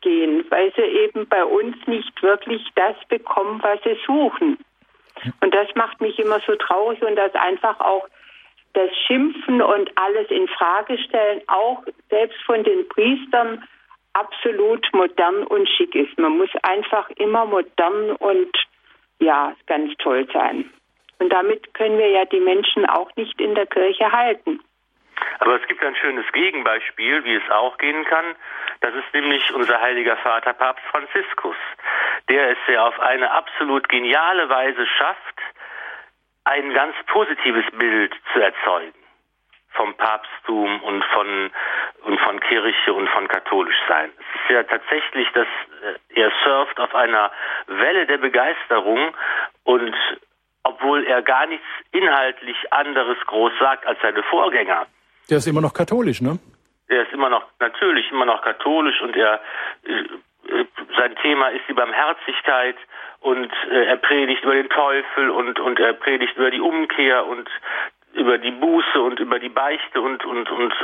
gehen, 0.00 0.44
weil 0.50 0.72
sie 0.74 0.82
eben 0.82 1.26
bei 1.28 1.44
uns 1.44 1.76
nicht 1.86 2.22
wirklich 2.22 2.62
das 2.74 2.96
bekommen, 3.08 3.60
was 3.62 3.80
sie 3.84 3.98
suchen. 4.06 4.58
Und 5.40 5.54
das 5.54 5.68
macht 5.74 6.00
mich 6.00 6.18
immer 6.18 6.40
so 6.46 6.54
traurig 6.56 7.02
und 7.02 7.16
dass 7.16 7.34
einfach 7.34 7.78
auch 7.80 8.06
das 8.74 8.90
Schimpfen 9.06 9.60
und 9.60 9.90
alles 9.96 10.30
in 10.30 10.48
Frage 10.48 10.98
stellen, 10.98 11.42
auch 11.46 11.82
selbst 12.08 12.40
von 12.44 12.64
den 12.64 12.88
Priestern, 12.88 13.62
absolut 14.14 14.86
modern 14.92 15.44
und 15.44 15.68
schick 15.68 15.94
ist. 15.94 16.18
Man 16.18 16.36
muss 16.38 16.50
einfach 16.62 17.08
immer 17.16 17.46
modern 17.46 18.12
und 18.16 18.50
ja, 19.22 19.54
ganz 19.66 19.92
toll 19.98 20.26
sein. 20.32 20.70
Und 21.18 21.30
damit 21.30 21.72
können 21.74 21.98
wir 21.98 22.08
ja 22.08 22.24
die 22.24 22.40
Menschen 22.40 22.84
auch 22.86 23.10
nicht 23.16 23.40
in 23.40 23.54
der 23.54 23.66
Kirche 23.66 24.10
halten. 24.10 24.60
Aber 25.38 25.60
es 25.60 25.66
gibt 25.68 25.82
ein 25.84 25.94
schönes 25.96 26.26
Gegenbeispiel, 26.32 27.24
wie 27.24 27.34
es 27.34 27.50
auch 27.50 27.78
gehen 27.78 28.04
kann. 28.04 28.34
Das 28.80 28.94
ist 28.94 29.14
nämlich 29.14 29.52
unser 29.54 29.80
heiliger 29.80 30.16
Vater 30.16 30.52
Papst 30.52 30.84
Franziskus, 30.90 31.56
der 32.28 32.50
es 32.50 32.58
ja 32.66 32.86
auf 32.86 32.98
eine 32.98 33.30
absolut 33.30 33.88
geniale 33.88 34.48
Weise 34.48 34.84
schafft, 34.98 35.38
ein 36.44 36.74
ganz 36.74 36.94
positives 37.06 37.66
Bild 37.78 38.14
zu 38.32 38.40
erzeugen 38.40 39.01
vom 39.74 39.94
Papsttum 39.94 40.82
und 40.82 41.04
von 41.04 41.50
und 42.04 42.20
von 42.20 42.40
Kirche 42.40 42.92
und 42.92 43.08
von 43.08 43.28
katholisch 43.28 43.80
sein. 43.88 44.10
Es 44.18 44.40
ist 44.42 44.50
ja 44.50 44.62
tatsächlich, 44.64 45.28
dass 45.32 45.46
äh, 45.82 46.20
er 46.20 46.32
surft 46.44 46.78
auf 46.80 46.94
einer 46.94 47.30
Welle 47.66 48.06
der 48.06 48.18
Begeisterung 48.18 49.14
und 49.64 49.94
obwohl 50.64 51.04
er 51.04 51.22
gar 51.22 51.46
nichts 51.46 51.66
inhaltlich 51.90 52.56
anderes 52.72 53.18
groß 53.26 53.52
sagt 53.58 53.86
als 53.86 53.98
seine 54.00 54.22
Vorgänger. 54.24 54.86
Der 55.30 55.38
ist 55.38 55.46
immer 55.46 55.60
noch 55.60 55.74
katholisch, 55.74 56.20
ne? 56.20 56.38
Der 56.88 57.02
ist 57.02 57.12
immer 57.12 57.28
noch 57.28 57.44
natürlich 57.58 58.10
immer 58.10 58.26
noch 58.26 58.42
katholisch 58.42 59.00
und 59.00 59.16
er 59.16 59.40
äh, 59.84 60.64
sein 60.96 61.16
Thema 61.22 61.48
ist 61.48 61.62
die 61.68 61.72
Barmherzigkeit 61.72 62.76
und 63.20 63.50
äh, 63.70 63.84
er 63.86 63.96
predigt 63.96 64.44
über 64.44 64.54
den 64.54 64.68
Teufel 64.68 65.30
und 65.30 65.58
und 65.60 65.78
er 65.78 65.94
predigt 65.94 66.36
über 66.36 66.50
die 66.50 66.60
Umkehr 66.60 67.26
und 67.26 67.48
über 68.14 68.38
die 68.38 68.50
Buße 68.50 69.00
und 69.00 69.20
über 69.20 69.38
die 69.38 69.48
Beichte 69.48 70.00
und 70.00 70.24
und 70.24 70.50
und 70.50 70.74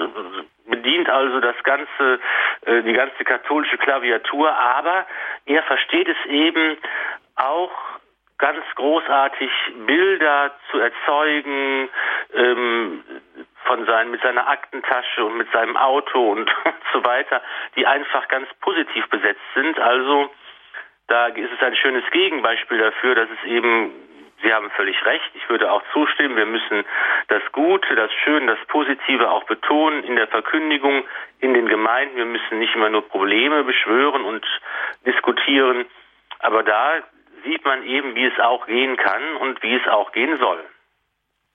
bedient 0.66 1.08
also 1.08 1.40
das 1.40 1.56
ganze 1.62 2.20
äh, 2.66 2.82
die 2.82 2.92
ganze 2.92 3.24
katholische 3.24 3.78
Klaviatur, 3.78 4.50
aber 4.52 5.06
er 5.46 5.62
versteht 5.64 6.08
es 6.08 6.30
eben 6.30 6.76
auch 7.36 7.70
ganz 8.38 8.64
großartig 8.76 9.50
Bilder 9.86 10.52
zu 10.70 10.78
erzeugen 10.78 11.88
ähm, 12.34 13.04
von 13.64 13.84
seinen 13.84 14.10
mit 14.12 14.22
seiner 14.22 14.48
Aktentasche 14.48 15.24
und 15.24 15.36
mit 15.36 15.50
seinem 15.52 15.76
Auto 15.76 16.32
und, 16.32 16.50
und 16.64 16.74
so 16.92 17.04
weiter, 17.04 17.42
die 17.76 17.86
einfach 17.86 18.28
ganz 18.28 18.48
positiv 18.60 19.08
besetzt 19.08 19.42
sind. 19.54 19.78
Also 19.78 20.30
da 21.08 21.26
ist 21.26 21.50
es 21.52 21.62
ein 21.62 21.74
schönes 21.76 22.04
Gegenbeispiel 22.10 22.78
dafür, 22.78 23.14
dass 23.14 23.28
es 23.30 23.50
eben 23.50 23.90
Sie 24.42 24.52
haben 24.52 24.70
völlig 24.70 24.96
recht. 25.04 25.30
Ich 25.34 25.48
würde 25.48 25.70
auch 25.70 25.82
zustimmen. 25.92 26.36
Wir 26.36 26.46
müssen 26.46 26.84
das 27.28 27.42
Gute, 27.52 27.96
das 27.96 28.10
Schöne, 28.24 28.46
das 28.54 28.66
Positive 28.68 29.30
auch 29.30 29.44
betonen 29.44 30.04
in 30.04 30.16
der 30.16 30.28
Verkündigung 30.28 31.04
in 31.40 31.54
den 31.54 31.66
Gemeinden. 31.66 32.16
Wir 32.16 32.24
müssen 32.24 32.58
nicht 32.58 32.74
immer 32.74 32.88
nur 32.88 33.08
Probleme 33.08 33.64
beschwören 33.64 34.22
und 34.22 34.44
diskutieren. 35.04 35.86
Aber 36.38 36.62
da 36.62 37.02
sieht 37.44 37.64
man 37.64 37.82
eben, 37.82 38.14
wie 38.14 38.26
es 38.26 38.38
auch 38.40 38.66
gehen 38.66 38.96
kann 38.96 39.36
und 39.40 39.62
wie 39.62 39.74
es 39.74 39.86
auch 39.88 40.12
gehen 40.12 40.38
soll. 40.38 40.64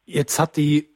Jetzt 0.06 0.38
hat 0.40 0.58
die 0.58 0.90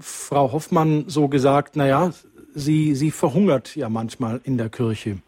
Frau 0.00 0.52
Hoffmann 0.52 1.04
so 1.08 1.28
gesagt, 1.28 1.76
naja, 1.76 2.10
sie, 2.54 2.94
sie 2.94 3.10
verhungert 3.10 3.76
ja 3.76 3.88
manchmal 3.88 4.40
in 4.44 4.58
der 4.58 4.68
Kirche. 4.68 5.18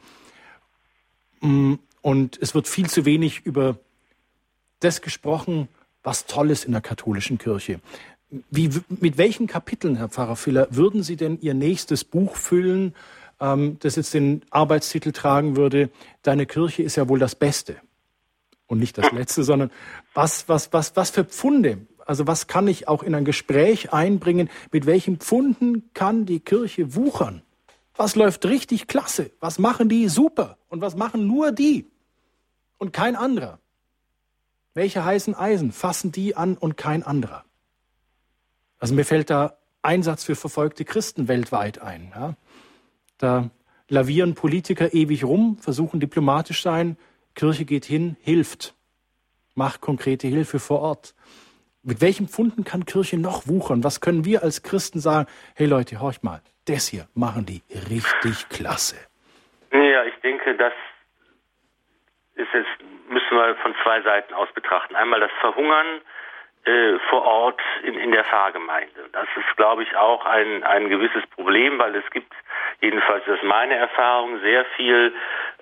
Mm, 1.41 1.75
und 2.03 2.39
es 2.41 2.55
wird 2.55 2.67
viel 2.67 2.89
zu 2.89 3.05
wenig 3.05 3.47
über 3.47 3.77
das 4.81 5.03
gesprochen, 5.03 5.69
was 6.03 6.27
toll 6.27 6.51
ist 6.51 6.65
in 6.65 6.73
der 6.73 6.81
katholischen 6.81 7.39
Kirche. 7.39 7.81
Wie, 8.51 8.71
mit 8.89 9.19
welchen 9.19 9.47
Kapiteln, 9.47 9.97
Herr 9.97 10.09
Pfarrer 10.09 10.37
Filler, 10.37 10.69
würden 10.71 11.03
Sie 11.03 11.17
denn 11.17 11.39
Ihr 11.41 11.55
nächstes 11.55 12.05
Buch 12.05 12.37
füllen, 12.37 12.95
ähm, 13.41 13.77
das 13.81 13.97
jetzt 13.97 14.15
den 14.15 14.43
Arbeitstitel 14.51 15.13
tragen 15.13 15.57
würde, 15.57 15.91
Deine 16.23 16.47
Kirche 16.47 16.83
ist 16.83 16.97
ja 16.97 17.09
wohl 17.09 17.19
das 17.19 17.35
Beste? 17.35 17.77
Und 18.67 18.79
nicht 18.79 18.97
das 18.99 19.11
Letzte, 19.11 19.43
sondern 19.43 19.73
was, 20.15 20.49
was, 20.49 20.73
was, 20.73 20.95
was 20.95 21.11
für 21.11 21.25
Pfunde, 21.25 21.79
also 22.07 22.27
was 22.29 22.47
kann 22.47 22.69
ich 22.69 22.87
auch 22.87 23.03
in 23.03 23.17
ein 23.17 23.25
Gespräch 23.25 23.93
einbringen, 23.93 24.49
mit 24.71 24.87
welchen 24.87 25.19
Pfunden 25.19 25.91
kann 25.93 26.25
die 26.25 26.39
Kirche 26.39 26.95
wuchern? 26.95 27.43
Was 27.97 28.15
läuft 28.15 28.47
richtig 28.47 28.87
klasse? 28.87 29.31
Was 29.41 29.59
machen 29.59 29.89
die 29.89 30.09
super? 30.09 30.57
Und 30.69 30.81
was 30.81 30.95
machen 30.95 31.27
nur 31.27 31.53
die? 31.53 31.87
Und 32.79 32.93
kein 32.93 33.17
anderer? 33.17 33.59
Welche 34.75 35.05
heißen 35.05 35.35
Eisen 35.35 35.73
fassen 35.73 36.13
die 36.13 36.37
an 36.37 36.57
und 36.57 36.77
kein 36.77 37.03
anderer? 37.03 37.45
Also 38.79 38.95
mir 38.95 39.05
fällt 39.05 39.31
da 39.31 39.59
Einsatz 39.83 40.25
für 40.25 40.37
verfolgte 40.37 40.85
Christen 40.85 41.29
weltweit 41.29 41.81
ein. 41.81 42.13
Ja? 42.15 42.35
Da 43.19 43.51
lavieren 43.89 44.35
Politiker 44.35 44.95
ewig 44.95 45.25
rum, 45.25 45.59
versuchen 45.59 46.01
diplomatisch 46.01 46.63
sein, 46.63 46.97
Kirche 47.35 47.65
geht 47.65 47.85
hin, 47.85 48.17
hilft, 48.21 48.75
macht 49.55 49.81
konkrete 49.81 50.29
Hilfe 50.29 50.59
vor 50.59 50.81
Ort. 50.81 51.15
Mit 51.83 52.01
welchen 52.01 52.29
Pfunden 52.29 52.65
kann 52.65 52.85
Kirche 52.85 53.17
noch 53.17 53.49
wuchern? 53.49 53.83
Was 53.83 54.01
können 54.01 54.25
wir 54.25 54.43
als 54.43 54.63
Christen 54.63 55.01
sagen? 55.01 55.29
Hey 55.55 55.67
Leute, 55.67 56.01
horcht 56.01 56.23
mal, 56.23 56.43
das 56.67 56.87
hier 56.87 57.09
machen 57.15 57.47
die 57.47 57.63
richtig 57.89 58.49
klasse. 58.51 58.97
Ja, 59.73 60.05
ich 60.05 60.21
denke, 60.23 60.57
das 60.57 60.73
ist 62.41 62.53
jetzt, 62.53 62.69
müssen 63.09 63.37
wir 63.37 63.55
von 63.57 63.75
zwei 63.83 64.01
Seiten 64.03 64.35
aus 64.35 64.51
betrachten. 64.53 64.97
Einmal 64.97 65.21
das 65.21 65.33
Verhungern 65.41 66.01
äh, 66.65 66.99
vor 67.09 67.25
Ort 67.25 67.61
in, 67.85 67.95
in 67.95 68.13
der 68.13 68.25
Pfarrgemeinde. 68.25 69.09
Das 69.13 69.27
ist, 69.35 69.57
glaube 69.57 69.83
ich, 69.83 69.97
auch 69.97 70.27
ein, 70.27 70.63
ein 70.63 70.91
gewisses 70.91 71.27
Problem, 71.29 71.79
weil 71.79 71.95
es 71.97 72.09
gibt, 72.11 72.33
jedenfalls 72.81 73.25
das 73.25 73.37
ist 73.37 73.45
meine 73.45 73.77
Erfahrung, 73.77 74.39
sehr 74.41 74.67
viel, 74.77 75.15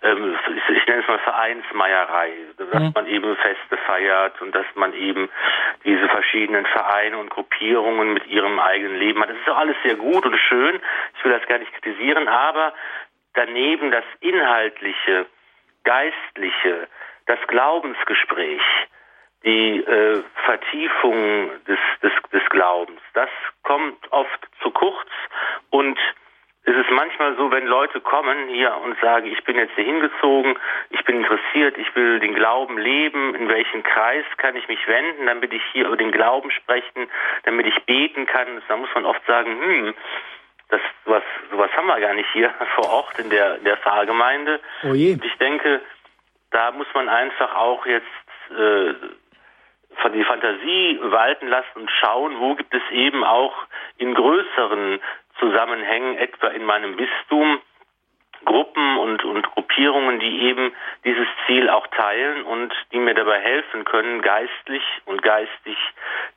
ähm, 0.02 0.36
ich, 0.56 0.76
ich 0.76 0.86
nenne 0.86 1.02
es 1.02 1.08
mal 1.08 1.20
Vereinsmeierei, 1.20 2.32
dass 2.56 2.82
mhm. 2.82 2.92
man 2.94 3.06
eben 3.06 3.36
Feste 3.36 3.76
feiert 3.86 4.42
und 4.42 4.52
dass 4.54 4.66
man 4.74 4.92
eben 4.92 5.28
diese 5.84 6.08
verschiedenen 6.08 6.66
Vereine 6.66 7.18
und 7.18 7.30
Gruppierungen 7.30 8.12
mit 8.12 8.26
ihrem 8.26 8.58
eigenen 8.58 8.98
Leben 8.98 9.22
hat. 9.22 9.30
Das 9.30 9.36
ist 9.36 9.46
doch 9.46 9.56
alles 9.56 9.76
sehr 9.84 9.94
gut 9.94 10.26
und 10.26 10.36
schön. 10.36 10.80
Ich 11.16 11.24
will 11.24 11.32
das 11.32 11.46
gar 11.46 11.58
nicht 11.58 11.72
kritisieren, 11.74 12.26
aber 12.26 12.74
daneben 13.34 13.92
das 13.92 14.04
Inhaltliche, 14.18 15.26
Geistliche, 15.88 16.86
das 17.24 17.38
Glaubensgespräch, 17.46 18.60
die 19.42 19.78
äh, 19.80 20.22
Vertiefung 20.44 21.50
des, 21.66 21.78
des, 22.02 22.12
des 22.30 22.46
Glaubens. 22.50 23.00
Das 23.14 23.30
kommt 23.62 23.96
oft 24.12 24.48
zu 24.62 24.70
kurz 24.70 25.08
und 25.70 25.98
es 26.64 26.76
ist 26.76 26.90
manchmal 26.90 27.34
so, 27.36 27.50
wenn 27.50 27.66
Leute 27.66 28.02
kommen 28.02 28.48
hier 28.48 28.76
und 28.84 29.00
sagen, 29.00 29.32
ich 29.32 29.42
bin 29.44 29.56
jetzt 29.56 29.74
hier 29.76 29.84
hingezogen, 29.84 30.58
ich 30.90 31.02
bin 31.06 31.22
interessiert, 31.22 31.78
ich 31.78 31.96
will 31.96 32.20
den 32.20 32.34
Glauben 32.34 32.76
leben, 32.76 33.34
in 33.34 33.48
welchen 33.48 33.82
Kreis 33.82 34.26
kann 34.36 34.56
ich 34.56 34.68
mich 34.68 34.86
wenden, 34.86 35.24
damit 35.24 35.54
ich 35.54 35.62
hier 35.72 35.86
über 35.86 35.96
den 35.96 36.12
Glauben 36.12 36.50
sprechen, 36.50 37.08
damit 37.44 37.66
ich 37.66 37.82
beten 37.84 38.26
kann. 38.26 38.60
Da 38.68 38.76
muss 38.76 38.90
man 38.94 39.06
oft 39.06 39.24
sagen, 39.24 39.58
hm, 39.58 39.94
das 40.68 40.80
sowas, 41.04 41.22
sowas 41.50 41.70
haben 41.76 41.86
wir 41.86 42.00
gar 42.00 42.14
nicht 42.14 42.30
hier 42.32 42.52
vor 42.74 42.90
Ort 42.90 43.18
in 43.18 43.30
der, 43.30 43.58
der 43.58 43.76
Pfarrgemeinde. 43.78 44.60
Oh 44.84 44.94
je. 44.94 45.14
Und 45.14 45.24
ich 45.24 45.34
denke, 45.38 45.80
da 46.50 46.72
muss 46.72 46.86
man 46.94 47.08
einfach 47.08 47.54
auch 47.54 47.84
jetzt 47.86 48.06
äh, 48.50 48.94
von 49.96 50.12
die 50.12 50.24
Fantasie 50.24 50.98
walten 51.02 51.48
lassen 51.48 51.76
und 51.76 51.90
schauen, 51.90 52.38
wo 52.38 52.54
gibt 52.54 52.74
es 52.74 52.82
eben 52.90 53.24
auch 53.24 53.54
in 53.96 54.14
größeren 54.14 55.00
Zusammenhängen, 55.38 56.16
etwa 56.18 56.48
in 56.48 56.64
meinem 56.64 56.96
Bistum, 56.96 57.60
Gruppen 58.48 58.96
und, 58.96 59.24
und 59.24 59.50
Gruppierungen, 59.50 60.20
die 60.20 60.40
eben 60.48 60.72
dieses 61.04 61.26
Ziel 61.46 61.68
auch 61.68 61.86
teilen 61.88 62.44
und 62.44 62.72
die 62.92 62.98
mir 62.98 63.12
dabei 63.12 63.38
helfen 63.40 63.84
können, 63.84 64.22
geistlich 64.22 64.82
und 65.04 65.20
geistig 65.20 65.76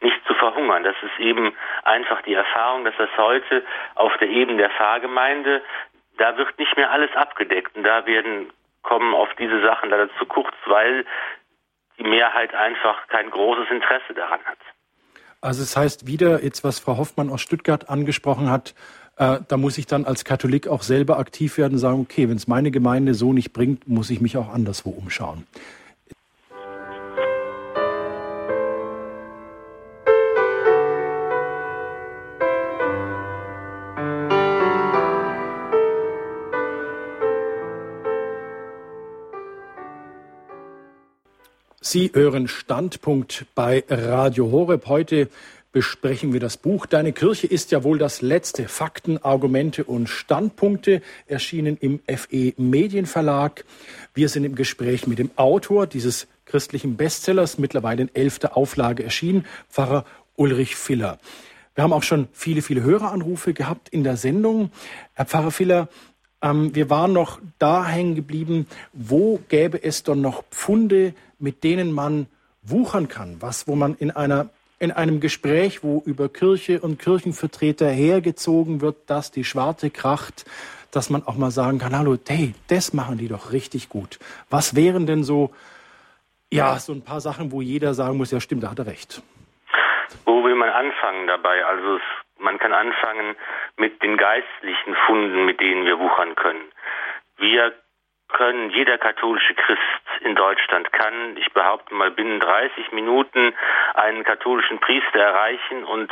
nicht 0.02 0.18
zu 0.28 0.34
verhungern. 0.34 0.84
Das 0.84 0.96
ist 1.02 1.18
eben 1.20 1.54
einfach 1.84 2.22
die 2.24 2.34
Erfahrung, 2.34 2.84
dass 2.84 2.96
das 2.98 3.10
heute 3.16 3.64
auf 3.96 4.12
der 4.18 4.28
Ebene 4.28 4.58
der 4.58 4.72
Pfarrgemeinde, 4.72 5.62
da 6.18 6.36
wird 6.36 6.60
nicht 6.60 6.76
mehr 6.76 6.92
alles 6.92 7.16
abgedeckt 7.16 7.78
und 7.78 7.84
da 7.84 8.06
werden 8.06 8.52
kommen 8.84 9.14
auf 9.14 9.30
diese 9.40 9.62
Sachen 9.62 9.90
leider 9.90 10.10
zu 10.20 10.26
kurz, 10.26 10.56
weil 10.66 11.06
die 11.98 12.04
Mehrheit 12.04 12.54
einfach 12.54 13.08
kein 13.08 13.30
großes 13.30 13.70
Interesse 13.70 14.14
daran 14.14 14.42
hat. 14.44 14.58
Also 15.40 15.64
es 15.64 15.78
heißt 15.78 16.08
wieder, 16.08 16.44
jetzt 16.44 16.66
was 16.66 16.80
Frau 16.80 16.98
Hoffmann 16.98 17.30
aus 17.30 17.42
Stuttgart 17.42 17.90
angesprochen 17.90 18.52
hat, 18.52 18.76
äh, 19.22 19.40
da 19.48 19.56
muss 19.56 19.78
ich 19.78 19.86
dann 19.86 20.06
als 20.06 20.26
Katholik 20.26 20.68
auch 20.68 20.82
selber 20.82 21.20
aktiv 21.20 21.60
werden 21.60 21.74
und 21.74 21.80
sagen, 21.80 22.02
okay, 22.02 22.28
wenn 22.28 22.38
es 22.38 22.48
meine 22.48 22.72
Gemeinde 22.72 23.14
so 23.14 23.34
nicht 23.34 23.54
bringt, 23.54 23.88
muss 23.88 24.10
ich 24.10 24.20
mich 24.20 24.36
auch 24.36 24.52
anderswo 24.52 24.90
umschauen. 24.90 25.46
Sie 41.84 42.10
hören 42.14 42.48
Standpunkt 42.48 43.46
bei 43.54 43.84
Radio 43.90 44.50
Horeb. 44.50 44.88
Heute 44.88 45.28
besprechen 45.72 46.34
wir 46.34 46.40
das 46.40 46.58
Buch 46.58 46.86
Deine 46.86 47.14
Kirche 47.14 47.48
ist 47.48 47.72
ja 47.72 47.84
wohl 47.84 47.98
das 47.98 48.22
letzte. 48.22 48.68
Fakten, 48.68 49.18
Argumente 49.24 49.84
und 49.84 50.08
Standpunkte 50.08 51.02
erschienen 51.28 51.78
im 51.78 52.00
FE 52.08 52.54
Medienverlag. 52.58 53.66
Wir 54.14 54.30
sind 54.30 54.44
im 54.44 54.56
Gespräch 54.56 55.08
mit 55.08 55.20
dem 55.20 55.32
Autor 55.38 55.88
dieses 55.88 56.28
christlichen 56.46 56.98
Bestsellers, 56.98 57.58
mittlerweile 57.58 58.04
in 58.04 58.16
elfter 58.16 58.58
Auflage 58.58 59.04
erschienen, 59.04 59.46
Pfarrer 59.70 60.06
Ulrich 60.36 60.76
Filler. 60.76 61.20
Wir 61.76 61.84
haben 61.84 61.94
auch 61.94 62.04
schon 62.04 62.28
viele, 62.34 62.62
viele 62.62 62.84
Höreranrufe 62.84 63.54
gehabt 63.54 63.88
in 63.90 64.04
der 64.04 64.18
Sendung. 64.18 64.72
Herr 65.14 65.26
Pfarrer 65.26 65.52
Filler, 65.52 65.88
ähm, 66.42 66.76
wir 66.76 66.90
waren 66.90 67.14
noch 67.14 67.40
da 67.60 67.88
hängen 67.88 68.16
geblieben, 68.16 68.68
wo 68.92 69.40
gäbe 69.48 69.82
es 69.82 70.04
dann 70.04 70.20
noch 70.20 70.44
Pfunde, 70.52 71.14
mit 71.40 71.64
denen 71.64 71.94
man 71.94 72.28
wuchern 72.62 73.08
kann, 73.08 73.38
was, 73.40 73.68
wo 73.68 73.76
man 73.76 73.96
in 73.96 74.12
einer 74.12 74.50
in 74.82 74.92
einem 74.92 75.20
Gespräch, 75.20 75.84
wo 75.84 76.02
über 76.08 76.28
Kirche 76.28 76.82
und 76.82 76.98
Kirchenvertreter 76.98 77.88
hergezogen 77.88 78.82
wird, 78.82 79.10
dass 79.12 79.30
die 79.30 79.44
Schwarte 79.44 79.92
kracht, 79.92 80.46
dass 80.92 81.12
man 81.12 81.22
auch 81.28 81.38
mal 81.38 81.52
sagen 81.52 81.78
kann, 81.78 81.96
hallo, 81.96 82.18
hey, 82.28 82.56
das 82.68 82.92
machen 82.92 83.20
die 83.20 83.28
doch 83.28 83.52
richtig 83.54 83.90
gut. 83.90 84.18
Was 84.50 84.76
wären 84.76 85.06
denn 85.06 85.24
so, 85.24 85.52
ja, 86.52 86.78
so 86.80 86.94
ein 86.94 87.04
paar 87.04 87.22
Sachen, 87.22 87.52
wo 87.52 87.62
jeder 87.62 87.94
sagen 87.94 88.18
muss, 88.18 88.32
ja 88.32 88.40
stimmt, 88.42 88.64
da 88.64 88.72
hat 88.72 88.80
er 88.80 88.88
recht. 88.88 89.22
Wo 90.26 90.44
will 90.44 90.56
man 90.56 90.70
anfangen 90.70 91.28
dabei? 91.28 91.64
Also 91.64 92.00
man 92.40 92.58
kann 92.58 92.74
anfangen 92.74 93.36
mit 93.78 94.02
den 94.02 94.18
geistlichen 94.18 94.96
Funden, 95.06 95.46
mit 95.46 95.62
denen 95.62 95.86
wir 95.86 96.00
wuchern 96.00 96.34
können. 96.34 96.72
Wir 97.38 97.72
können, 98.34 98.70
jeder 98.72 98.98
katholische 98.98 99.54
Christ 99.56 99.82
in 100.22 100.36
Deutschland 100.36 100.92
kann, 100.94 101.38
ich 101.38 101.52
behaupte 101.54 101.94
mal, 101.94 102.12
binnen 102.12 102.40
30 102.40 102.92
Minuten 102.92 103.54
einen 103.94 104.24
katholischen 104.24 104.80
Priester 104.80 105.20
erreichen 105.20 105.84
und 105.84 106.12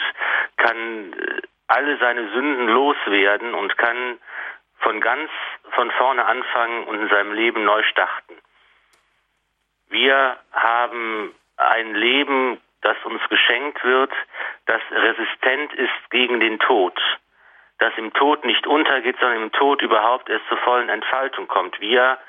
kann 0.57 1.13
äh, 1.13 1.41
alle 1.67 1.97
seine 1.97 2.29
Sünden 2.31 2.67
loswerden 2.67 3.53
und 3.53 3.77
kann 3.77 4.19
von 4.79 5.01
ganz 5.01 5.29
von 5.71 5.91
vorne 5.91 6.25
anfangen 6.25 6.85
und 6.85 7.01
in 7.01 7.09
seinem 7.09 7.33
Leben 7.33 7.63
neu 7.63 7.83
starten. 7.83 8.35
Wir 9.89 10.37
haben 10.51 11.35
ein 11.57 11.93
Leben, 11.95 12.59
das 12.81 12.97
uns 13.03 13.21
geschenkt 13.29 13.83
wird, 13.83 14.11
das 14.65 14.81
resistent 14.91 15.73
ist 15.73 16.09
gegen 16.11 16.39
den 16.39 16.59
Tod 16.59 16.99
das 17.79 17.93
im 17.97 18.13
Tod 18.13 18.45
nicht 18.45 18.67
untergeht, 18.67 19.17
sondern 19.19 19.43
im 19.43 19.51
Tod 19.51 19.81
überhaupt 19.81 20.29
erst 20.29 20.45
zur 20.47 20.57
vollen 20.57 20.89
Entfaltung 20.89 21.47
kommt. 21.47 21.79
Wir 21.79 22.19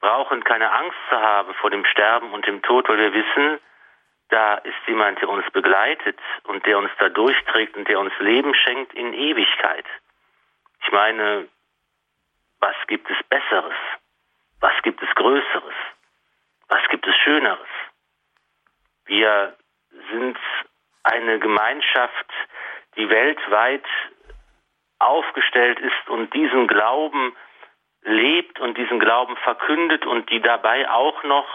brauchen 0.00 0.44
keine 0.44 0.70
Angst 0.70 0.98
zu 1.08 1.16
haben 1.16 1.54
vor 1.54 1.70
dem 1.70 1.84
Sterben 1.86 2.32
und 2.32 2.46
dem 2.46 2.62
Tod, 2.62 2.88
weil 2.88 2.98
wir 2.98 3.14
wissen, 3.14 3.58
da 4.28 4.54
ist 4.56 4.76
jemand, 4.86 5.20
der 5.20 5.28
uns 5.30 5.50
begleitet 5.50 6.18
und 6.44 6.64
der 6.66 6.78
uns 6.78 6.90
da 6.98 7.08
durchträgt 7.08 7.76
und 7.76 7.88
der 7.88 7.98
uns 7.98 8.12
Leben 8.18 8.54
schenkt 8.54 8.92
in 8.92 9.14
Ewigkeit. 9.14 9.86
Ich 10.84 10.92
meine, 10.92 11.48
was 12.60 12.76
gibt 12.86 13.10
es 13.10 13.16
Besseres? 13.28 13.74
Was 14.60 14.82
gibt 14.82 15.02
es 15.02 15.08
Größeres? 15.14 15.74
Was 16.68 16.86
gibt 16.90 17.06
es 17.06 17.16
Schöneres? 17.16 17.68
Wir 19.06 19.56
sind 20.12 20.38
eine 21.04 21.38
Gemeinschaft, 21.38 22.30
die 22.96 23.08
weltweit 23.08 23.86
aufgestellt 24.98 25.78
ist 25.80 26.08
und 26.08 26.32
diesen 26.34 26.66
Glauben 26.66 27.34
lebt 28.02 28.60
und 28.60 28.76
diesen 28.78 29.00
Glauben 29.00 29.36
verkündet 29.36 30.06
und 30.06 30.30
die 30.30 30.40
dabei 30.40 30.90
auch 30.90 31.22
noch 31.24 31.46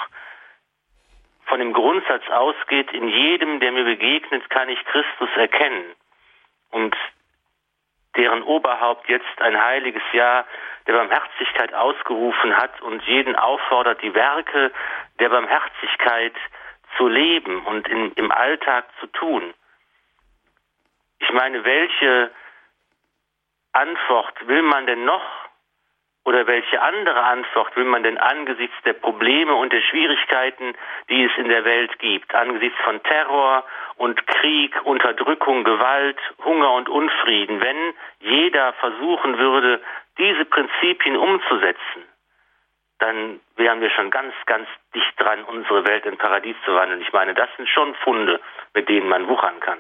von 1.46 1.60
dem 1.60 1.74
Grundsatz 1.74 2.28
ausgeht, 2.30 2.92
in 2.94 3.08
jedem, 3.08 3.60
der 3.60 3.72
mir 3.72 3.84
begegnet, 3.84 4.50
kann 4.50 4.70
ich 4.70 4.84
Christus 4.86 5.30
erkennen. 5.36 5.84
Und 6.72 6.96
deren 8.16 8.44
Oberhaupt 8.44 9.10
jetzt 9.10 9.42
ein 9.42 9.62
heiliges 9.62 10.04
Jahr 10.14 10.46
der 10.88 10.94
Barmherzigkeit 10.94 11.74
ausgerufen 11.74 12.56
hat 12.56 12.82
und 12.82 13.04
jeden 13.04 13.36
auffordert, 13.36 14.02
die 14.02 14.14
Werke 14.14 14.72
der 15.20 15.30
Barmherzigkeit 15.30 16.34
zu 16.98 17.08
leben 17.08 17.66
und 17.66 17.88
in, 17.88 18.12
im 18.14 18.32
Alltag 18.32 18.86
zu 19.00 19.08
tun. 19.08 19.54
Ich 21.20 21.32
meine, 21.32 21.64
welche 21.64 22.32
Antwort 23.74 24.48
will 24.48 24.62
man 24.62 24.86
denn 24.88 25.04
noch 25.06 25.24
oder 26.26 26.48
welche 26.48 26.82
andere 26.82 27.22
Antwort 27.22 27.76
will 27.76 27.84
man 27.84 28.04
denn 28.04 28.18
angesichts 28.18 28.76
der 28.86 28.94
Probleme 28.94 29.56
und 29.56 29.74
der 29.74 29.82
Schwierigkeiten, 29.82 30.74
die 31.10 31.26
es 31.26 31.32
in 31.38 31.50
der 31.50 31.66
Welt 31.66 32.00
gibt, 32.00 32.34
angesichts 32.34 32.80
von 32.84 33.04
Terror 33.04 33.66
und 33.98 34.26
Krieg, 34.28 34.74
Unterdrückung, 34.86 35.64
Gewalt, 35.66 36.18
Hunger 36.46 36.72
und 36.72 36.88
Unfrieden, 36.88 37.60
wenn 37.62 37.94
jeder 38.20 38.74
versuchen 38.74 39.38
würde, 39.38 39.82
diese 40.18 40.46
Prinzipien 40.46 41.18
umzusetzen, 41.18 42.04
dann 43.00 43.42
wären 43.58 43.82
wir 43.82 43.90
schon 43.90 44.10
ganz, 44.10 44.34
ganz 44.46 44.68
dicht 44.96 45.20
dran, 45.20 45.44
unsere 45.44 45.86
Welt 45.86 46.06
in 46.06 46.18
Paradies 46.18 46.56
zu 46.64 46.74
wandeln. 46.74 47.02
Ich 47.02 47.12
meine, 47.12 47.34
das 47.34 47.50
sind 47.58 47.68
schon 47.68 47.96
Funde, 47.96 48.40
mit 48.74 48.88
denen 48.88 49.10
man 49.10 49.28
wuchern 49.28 49.60
kann. 49.60 49.80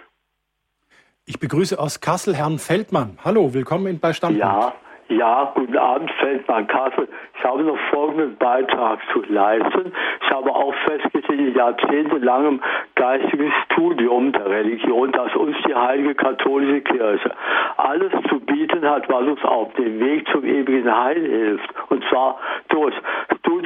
Ich 1.26 1.40
begrüße 1.40 1.80
aus 1.80 2.02
Kassel 2.02 2.36
Herrn 2.36 2.60
Feldmann. 2.60 3.18
Hallo, 3.24 3.54
willkommen 3.54 3.98
bei 3.98 4.12
Standpunkt. 4.12 4.44
Ja, 4.44 4.74
ja, 5.08 5.54
guten 5.56 5.78
Abend, 5.78 6.12
Feldmann 6.20 6.68
Kassel. 6.68 7.08
Ich 7.38 7.44
habe 7.46 7.64
noch 7.64 7.78
folgenden 7.92 8.36
Beitrag 8.36 9.00
zu 9.14 9.22
leisten. 9.30 9.94
Ich 10.22 10.30
habe 10.30 10.54
auch 10.54 10.74
festgestellt, 10.86 11.40
in 11.40 11.56
jahrzehntelangem 11.56 12.62
geistigen 12.96 13.54
Studium 13.64 14.34
der 14.34 14.50
Religion, 14.50 15.14
dass 15.14 15.34
uns 15.36 15.56
die 15.66 15.74
heilige 15.74 16.14
katholische 16.14 16.82
Kirche 16.82 17.32
alles 17.78 18.12
zu 18.28 18.42
bieten 18.42 18.84
hat, 18.84 19.08
was 19.08 19.26
uns 19.26 19.44
auf 19.46 19.74
dem 19.76 20.02
Weg 20.02 20.28
zum 20.30 20.44
ewigen 20.44 20.94
Heil 20.94 21.22
hilft. 21.22 21.70
Und 21.88 22.04
zwar 22.10 22.38
durch 22.68 22.96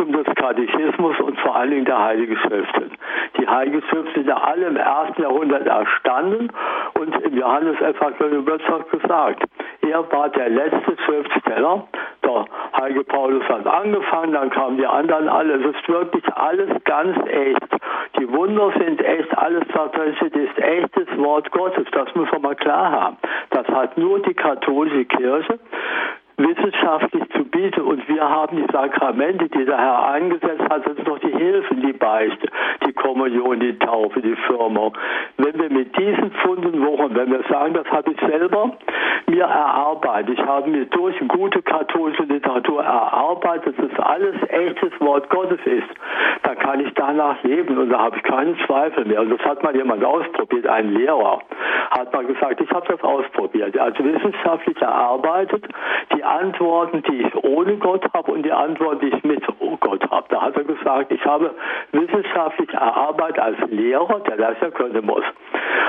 Studium 0.08 0.24
des 0.24 0.36
Katechismus 0.36 1.20
und 1.20 1.40
vor 1.40 1.56
allen 1.56 1.72
Dingen 1.72 1.86
der 1.86 2.02
Heiligen 2.02 2.38
Schriften. 2.38 2.92
Die 3.38 3.48
Heiligen 3.48 3.82
Schriften 3.90 4.14
sind 4.14 4.28
ja 4.28 4.38
alle 4.38 4.68
im 4.68 4.78
ersten 4.78 5.22
Jahrhundert 5.22 5.66
erstanden 5.66 6.50
und 6.94 7.16
im 7.24 7.38
Johannes-Evangelium 7.38 8.46
wird 8.46 8.62
es 8.62 9.00
gesagt. 9.00 9.44
Er 9.82 10.12
war 10.12 10.30
der 10.30 10.50
letzte 10.50 10.98
Schriftsteller. 11.06 11.88
Der 12.24 12.46
Heilige 12.80 13.04
Paulus 13.04 13.44
hat 13.48 13.66
angefangen, 13.66 14.34
dann 14.34 14.50
kamen 14.50 14.78
die 14.78 14.86
anderen 14.86 15.30
alle. 15.30 15.56
Es 15.56 15.76
ist 15.76 15.88
wirklich 15.88 16.24
alles 16.36 16.70
ganz 16.84 17.18
echt. 17.28 17.68
Die 18.20 18.30
Wunder 18.32 18.72
sind 18.78 19.02
echt, 19.04 19.38
alles 19.38 19.64
steht, 20.18 20.36
ist 20.36 20.58
echtes 20.58 21.08
Wort 21.18 21.52
Gottes. 21.52 21.86
Das 21.92 22.14
muss 22.16 22.32
man 22.32 22.42
mal 22.42 22.56
klar 22.56 22.92
haben. 22.92 23.18
Das 23.52 23.68
hat 23.68 23.98
nur 23.98 24.20
die 24.20 24.34
katholische 24.34 25.06
Kirche 25.06 25.60
wissenschaftlich 26.38 27.24
zu 27.36 27.44
bieten 27.46 27.82
und 27.82 28.08
wir 28.08 28.30
haben 28.30 28.58
die 28.58 28.72
Sakramente, 28.72 29.50
die 29.50 29.66
der 29.66 29.78
Herr 29.78 30.08
eingesetzt 30.10 30.70
hat, 30.70 30.84
sind 30.86 31.08
doch 31.08 31.18
die 31.20 31.36
Hilfen, 31.36 31.82
die 31.82 31.94
Beichte, 31.94 32.48
die 32.86 32.94
Kommunion, 32.94 33.60
die 33.60 33.78
Taufe, 33.80 34.22
die 34.22 34.36
Firmung. 34.48 34.96
Wenn 35.38 35.60
wir 35.60 35.72
mit 35.72 35.98
diesen 35.98 36.32
Funden 36.44 36.86
wochen, 36.86 37.16
wenn 37.16 37.32
wir 37.32 37.44
sagen, 37.50 37.74
das 37.74 37.88
habe 37.88 38.12
ich 38.12 38.20
selber 38.20 38.72
mir 39.26 39.46
erarbeitet, 39.46 40.38
ich 40.38 40.46
habe 40.46 40.70
mir 40.70 40.86
durch 40.86 41.16
gute 41.28 41.62
katholische 41.64 42.24
Literatur 42.24 42.84
erarbeitet, 42.84 43.78
dass 43.80 43.90
das 43.90 44.00
alles 44.06 44.36
echtes 44.50 44.92
Wort 45.00 45.30
Gottes 45.32 45.60
ist, 45.66 45.90
dann 46.44 46.58
kann 46.60 46.80
ich 46.80 46.94
danach 46.94 47.42
leben 47.44 47.78
und 47.80 47.90
da 47.90 48.00
habe 48.00 48.18
ich 48.18 48.24
keinen 48.24 48.56
Zweifel 48.68 49.06
mehr. 49.06 49.22
Und 49.22 49.32
das 49.32 49.42
hat 49.42 49.64
mal 49.64 49.76
jemand 49.76 50.04
ausprobiert, 50.06 50.68
ein 50.68 50.94
Lehrer 50.94 51.40
hat 51.92 52.14
mal 52.14 52.26
gesagt, 52.26 52.62
ich 52.62 52.70
habe 52.72 52.88
das 52.88 53.02
ausprobiert, 53.02 53.78
also 53.78 54.04
wissenschaftlich 54.04 54.80
erarbeitet, 54.82 55.66
die 56.14 56.24
Antworten, 56.28 57.04
die 57.04 57.22
ich 57.22 57.36
ohne 57.44 57.78
Gott 57.78 58.06
habe 58.14 58.32
und 58.32 58.44
die 58.44 58.52
Antworten, 58.52 59.00
die 59.00 59.16
ich 59.16 59.24
mit 59.24 59.44
Gott 59.80 60.10
habe. 60.12 60.28
Da 60.30 60.42
hat 60.42 60.56
er 60.56 60.64
gesagt, 60.64 61.12
ich 61.12 61.24
habe 61.26 61.54
wissenschaftlich 61.92 62.72
erarbeitet 62.74 63.40
als 63.40 63.58
Lehrer, 63.70 64.20
der 64.22 64.38
das 64.38 64.58
ja 64.62 64.70
können 64.72 65.06
muss, 65.06 65.24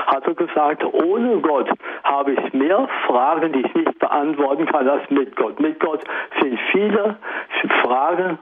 hat 0.07 0.25
er 0.25 0.33
gesagt, 0.33 0.83
ohne 0.83 1.37
Gott 1.41 1.69
habe 2.03 2.33
ich 2.33 2.53
mehr 2.53 2.87
Fragen, 3.07 3.53
die 3.53 3.61
ich 3.61 3.73
nicht 3.73 3.99
beantworten 3.99 4.65
kann, 4.67 4.87
als 4.87 5.09
mit 5.09 5.35
Gott. 5.35 5.59
Mit 5.59 5.79
Gott 5.79 6.03
sind 6.41 6.59
viele 6.71 7.17
Fragen 7.83 8.39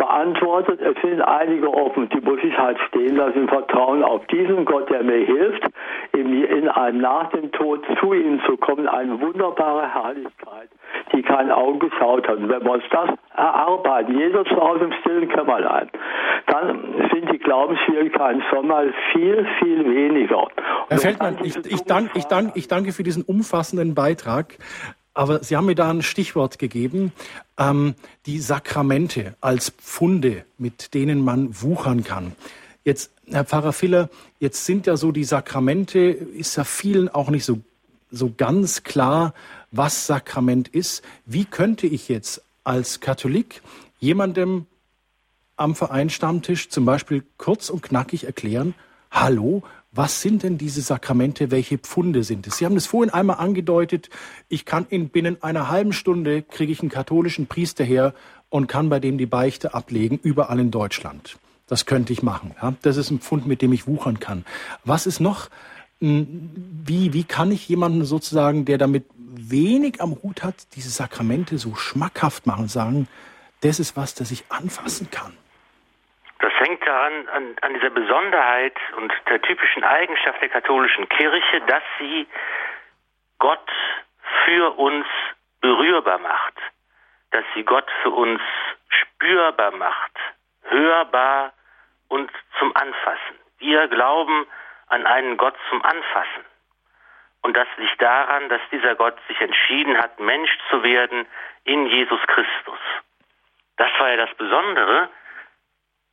beantwortet. 0.00 0.80
Es 0.80 0.96
sind 1.02 1.20
einige 1.20 1.68
offen, 1.68 2.08
die 2.08 2.20
muss 2.22 2.38
ich 2.42 2.56
halt 2.56 2.78
stehen 2.88 3.16
lassen 3.16 3.48
Vertrauen 3.48 4.02
auf 4.02 4.26
diesen 4.28 4.64
Gott, 4.64 4.88
der 4.88 5.02
mir 5.02 5.26
hilft, 5.26 5.62
in 6.12 6.68
einem 6.68 7.00
nach 7.00 7.30
dem 7.30 7.52
Tod 7.52 7.84
zu 8.00 8.14
ihm 8.14 8.40
zu 8.46 8.56
kommen. 8.56 8.88
Eine 8.88 9.20
wunderbare 9.20 9.92
Herrlichkeit, 9.92 10.70
die 11.12 11.22
kein 11.22 11.50
Auge 11.50 11.88
geschaut 11.88 12.26
hat. 12.26 12.38
Und 12.38 12.48
wenn 12.48 12.64
wir 12.64 12.72
uns 12.72 12.84
das 12.90 13.10
erarbeiten, 13.36 14.18
jeder 14.18 14.44
zu 14.44 14.56
Hause 14.56 14.84
im 14.84 14.92
stillen 15.00 15.28
Kämmerlein, 15.28 15.90
dann 16.46 17.08
sind 17.12 17.30
die 17.32 17.38
Glaubensschwierigkeiten 17.38 18.42
schon 18.50 18.66
mal 18.66 18.92
viel, 19.12 19.46
viel 19.58 19.84
weniger. 19.84 20.48
Herr 20.88 20.98
Feldmann, 20.98 21.38
ich, 21.42 21.56
ich, 21.66 21.82
dank, 21.82 22.10
ich, 22.14 22.24
dank, 22.24 22.52
ich 22.54 22.68
danke 22.68 22.92
für 22.92 23.02
diesen 23.02 23.22
umfassenden 23.22 23.94
Beitrag. 23.94 24.56
Aber 25.14 25.42
Sie 25.42 25.56
haben 25.56 25.66
mir 25.66 25.74
da 25.74 25.90
ein 25.90 26.02
Stichwort 26.02 26.58
gegeben, 26.58 27.12
ähm, 27.58 27.94
die 28.26 28.38
Sakramente 28.38 29.34
als 29.40 29.70
Pfunde, 29.70 30.44
mit 30.58 30.94
denen 30.94 31.24
man 31.24 31.60
wuchern 31.60 32.04
kann. 32.04 32.32
Jetzt, 32.84 33.10
Herr 33.26 33.44
Pfarrer 33.44 33.72
Filler, 33.72 34.08
jetzt 34.38 34.64
sind 34.64 34.86
ja 34.86 34.96
so 34.96 35.12
die 35.12 35.24
Sakramente, 35.24 35.98
ist 35.98 36.56
ja 36.56 36.64
vielen 36.64 37.08
auch 37.08 37.28
nicht 37.28 37.44
so, 37.44 37.60
so 38.10 38.32
ganz 38.36 38.82
klar, 38.84 39.34
was 39.70 40.06
Sakrament 40.06 40.68
ist. 40.68 41.02
Wie 41.26 41.44
könnte 41.44 41.86
ich 41.86 42.08
jetzt 42.08 42.42
als 42.64 43.00
Katholik 43.00 43.62
jemandem 43.98 44.66
am 45.56 45.74
Vereinsstammtisch 45.74 46.70
zum 46.70 46.86
Beispiel 46.86 47.22
kurz 47.36 47.68
und 47.68 47.82
knackig 47.82 48.24
erklären, 48.24 48.74
hallo, 49.10 49.62
was 49.92 50.22
sind 50.22 50.44
denn 50.44 50.56
diese 50.56 50.82
Sakramente? 50.82 51.50
Welche 51.50 51.78
Pfunde 51.78 52.22
sind 52.22 52.46
es? 52.46 52.58
Sie 52.58 52.64
haben 52.64 52.76
es 52.76 52.86
vorhin 52.86 53.12
einmal 53.12 53.38
angedeutet. 53.38 54.08
Ich 54.48 54.64
kann 54.64 54.86
in 54.88 55.08
binnen 55.08 55.42
einer 55.42 55.68
halben 55.68 55.92
Stunde 55.92 56.42
kriege 56.42 56.72
ich 56.72 56.80
einen 56.80 56.90
katholischen 56.90 57.46
Priester 57.46 57.82
her 57.82 58.14
und 58.50 58.68
kann 58.68 58.88
bei 58.88 59.00
dem 59.00 59.18
die 59.18 59.26
Beichte 59.26 59.74
ablegen, 59.74 60.18
überall 60.22 60.60
in 60.60 60.70
Deutschland. 60.70 61.38
Das 61.66 61.86
könnte 61.86 62.12
ich 62.12 62.22
machen. 62.22 62.54
Ja? 62.62 62.74
Das 62.82 62.96
ist 62.96 63.10
ein 63.10 63.20
Pfund, 63.20 63.46
mit 63.46 63.62
dem 63.62 63.72
ich 63.72 63.86
wuchern 63.86 64.20
kann. 64.20 64.44
Was 64.84 65.06
ist 65.06 65.20
noch? 65.20 65.48
Hm, 66.00 66.50
wie, 66.84 67.12
wie 67.12 67.24
kann 67.24 67.50
ich 67.50 67.68
jemanden 67.68 68.04
sozusagen, 68.04 68.64
der 68.64 68.78
damit 68.78 69.04
wenig 69.34 70.00
am 70.00 70.16
Hut 70.22 70.42
hat, 70.42 70.54
diese 70.76 70.90
Sakramente 70.90 71.58
so 71.58 71.74
schmackhaft 71.74 72.46
machen 72.46 72.68
sagen, 72.68 73.08
das 73.60 73.80
ist 73.80 73.96
was, 73.96 74.14
das 74.14 74.30
ich 74.30 74.44
anfassen 74.48 75.10
kann? 75.10 75.32
Das 76.40 76.52
hängt 76.58 76.86
daran, 76.86 77.28
an, 77.28 77.56
an 77.60 77.74
dieser 77.74 77.90
Besonderheit 77.90 78.76
und 78.96 79.12
der 79.28 79.40
typischen 79.42 79.84
Eigenschaft 79.84 80.40
der 80.40 80.48
katholischen 80.48 81.08
Kirche, 81.08 81.60
dass 81.66 81.82
sie 81.98 82.26
Gott 83.38 83.70
für 84.44 84.78
uns 84.78 85.06
berührbar 85.60 86.18
macht, 86.18 86.54
dass 87.30 87.44
sie 87.54 87.62
Gott 87.62 87.90
für 88.02 88.10
uns 88.10 88.40
spürbar 88.88 89.72
macht, 89.72 90.12
hörbar 90.64 91.52
und 92.08 92.30
zum 92.58 92.74
Anfassen. 92.74 93.38
Wir 93.58 93.88
glauben 93.88 94.46
an 94.88 95.06
einen 95.06 95.36
Gott 95.36 95.54
zum 95.68 95.84
Anfassen. 95.84 96.44
Und 97.42 97.56
das 97.56 97.68
liegt 97.76 98.00
daran, 98.00 98.48
dass 98.48 98.60
dieser 98.70 98.94
Gott 98.94 99.16
sich 99.28 99.40
entschieden 99.40 99.98
hat, 99.98 100.18
Mensch 100.20 100.50
zu 100.70 100.82
werden 100.82 101.26
in 101.64 101.86
Jesus 101.86 102.20
Christus. 102.26 102.78
Das 103.76 103.90
war 103.98 104.10
ja 104.10 104.16
das 104.16 104.34
Besondere, 104.36 105.08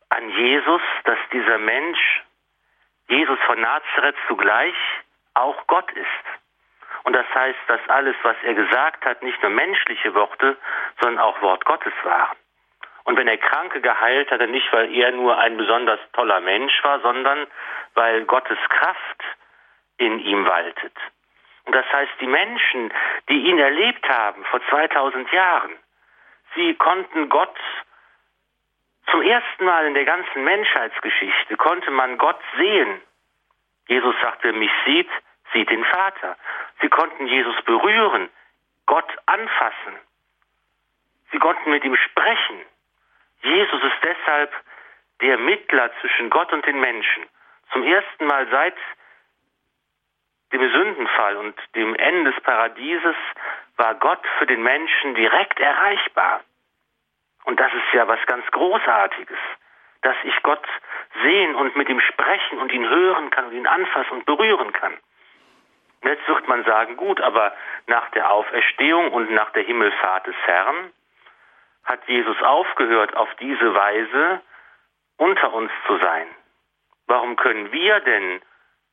an 0.09 0.29
Jesus, 0.29 0.81
dass 1.03 1.19
dieser 1.31 1.57
Mensch, 1.57 2.23
Jesus 3.07 3.39
von 3.45 3.59
Nazareth, 3.59 4.15
zugleich 4.27 4.75
auch 5.33 5.67
Gott 5.67 5.91
ist. 5.91 6.25
Und 7.03 7.13
das 7.13 7.25
heißt, 7.33 7.59
dass 7.67 7.79
alles, 7.89 8.15
was 8.23 8.35
er 8.43 8.53
gesagt 8.53 9.05
hat, 9.05 9.23
nicht 9.23 9.41
nur 9.41 9.51
menschliche 9.51 10.13
Worte, 10.13 10.57
sondern 10.99 11.19
auch 11.19 11.41
Wort 11.41 11.63
Gottes 11.65 11.93
waren. 12.03 12.37
Und 13.05 13.15
wenn 13.17 13.27
er 13.27 13.37
Kranke 13.37 13.79
geheilt 13.79 14.29
hat, 14.31 14.41
dann 14.41 14.51
nicht, 14.51 14.71
weil 14.73 14.93
er 14.93 15.11
nur 15.11 15.37
ein 15.37 15.55
besonders 15.55 15.99
toller 16.11 16.41
Mensch 16.41 16.83
war, 16.83 16.99
sondern 16.99 17.47
weil 17.93 18.25
Gottes 18.25 18.57
Kraft 18.67 19.23
in 19.97 20.19
ihm 20.19 20.45
waltet. 20.45 20.93
Und 21.63 21.73
das 21.73 21.85
heißt, 21.91 22.11
die 22.19 22.27
Menschen, 22.27 22.93
die 23.29 23.47
ihn 23.47 23.59
erlebt 23.59 24.07
haben 24.09 24.43
vor 24.45 24.61
2000 24.69 25.31
Jahren, 25.31 25.71
sie 26.55 26.73
konnten 26.75 27.29
Gott 27.29 27.57
zum 29.11 29.21
ersten 29.21 29.65
Mal 29.65 29.85
in 29.87 29.93
der 29.93 30.05
ganzen 30.05 30.43
Menschheitsgeschichte 30.43 31.55
konnte 31.57 31.91
man 31.91 32.17
Gott 32.17 32.39
sehen. 32.57 33.01
Jesus 33.87 34.15
sagt, 34.21 34.43
wer 34.43 34.53
mich 34.53 34.71
sieht, 34.85 35.09
sieht 35.53 35.69
den 35.69 35.83
Vater. 35.85 36.37
Sie 36.81 36.89
konnten 36.89 37.25
Jesus 37.27 37.55
berühren, 37.63 38.29
Gott 38.85 39.09
anfassen. 39.25 39.95
Sie 41.31 41.39
konnten 41.39 41.69
mit 41.69 41.83
ihm 41.83 41.95
sprechen. 41.95 42.61
Jesus 43.43 43.83
ist 43.83 44.03
deshalb 44.03 44.53
der 45.21 45.37
Mittler 45.37 45.89
zwischen 46.01 46.29
Gott 46.29 46.51
und 46.51 46.65
den 46.65 46.79
Menschen. 46.79 47.25
Zum 47.71 47.83
ersten 47.83 48.25
Mal 48.25 48.47
seit 48.49 48.75
dem 50.51 50.71
Sündenfall 50.71 51.37
und 51.37 51.55
dem 51.75 51.95
Ende 51.95 52.31
des 52.31 52.41
Paradieses 52.43 53.15
war 53.77 53.95
Gott 53.95 54.25
für 54.37 54.45
den 54.45 54.63
Menschen 54.63 55.15
direkt 55.15 55.59
erreichbar. 55.59 56.41
Und 57.47 57.61
das 57.61 57.73
ist 57.73 57.93
ja 57.93 58.05
was 58.09 58.19
ganz 58.25 58.45
Großartiges, 58.51 59.37
dass 60.01 60.17
ich 60.23 60.35
Gott 60.43 60.67
sehen 61.23 61.55
und 61.55 61.77
mit 61.77 61.87
ihm 61.87 62.01
sprechen 62.01 62.59
und 62.59 62.73
ihn 62.73 62.87
hören 62.87 63.29
kann 63.29 63.45
und 63.45 63.53
ihn 63.53 63.65
anfassen 63.65 64.17
und 64.17 64.25
berühren 64.25 64.73
kann. 64.73 64.97
jetzt 66.03 66.27
wird 66.27 66.45
man 66.49 66.65
sagen, 66.65 66.97
gut, 66.97 67.21
aber 67.21 67.55
nach 67.85 68.09
der 68.11 68.31
Auferstehung 68.31 69.13
und 69.13 69.31
nach 69.31 69.49
der 69.51 69.63
Himmelfahrt 69.63 70.27
des 70.27 70.35
Herrn 70.45 70.91
hat 71.85 72.05
Jesus 72.07 72.35
aufgehört, 72.41 73.15
auf 73.15 73.33
diese 73.35 73.73
Weise 73.73 74.41
unter 75.15 75.53
uns 75.53 75.71
zu 75.87 75.97
sein. 75.99 76.27
Warum 77.07 77.37
können 77.37 77.71
wir 77.71 78.01
denn 78.01 78.41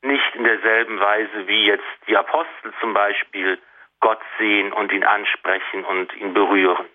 nicht 0.03 0.35
in 0.37 0.45
derselben 0.45 1.01
Weise 1.01 1.49
wie 1.49 1.67
jetzt 1.67 1.99
die 2.07 2.17
Apostel 2.17 2.73
zum 2.81 2.95
Beispiel 2.95 3.61
Gott 3.99 4.21
sehen 4.39 4.73
und 4.73 4.93
ihn 4.93 5.03
ansprechen 5.03 5.85
und 5.85 6.15
ihn 6.15 6.35
berühren? 6.35 6.87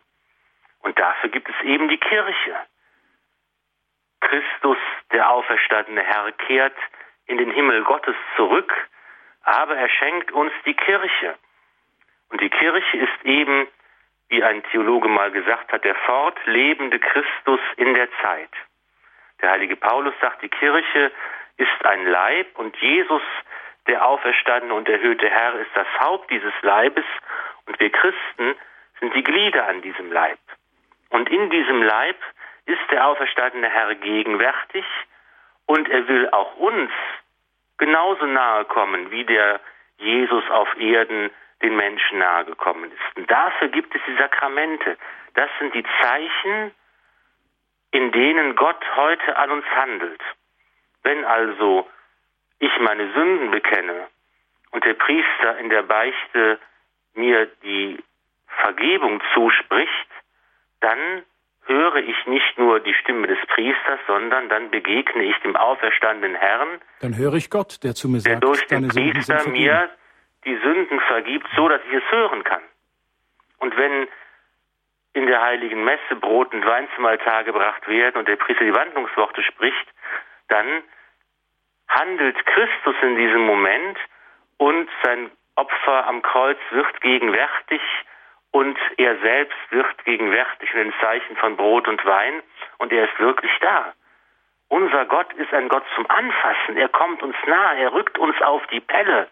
Und 0.80 0.98
dafür 0.98 1.30
gibt 1.30 1.50
es 1.50 1.66
eben 1.66 1.90
die 1.90 1.98
Kirche. 1.98 2.56
Christus, 4.22 4.78
der 5.12 5.30
auferstandene 5.30 6.04
Herr, 6.04 6.32
kehrt 6.34 6.76
in 7.26 7.38
den 7.38 7.52
Himmel 7.52 7.84
Gottes 7.84 8.16
zurück, 8.36 8.74
aber 9.44 9.76
er 9.76 9.90
schenkt 9.90 10.32
uns 10.32 10.52
die 10.66 10.74
Kirche. 10.74 11.38
Und 12.30 12.42
die 12.42 12.50
Kirche 12.50 12.98
ist 12.98 13.26
eben, 13.26 13.68
wie 14.30 14.44
ein 14.44 14.64
Theologe 14.72 15.08
mal 15.08 15.32
gesagt 15.32 15.72
hat, 15.72 15.84
der 15.84 15.96
fortlebende 15.96 17.00
Christus 17.00 17.60
in 17.78 17.94
der 17.94 18.10
Zeit. 18.22 18.52
Der 19.42 19.52
heilige 19.52 19.76
Paulus 19.76 20.14
sagt, 20.22 20.42
die 20.44 20.50
Kirche 20.50 21.12
ist 21.58 21.86
ein 21.86 22.06
Leib 22.06 22.48
und 22.60 22.76
Jesus, 22.78 23.22
der 23.88 24.06
auferstandene 24.06 24.74
und 24.74 24.88
erhöhte 24.88 25.30
Herr, 25.30 25.56
ist 25.56 25.72
das 25.74 25.88
Haupt 26.00 26.30
dieses 26.30 26.54
Leibes 26.62 27.06
und 27.66 27.80
wir 27.80 27.92
Christen 27.92 28.56
sind 29.00 29.16
die 29.16 29.24
Glieder 29.24 29.68
an 29.68 29.82
diesem 29.82 30.12
Leib. 30.12 30.40
Und 31.10 31.30
in 31.30 31.50
diesem 31.50 31.82
Leib 31.82 32.18
ist 32.66 32.92
der 32.92 33.08
auferstandene 33.08 33.70
Herr 33.70 33.96
gegenwärtig 33.96 34.86
und 35.66 35.90
er 35.90 36.08
will 36.08 36.30
auch 36.30 36.56
uns 36.58 36.92
genauso 37.78 38.26
nahe 38.26 38.66
kommen, 38.66 39.12
wie 39.12 39.26
der 39.26 39.60
Jesus 39.98 40.44
auf 40.50 40.68
Erden 40.80 41.32
den 41.62 41.76
Menschen 41.76 42.20
nahe 42.20 42.46
gekommen 42.46 42.92
ist. 42.92 43.18
Und 43.18 43.30
dafür 43.30 43.70
gibt 43.70 43.94
es 43.96 44.02
die 44.08 44.16
Sakramente. 44.16 44.98
Das 45.34 45.50
sind 45.60 45.74
die 45.74 45.86
Zeichen, 46.02 46.72
in 47.92 48.12
denen 48.12 48.56
Gott 48.56 48.84
heute 48.96 49.38
an 49.38 49.52
uns 49.52 49.66
handelt. 49.66 50.22
Wenn 51.04 51.26
also 51.26 51.90
ich 52.60 52.72
meine 52.80 53.12
Sünden 53.14 53.52
bekenne 53.52 54.08
und 54.72 54.86
der 54.86 54.94
Priester 54.94 55.58
in 55.58 55.70
der 55.70 55.84
Beichte 55.84 56.60
mir 57.14 57.48
die 57.64 57.98
Vergebung 58.62 59.22
zuspricht, 59.34 60.10
dann 60.82 61.24
höre 61.66 61.98
ich 61.98 62.26
nicht 62.26 62.58
nur 62.58 62.80
die 62.80 62.94
Stimme 62.96 63.28
des 63.28 63.38
Priesters, 63.48 64.00
sondern 64.08 64.50
dann 64.50 64.72
begegne 64.72 65.24
ich 65.24 65.38
dem 65.44 65.56
auferstandenen 65.56 66.36
Herrn. 66.36 66.82
Dann 67.02 67.16
höre 67.16 67.36
ich 67.36 67.50
Gott, 67.50 67.84
der 67.84 67.94
zu 67.94 68.10
mir 68.10 68.20
sagt, 68.20 68.34
der 68.34 68.40
durch 68.40 68.66
den 68.68 68.88
Priester 68.88 69.48
mir 69.50 69.90
die 70.46 70.58
Sünden 70.58 71.00
vergibt, 71.02 71.48
so 71.56 71.70
dass 71.70 71.82
ich 71.88 71.94
es 71.94 72.12
hören 72.12 72.44
kann. 72.44 72.64
Und 73.60 73.78
wenn 73.78 74.08
in 75.14 75.28
der 75.28 75.42
heiligen 75.42 75.84
Messe 75.84 76.16
Brot 76.20 76.54
und 76.54 76.66
Wein 76.66 76.88
zum 76.96 77.06
Altar 77.06 77.44
gebracht 77.44 77.88
werden 77.88 78.18
und 78.18 78.28
der 78.28 78.36
Priester 78.36 78.64
die 78.64 78.74
Wandlungsworte 78.74 79.44
spricht, 79.44 79.88
dann 80.48 80.84
handelt 81.88 82.38
Christus 82.46 82.96
in 83.02 83.16
diesem 83.16 83.42
Moment 83.42 83.98
und 84.58 84.90
sein 85.04 85.32
Opfer 85.56 86.08
am 86.08 86.22
Kreuz 86.22 86.58
wird 86.72 87.02
gegenwärtig 87.02 87.82
und 88.52 88.78
er 88.98 89.18
selbst 89.20 89.58
wird 89.70 90.06
gegenwärtig 90.06 90.74
in 90.74 90.86
den 90.86 90.94
Zeichen 91.02 91.36
von 91.38 91.56
Brot 91.56 91.88
und 91.88 92.04
Wein 92.06 92.42
und 92.78 92.92
er 92.92 93.06
ist 93.06 93.20
wirklich 93.20 93.52
da. 93.62 93.94
Unser 94.70 95.06
Gott 95.06 95.32
ist 95.34 95.54
ein 95.54 95.68
Gott 95.68 95.84
zum 95.96 96.10
Anfassen. 96.10 96.78
Er 96.78 96.90
kommt 96.90 97.24
uns 97.24 97.36
nahe, 97.48 97.78
er 97.78 97.94
rückt 97.94 98.18
uns 98.18 98.40
auf 98.42 98.66
die 98.68 98.80
Pelle. 98.80 99.28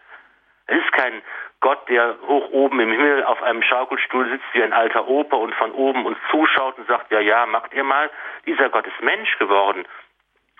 Es 0.68 0.78
ist 0.78 0.92
kein 0.92 1.22
Gott, 1.60 1.88
der 1.90 2.16
hoch 2.28 2.50
oben 2.52 2.80
im 2.80 2.92
Himmel 2.92 3.24
auf 3.24 3.42
einem 3.42 3.64
Schaukelstuhl 3.64 4.30
sitzt 4.30 4.46
wie 4.54 4.64
ein 4.64 4.74
alter 4.74 5.08
Oper 5.08 5.38
und 5.38 5.56
von 5.56 5.72
oben 5.72 6.06
uns 6.06 6.18
zuschaut 6.30 6.78
und 6.78 6.88
sagt, 6.88 7.12
ja, 7.12 7.20
ja, 7.20 7.46
macht 7.46 7.74
ihr 7.74 7.84
mal. 7.84 8.10
Dieser 8.46 8.70
Gott 8.70 8.86
ist 8.86 9.02
Mensch 9.02 9.38
geworden. 9.40 9.88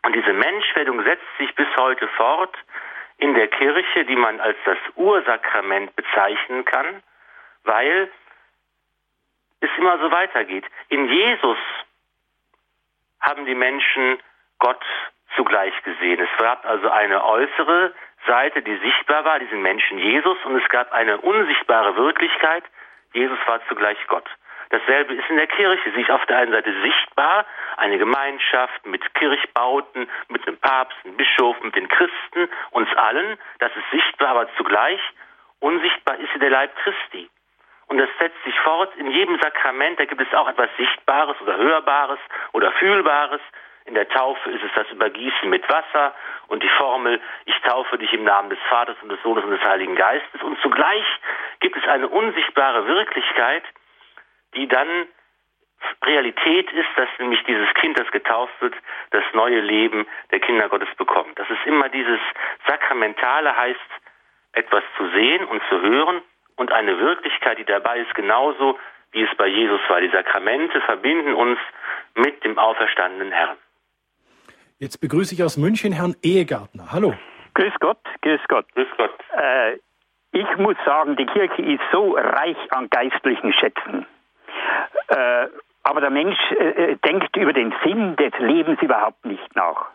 Und 0.04 0.16
diese 0.16 0.34
Menschwerdung 0.34 1.04
setzt 1.04 1.26
sich 1.38 1.54
bis 1.56 1.68
heute 1.78 2.08
fort 2.10 2.56
in 3.18 3.34
der 3.34 3.48
Kirche, 3.48 4.06
die 4.06 4.16
man 4.16 4.40
als 4.40 4.58
das 4.66 4.78
Ursakrament 4.96 5.96
bezeichnen 5.96 6.66
kann, 6.66 7.04
weil 7.64 8.10
es 9.62 9.70
immer 9.78 9.98
so 10.00 10.12
weitergeht. 10.12 10.66
In 10.90 11.08
Jesus 11.10 11.58
haben 13.22 13.46
die 13.46 13.56
Menschen 13.56 14.20
Gott 14.60 14.84
zugleich 15.36 15.74
gesehen. 15.84 16.20
Es 16.20 16.38
gab 16.38 16.66
also 16.66 16.90
eine 16.90 17.24
äußere 17.24 17.94
Seite, 18.26 18.62
die 18.62 18.78
sichtbar 18.78 19.26
war, 19.26 19.40
diesen 19.40 19.62
Menschen 19.62 20.00
Jesus, 20.00 20.38
und 20.46 20.56
es 20.62 20.70
gab 20.70 20.92
eine 20.92 21.18
unsichtbare 21.20 21.96
Wirklichkeit. 21.96 22.64
Jesus 23.14 23.38
war 23.46 23.60
zugleich 23.68 23.98
Gott. 24.08 24.28
Dasselbe 24.70 25.14
ist 25.14 25.30
in 25.30 25.38
der 25.38 25.48
Kirche. 25.48 25.92
Sie 25.96 26.02
ist 26.02 26.12
auf 26.12 26.26
der 26.26 26.40
einen 26.40 26.52
Seite 26.52 26.74
sichtbar, 26.82 27.46
eine 27.78 27.98
Gemeinschaft 27.98 28.86
mit 28.86 29.14
Kirchbauten, 29.14 30.10
mit 30.28 30.46
dem 30.46 30.58
Papst, 30.58 30.98
dem 31.06 31.16
Bischof, 31.16 31.60
mit 31.62 31.76
den 31.76 31.88
Christen, 31.88 32.50
uns 32.72 32.94
allen. 32.96 33.38
Das 33.60 33.72
ist 33.76 33.90
sichtbar, 33.92 34.30
aber 34.30 34.50
zugleich 34.58 35.00
unsichtbar 35.60 36.18
ist 36.18 36.32
sie 36.34 36.40
der 36.40 36.50
Leib 36.50 36.76
Christi. 36.76 37.30
Und 37.88 37.98
das 37.98 38.10
setzt 38.20 38.44
sich 38.44 38.58
fort 38.60 38.94
in 38.98 39.10
jedem 39.12 39.40
Sakrament. 39.40 40.00
Da 40.00 40.06
gibt 40.06 40.22
es 40.22 40.34
auch 40.34 40.48
etwas 40.48 40.70
Sichtbares 40.78 41.40
oder 41.42 41.58
Hörbares 41.58 42.20
oder 42.52 42.72
Fühlbares. 42.74 43.42
In 43.86 43.94
der 43.94 44.10
Taufe 44.10 44.52
ist 44.52 44.64
es 44.64 44.72
das 44.76 44.90
Übergießen 44.92 45.50
mit 45.50 45.68
Wasser 45.70 46.14
und 46.48 46.62
die 46.62 46.70
Formel, 46.70 47.22
ich 47.46 47.58
taufe 47.62 47.98
dich 47.98 48.12
im 48.12 48.26
Namen 48.26 48.50
des 48.50 48.60
Vaters 48.68 48.98
und 49.02 49.10
des 49.10 49.22
Sohnes 49.24 49.46
und 49.46 49.52
des 49.52 49.64
Heiligen 49.64 49.96
Geistes. 49.96 50.42
Und 50.42 50.60
zugleich 50.62 51.06
gibt 51.62 51.78
es 51.78 51.88
eine 51.88 52.10
unsichtbare 52.10 52.86
Wirklichkeit, 52.88 53.64
die 54.56 54.68
dann 54.68 55.08
Realität 56.04 56.72
ist, 56.74 56.90
dass 56.98 57.08
nämlich 57.20 57.42
dieses 57.46 57.74
Kind, 57.76 57.98
das 57.98 58.12
getauft 58.12 58.54
wird, 58.60 58.76
das 59.12 59.24
neue 59.34 59.62
Leben 59.62 60.06
der 60.32 60.42
Kinder 60.42 60.68
Gottes 60.68 60.94
bekommt. 60.98 61.40
Das 61.40 61.50
ist 61.50 61.66
immer 61.66 61.88
dieses 61.88 62.20
Sakramentale 62.68 63.56
heißt, 63.56 63.80
etwas 64.54 64.84
zu 64.98 65.08
sehen 65.12 65.46
und 65.46 65.62
zu 65.70 65.80
hören 65.80 66.22
und 66.58 66.72
eine 66.72 67.00
Wirklichkeit, 67.00 67.58
die 67.58 67.66
dabei 67.66 68.00
ist, 68.00 68.14
genauso 68.14 68.78
wie 69.12 69.24
es 69.24 69.30
bei 69.38 69.48
Jesus 69.48 69.80
war. 69.88 70.02
Die 70.02 70.10
Sakramente 70.10 70.82
verbinden 70.82 71.34
uns 71.34 71.58
mit 72.16 72.44
dem 72.44 72.58
auferstandenen 72.58 73.32
Herrn. 73.32 73.58
Jetzt 74.80 75.00
begrüße 75.00 75.34
ich 75.34 75.44
aus 75.44 75.58
München 75.58 75.94
Herrn 75.94 76.16
Ehegartner. 76.22 76.92
Hallo. 76.92 77.14
Grüß 77.54 77.74
Gott, 77.80 78.00
grüß 78.22 78.42
Gott. 78.48 78.66
Grüß 78.76 78.88
Gott. 78.98 79.16
Äh, 79.32 79.78
ich 80.32 80.58
muss 80.58 80.76
sagen, 80.86 81.16
die 81.16 81.26
Kirche 81.26 81.62
ist 81.62 81.82
so 81.92 82.16
reich 82.16 82.58
an 82.72 82.90
geistlichen 82.90 83.54
Schätzen. 83.54 84.06
Äh, 85.08 85.48
aber 85.84 86.02
der 86.02 86.12
Mensch 86.12 86.38
äh, 86.52 86.92
äh, 86.92 86.96
denkt 86.98 87.36
über 87.38 87.54
den 87.54 87.74
Sinn 87.84 88.16
des 88.18 88.34
Lebens 88.40 88.80
überhaupt 88.82 89.26
nicht 89.26 89.56
nach. 89.56 89.86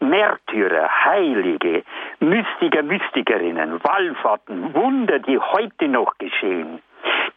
Märtyrer, 0.00 0.88
Heilige, 1.04 1.82
Mystiker, 2.20 2.82
Mystikerinnen, 2.82 3.82
Wallfahrten, 3.82 4.74
Wunder, 4.74 5.18
die 5.18 5.38
heute 5.38 5.88
noch 5.88 6.16
geschehen. 6.18 6.80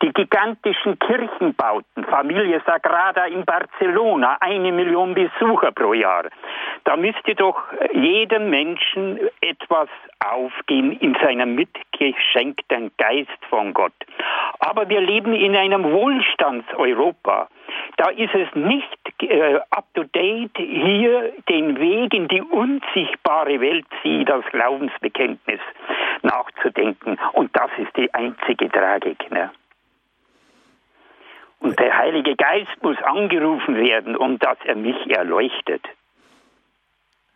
Die 0.01 0.13
gigantischen 0.13 0.97
Kirchenbauten, 0.99 2.05
Familie 2.05 2.61
Sagrada 2.65 3.25
in 3.25 3.43
Barcelona, 3.43 4.37
eine 4.39 4.71
Million 4.71 5.13
Besucher 5.13 5.71
pro 5.71 5.93
Jahr. 5.93 6.25
Da 6.85 6.95
müsste 6.95 7.35
doch 7.35 7.61
jedem 7.91 8.49
Menschen 8.49 9.19
etwas 9.69 9.89
aufgehen 10.19 10.93
in 10.99 11.15
seinem 11.21 11.55
mitgeschenkten 11.55 12.91
Geist 12.97 13.29
von 13.49 13.73
Gott. 13.73 13.93
Aber 14.59 14.89
wir 14.89 15.01
leben 15.01 15.33
in 15.33 15.55
einem 15.55 15.83
Wohlstandseuropa. 15.83 17.47
Da 17.97 18.09
ist 18.09 18.33
es 18.33 18.53
nicht 18.55 18.97
äh, 19.21 19.59
up 19.69 19.85
to 19.93 20.03
date, 20.03 20.57
hier 20.57 21.33
den 21.47 21.79
Weg 21.79 22.13
in 22.13 22.27
die 22.27 22.41
unsichtbare 22.41 23.61
Welt, 23.61 23.85
sie 24.03 24.25
das 24.25 24.43
Glaubensbekenntnis 24.51 25.59
nachzudenken. 26.23 27.17
Und 27.33 27.55
das 27.55 27.69
ist 27.77 27.95
die 27.95 28.13
einzige 28.13 28.69
Tragik. 28.69 29.29
Ne? 29.31 29.51
Und 31.59 31.79
der 31.79 31.97
Heilige 31.97 32.35
Geist 32.35 32.81
muss 32.81 32.97
angerufen 33.03 33.75
werden, 33.75 34.15
um 34.15 34.39
dass 34.39 34.57
er 34.65 34.75
mich 34.75 35.09
erleuchtet. 35.09 35.83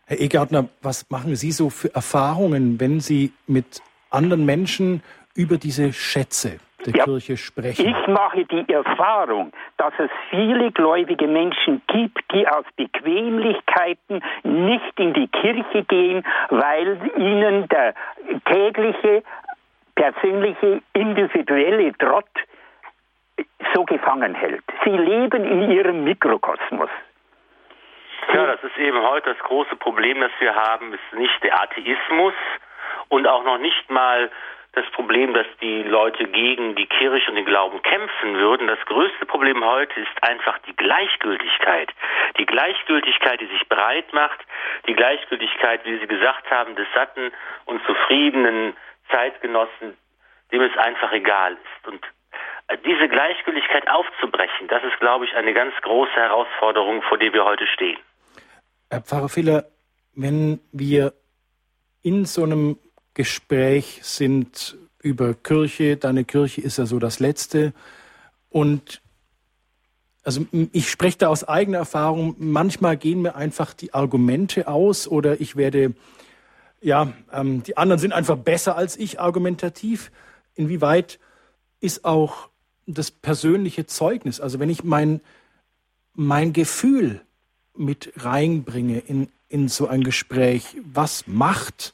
Herr 0.05 0.19
Egartner, 0.19 0.67
was 0.81 1.09
machen 1.09 1.35
Sie 1.35 1.51
so 1.51 1.69
für 1.69 1.93
Erfahrungen, 1.95 2.79
wenn 2.79 2.99
Sie 2.99 3.31
mit 3.47 3.81
anderen 4.09 4.45
Menschen 4.45 5.01
über 5.33 5.57
diese 5.57 5.93
Schätze 5.93 6.59
der 6.85 6.93
ja, 6.93 7.05
Kirche 7.05 7.37
sprechen? 7.37 7.87
Ich 7.87 8.07
mache 8.07 8.43
die 8.45 8.71
Erfahrung, 8.71 9.53
dass 9.77 9.93
es 9.97 10.09
viele 10.29 10.71
gläubige 10.71 11.27
Menschen 11.27 11.81
gibt, 11.87 12.19
die 12.33 12.45
aus 12.47 12.65
Bequemlichkeiten 12.75 14.21
nicht 14.43 14.99
in 14.99 15.13
die 15.13 15.27
Kirche 15.27 15.83
gehen, 15.85 16.23
weil 16.49 16.99
ihnen 17.17 17.69
der 17.69 17.93
tägliche, 18.45 19.23
persönliche, 19.95 20.81
individuelle 20.93 21.93
Trott 21.97 22.27
so 23.73 23.85
gefangen 23.85 24.35
hält. 24.35 24.63
Sie 24.83 24.89
leben 24.89 25.45
in 25.45 25.71
ihrem 25.71 26.03
Mikrokosmos. 26.03 26.89
Ja, 28.31 28.45
das 28.47 28.63
ist 28.63 28.77
eben 28.77 29.01
heute 29.01 29.33
das 29.33 29.39
große 29.39 29.75
Problem, 29.75 30.21
das 30.21 30.31
wir 30.39 30.55
haben, 30.55 30.93
ist 30.93 31.13
nicht 31.13 31.43
der 31.43 31.61
Atheismus 31.61 32.33
und 33.09 33.27
auch 33.27 33.43
noch 33.43 33.57
nicht 33.57 33.89
mal 33.89 34.31
das 34.73 34.89
Problem, 34.91 35.33
dass 35.33 35.45
die 35.61 35.83
Leute 35.83 36.25
gegen 36.25 36.75
die 36.75 36.87
Kirche 36.87 37.29
und 37.29 37.35
den 37.35 37.45
Glauben 37.45 37.81
kämpfen 37.83 38.35
würden. 38.35 38.67
Das 38.67 38.83
größte 38.85 39.25
Problem 39.27 39.63
heute 39.63 39.99
ist 39.99 40.23
einfach 40.23 40.57
die 40.59 40.75
Gleichgültigkeit. 40.75 41.91
Die 42.39 42.45
Gleichgültigkeit, 42.45 43.39
die 43.39 43.45
sich 43.45 43.69
breit 43.69 44.11
macht, 44.13 44.39
die 44.87 44.95
Gleichgültigkeit, 44.95 45.85
wie 45.85 45.99
Sie 45.99 46.07
gesagt 46.07 46.49
haben, 46.49 46.75
des 46.75 46.87
satten 46.95 47.31
und 47.65 47.85
zufriedenen 47.85 48.75
Zeitgenossen, 49.11 49.95
dem 50.51 50.61
es 50.61 50.75
einfach 50.77 51.11
egal 51.11 51.53
ist. 51.53 51.87
Und 51.87 52.03
diese 52.83 53.07
Gleichgültigkeit 53.09 53.87
aufzubrechen, 53.87 54.67
das 54.69 54.83
ist, 54.83 54.99
glaube 54.99 55.25
ich, 55.25 55.35
eine 55.35 55.53
ganz 55.53 55.75
große 55.81 56.15
Herausforderung, 56.15 57.03
vor 57.03 57.19
der 57.19 57.31
wir 57.31 57.45
heute 57.45 57.67
stehen. 57.67 57.99
Herr 58.93 59.01
Pfarrer 59.01 59.29
Filler, 59.29 59.71
wenn 60.13 60.59
wir 60.71 61.15
in 62.03 62.25
so 62.25 62.43
einem 62.43 62.77
Gespräch 63.15 64.01
sind 64.03 64.77
über 65.01 65.33
Kirche, 65.33 65.97
deine 65.97 66.25
Kirche 66.25 66.61
ist 66.61 66.77
ja 66.77 66.85
so 66.85 66.99
das 66.99 67.19
Letzte, 67.19 67.73
und 68.51 69.01
also 70.23 70.45
ich 70.71 70.91
spreche 70.91 71.17
da 71.17 71.29
aus 71.29 71.43
eigener 71.43 71.79
Erfahrung, 71.79 72.35
manchmal 72.37 72.95
gehen 72.95 73.23
mir 73.23 73.33
einfach 73.33 73.73
die 73.73 73.95
Argumente 73.95 74.67
aus 74.67 75.07
oder 75.07 75.41
ich 75.41 75.55
werde, 75.55 75.95
ja, 76.79 77.13
ähm, 77.31 77.63
die 77.63 77.77
anderen 77.77 77.99
sind 77.99 78.13
einfach 78.13 78.37
besser 78.37 78.77
als 78.77 78.95
ich 78.95 79.19
argumentativ. 79.19 80.11
Inwieweit 80.53 81.17
ist 81.79 82.05
auch 82.05 82.49
das 82.85 83.09
persönliche 83.09 83.87
Zeugnis. 83.87 84.39
Also 84.39 84.59
wenn 84.59 84.69
ich 84.69 84.83
mein, 84.83 85.19
mein 86.13 86.53
Gefühl 86.53 87.21
mit 87.75 88.13
reinbringe 88.17 88.99
in, 88.99 89.29
in 89.49 89.67
so 89.67 89.87
ein 89.87 90.03
Gespräch, 90.03 90.75
was 90.83 91.27
macht 91.27 91.93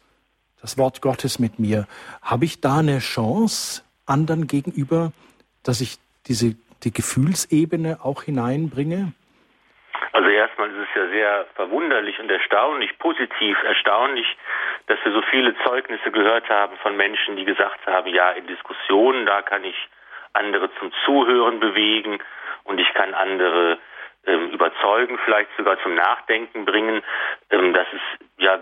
das 0.62 0.78
Wort 0.78 1.02
Gottes 1.02 1.40
mit 1.40 1.60
mir? 1.60 1.88
Habe 2.22 2.46
ich 2.46 2.62
da 2.62 2.80
eine 2.80 3.00
Chance 3.00 3.84
anderen 4.06 4.48
gegenüber, 4.48 5.12
dass 5.64 5.82
ich 5.82 5.98
diese 6.28 6.56
die 6.84 6.94
Gefühlsebene 6.94 8.00
auch 8.04 8.24
hineinbringe? 8.24 9.12
Also 10.14 10.30
erstmal 10.30 10.70
ist 10.70 10.90
ist 10.90 10.96
ja 10.96 11.08
sehr 11.10 11.46
verwunderlich 11.56 12.20
und 12.20 12.32
erstaunlich, 12.32 12.98
positiv 13.00 13.58
erstaunlich, 13.64 14.26
dass 14.88 14.98
wir 15.04 15.12
so 15.12 15.22
viele 15.30 15.56
Zeugnisse 15.64 16.12
gehört 16.12 16.50
haben 16.50 16.78
von 16.78 16.96
Menschen, 16.98 17.36
die 17.36 17.46
gesagt 17.46 17.86
haben, 17.86 18.08
ja, 18.08 18.32
in 18.32 18.48
Diskussionen, 18.48 19.26
da 19.26 19.42
kann 19.42 19.64
ich 19.64 19.76
andere 20.34 20.70
zum 20.80 20.92
Zuhören 21.06 21.60
bewegen 21.60 22.20
und 22.64 22.80
ich 22.80 22.92
kann 22.94 23.14
andere 23.14 23.78
überzeugen, 24.52 25.20
vielleicht 25.26 25.50
sogar 25.58 25.82
zum 25.82 25.96
Nachdenken 25.96 26.66
bringen. 26.66 27.02
Ähm, 27.52 27.74
das 27.74 27.88
ist 27.94 28.26
ja 28.38 28.60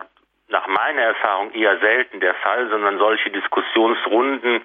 nach 0.50 0.68
meiner 0.68 1.02
Erfahrung 1.02 1.52
eher 1.54 1.78
selten 1.80 2.20
der 2.20 2.34
Fall, 2.36 2.70
sondern 2.70 2.98
solche 3.00 3.30
Diskussionsrunden 3.30 4.62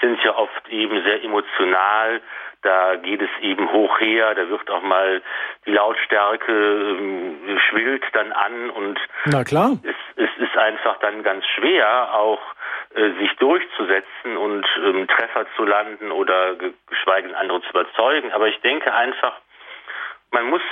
sind 0.00 0.22
ja 0.22 0.36
oft 0.36 0.68
eben 0.68 1.02
sehr 1.02 1.22
emotional. 1.24 2.20
Da 2.62 2.96
geht 2.96 3.20
es 3.20 3.28
eben 3.42 3.70
hoch 3.72 4.00
her, 4.00 4.34
da 4.34 4.48
wird 4.48 4.70
auch 4.70 4.82
mal 4.82 5.20
die 5.66 5.72
Lautstärke 5.72 6.52
ähm, 6.52 7.58
schwillt 7.68 8.04
dann 8.12 8.32
an 8.32 8.70
und 8.70 8.98
Na 9.26 9.44
klar. 9.44 9.78
Es, 9.82 9.96
es 10.16 10.30
ist 10.42 10.56
einfach 10.56 10.98
dann 11.00 11.22
ganz 11.22 11.44
schwer, 11.54 12.14
auch 12.14 12.40
äh, 12.94 13.10
sich 13.18 13.36
durchzusetzen 13.36 14.36
und 14.36 14.66
ähm, 14.82 15.06
Treffer 15.08 15.46
zu 15.56 15.64
landen 15.64 16.10
oder 16.10 16.54
geschweige 16.88 17.28
denn 17.28 17.36
andere 17.36 17.60
zu 17.62 17.70
überzeugen. 17.70 18.32
Aber 18.32 18.48
ich 18.48 18.58
denke 18.60 18.94
einfach, 18.94 19.34
man 20.34 20.50
muss 20.50 20.62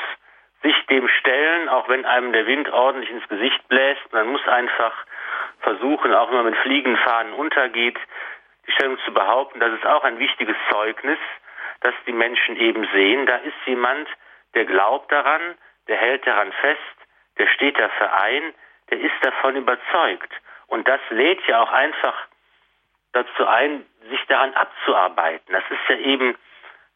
sich 0.63 0.75
dem 0.87 1.09
stellen, 1.09 1.69
auch 1.69 1.89
wenn 1.89 2.05
einem 2.05 2.33
der 2.33 2.47
Wind 2.47 2.69
ordentlich 2.71 3.11
ins 3.11 3.27
Gesicht 3.29 3.67
bläst. 3.69 4.13
Man 4.13 4.29
muss 4.29 4.47
einfach 4.47 4.93
versuchen, 5.61 6.13
auch 6.13 6.29
wenn 6.29 6.37
man 6.37 6.51
mit 6.51 6.57
Fliegenfahnen 6.59 7.33
untergeht, 7.33 7.99
die 8.67 8.73
Stellung 8.73 8.99
zu 9.05 9.13
behaupten, 9.13 9.61
das 9.61 9.73
ist 9.73 9.87
auch 9.87 10.05
ein 10.05 10.19
wichtiges 10.19 10.57
Zeugnis, 10.71 11.19
dass 11.81 11.95
die 12.07 12.13
Menschen 12.13 12.57
eben 12.57 12.87
sehen, 12.93 13.27
da 13.27 13.37
ist 13.37 13.57
jemand, 13.67 14.09
der 14.55 14.67
glaubt 14.67 15.11
daran, 15.11 15.57
der 15.89 15.97
hält 15.97 16.27
daran 16.27 16.53
fest, 16.53 16.81
der 17.39 17.49
steht 17.49 17.79
dafür 17.79 18.13
ein, 18.21 18.55
der 18.91 19.01
ist 19.01 19.15
davon 19.23 19.57
überzeugt. 19.57 20.33
Und 20.69 20.87
das 20.87 21.01
lädt 21.11 21.45
ja 21.49 21.63
auch 21.63 21.73
einfach 21.73 22.15
dazu 23.13 23.47
ein, 23.47 23.85
sich 24.09 24.25
daran 24.29 24.55
abzuarbeiten. 24.55 25.53
Das 25.53 25.65
ist 25.71 25.89
ja 25.89 25.97
eben, 25.97 26.37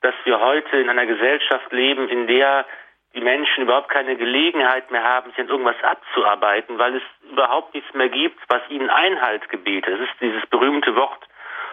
dass 0.03 0.15
wir 0.25 0.41
heute 0.41 0.77
in 0.79 0.89
einer 0.89 1.07
Gesellschaft 1.07 1.73
leben, 1.73 2.09
in 2.09 2.27
der 2.27 2.67
die 3.15 3.23
Menschen 3.23 3.63
überhaupt 3.65 3.89
keine 3.89 4.17
Gelegenheit 4.17 4.91
mehr 4.91 5.03
haben, 5.03 5.31
sich 5.31 5.41
an 5.41 5.49
irgendwas 5.49 5.83
abzuarbeiten, 5.83 6.79
weil 6.79 6.97
es 6.97 7.03
überhaupt 7.31 7.75
nichts 7.75 7.93
mehr 7.95 8.11
gibt, 8.11 8.39
was 8.49 8.61
ihnen 8.69 8.91
Einhalt 8.91 9.49
gebietet. 9.49 9.95
Es 9.95 10.09
ist 10.09 10.21
dieses 10.21 10.45
berühmte 10.47 10.95
Wort 10.97 11.27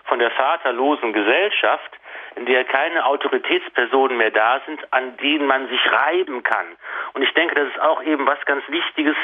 von 0.06 0.20
der 0.20 0.32
vaterlosen 0.32 1.12
Gesellschaft, 1.12 1.91
in 2.36 2.45
der 2.45 2.64
keine 2.64 3.06
Autoritätspersonen 3.06 4.18
mehr 4.18 4.32
da 4.32 4.62
sind, 4.66 4.82
an 4.94 5.18
denen 5.18 5.45
man 5.45 5.68
sich 5.68 5.91
reiben 5.91 6.44
kann. 6.44 6.66
Und 7.14 7.22
ich 7.22 7.34
denke, 7.34 7.56
das 7.56 7.68
ist 7.68 7.80
auch 7.82 8.02
eben 8.04 8.26
was 8.26 8.44
ganz 8.45 8.64
Wichtiges 8.70 9.16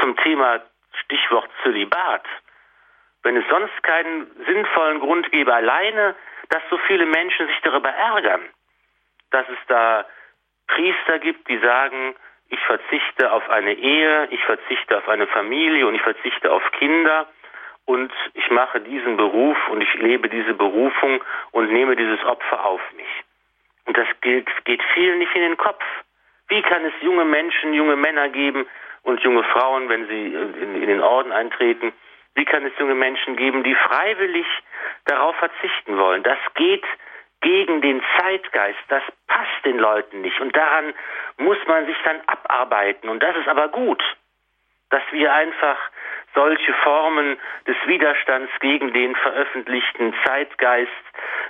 zum 0.00 0.16
Thema 0.16 0.60
Stichwort 1.04 1.48
Zölibat. 1.62 2.24
Wenn 3.22 3.36
es 3.36 3.44
sonst 3.48 3.82
keinen 3.82 4.26
sinnvollen 4.46 5.00
Grund 5.00 5.30
gäbe, 5.30 5.54
alleine, 5.54 6.14
dass 6.48 6.62
so 6.70 6.78
viele 6.86 7.06
Menschen 7.06 7.46
sich 7.46 7.60
darüber 7.62 7.90
ärgern, 7.90 8.42
dass 9.30 9.48
es 9.48 9.58
da 9.68 10.06
Priester 10.68 11.18
gibt, 11.18 11.48
die 11.48 11.58
sagen, 11.58 12.14
ich 12.48 12.60
verzichte 12.60 13.32
auf 13.32 13.48
eine 13.48 13.74
Ehe, 13.74 14.28
ich 14.30 14.42
verzichte 14.44 14.98
auf 14.98 15.08
eine 15.08 15.26
Familie 15.26 15.86
und 15.86 15.94
ich 15.94 16.02
verzichte 16.02 16.52
auf 16.52 16.62
Kinder 16.72 17.26
und 17.86 18.12
ich 18.34 18.50
mache 18.50 18.80
diesen 18.80 19.16
Beruf 19.16 19.56
und 19.68 19.80
ich 19.80 19.94
lebe 19.94 20.28
diese 20.28 20.54
Berufung 20.54 21.22
und 21.52 21.72
nehme 21.72 21.96
dieses 21.96 22.22
Opfer 22.24 22.64
auf 22.64 22.80
mich. 22.96 23.24
Und 23.86 23.96
das 23.96 24.08
geht, 24.20 24.48
geht 24.64 24.82
vielen 24.94 25.18
nicht 25.18 25.34
in 25.34 25.42
den 25.42 25.56
Kopf. 25.56 25.84
Wie 26.48 26.62
kann 26.62 26.84
es 26.84 26.92
junge 27.00 27.24
Menschen, 27.24 27.74
junge 27.74 27.96
Männer 27.96 28.28
geben 28.28 28.66
und 29.02 29.20
junge 29.20 29.44
Frauen, 29.44 29.88
wenn 29.88 30.06
sie 30.08 30.26
in, 30.26 30.82
in 30.82 30.88
den 30.88 31.00
Orden 31.00 31.32
eintreten, 31.32 31.92
wie 32.34 32.44
kann 32.44 32.66
es 32.66 32.72
junge 32.78 32.94
Menschen 32.94 33.36
geben, 33.36 33.62
die 33.62 33.74
freiwillig 33.74 34.46
darauf 35.06 35.36
verzichten 35.36 35.96
wollen? 35.98 36.22
Das 36.22 36.38
geht 36.54 36.84
gegen 37.40 37.80
den 37.82 38.02
Zeitgeist. 38.18 38.78
Das 38.88 39.02
passt 39.26 39.64
den 39.64 39.78
Leuten 39.78 40.22
nicht. 40.22 40.40
Und 40.40 40.56
daran 40.56 40.94
muss 41.36 41.58
man 41.66 41.86
sich 41.86 41.96
dann 42.04 42.20
abarbeiten. 42.26 43.08
Und 43.08 43.22
das 43.22 43.36
ist 43.36 43.48
aber 43.48 43.68
gut, 43.68 44.02
dass 44.90 45.02
wir 45.12 45.32
einfach 45.32 45.78
solche 46.34 46.72
Formen 46.74 47.38
des 47.66 47.76
Widerstands 47.86 48.50
gegen 48.60 48.92
den 48.92 49.14
veröffentlichten 49.14 50.14
Zeitgeist, 50.24 50.90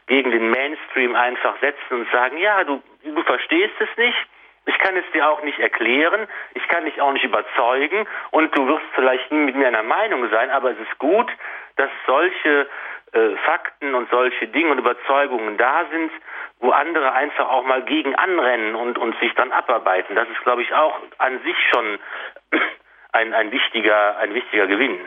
gegen 0.06 0.30
den 0.30 0.50
Mainstream 0.50 1.14
einfach 1.14 1.58
setzen 1.60 2.00
und 2.00 2.10
sagen, 2.10 2.36
ja, 2.38 2.64
du, 2.64 2.82
du 3.02 3.22
verstehst 3.22 3.74
es 3.78 3.96
nicht, 3.96 4.26
ich 4.66 4.78
kann 4.78 4.96
es 4.96 5.04
dir 5.12 5.28
auch 5.28 5.42
nicht 5.42 5.58
erklären, 5.58 6.26
ich 6.54 6.66
kann 6.68 6.84
dich 6.84 7.00
auch 7.00 7.12
nicht 7.12 7.24
überzeugen 7.24 8.06
und 8.30 8.56
du 8.56 8.66
wirst 8.66 8.86
vielleicht 8.94 9.30
nie 9.30 9.44
mit 9.44 9.56
mir 9.56 9.68
einer 9.68 9.82
Meinung 9.82 10.28
sein, 10.30 10.50
aber 10.50 10.70
es 10.72 10.78
ist 10.78 10.98
gut, 10.98 11.30
dass 11.76 11.90
solche 12.06 12.66
äh, 13.12 13.36
Fakten 13.44 13.94
und 13.94 14.08
solche 14.10 14.48
Dinge 14.48 14.72
und 14.72 14.78
Überzeugungen 14.78 15.58
da 15.58 15.84
sind, 15.90 16.10
wo 16.60 16.70
andere 16.70 17.12
einfach 17.12 17.48
auch 17.48 17.64
mal 17.64 17.84
gegen 17.84 18.14
anrennen 18.14 18.74
und, 18.74 18.98
und 18.98 19.18
sich 19.20 19.32
dann 19.34 19.52
abarbeiten. 19.52 20.16
Das 20.16 20.28
ist, 20.28 20.42
glaube 20.42 20.62
ich, 20.62 20.72
auch 20.72 20.98
an 21.18 21.40
sich 21.42 21.56
schon 21.70 21.98
ein, 23.12 23.34
ein, 23.34 23.52
wichtiger, 23.52 24.16
ein 24.18 24.34
wichtiger 24.34 24.66
Gewinn. 24.66 24.98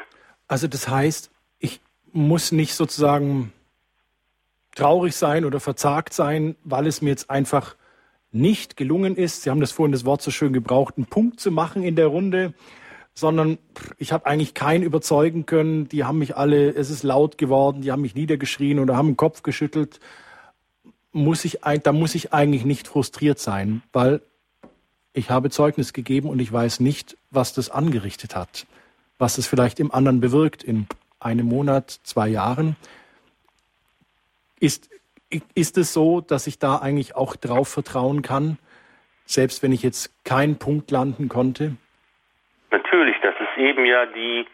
Also 0.48 0.68
das 0.68 0.88
heißt, 0.88 1.32
ich 1.60 1.82
muss 2.14 2.52
nicht 2.52 2.76
sozusagen 2.76 3.52
traurig 4.76 5.16
sein 5.16 5.44
oder 5.44 5.60
verzagt 5.60 6.14
sein, 6.14 6.56
weil 6.64 6.86
es 6.86 7.02
mir 7.02 7.10
jetzt 7.10 7.30
einfach 7.30 7.76
nicht 8.32 8.78
gelungen 8.78 9.16
ist, 9.16 9.44
Sie 9.44 9.50
haben 9.50 9.60
das 9.60 9.72
vorhin 9.72 9.92
das 9.92 10.06
Wort 10.06 10.22
so 10.22 10.32
schön 10.32 10.54
gebraucht, 10.54 10.96
einen 10.98 11.06
Punkt 11.06 11.40
zu 11.40 11.52
machen 11.52 11.84
in 11.84 11.96
der 11.96 12.08
Runde, 12.08 12.54
sondern 13.14 13.58
ich 13.98 14.12
habe 14.12 14.28
eigentlich 14.28 14.54
keinen 14.54 14.84
überzeugen 14.84 15.46
können. 15.46 15.90
Die 15.90 16.04
haben 16.04 16.20
mich 16.20 16.38
alle, 16.38 16.70
es 16.70 16.90
ist 16.92 17.04
laut 17.04 17.38
geworden, 17.38 17.82
die 17.82 17.92
haben 17.92 18.02
mich 18.02 18.14
niedergeschrien 18.14 18.80
oder 18.80 18.96
haben 18.96 19.10
den 19.10 19.18
Kopf 19.18 19.42
geschüttelt. 19.42 20.00
Muss 21.14 21.44
ich, 21.46 21.60
da 21.82 21.92
muss 21.94 22.14
ich 22.14 22.32
eigentlich 22.34 22.64
nicht 22.64 22.88
frustriert 22.88 23.40
sein, 23.40 23.82
weil 23.92 24.22
ich 25.14 25.32
habe 25.32 25.50
Zeugnis 25.50 25.94
gegeben 25.94 26.30
und 26.30 26.40
ich 26.40 26.54
weiß 26.54 26.80
nicht, 26.80 27.18
was 27.32 27.54
das 27.54 27.72
angerichtet 27.72 28.36
hat, 28.36 28.68
was 29.18 29.40
es 29.40 29.48
vielleicht 29.48 29.80
im 29.80 29.92
anderen 29.92 30.20
bewirkt 30.20 30.64
in 30.64 30.86
einem 31.20 31.48
Monat, 31.48 32.00
zwei 32.04 32.28
Jahren. 32.28 32.76
Ist, 34.60 34.90
ist 35.56 35.78
es 35.78 35.94
so, 35.94 36.22
dass 36.22 36.48
ich 36.48 36.60
da 36.60 36.78
eigentlich 36.78 37.16
auch 37.16 37.36
drauf 37.36 37.68
vertrauen 37.68 38.22
kann, 38.22 38.58
selbst 39.26 39.62
wenn 39.64 39.72
ich 39.72 39.84
jetzt 39.84 40.12
keinen 40.26 40.58
Punkt 40.58 40.92
landen 40.92 41.28
konnte? 41.30 41.76
Natürlich, 42.72 43.16
das 43.22 43.36
ist 43.40 43.58
eben 43.58 43.86
ja 43.86 44.06
die 44.06 44.46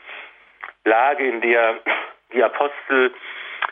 Lage, 0.86 1.28
in 1.28 1.41
der 1.41 1.80
die 2.34 2.44
Apostel, 2.44 3.14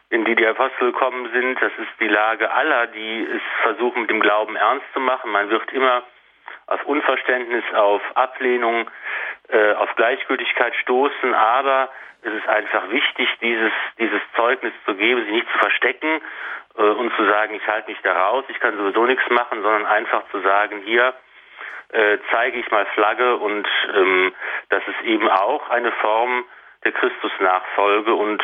in 0.10 0.26
die 0.26 0.36
die 0.36 0.46
Apostel 0.46 0.92
gekommen 0.92 1.30
sind. 1.34 1.62
Das 1.62 1.72
ist 1.78 1.92
die 2.00 2.08
Lage 2.08 2.52
aller, 2.52 2.88
die 2.88 3.28
es 3.36 3.42
versuchen, 3.64 4.02
mit 4.02 4.10
dem 4.10 4.20
Glauben 4.20 4.56
ernst 4.56 4.86
zu 4.94 5.00
machen. 5.00 5.32
Man 5.32 5.50
wird 5.50 5.72
immer 5.74 6.04
auf 6.68 6.86
Unverständnis, 6.86 7.64
auf 7.74 8.02
Ablehnung, 8.16 8.90
äh, 9.50 9.74
auf 9.74 9.94
Gleichgültigkeit 9.96 10.76
stoßen, 10.76 11.34
aber 11.34 11.90
es 12.22 12.34
ist 12.34 12.48
einfach 12.48 12.90
wichtig, 12.92 13.28
dieses, 13.42 13.72
dieses 13.98 14.22
Zeugnis 14.36 14.74
zu 14.86 14.94
geben, 14.96 15.24
sich 15.24 15.32
nicht 15.32 15.52
zu 15.52 15.58
verstecken 15.58 16.22
äh, 16.78 16.82
und 16.82 17.14
zu 17.16 17.26
sagen, 17.26 17.56
ich 17.56 17.68
halte 17.68 17.90
mich 17.90 18.00
da 18.04 18.14
raus, 18.14 18.46
ich 18.50 18.60
kann 18.60 18.78
sowieso 18.78 19.06
nichts 19.06 19.28
machen, 19.30 19.62
sondern 19.62 19.86
einfach 19.86 20.24
zu 20.32 20.42
sagen, 20.42 20.82
hier 20.86 21.14
äh, 21.90 22.18
zeige 22.32 22.60
ich 22.60 22.70
mal 22.72 22.86
Flagge 22.94 23.38
und 23.38 23.68
ähm, 23.94 24.34
das 24.70 24.82
ist 24.88 25.06
eben 25.06 25.30
auch 25.30 25.70
eine 25.70 25.92
Form 25.94 26.46
der 26.84 26.94
Christusnachfolge 26.94 28.14
und 28.14 28.42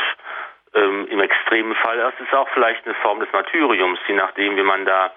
ähm, 0.73 1.07
im 1.09 1.19
extremen 1.21 1.75
Fall, 1.75 1.99
es 1.99 2.25
ist 2.25 2.33
auch 2.33 2.47
vielleicht 2.53 2.85
eine 2.85 2.95
Form 2.95 3.19
des 3.19 3.31
Martyriums, 3.31 3.99
je 4.07 4.15
nachdem, 4.15 4.57
wie 4.57 4.63
man 4.63 4.85
da 4.85 5.11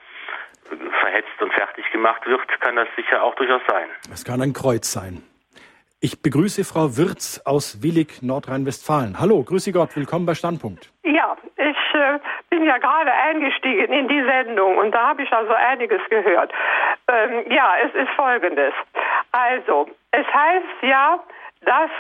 verhetzt 1.01 1.41
und 1.41 1.53
fertig 1.53 1.91
gemacht 1.91 2.25
wird, 2.27 2.47
kann 2.61 2.77
das 2.77 2.89
sicher 2.97 3.23
auch 3.23 3.35
durchaus 3.35 3.63
sein. 3.69 3.89
Es 4.13 4.25
kann 4.25 4.41
ein 4.41 4.53
Kreuz 4.53 4.93
sein. 4.93 5.23
Ich 6.03 6.23
begrüße 6.23 6.65
Frau 6.65 6.97
Wirz 6.97 7.43
aus 7.45 7.83
Willig, 7.83 8.23
Nordrhein-Westfalen. 8.23 9.21
Hallo, 9.21 9.45
grüße 9.45 9.71
Gott, 9.71 9.95
willkommen 9.97 10.25
bei 10.25 10.33
Standpunkt. 10.33 10.91
Ja, 11.03 11.37
ich 11.59 11.95
äh, 11.95 12.19
bin 12.49 12.65
ja 12.65 12.79
gerade 12.79 13.13
eingestiegen 13.13 13.93
in 13.93 14.09
die 14.09 14.23
Sendung 14.25 14.79
und 14.79 14.93
da 14.93 15.09
habe 15.09 15.23
ich 15.23 15.31
also 15.31 15.53
einiges 15.53 16.01
gehört. 16.09 16.53
Ähm, 17.07 17.45
ja, 17.53 17.75
es 17.85 17.95
ist 17.95 18.09
folgendes. 18.17 18.73
Also, 19.33 19.91
es 20.13 20.27
heißt 20.27 20.81
ja, 20.81 21.23
dass 21.67 21.91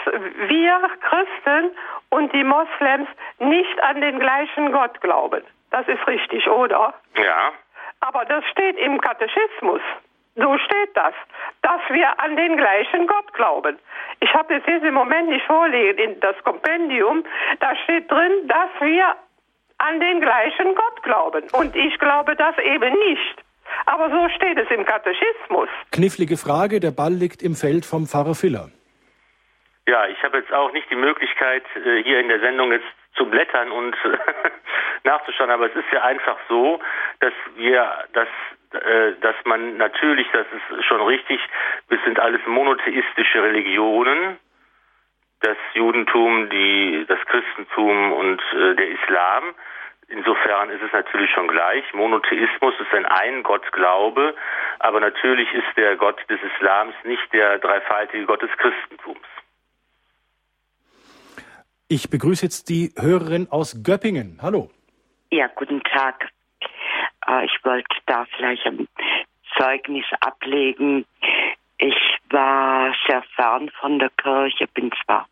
wir 0.48 0.80
Christen 1.02 1.76
und 2.08 2.32
die 2.32 2.42
Moslems 2.42 3.08
nicht 3.38 3.82
an 3.82 4.00
den 4.00 4.18
gleichen 4.18 4.72
Gott 4.72 4.98
glauben. 5.02 5.42
Das 5.72 5.86
ist 5.88 6.06
richtig, 6.06 6.48
oder? 6.48 6.94
Ja. 7.16 7.52
Aber 8.00 8.24
das 8.24 8.46
steht 8.46 8.78
im 8.78 8.98
Katechismus. 8.98 9.82
So 10.40 10.56
steht 10.58 10.90
das, 10.94 11.12
dass 11.62 11.80
wir 11.90 12.18
an 12.18 12.36
den 12.36 12.56
gleichen 12.56 13.06
Gott 13.06 13.32
glauben. 13.34 13.78
Ich 14.20 14.32
habe 14.32 14.54
es 14.54 14.62
jetzt 14.66 14.84
im 14.84 14.94
Moment 14.94 15.28
nicht 15.28 15.44
vorliegen 15.44 15.98
in 15.98 16.20
das 16.20 16.36
Kompendium. 16.44 17.24
Da 17.60 17.76
steht 17.84 18.10
drin, 18.10 18.32
dass 18.48 18.70
wir 18.80 19.14
an 19.78 20.00
den 20.00 20.20
gleichen 20.20 20.74
Gott 20.74 21.02
glauben. 21.02 21.44
Und 21.52 21.76
ich 21.76 21.98
glaube 21.98 22.36
das 22.36 22.56
eben 22.58 22.92
nicht. 23.08 23.44
Aber 23.86 24.10
so 24.10 24.28
steht 24.36 24.58
es 24.58 24.70
im 24.70 24.84
Katechismus. 24.84 25.68
Knifflige 25.92 26.36
Frage, 26.36 26.80
der 26.80 26.90
Ball 26.90 27.12
liegt 27.12 27.42
im 27.42 27.54
Feld 27.54 27.84
vom 27.84 28.06
Pfarrer 28.06 28.34
Filler. 28.34 28.70
Ja, 29.86 30.06
ich 30.06 30.22
habe 30.22 30.38
jetzt 30.38 30.52
auch 30.52 30.72
nicht 30.72 30.90
die 30.90 30.96
Möglichkeit, 30.96 31.64
äh, 31.74 32.02
hier 32.02 32.20
in 32.20 32.28
der 32.28 32.40
Sendung 32.40 32.72
jetzt 32.72 32.86
zu 33.14 33.26
blättern 33.26 33.70
und 33.70 33.96
nachzuschauen, 35.04 35.50
aber 35.50 35.66
es 35.66 35.76
ist 35.76 35.90
ja 35.92 36.02
einfach 36.02 36.36
so, 36.48 36.80
dass 37.20 37.32
wir, 37.56 38.04
dass, 38.12 38.28
äh, 38.72 39.12
dass 39.20 39.36
man 39.44 39.76
natürlich, 39.76 40.26
das 40.32 40.46
ist 40.78 40.84
schon 40.84 41.00
richtig, 41.02 41.40
wir 41.88 41.98
sind 42.04 42.18
alles 42.18 42.40
monotheistische 42.46 43.42
Religionen, 43.42 44.38
das 45.40 45.56
Judentum, 45.74 46.50
die, 46.50 47.04
das 47.08 47.18
Christentum 47.26 48.12
und 48.12 48.42
äh, 48.52 48.74
der 48.74 48.88
Islam. 48.90 49.54
Insofern 50.08 50.70
ist 50.70 50.82
es 50.82 50.92
natürlich 50.92 51.30
schon 51.30 51.48
gleich. 51.48 51.84
Monotheismus 51.94 52.74
ist 52.80 52.92
ein 52.92 53.06
Ein-Gott-Glaube, 53.06 54.34
aber 54.80 55.00
natürlich 55.00 55.52
ist 55.54 55.76
der 55.76 55.96
Gott 55.96 56.18
des 56.28 56.40
Islams 56.42 56.94
nicht 57.04 57.32
der 57.32 57.58
dreifaltige 57.58 58.26
Gott 58.26 58.42
des 58.42 58.50
Christentums. 58.58 59.26
Ich 61.92 62.08
begrüße 62.08 62.46
jetzt 62.46 62.68
die 62.68 62.92
Hörerin 62.96 63.48
aus 63.50 63.82
Göppingen. 63.82 64.38
Hallo. 64.40 64.70
Ja, 65.32 65.48
guten 65.48 65.82
Tag. 65.82 66.30
Äh, 67.26 67.46
ich 67.46 67.64
wollte 67.64 67.96
da 68.06 68.26
vielleicht 68.36 68.64
ein 68.64 68.86
Zeugnis 69.58 70.04
ablegen. 70.20 71.04
Ich 71.78 71.96
war 72.30 72.94
sehr 73.08 73.24
fern 73.34 73.72
von 73.80 73.98
der 73.98 74.10
Kirche, 74.10 74.68
bin 74.68 74.92
zwar 75.04 75.26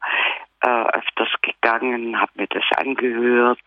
äh, 0.65 0.99
öfters 0.99 1.29
gegangen, 1.43 2.21
habe 2.21 2.33
mir 2.35 2.49
das 2.49 2.65
angehört, 2.77 3.61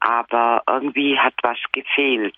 aber 0.00 0.60
irgendwie 0.66 1.16
hat 1.16 1.34
was 1.44 1.58
gefehlt. 1.70 2.34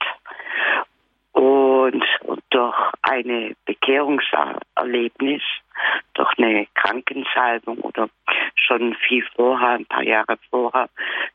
Und 1.34 2.04
durch 2.50 2.76
eine 3.02 3.56
Bekehrungserlebnis, 3.66 5.42
durch 6.14 6.30
eine 6.38 6.66
Krankensalbung 6.74 7.78
oder 7.78 8.08
schon 8.54 8.94
viel 8.94 9.24
vorher, 9.34 9.70
ein 9.70 9.86
paar 9.86 10.04
Jahre 10.04 10.38
vorher, 10.48 10.88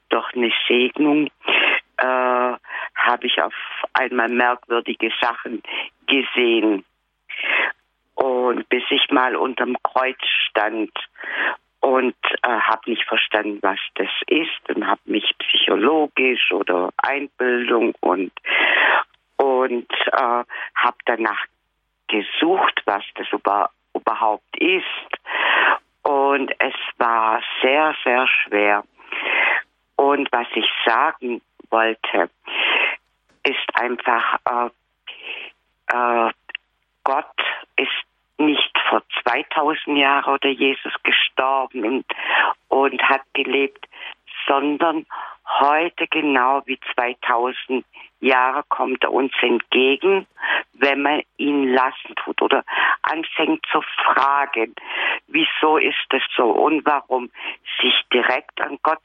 durch 0.07 0.33
eine 0.33 0.51
Segnung, 0.69 1.29
äh, 1.97 2.53
habe 2.95 3.23
ich 3.23 3.41
auf 3.41 3.53
einmal 3.93 4.29
merkwürdige 4.29 5.11
Sachen 5.21 5.61
gesehen. 6.07 6.85
Und 8.15 8.69
bis 8.69 8.83
ich 8.91 9.11
mal 9.11 9.35
unterm 9.35 9.75
Kreuz 9.83 10.19
stand 10.49 10.91
und 11.81 12.15
äh, 12.43 12.47
habe 12.47 12.89
nicht 12.89 13.03
verstanden, 13.03 13.59
was 13.61 13.79
das 13.95 14.09
ist 14.27 14.69
und 14.73 14.87
habe 14.87 15.01
mich 15.05 15.35
psychologisch 15.39 16.53
oder 16.53 16.91
Einbildung 16.97 17.93
und 17.99 18.31
und 19.39 19.89
äh, 20.11 20.43
habe 20.75 20.97
danach 21.05 21.45
gesucht, 22.07 22.81
was 22.85 23.03
das 23.15 23.27
über, 23.31 23.69
überhaupt 23.93 24.57
ist. 24.57 24.83
Und 26.03 26.51
es 26.59 26.73
war 26.97 27.41
sehr, 27.61 27.95
sehr 28.03 28.27
schwer. 28.27 28.83
Und 29.95 30.29
was 30.31 30.47
ich 30.55 30.65
sagen 30.85 31.41
wollte, 31.69 32.29
ist 33.43 33.69
einfach, 33.75 34.39
äh, 34.45 34.69
äh, 35.95 36.31
Gott 37.03 37.25
ist 37.77 37.89
nicht 38.37 38.77
vor 38.89 39.03
2000 39.23 39.97
Jahren 39.97 40.33
oder 40.33 40.49
Jesus 40.49 40.93
gestorben 41.03 41.85
und, 41.85 42.05
und 42.69 43.01
hat 43.03 43.21
gelebt, 43.33 43.85
sondern 44.47 45.05
heute 45.59 46.07
genau 46.07 46.61
wie 46.65 46.79
2000 46.93 47.85
Jahre 48.21 48.63
kommt 48.67 49.03
er 49.03 49.13
uns 49.13 49.31
entgegen, 49.41 50.27
wenn 50.73 51.01
man 51.01 51.21
ihn 51.37 51.73
lassen 51.73 52.15
tut 52.15 52.41
oder 52.41 52.63
anfängt 53.03 53.65
zu 53.71 53.81
fragen, 54.03 54.75
wieso 55.27 55.77
ist 55.77 55.95
es 56.11 56.23
so 56.35 56.45
und 56.45 56.85
warum 56.85 57.29
sich 57.81 57.93
direkt 58.13 58.59
an 58.61 58.77
Gott, 58.83 59.01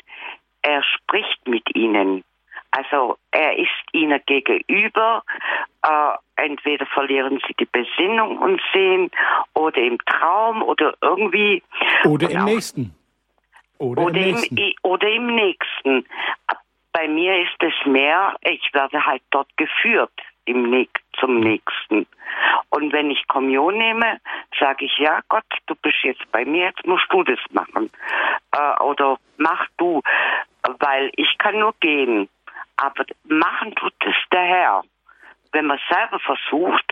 er 0.63 0.83
spricht 0.83 1.47
mit 1.47 1.75
ihnen. 1.75 2.25
Also 2.71 3.19
er 3.31 3.57
ist 3.57 3.71
ihnen 3.93 4.21
gegenüber. 4.27 5.23
Äh, 5.83 6.17
entweder 6.37 6.87
verlieren 6.87 7.41
sie 7.47 7.55
die 7.55 7.69
Besinnung 7.71 8.39
und 8.39 8.61
sehen 8.73 9.11
oder 9.55 9.79
im 9.81 9.99
Traum 10.07 10.63
oder 10.63 10.95
irgendwie. 11.01 11.63
Oder 12.05 12.31
im 12.31 12.45
nächsten. 12.47 12.95
Oder, 13.85 14.03
oder, 14.03 14.21
im, 14.21 14.43
im 14.57 14.73
oder 14.83 15.09
im 15.09 15.27
nächsten. 15.35 16.07
Bei 16.93 17.09
mir 17.09 17.43
ist 17.43 17.61
es 17.61 17.87
mehr, 17.87 18.37
ich 18.43 18.73
werde 18.73 19.05
halt 19.05 19.23
dort 19.31 19.49
geführt 19.57 20.13
im, 20.47 20.87
zum 21.19 21.41
nächsten. 21.41 22.07
Und 22.71 22.93
wenn 22.93 23.11
ich 23.11 23.27
Kommunion 23.29 23.79
nehme, 23.79 24.21
sage 24.59 24.85
ich, 24.85 24.97
ja 24.99 25.21
Gott, 25.29 25.45
du 25.67 25.75
bist 25.77 25.99
jetzt 26.03 26.31
bei 26.33 26.45
mir, 26.45 26.67
jetzt 26.67 26.87
musst 26.87 27.07
du 27.11 27.23
das 27.25 27.39
machen. 27.51 27.91
Äh, 28.53 28.83
oder 28.83 29.19
mach 29.37 29.67
du, 29.77 30.03
weil 30.81 31.11
ich 31.17 31.37
kann 31.39 31.59
nur 31.59 31.75
gehen. 31.81 32.29
Aber 32.77 33.05
machen 33.25 33.75
tut 33.75 33.95
es 34.01 34.15
der 34.33 34.45
Herr. 34.45 34.83
Wenn 35.53 35.67
man 35.67 35.79
selber 35.89 36.19
versucht, 36.19 36.85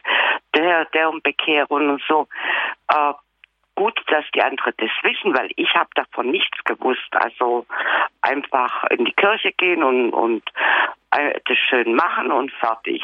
der, 0.54 0.84
der 0.86 1.10
um 1.10 1.20
Bekehrung 1.20 1.90
und 1.90 2.02
so, 2.08 2.28
äh, 2.88 3.12
gut, 3.82 3.98
dass 4.06 4.24
die 4.34 4.42
anderen 4.42 4.72
das 4.76 4.90
wissen, 5.02 5.36
weil 5.36 5.50
ich 5.56 5.74
habe 5.74 5.90
davon 5.96 6.30
nichts 6.30 6.56
gewusst. 6.64 7.08
Also 7.12 7.66
einfach 8.20 8.84
in 8.90 9.04
die 9.04 9.12
Kirche 9.12 9.50
gehen 9.52 9.82
und, 9.82 10.10
und 10.10 10.42
äh, 11.10 11.40
das 11.46 11.58
schön 11.68 11.94
machen 11.94 12.30
und 12.30 12.52
fertig. 12.52 13.02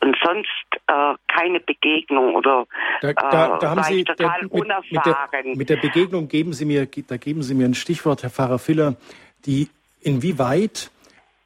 Und 0.00 0.16
sonst 0.24 0.48
äh, 0.88 1.14
keine 1.28 1.60
Begegnung 1.60 2.34
oder 2.34 2.66
da, 3.02 3.12
da, 3.12 3.58
da 3.58 3.70
haben 3.70 3.82
Sie 3.84 4.02
total 4.02 4.40
der, 4.40 4.42
mit, 4.42 4.52
unerfahren. 4.52 4.88
Mit 4.90 5.06
der, 5.06 5.56
mit 5.56 5.70
der, 5.70 5.76
Begegnung 5.76 6.28
geben 6.28 6.52
Sie 6.52 6.64
mir, 6.64 6.86
da 6.86 7.16
geben 7.18 7.42
Sie 7.42 7.54
mir 7.54 7.66
ein 7.66 7.74
Stichwort, 7.74 8.24
Herr 8.24 8.30
Pfarrer 8.30 8.58
Filler, 8.58 8.96
die 9.44 9.68
inwieweit 10.00 10.90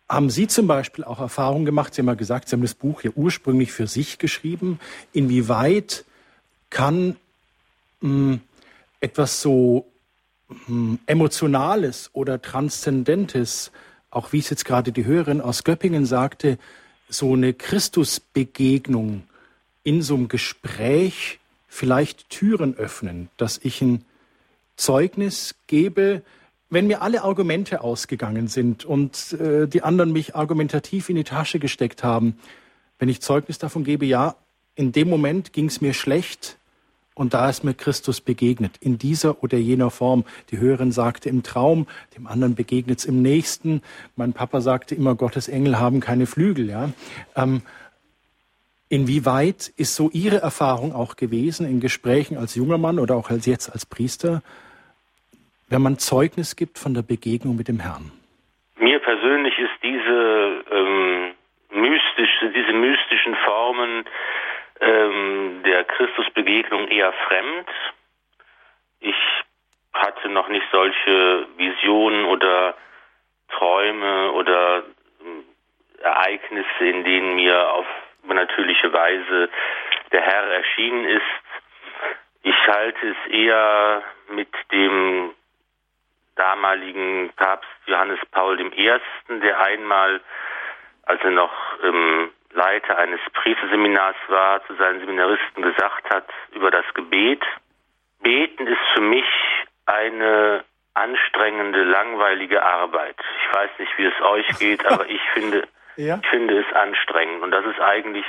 haben 0.09 0.31
Sie 0.31 0.49
zum 0.49 0.67
Beispiel 0.67 1.05
auch 1.05 1.21
Erfahrungen 1.21 1.67
gemacht? 1.67 1.95
Sie 1.95 2.01
haben 2.01 2.09
ja 2.09 2.15
gesagt, 2.15 2.49
Sie 2.49 2.57
haben 2.57 2.63
das 2.63 2.75
Buch 2.75 3.03
ja 3.03 3.11
ursprünglich 3.15 3.73
für 3.73 3.87
sich 3.87 4.19
geschrieben. 4.19 4.81
Inwieweit 5.13 6.05
kann 6.71 7.17
mh, 8.01 8.09
hm, 8.09 8.41
etwas 9.01 9.41
so 9.41 9.91
hm, 10.67 10.99
Emotionales 11.07 12.11
oder 12.13 12.41
Transzendentes, 12.41 13.73
auch 14.11 14.33
wie 14.33 14.39
es 14.39 14.51
jetzt 14.51 14.65
gerade 14.65 14.93
die 14.93 15.05
Hörerin 15.05 15.41
aus 15.41 15.65
Göppingen 15.65 16.07
sagte, 16.07 16.59
so 17.09 17.33
eine 17.33 17.55
Christusbegegnung 17.55 19.25
in 19.83 20.03
so 20.03 20.15
einem 20.15 20.29
Gespräch 20.29 21.39
vielleicht 21.69 22.31
Türen 22.31 22.75
öffnen, 22.75 23.31
dass 23.37 23.59
ich 23.63 23.81
ein 23.81 24.05
Zeugnis 24.77 25.55
gebe, 25.67 26.23
wenn 26.69 26.87
mir 26.87 27.03
alle 27.03 27.23
Argumente 27.23 27.83
ausgegangen 27.83 28.49
sind 28.49 28.85
und 28.85 29.33
äh, 29.33 29.67
die 29.67 29.83
anderen 29.83 30.13
mich 30.13 30.37
argumentativ 30.37 31.09
in 31.09 31.17
die 31.17 31.25
Tasche 31.25 31.59
gesteckt 31.59 32.05
haben, 32.05 32.39
wenn 32.99 33.09
ich 33.09 33.21
Zeugnis 33.21 33.59
davon 33.59 33.83
gebe, 33.83 34.07
ja, 34.07 34.37
in 34.75 34.93
dem 34.93 35.09
Moment 35.09 35.53
ging 35.53 35.67
es 35.67 35.81
mir 35.81 35.95
schlecht, 35.95 36.59
und 37.21 37.35
da 37.35 37.51
ist 37.51 37.65
mir 37.65 37.75
Christus 37.75 38.23
begegnet, 38.23 38.79
in 38.81 38.97
dieser 38.97 39.43
oder 39.43 39.59
jener 39.59 39.91
Form. 39.91 40.25
Die 40.51 40.59
Hörerin 40.59 40.91
sagte 40.91 41.29
im 41.29 41.43
Traum, 41.43 41.87
dem 42.17 42.27
anderen 42.27 42.55
begegnet 42.55 43.01
es 43.01 43.05
im 43.05 43.21
nächsten. 43.21 43.83
Mein 44.17 44.33
Papa 44.33 44.63
sagte 44.63 44.95
immer, 44.95 45.15
Gottes 45.15 45.47
Engel 45.47 45.79
haben 45.79 46.01
keine 46.01 46.25
Flügel. 46.25 46.71
Ja? 46.71 46.89
Ähm, 47.37 47.61
inwieweit 48.89 49.69
ist 49.77 49.97
so 49.97 50.09
Ihre 50.15 50.39
Erfahrung 50.39 50.95
auch 50.95 51.17
gewesen 51.17 51.67
in 51.67 51.81
Gesprächen 51.81 52.39
als 52.39 52.55
junger 52.55 52.79
Mann 52.79 52.99
oder 52.99 53.17
auch 53.17 53.29
als 53.29 53.45
jetzt 53.45 53.69
als 53.69 53.85
Priester, 53.85 54.43
wenn 55.69 55.83
man 55.83 55.99
Zeugnis 55.99 56.57
gibt 56.57 56.79
von 56.79 56.95
der 56.95 57.03
Begegnung 57.03 57.55
mit 57.55 57.69
dem 57.69 57.81
Herrn? 57.81 58.13
Mir 58.79 58.99
persönlich 58.99 59.59
ist 59.59 59.77
diese 59.83 60.65
ähm, 60.73 61.33
mystisch, 61.71 62.31
diese 62.55 62.73
mystischen 62.73 63.37
Formen 63.45 64.07
ähm, 64.81 65.63
der 65.65 65.85
Christusbegegnung 65.85 66.89
eher 66.89 67.13
fremd. 67.13 67.69
Ich 69.01 69.17
hatte 69.93 70.29
noch 70.29 70.49
nicht 70.49 70.67
solche 70.73 71.47
Visionen 71.57 72.25
oder 72.27 72.75
Träume 73.49 74.33
oder 74.33 74.79
äh, 74.79 76.03
Ereignisse, 76.03 76.85
in 76.85 77.05
denen 77.05 77.35
mir 77.35 77.73
auf 77.73 77.87
natürliche 78.25 78.93
Weise 78.93 79.49
der 80.13 80.23
Herr 80.23 80.45
erschienen 80.45 81.05
ist. 81.05 81.23
Ich 82.43 82.67
halte 82.67 83.09
es 83.09 83.33
eher 83.33 84.03
mit 84.29 84.49
dem 84.73 85.35
damaligen 86.37 87.31
Papst 87.37 87.69
Johannes 87.87 88.21
Paul 88.31 88.59
I., 88.61 88.93
der 89.29 89.61
einmal, 89.61 90.21
als 91.03 91.23
er 91.23 91.31
noch 91.31 91.53
ähm, 91.85 92.31
Leiter 92.53 92.99
eines 92.99 93.21
Priesterseminars 93.33 94.17
war, 94.29 94.65
zu 94.67 94.75
seinen 94.75 95.01
Seminaristen 95.01 95.63
gesagt 95.63 96.11
hat 96.11 96.27
über 96.53 96.71
das 96.71 96.85
Gebet. 96.95 97.43
Beten 98.21 98.67
ist 98.67 98.81
für 98.95 99.01
mich 99.01 99.27
eine 99.87 100.65
anstrengende, 100.95 101.85
langweilige 101.85 102.63
Arbeit. 102.63 103.17
Ich 103.39 103.57
weiß 103.57 103.71
nicht, 103.79 103.97
wie 103.99 104.07
es 104.07 104.21
euch 104.23 104.59
geht, 104.59 104.85
aber 104.87 105.09
ich 105.09 105.23
finde, 105.33 105.69
ja? 105.97 106.19
ich 106.21 106.29
finde 106.29 106.59
es 106.59 106.75
anstrengend. 106.75 107.43
Und 107.43 107.53
das 107.53 107.65
ist 107.67 107.81
eigentlich 107.81 108.27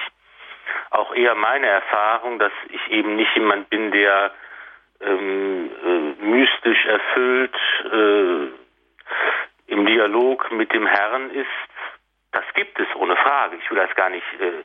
auch 0.92 1.14
eher 1.14 1.36
meine 1.36 1.68
Erfahrung, 1.68 2.40
dass 2.40 2.52
ich 2.70 2.92
eben 2.92 3.16
nicht 3.16 3.36
jemand 3.36 3.70
bin, 3.70 3.92
der 3.92 4.32
ähm, 5.02 5.72
äh, 5.84 6.24
mystisch 6.24 6.86
erfüllt 6.86 7.56
äh, 7.92 8.48
im 9.68 9.86
Dialog 9.86 10.52
mit 10.52 10.74
dem 10.74 10.86
Herrn 10.86 11.32
ist. 11.32 11.48
Das 12.32 12.46
gibt 12.54 12.80
es 12.80 12.88
ohne 12.96 13.16
Frage. 13.18 13.58
Ich 13.58 13.70
will 13.70 13.78
das 13.78 13.94
gar 13.96 14.10
nicht 14.10 14.26
äh, 14.40 14.64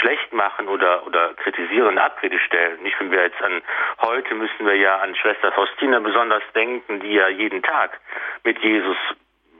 schlecht 0.00 0.32
machen 0.32 0.68
oder 0.68 1.06
oder 1.06 1.34
kritisieren 1.34 1.88
und 1.88 1.98
Abrede 1.98 2.38
stellen. 2.40 2.82
Nicht, 2.82 2.98
wenn 2.98 3.10
wir 3.10 3.22
jetzt 3.22 3.42
an 3.42 3.62
heute 4.00 4.34
müssen 4.34 4.66
wir 4.66 4.76
ja 4.76 4.98
an 4.98 5.14
Schwester 5.14 5.52
Faustina 5.52 6.00
besonders 6.00 6.42
denken, 6.54 7.00
die 7.00 7.12
ja 7.12 7.28
jeden 7.28 7.62
Tag 7.62 8.00
mit 8.42 8.58
Jesus 8.60 8.96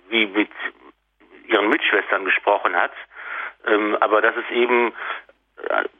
wie 0.09 0.27
mit 0.27 0.51
ihren 1.47 1.69
Mitschwestern 1.69 2.25
gesprochen 2.25 2.75
hat. 2.75 2.93
Ähm, 3.66 3.97
aber 4.01 4.23
das 4.23 4.37
ist 4.37 4.51
eben 4.51 4.95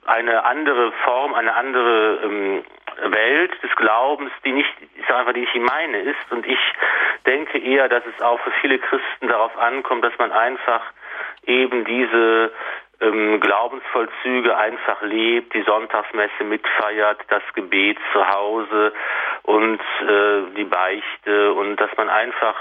eine 0.07 0.45
andere 0.45 0.93
Form, 1.05 1.35
eine 1.35 1.55
andere 1.55 2.21
ähm, 2.25 2.65
Welt 3.03 3.63
des 3.63 3.75
Glaubens, 3.77 4.31
die 4.45 4.53
nicht, 4.53 4.73
ich 4.95 5.07
sage 5.07 5.21
einfach, 5.21 5.33
die 5.33 5.41
nicht 5.41 5.55
meine 5.57 6.01
ist. 6.01 6.31
Und 6.31 6.47
ich 6.47 6.59
denke 7.27 7.59
eher, 7.59 7.89
dass 7.89 8.05
es 8.07 8.21
auch 8.23 8.41
für 8.41 8.53
viele 8.61 8.79
Christen 8.79 9.29
darauf 9.29 9.57
ankommt, 9.59 10.05
dass 10.05 10.17
man 10.19 10.33
einfach 10.33 10.83
eben 11.47 11.85
diese 11.85 12.53
ähm, 13.01 13.41
Glaubensvollzüge 13.41 14.57
einfach 14.57 15.03
lebt, 15.03 15.55
die 15.55 15.63
Sonntagsmesse 15.63 16.45
mitfeiert, 16.45 17.19
das 17.29 17.43
Gebet 17.55 17.99
zu 18.13 18.29
Hause 18.29 18.93
und 19.43 19.81
äh, 19.81 20.55
die 20.57 20.65
Beichte 20.65 21.53
und 21.53 21.77
dass 21.77 21.91
man 21.97 22.09
einfach 22.09 22.57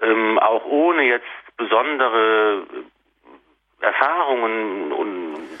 ähm, 0.00 0.38
auch 0.38 0.64
ohne 0.64 1.04
jetzt 1.04 1.26
besondere 1.56 2.64
Erfahrungen 3.80 4.92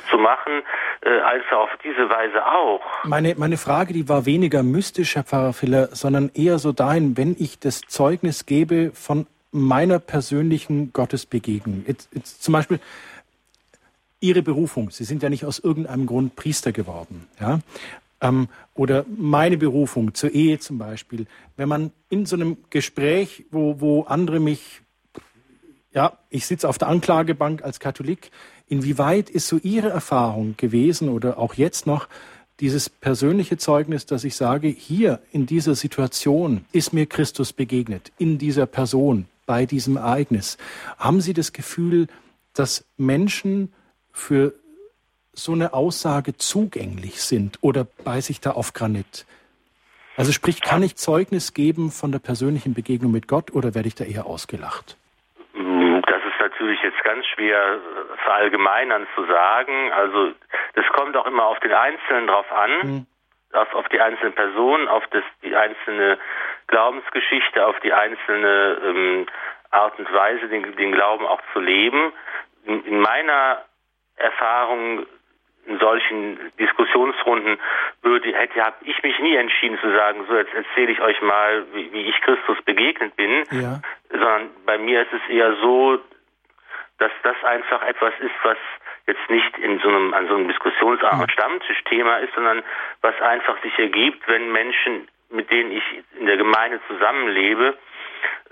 zu 0.08 0.16
machen, 0.16 0.62
äh, 1.02 1.10
als 1.20 1.42
auf 1.52 1.70
diese 1.82 2.08
Weise 2.08 2.46
auch. 2.46 2.80
Meine, 3.04 3.34
meine 3.36 3.56
Frage, 3.56 3.92
die 3.92 4.08
war 4.08 4.26
weniger 4.26 4.62
mystisch, 4.62 5.16
Herr 5.16 5.24
Pfarrer 5.24 5.52
Filler, 5.52 5.88
sondern 5.92 6.30
eher 6.34 6.58
so 6.58 6.72
dahin, 6.72 7.16
wenn 7.16 7.34
ich 7.38 7.58
das 7.58 7.80
Zeugnis 7.82 8.46
gebe 8.46 8.92
von 8.94 9.26
meiner 9.52 9.98
persönlichen 9.98 10.92
Gottesbegegnung. 10.92 11.84
Jetzt, 11.86 12.08
jetzt 12.12 12.42
zum 12.42 12.52
Beispiel 12.52 12.80
Ihre 14.20 14.42
Berufung. 14.42 14.90
Sie 14.90 15.04
sind 15.04 15.22
ja 15.22 15.28
nicht 15.28 15.44
aus 15.44 15.58
irgendeinem 15.58 16.06
Grund 16.06 16.36
Priester 16.36 16.72
geworden. 16.72 17.26
Ja? 17.40 17.60
Ähm, 18.20 18.48
oder 18.74 19.04
meine 19.16 19.58
Berufung 19.58 20.14
zur 20.14 20.30
Ehe 20.30 20.58
zum 20.58 20.78
Beispiel. 20.78 21.26
Wenn 21.56 21.68
man 21.68 21.92
in 22.08 22.26
so 22.26 22.36
einem 22.36 22.56
Gespräch, 22.70 23.44
wo, 23.50 23.80
wo 23.80 24.02
andere 24.02 24.40
mich 24.40 24.82
ja, 25.94 26.18
ich 26.30 26.46
sitze 26.46 26.68
auf 26.68 26.78
der 26.78 26.88
Anklagebank 26.88 27.62
als 27.62 27.80
Katholik. 27.80 28.30
Inwieweit 28.68 29.28
ist 29.28 29.48
so 29.48 29.58
Ihre 29.58 29.90
Erfahrung 29.90 30.54
gewesen 30.56 31.08
oder 31.08 31.38
auch 31.38 31.54
jetzt 31.54 31.86
noch 31.86 32.08
dieses 32.60 32.88
persönliche 32.88 33.58
Zeugnis, 33.58 34.06
dass 34.06 34.24
ich 34.24 34.36
sage, 34.36 34.68
hier 34.68 35.20
in 35.32 35.46
dieser 35.46 35.74
Situation 35.74 36.64
ist 36.72 36.92
mir 36.92 37.06
Christus 37.06 37.52
begegnet, 37.52 38.12
in 38.18 38.38
dieser 38.38 38.66
Person, 38.66 39.26
bei 39.52 39.66
diesem 39.66 39.98
Ereignis. 39.98 40.56
Haben 40.98 41.20
Sie 41.20 41.34
das 41.34 41.52
Gefühl, 41.52 42.06
dass 42.54 42.90
Menschen 42.96 43.70
für 44.10 44.54
so 45.34 45.52
eine 45.52 45.74
Aussage 45.74 46.38
zugänglich 46.38 47.20
sind 47.22 47.58
oder 47.60 47.84
beiße 47.84 48.32
ich 48.32 48.40
da 48.40 48.52
auf 48.52 48.72
Granit? 48.72 49.26
Also 50.16 50.32
sprich, 50.32 50.62
kann 50.62 50.82
ich 50.82 50.96
Zeugnis 50.96 51.52
geben 51.52 51.90
von 51.90 52.12
der 52.12 52.18
persönlichen 52.18 52.72
Begegnung 52.72 53.12
mit 53.12 53.28
Gott 53.28 53.52
oder 53.52 53.74
werde 53.74 53.88
ich 53.88 53.94
da 53.94 54.04
eher 54.04 54.24
ausgelacht? 54.24 54.96
natürlich 56.62 56.82
jetzt 56.82 57.02
ganz 57.04 57.26
schwer 57.26 57.78
verallgemeinern 58.24 59.06
zu 59.14 59.24
sagen. 59.26 59.92
Also 59.92 60.32
das 60.74 60.86
kommt 60.92 61.16
auch 61.16 61.26
immer 61.26 61.44
auf 61.44 61.58
den 61.60 61.72
Einzelnen 61.72 62.26
drauf 62.26 62.50
an, 62.52 62.70
mhm. 62.82 63.06
auf, 63.52 63.74
auf 63.74 63.88
die 63.88 64.00
einzelne 64.00 64.32
Person, 64.32 64.88
auf 64.88 65.04
das, 65.10 65.24
die 65.42 65.54
einzelne 65.54 66.18
Glaubensgeschichte, 66.72 67.66
auf 67.66 67.78
die 67.80 67.92
einzelne 67.92 68.78
ähm, 68.82 69.26
Art 69.70 69.98
und 69.98 70.12
Weise, 70.12 70.48
den, 70.48 70.74
den 70.76 70.92
Glauben 70.92 71.26
auch 71.26 71.40
zu 71.52 71.60
leben. 71.60 72.12
In, 72.64 72.82
in 72.84 73.00
meiner 73.00 73.62
Erfahrung 74.16 75.06
in 75.66 75.78
solchen 75.78 76.38
Diskussionsrunden 76.58 77.58
würde, 78.02 78.34
hätte, 78.34 78.64
habe 78.64 78.76
ich 78.82 79.00
mich 79.02 79.18
nie 79.20 79.36
entschieden 79.36 79.78
zu 79.80 79.92
sagen, 79.94 80.24
so 80.28 80.36
jetzt 80.36 80.52
erzähle 80.54 80.90
ich 80.90 81.00
euch 81.00 81.20
mal, 81.20 81.64
wie, 81.74 81.92
wie 81.92 82.08
ich 82.08 82.20
Christus 82.22 82.60
begegnet 82.64 83.14
bin, 83.16 83.44
ja. 83.52 83.80
sondern 84.10 84.50
bei 84.66 84.78
mir 84.78 85.02
ist 85.02 85.12
es 85.12 85.30
eher 85.30 85.54
so, 85.56 86.00
dass 86.98 87.12
das 87.22 87.36
einfach 87.44 87.82
etwas 87.82 88.12
ist, 88.20 88.34
was 88.42 88.56
jetzt 89.06 89.28
nicht 89.28 89.58
in 89.58 89.78
so 89.80 89.88
einem, 89.88 90.14
an 90.14 90.26
so 90.26 90.34
einem 90.34 90.48
Diskussionsarmen 90.48 91.28
Stammtischthema 91.28 92.16
ist, 92.18 92.34
sondern 92.34 92.62
was 93.02 93.20
einfach 93.20 93.60
sich 93.62 93.76
ergibt, 93.78 94.26
wenn 94.26 94.50
Menschen, 94.52 95.08
mit 95.32 95.50
denen 95.50 95.72
ich 95.72 95.82
in 96.18 96.26
der 96.26 96.36
Gemeinde 96.36 96.80
zusammenlebe, 96.88 97.76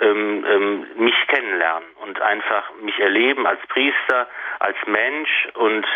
ähm, 0.00 0.44
ähm, 0.48 0.86
mich 0.96 1.14
kennenlernen 1.28 1.88
und 2.02 2.20
einfach 2.20 2.70
mich 2.82 2.98
erleben 2.98 3.46
als 3.46 3.60
Priester, 3.68 4.26
als 4.58 4.76
Mensch 4.86 5.48
und 5.54 5.86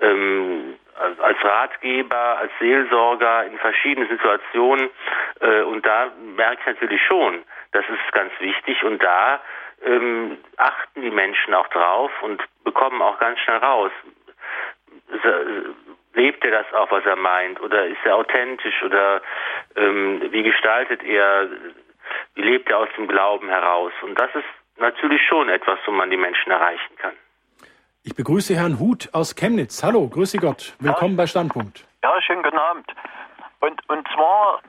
ähm, 0.00 0.78
als 1.20 1.42
Ratgeber, 1.44 2.38
als 2.38 2.50
Seelsorger 2.58 3.44
in 3.46 3.58
verschiedenen 3.58 4.08
Situationen. 4.08 4.90
Äh, 5.40 5.62
und 5.62 5.84
da 5.84 6.10
merke 6.36 6.60
ich 6.60 6.66
natürlich 6.66 7.02
schon, 7.06 7.42
das 7.72 7.84
ist 7.88 8.12
ganz 8.12 8.32
wichtig. 8.40 8.82
Und 8.84 9.02
da 9.02 9.40
ähm, 9.84 10.38
achten 10.56 11.02
die 11.02 11.10
Menschen 11.10 11.54
auch 11.54 11.68
drauf 11.68 12.10
und 12.22 12.42
bekommen 12.64 13.00
auch 13.02 13.18
ganz 13.18 13.38
schnell 13.40 13.58
raus. 13.58 13.92
Lebt 16.18 16.44
er 16.44 16.50
das 16.50 16.66
auch, 16.74 16.90
was 16.90 17.04
er 17.06 17.14
meint? 17.14 17.60
Oder 17.60 17.86
ist 17.86 18.04
er 18.04 18.16
authentisch? 18.16 18.82
Oder 18.82 19.22
ähm, 19.76 20.20
wie 20.32 20.42
gestaltet 20.42 21.00
er, 21.04 21.48
wie 22.34 22.42
lebt 22.42 22.68
er 22.68 22.78
aus 22.78 22.88
dem 22.96 23.06
Glauben 23.06 23.48
heraus? 23.48 23.92
Und 24.02 24.18
das 24.18 24.28
ist 24.34 24.50
natürlich 24.78 25.22
schon 25.28 25.48
etwas, 25.48 25.78
wo 25.86 25.92
man 25.92 26.10
die 26.10 26.16
Menschen 26.16 26.50
erreichen 26.50 26.96
kann. 26.96 27.14
Ich 28.02 28.16
begrüße 28.16 28.56
Herrn 28.56 28.80
Huth 28.80 29.08
aus 29.12 29.36
Chemnitz. 29.36 29.84
Hallo, 29.84 30.08
grüße 30.08 30.38
Gott. 30.38 30.74
Willkommen 30.80 31.14
ja. 31.14 31.22
bei 31.22 31.26
Standpunkt. 31.28 31.86
Ja, 32.02 32.20
schönen 32.20 32.42
guten 32.42 32.58
Abend. 32.58 32.86
Und, 33.60 33.80
und 33.88 34.08
zwar 34.08 34.60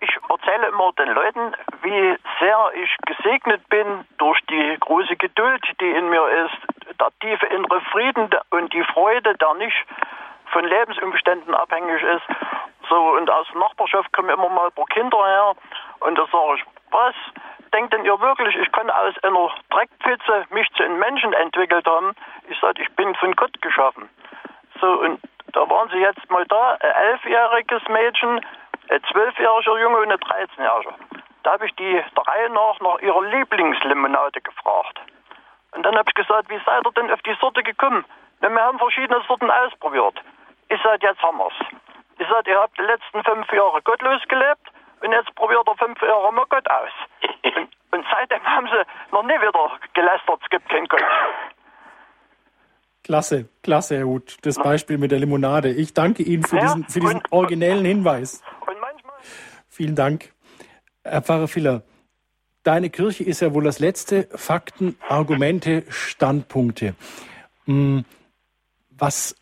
ich 0.00 0.10
erzähle 0.28 0.68
immer 0.68 0.92
den 0.98 1.14
Leuten, 1.14 1.52
wie 1.82 2.16
sehr 2.40 2.70
ich 2.74 2.90
gesegnet 3.06 3.66
bin 3.68 4.04
durch 4.18 4.38
die 4.50 4.76
große 4.80 5.16
Geduld, 5.16 5.62
die 5.80 5.90
in 5.90 6.08
mir 6.08 6.26
ist, 6.44 6.98
der 6.98 7.08
tiefe 7.20 7.46
innere 7.46 7.80
Frieden 7.92 8.28
und 8.50 8.72
die 8.72 8.84
Freude, 8.84 9.34
der 9.36 9.54
nicht 9.54 9.86
von 10.50 10.64
Lebensumständen 10.64 11.54
abhängig 11.54 12.02
ist. 12.02 12.24
So, 12.88 12.96
und 12.96 13.30
aus 13.30 13.46
der 13.52 13.60
Nachbarschaft 13.60 14.12
kommen 14.12 14.30
immer 14.30 14.48
mal 14.48 14.66
ein 14.66 14.72
paar 14.72 14.86
Kinder 14.86 15.24
her 15.26 15.54
und 16.00 16.18
da 16.18 16.26
sage 16.30 16.56
ich, 16.56 16.64
was? 16.90 17.14
Denkt 17.72 17.92
denn 17.92 18.04
ihr 18.04 18.20
wirklich, 18.20 18.56
ich 18.56 18.72
kann 18.72 18.90
aus 18.90 19.14
einer 19.22 19.50
Dreckpfütze 19.70 20.46
mich 20.50 20.68
zu 20.72 20.82
einem 20.82 20.98
Menschen 20.98 21.32
entwickelt 21.34 21.86
haben? 21.86 22.14
Ich 22.48 22.58
sage, 22.58 22.82
ich 22.82 22.90
bin 22.96 23.14
von 23.14 23.36
Gott 23.36 23.62
geschaffen. 23.62 24.08
So, 24.80 24.88
und 24.88 25.20
da 25.52 25.68
waren 25.68 25.88
sie 25.90 25.98
jetzt 25.98 26.28
mal 26.30 26.44
da, 26.46 26.76
ein 26.80 26.90
elfjähriges 26.90 27.82
Mädchen, 27.88 28.40
ein 28.90 29.02
zwölfjähriger 29.12 29.78
Junge 29.78 29.98
und 29.98 30.10
ein 30.10 30.18
13-jähriger. 30.18 30.94
Da 31.44 31.52
habe 31.52 31.66
ich 31.66 31.74
die 31.76 32.02
drei 32.14 32.48
nach 32.48 32.80
nach 32.80 32.98
ihrer 33.00 33.22
Lieblingslimonade 33.22 34.40
gefragt. 34.40 35.00
Und 35.72 35.84
dann 35.84 35.96
habe 35.96 36.08
ich 36.08 36.14
gesagt, 36.14 36.50
wie 36.50 36.60
seid 36.66 36.84
ihr 36.84 36.92
denn 36.92 37.10
auf 37.10 37.22
die 37.22 37.36
Sorte 37.40 37.62
gekommen? 37.62 38.04
Na, 38.40 38.48
wir 38.48 38.62
haben 38.62 38.78
verschiedene 38.78 39.20
Sorten 39.28 39.50
ausprobiert. 39.50 40.20
Ich 40.70 40.80
sage, 40.82 41.06
jetzt 41.06 41.20
haben 41.22 41.38
wir's. 41.38 41.52
Ich 42.18 42.28
sage, 42.28 42.50
ihr 42.50 42.58
habt 42.58 42.78
die 42.78 42.82
letzten 42.82 43.24
fünf 43.24 43.52
Jahre 43.52 43.82
gottlos 43.82 44.22
gelebt 44.28 44.70
und 45.02 45.12
jetzt 45.12 45.34
probiert 45.34 45.66
ihr 45.66 45.76
fünf 45.76 46.00
Jahre 46.00 46.32
mal 46.32 46.46
Gott 46.48 46.68
aus. 46.70 46.92
Und, 47.42 47.68
und 47.98 48.06
seitdem 48.10 48.44
haben 48.44 48.68
sie 48.68 49.12
noch 49.12 49.24
nie 49.24 49.34
wieder 49.34 49.78
gelästert, 49.94 50.40
es 50.42 50.50
gibt 50.50 50.68
keinen 50.68 50.86
Gott. 50.86 51.02
Klasse, 53.02 53.48
klasse, 53.62 53.96
Herr 53.96 54.06
Huth. 54.06 54.36
Das 54.42 54.56
Beispiel 54.56 54.98
mit 54.98 55.10
der 55.10 55.18
Limonade. 55.18 55.70
Ich 55.70 55.94
danke 55.94 56.22
Ihnen 56.22 56.44
für 56.44 56.56
ja, 56.56 56.62
diesen, 56.62 56.84
für 56.84 57.00
diesen 57.00 57.16
und, 57.16 57.32
originellen 57.32 57.84
Hinweis. 57.84 58.42
Vielen 59.68 59.96
Dank. 59.96 60.32
Herr 61.02 61.22
Pfarrer 61.22 61.48
Filler, 61.48 61.82
deine 62.62 62.90
Kirche 62.90 63.24
ist 63.24 63.40
ja 63.40 63.52
wohl 63.54 63.64
das 63.64 63.80
letzte. 63.80 64.28
Fakten, 64.36 64.96
Argumente, 65.08 65.84
Standpunkte. 65.88 66.94
Hm, 67.64 68.04
was, 68.90 69.34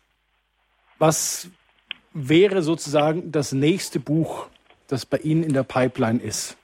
was 0.99 1.49
wäre 2.13 2.61
sozusagen 2.61 3.31
das 3.31 3.51
nächste 3.53 3.99
Buch, 3.99 4.47
das 4.87 5.05
bei 5.05 5.17
Ihnen 5.17 5.43
in 5.43 5.53
der 5.53 5.63
Pipeline 5.63 6.21
ist? 6.21 6.57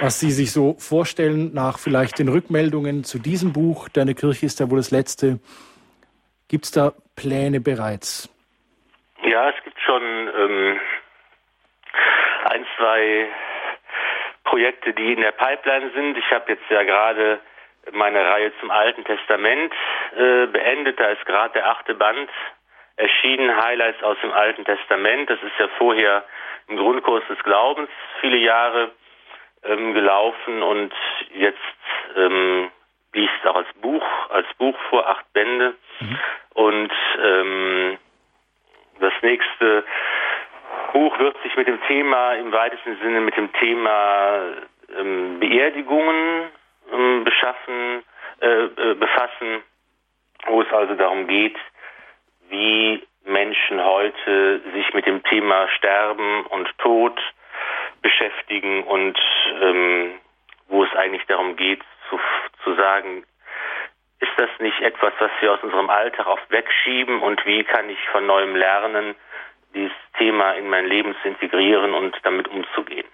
Was 0.00 0.20
Sie 0.20 0.30
sich 0.30 0.52
so 0.52 0.74
vorstellen 0.78 1.54
nach 1.54 1.78
vielleicht 1.78 2.18
den 2.18 2.28
Rückmeldungen 2.28 3.04
zu 3.04 3.18
diesem 3.18 3.52
Buch, 3.52 3.88
Deine 3.88 4.14
Kirche 4.14 4.44
ist 4.44 4.60
ja 4.60 4.70
wohl 4.70 4.76
das 4.78 4.90
letzte. 4.90 5.38
Gibt 6.48 6.66
es 6.66 6.70
da 6.70 6.92
Pläne 7.16 7.60
bereits? 7.60 8.28
Ja, 9.22 9.48
es 9.48 9.64
gibt 9.64 9.80
schon 9.80 10.02
ähm, 10.02 10.80
ein, 12.50 12.66
zwei 12.76 13.28
Projekte, 14.44 14.92
die 14.92 15.12
in 15.12 15.20
der 15.20 15.32
Pipeline 15.32 15.90
sind. 15.94 16.18
Ich 16.18 16.30
habe 16.30 16.52
jetzt 16.52 16.70
ja 16.70 16.82
gerade 16.82 17.40
meine 17.92 18.20
Reihe 18.20 18.52
zum 18.60 18.70
Alten 18.70 19.04
Testament 19.04 19.72
äh, 20.16 20.46
beendet. 20.46 21.00
Da 21.00 21.08
ist 21.08 21.24
gerade 21.24 21.54
der 21.54 21.70
achte 21.70 21.94
Band 21.94 22.28
erschienen 22.96 23.56
Highlights 23.62 24.02
aus 24.02 24.16
dem 24.22 24.32
Alten 24.32 24.64
Testament. 24.64 25.28
Das 25.28 25.42
ist 25.42 25.58
ja 25.58 25.68
vorher 25.78 26.24
im 26.68 26.76
Grundkurs 26.76 27.22
des 27.28 27.38
Glaubens 27.42 27.90
viele 28.20 28.38
Jahre 28.38 28.90
ähm, 29.64 29.94
gelaufen 29.94 30.62
und 30.62 30.92
jetzt 31.34 31.58
ähm, 32.16 32.70
liest 33.12 33.32
es 33.42 33.50
auch 33.50 33.56
als 33.56 33.72
Buch, 33.80 34.04
als 34.30 34.46
Buch 34.58 34.76
vor, 34.90 35.08
acht 35.08 35.32
Bände. 35.32 35.74
Mhm. 36.00 36.18
Und 36.54 36.92
ähm, 37.22 37.98
das 39.00 39.12
nächste 39.22 39.84
Buch 40.92 41.18
wird 41.18 41.36
sich 41.42 41.56
mit 41.56 41.68
dem 41.68 41.80
Thema, 41.86 42.32
im 42.34 42.52
weitesten 42.52 42.96
Sinne 43.02 43.20
mit 43.20 43.36
dem 43.36 43.52
Thema 43.54 44.40
ähm, 44.98 45.38
Beerdigungen 45.40 46.50
ähm, 46.92 47.24
beschaffen, 47.24 48.02
äh, 48.40 48.46
äh, 48.46 48.94
befassen, 48.94 49.62
wo 50.46 50.62
es 50.62 50.72
also 50.72 50.94
darum 50.94 51.26
geht, 51.26 51.56
wie 52.48 53.02
Menschen 53.24 53.82
heute 53.84 54.60
sich 54.72 54.94
mit 54.94 55.06
dem 55.06 55.22
Thema 55.24 55.68
Sterben 55.76 56.46
und 56.46 56.68
Tod 56.78 57.18
beschäftigen 58.02 58.84
und 58.84 59.18
ähm, 59.60 60.12
wo 60.68 60.84
es 60.84 60.92
eigentlich 60.94 61.24
darum 61.26 61.56
geht, 61.56 61.82
zu, 62.08 62.18
zu 62.64 62.74
sagen, 62.74 63.24
ist 64.20 64.32
das 64.36 64.48
nicht 64.60 64.80
etwas, 64.80 65.12
was 65.18 65.30
wir 65.40 65.52
aus 65.52 65.62
unserem 65.62 65.90
Alltag 65.90 66.26
oft 66.26 66.50
wegschieben 66.50 67.20
und 67.20 67.44
wie 67.44 67.64
kann 67.64 67.90
ich 67.90 67.98
von 68.12 68.26
neuem 68.26 68.56
lernen, 68.56 69.14
dieses 69.74 69.92
Thema 70.18 70.52
in 70.52 70.68
mein 70.68 70.86
Leben 70.86 71.14
zu 71.22 71.28
integrieren 71.28 71.94
und 71.94 72.16
damit 72.22 72.48
umzugehen? 72.48 73.06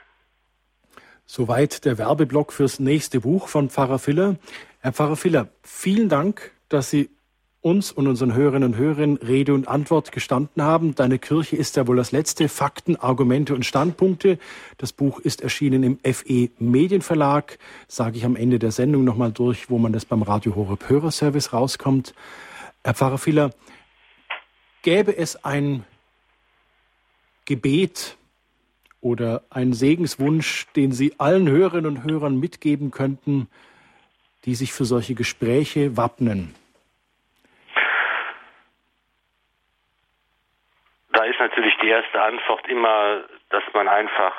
Soweit 1.25 1.85
der 1.85 1.99
Werbeblock 1.99 2.53
fürs 2.53 2.79
nächste 2.79 3.21
Buch 3.21 3.49
von 3.49 3.71
Pfarrer 3.71 3.99
Filler. 3.99 4.37
Herr 4.81 4.93
Pfarrer 4.93 5.17
Filler, 5.17 5.49
vielen 5.65 6.09
Dank, 6.09 6.53
dass 6.69 6.91
Sie 6.91 7.11
uns 7.63 7.93
und 7.93 8.09
unseren 8.09 8.35
Hörerinnen 8.35 8.75
und 8.75 8.77
Hörern 8.77 9.17
Rede 9.17 9.55
und 9.55 9.69
Antwort 9.69 10.13
gestanden 10.13 10.63
haben. 10.63 10.95
Deine 10.97 11.19
Kirche 11.19 11.57
ist 11.57 11.77
ja 11.77 11.87
wohl 11.87 11.97
das 11.97 12.11
letzte. 12.11 12.49
Fakten, 12.49 12.97
Argumente 12.97 13.55
und 13.55 13.65
Standpunkte. 13.65 14.39
Das 14.79 14.93
Buch 14.93 15.21
ist 15.21 15.41
erschienen 15.41 15.85
im 15.85 15.99
FE 16.13 16.51
Medienverlag. 16.59 17.59
Sage 17.87 18.19
ich 18.19 18.25
am 18.25 18.37
Ende 18.37 18.59
der 18.59 18.73
Sendung 18.73 19.05
nochmal 19.05 19.33
durch, 19.33 19.71
wo 19.71 19.79
man 19.79 19.93
das 19.93 20.05
beim 20.05 20.23
Radio 20.23 20.57
Horeb 20.57 20.89
Hörerservice 20.89 21.53
rauskommt. 21.53 22.15
Herr 22.83 22.95
Pfarrer 22.95 23.19
Filler, 23.19 23.51
gäbe 24.83 25.17
es 25.17 25.45
ein 25.45 25.85
Gebet 27.45 28.17
oder 29.01 29.43
einen 29.51 29.73
Segenswunsch, 29.73 30.67
den 30.75 30.91
Sie 30.91 31.15
allen 31.19 31.49
Hörerinnen 31.49 31.97
und 31.97 32.05
Hörern 32.05 32.41
mitgeben 32.41 32.91
könnten, 32.91 33.47
die 34.47 34.57
sich 34.57 34.73
für 34.73 34.85
solche 34.85 35.15
Gespräche 35.15 35.97
wappnen? 35.97 36.55
Da 41.13 41.22
ist 41.33 41.41
natürlich 41.41 41.77
die 41.79 41.89
erste 41.89 42.21
Antwort 42.21 42.67
immer, 42.69 43.25
dass 43.51 43.63
man 43.73 43.89
einfach 43.89 44.35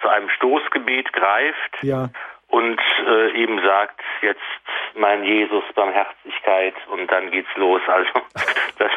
zu 0.00 0.08
einem 0.08 0.28
Stoßgebet 0.30 1.12
greift 1.12 1.82
ja. 1.82 2.08
und 2.48 2.80
äh, 3.06 3.30
eben 3.32 3.60
sagt, 3.62 4.00
jetzt 4.22 4.40
mein 4.94 5.24
Jesus 5.24 5.64
Barmherzigkeit 5.74 6.74
und 6.90 7.10
dann 7.10 7.30
geht's 7.30 7.54
los. 7.56 7.82
Also 7.86 8.10
das, 8.78 8.90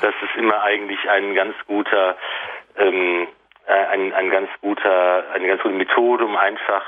das 0.00 0.14
ist 0.22 0.36
immer 0.36 0.62
eigentlich 0.62 1.08
ein 1.08 1.34
ganz 1.34 1.54
guter, 1.66 2.16
ähm, 2.76 3.28
äh, 3.66 3.72
ein, 3.72 4.12
ein 4.12 4.30
ganz 4.30 4.50
guter, 4.60 5.24
eine 5.32 5.46
ganz 5.46 5.62
gute 5.62 5.74
Methode, 5.74 6.24
um 6.24 6.36
einfach 6.36 6.84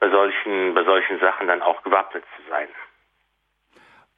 bei 0.00 0.08
solchen, 0.10 0.74
bei 0.74 0.84
solchen 0.84 1.18
Sachen 1.20 1.46
dann 1.46 1.62
auch 1.62 1.82
gewappnet 1.82 2.24
zu 2.36 2.50
sein. 2.50 2.68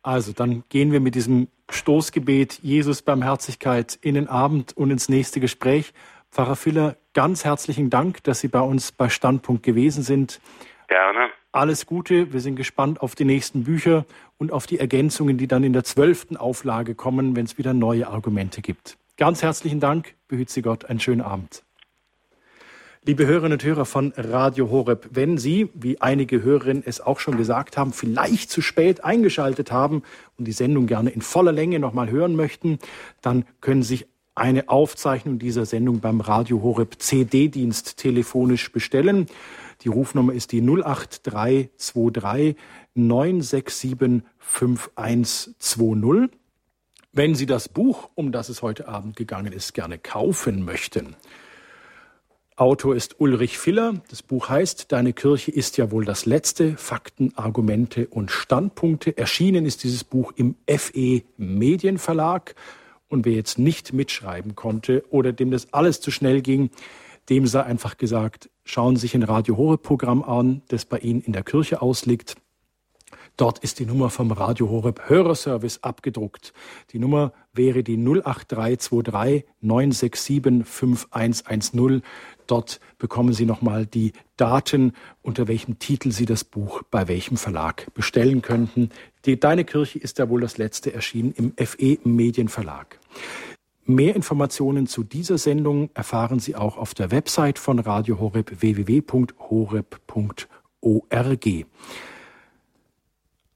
Also 0.03 0.33
dann 0.33 0.65
gehen 0.69 0.93
wir 0.93 1.01
mit 1.01 1.15
diesem 1.15 1.49
Stoßgebet 1.71 2.61
Jesus 2.63 3.03
Barmherzigkeit 3.03 3.99
in 4.03 4.15
den 4.15 4.29
Abend 4.29 4.77
und 4.77 4.91
ins 4.91 5.09
nächste 5.09 5.41
Gespräch. 5.41 5.93
Pfarrer 6.31 6.57
Filler, 6.57 6.97
ganz 7.15 7.45
herzlichen 7.45 7.91
Dank, 7.91 8.23
dass 8.25 8.41
Sie 8.41 8.49
bei 8.49 8.61
uns 8.61 8.93
bei 8.93 9.09
Standpunkt 9.09 9.63
gewesen 9.63 10.03
sind. 10.03 10.41
Gerne. 10.89 11.31
Alles 11.53 11.87
Gute. 11.87 12.33
Wir 12.33 12.41
sind 12.41 12.57
gespannt 12.57 13.03
auf 13.03 13.15
die 13.15 13.25
nächsten 13.25 13.65
Bücher 13.65 14.07
und 14.39 14.53
auf 14.53 14.67
die 14.67 14.79
Ergänzungen, 14.79 15.39
die 15.39 15.47
dann 15.47 15.65
in 15.65 15.73
der 15.73 15.85
zwölften 15.85 16.37
Auflage 16.37 16.95
kommen, 16.95 17.37
wenn 17.37 17.45
es 17.45 17.59
wieder 17.59 17.75
neue 17.75 18.09
Argumente 18.09 18.63
gibt. 18.63 18.97
Ganz 19.19 19.43
herzlichen 19.43 19.79
Dank. 19.79 20.15
Behüt 20.29 20.51
Sie 20.51 20.63
Gott. 20.63 20.87
Einen 20.87 21.01
schönen 21.01 21.21
Abend. 21.21 21.63
Liebe 23.05 23.27
Hörerinnen 23.27 23.55
und 23.55 23.65
Hörer 23.65 23.85
von 23.85 24.13
Radio 24.17 24.71
Horeb, 24.71 25.09
wenn 25.11 25.37
Sie, 25.37 25.69
wie 25.75 26.01
einige 26.01 26.45
Hörerinnen 26.45 26.85
es 26.87 27.01
auch 27.01 27.19
schon 27.19 27.37
gesagt 27.37 27.77
haben, 27.77 27.93
vielleicht 27.93 28.49
zu 28.49 28.63
spät 28.63 29.03
eingeschaltet 29.03 29.73
haben 29.73 30.05
und 30.39 30.45
die 30.45 30.53
Sendung 30.53 30.87
gerne 30.87 31.11
in 31.11 31.21
voller 31.21 31.51
Länge 31.51 31.81
nochmal 31.81 32.11
hören 32.11 32.37
möchten, 32.37 32.79
dann 33.21 33.45
können 33.61 33.83
Sie 33.83 33.97
sich 33.97 34.07
eine 34.37 34.69
Aufzeichnung 34.69 35.41
dieser 35.41 35.67
Sendung 35.67 35.99
beim 35.99 36.21
Radio 36.21 36.63
Horeb 36.63 37.03
CD-Dienst 37.03 37.97
telefonisch 37.97 38.71
bestellen. 38.71 39.27
Die 39.81 39.89
Rufnummer 39.89 40.33
ist 40.33 40.53
die 40.53 40.61
08323 40.61 42.55
967 42.95 44.23
5120. 44.39 46.39
Wenn 47.13 47.35
Sie 47.35 47.47
das 47.47 47.69
Buch, 47.69 48.11
um 48.15 48.31
das 48.31 48.49
es 48.49 48.63
heute 48.63 48.87
Abend 48.87 49.17
gegangen 49.17 49.53
ist, 49.53 49.75
gerne 49.75 49.99
kaufen 49.99 50.65
möchten, 50.65 51.17
Autor 52.57 52.95
ist 52.95 53.19
Ulrich 53.19 53.57
Filler. 53.57 53.95
Das 54.11 54.23
Buch 54.23 54.51
heißt 54.51 54.93
Deine 54.93 55.15
Kirche 55.15 55.51
ist 55.51 55.79
ja 55.79 55.91
wohl 55.91 56.05
das 56.05 56.27
letzte. 56.27 56.77
Fakten, 56.77 57.33
Argumente 57.35 58.07
und 58.09 58.31
Standpunkte. 58.31 59.17
Erschienen 59.17 59.65
ist 59.65 59.85
dieses 59.85 60.05
Buch 60.05 60.33
im 60.37 60.57
FE 60.69 61.23
Medienverlag. 61.39 62.55
Und 63.09 63.25
wer 63.25 63.33
jetzt 63.33 63.59
nicht 63.59 63.93
mitschreiben 63.93 64.55
konnte 64.55 65.05
oder 65.11 65.33
dem 65.33 65.51
das 65.51 65.73
alles 65.73 66.01
zu 66.01 66.11
schnell 66.11 66.43
ging, 66.43 66.71
dem 67.31 67.47
sei 67.47 67.63
einfach 67.63 67.97
gesagt, 67.97 68.51
schauen 68.65 68.97
Sie 68.97 69.03
sich 69.03 69.15
ein 69.15 69.23
Radio 69.23 69.57
Horeb 69.57 69.83
Programm 69.83 70.23
an, 70.23 70.63
das 70.69 70.85
bei 70.85 70.99
Ihnen 70.99 71.23
in 71.23 71.33
der 71.33 71.45
Kirche 71.45 71.81
ausliegt. 71.81 72.37
Dort 73.39 73.61
ist 73.61 73.79
die 73.79 73.87
Nummer 73.87 74.11
vom 74.11 74.31
Radio 74.31 74.69
Horeb 74.69 75.09
Hörerservice 75.09 75.83
abgedruckt. 75.83 76.53
Die 76.91 76.99
Nummer 76.99 77.33
wäre 77.55 77.83
die 77.83 77.97
08323 77.97 79.45
967 79.61 80.67
5110. 80.67 82.03
Dort 82.53 82.81
bekommen 82.99 83.33
Sie 83.33 83.47
nochmal 83.47 83.87
die 83.87 84.13
Daten, 84.37 84.93
unter 85.23 85.49
welchem 85.49 85.79
Titel 85.79 86.13
Sie 86.13 86.27
das 86.27 86.45
Buch 86.45 86.83
bei 86.91 87.09
welchem 87.09 87.39
Verlag 87.39 87.87
bestellen 87.95 88.43
könnten. 88.43 88.91
Die 89.25 89.41
Deine 89.41 89.65
Kirche 89.65 89.99
ist 89.99 90.19
ja 90.19 90.29
wohl 90.29 90.43
das 90.43 90.59
letzte 90.59 90.93
erschienen 90.93 91.33
im 91.33 91.55
FE 91.57 91.97
Medienverlag. 92.05 92.99
Mehr 93.87 94.15
Informationen 94.15 94.87
zu 94.87 95.03
dieser 95.03 95.39
Sendung 95.39 95.89
erfahren 95.95 96.41
Sie 96.41 96.55
auch 96.55 96.77
auf 96.77 96.93
der 96.93 97.11
Website 97.11 97.59
von 97.59 97.79
Radio 97.79 98.21
Horeb 98.21 98.61
www.horeb.org. 98.61 99.87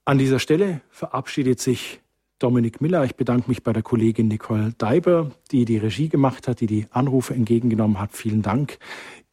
An 0.06 0.16
dieser 0.16 0.39
Stelle 0.39 0.81
verabschiedet 0.89 1.60
sich 1.60 2.01
Dominik 2.38 2.82
Miller. 2.82 3.02
Ich 3.04 3.16
bedanke 3.16 3.48
mich 3.48 3.62
bei 3.62 3.72
der 3.72 3.82
Kollegin 3.82 4.28
Nicole 4.28 4.74
Deiber, 4.76 5.30
die 5.52 5.64
die 5.64 5.78
Regie 5.78 6.10
gemacht 6.10 6.48
hat, 6.48 6.60
die 6.60 6.66
die 6.66 6.86
Anrufe 6.90 7.32
entgegengenommen 7.32 7.98
hat. 7.98 8.12
Vielen 8.12 8.42
Dank. 8.42 8.78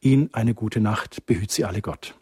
Ihnen 0.00 0.30
eine 0.32 0.54
gute 0.54 0.80
Nacht. 0.80 1.26
Behüt 1.26 1.50
Sie 1.50 1.66
alle 1.66 1.82
Gott. 1.82 2.14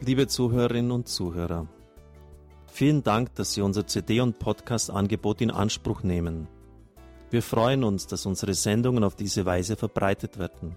Liebe 0.00 0.26
Zuhörerinnen 0.26 0.90
und 0.90 1.08
Zuhörer, 1.08 1.66
vielen 2.66 3.02
Dank, 3.02 3.34
dass 3.36 3.54
Sie 3.54 3.62
unser 3.62 3.86
CD- 3.86 4.20
und 4.20 4.38
Podcast-Angebot 4.38 5.40
in 5.40 5.50
Anspruch 5.50 6.02
nehmen. 6.02 6.46
Wir 7.30 7.40
freuen 7.40 7.84
uns, 7.84 8.06
dass 8.06 8.26
unsere 8.26 8.52
Sendungen 8.52 9.02
auf 9.02 9.14
diese 9.14 9.46
Weise 9.46 9.76
verbreitet 9.76 10.38
werden. 10.38 10.76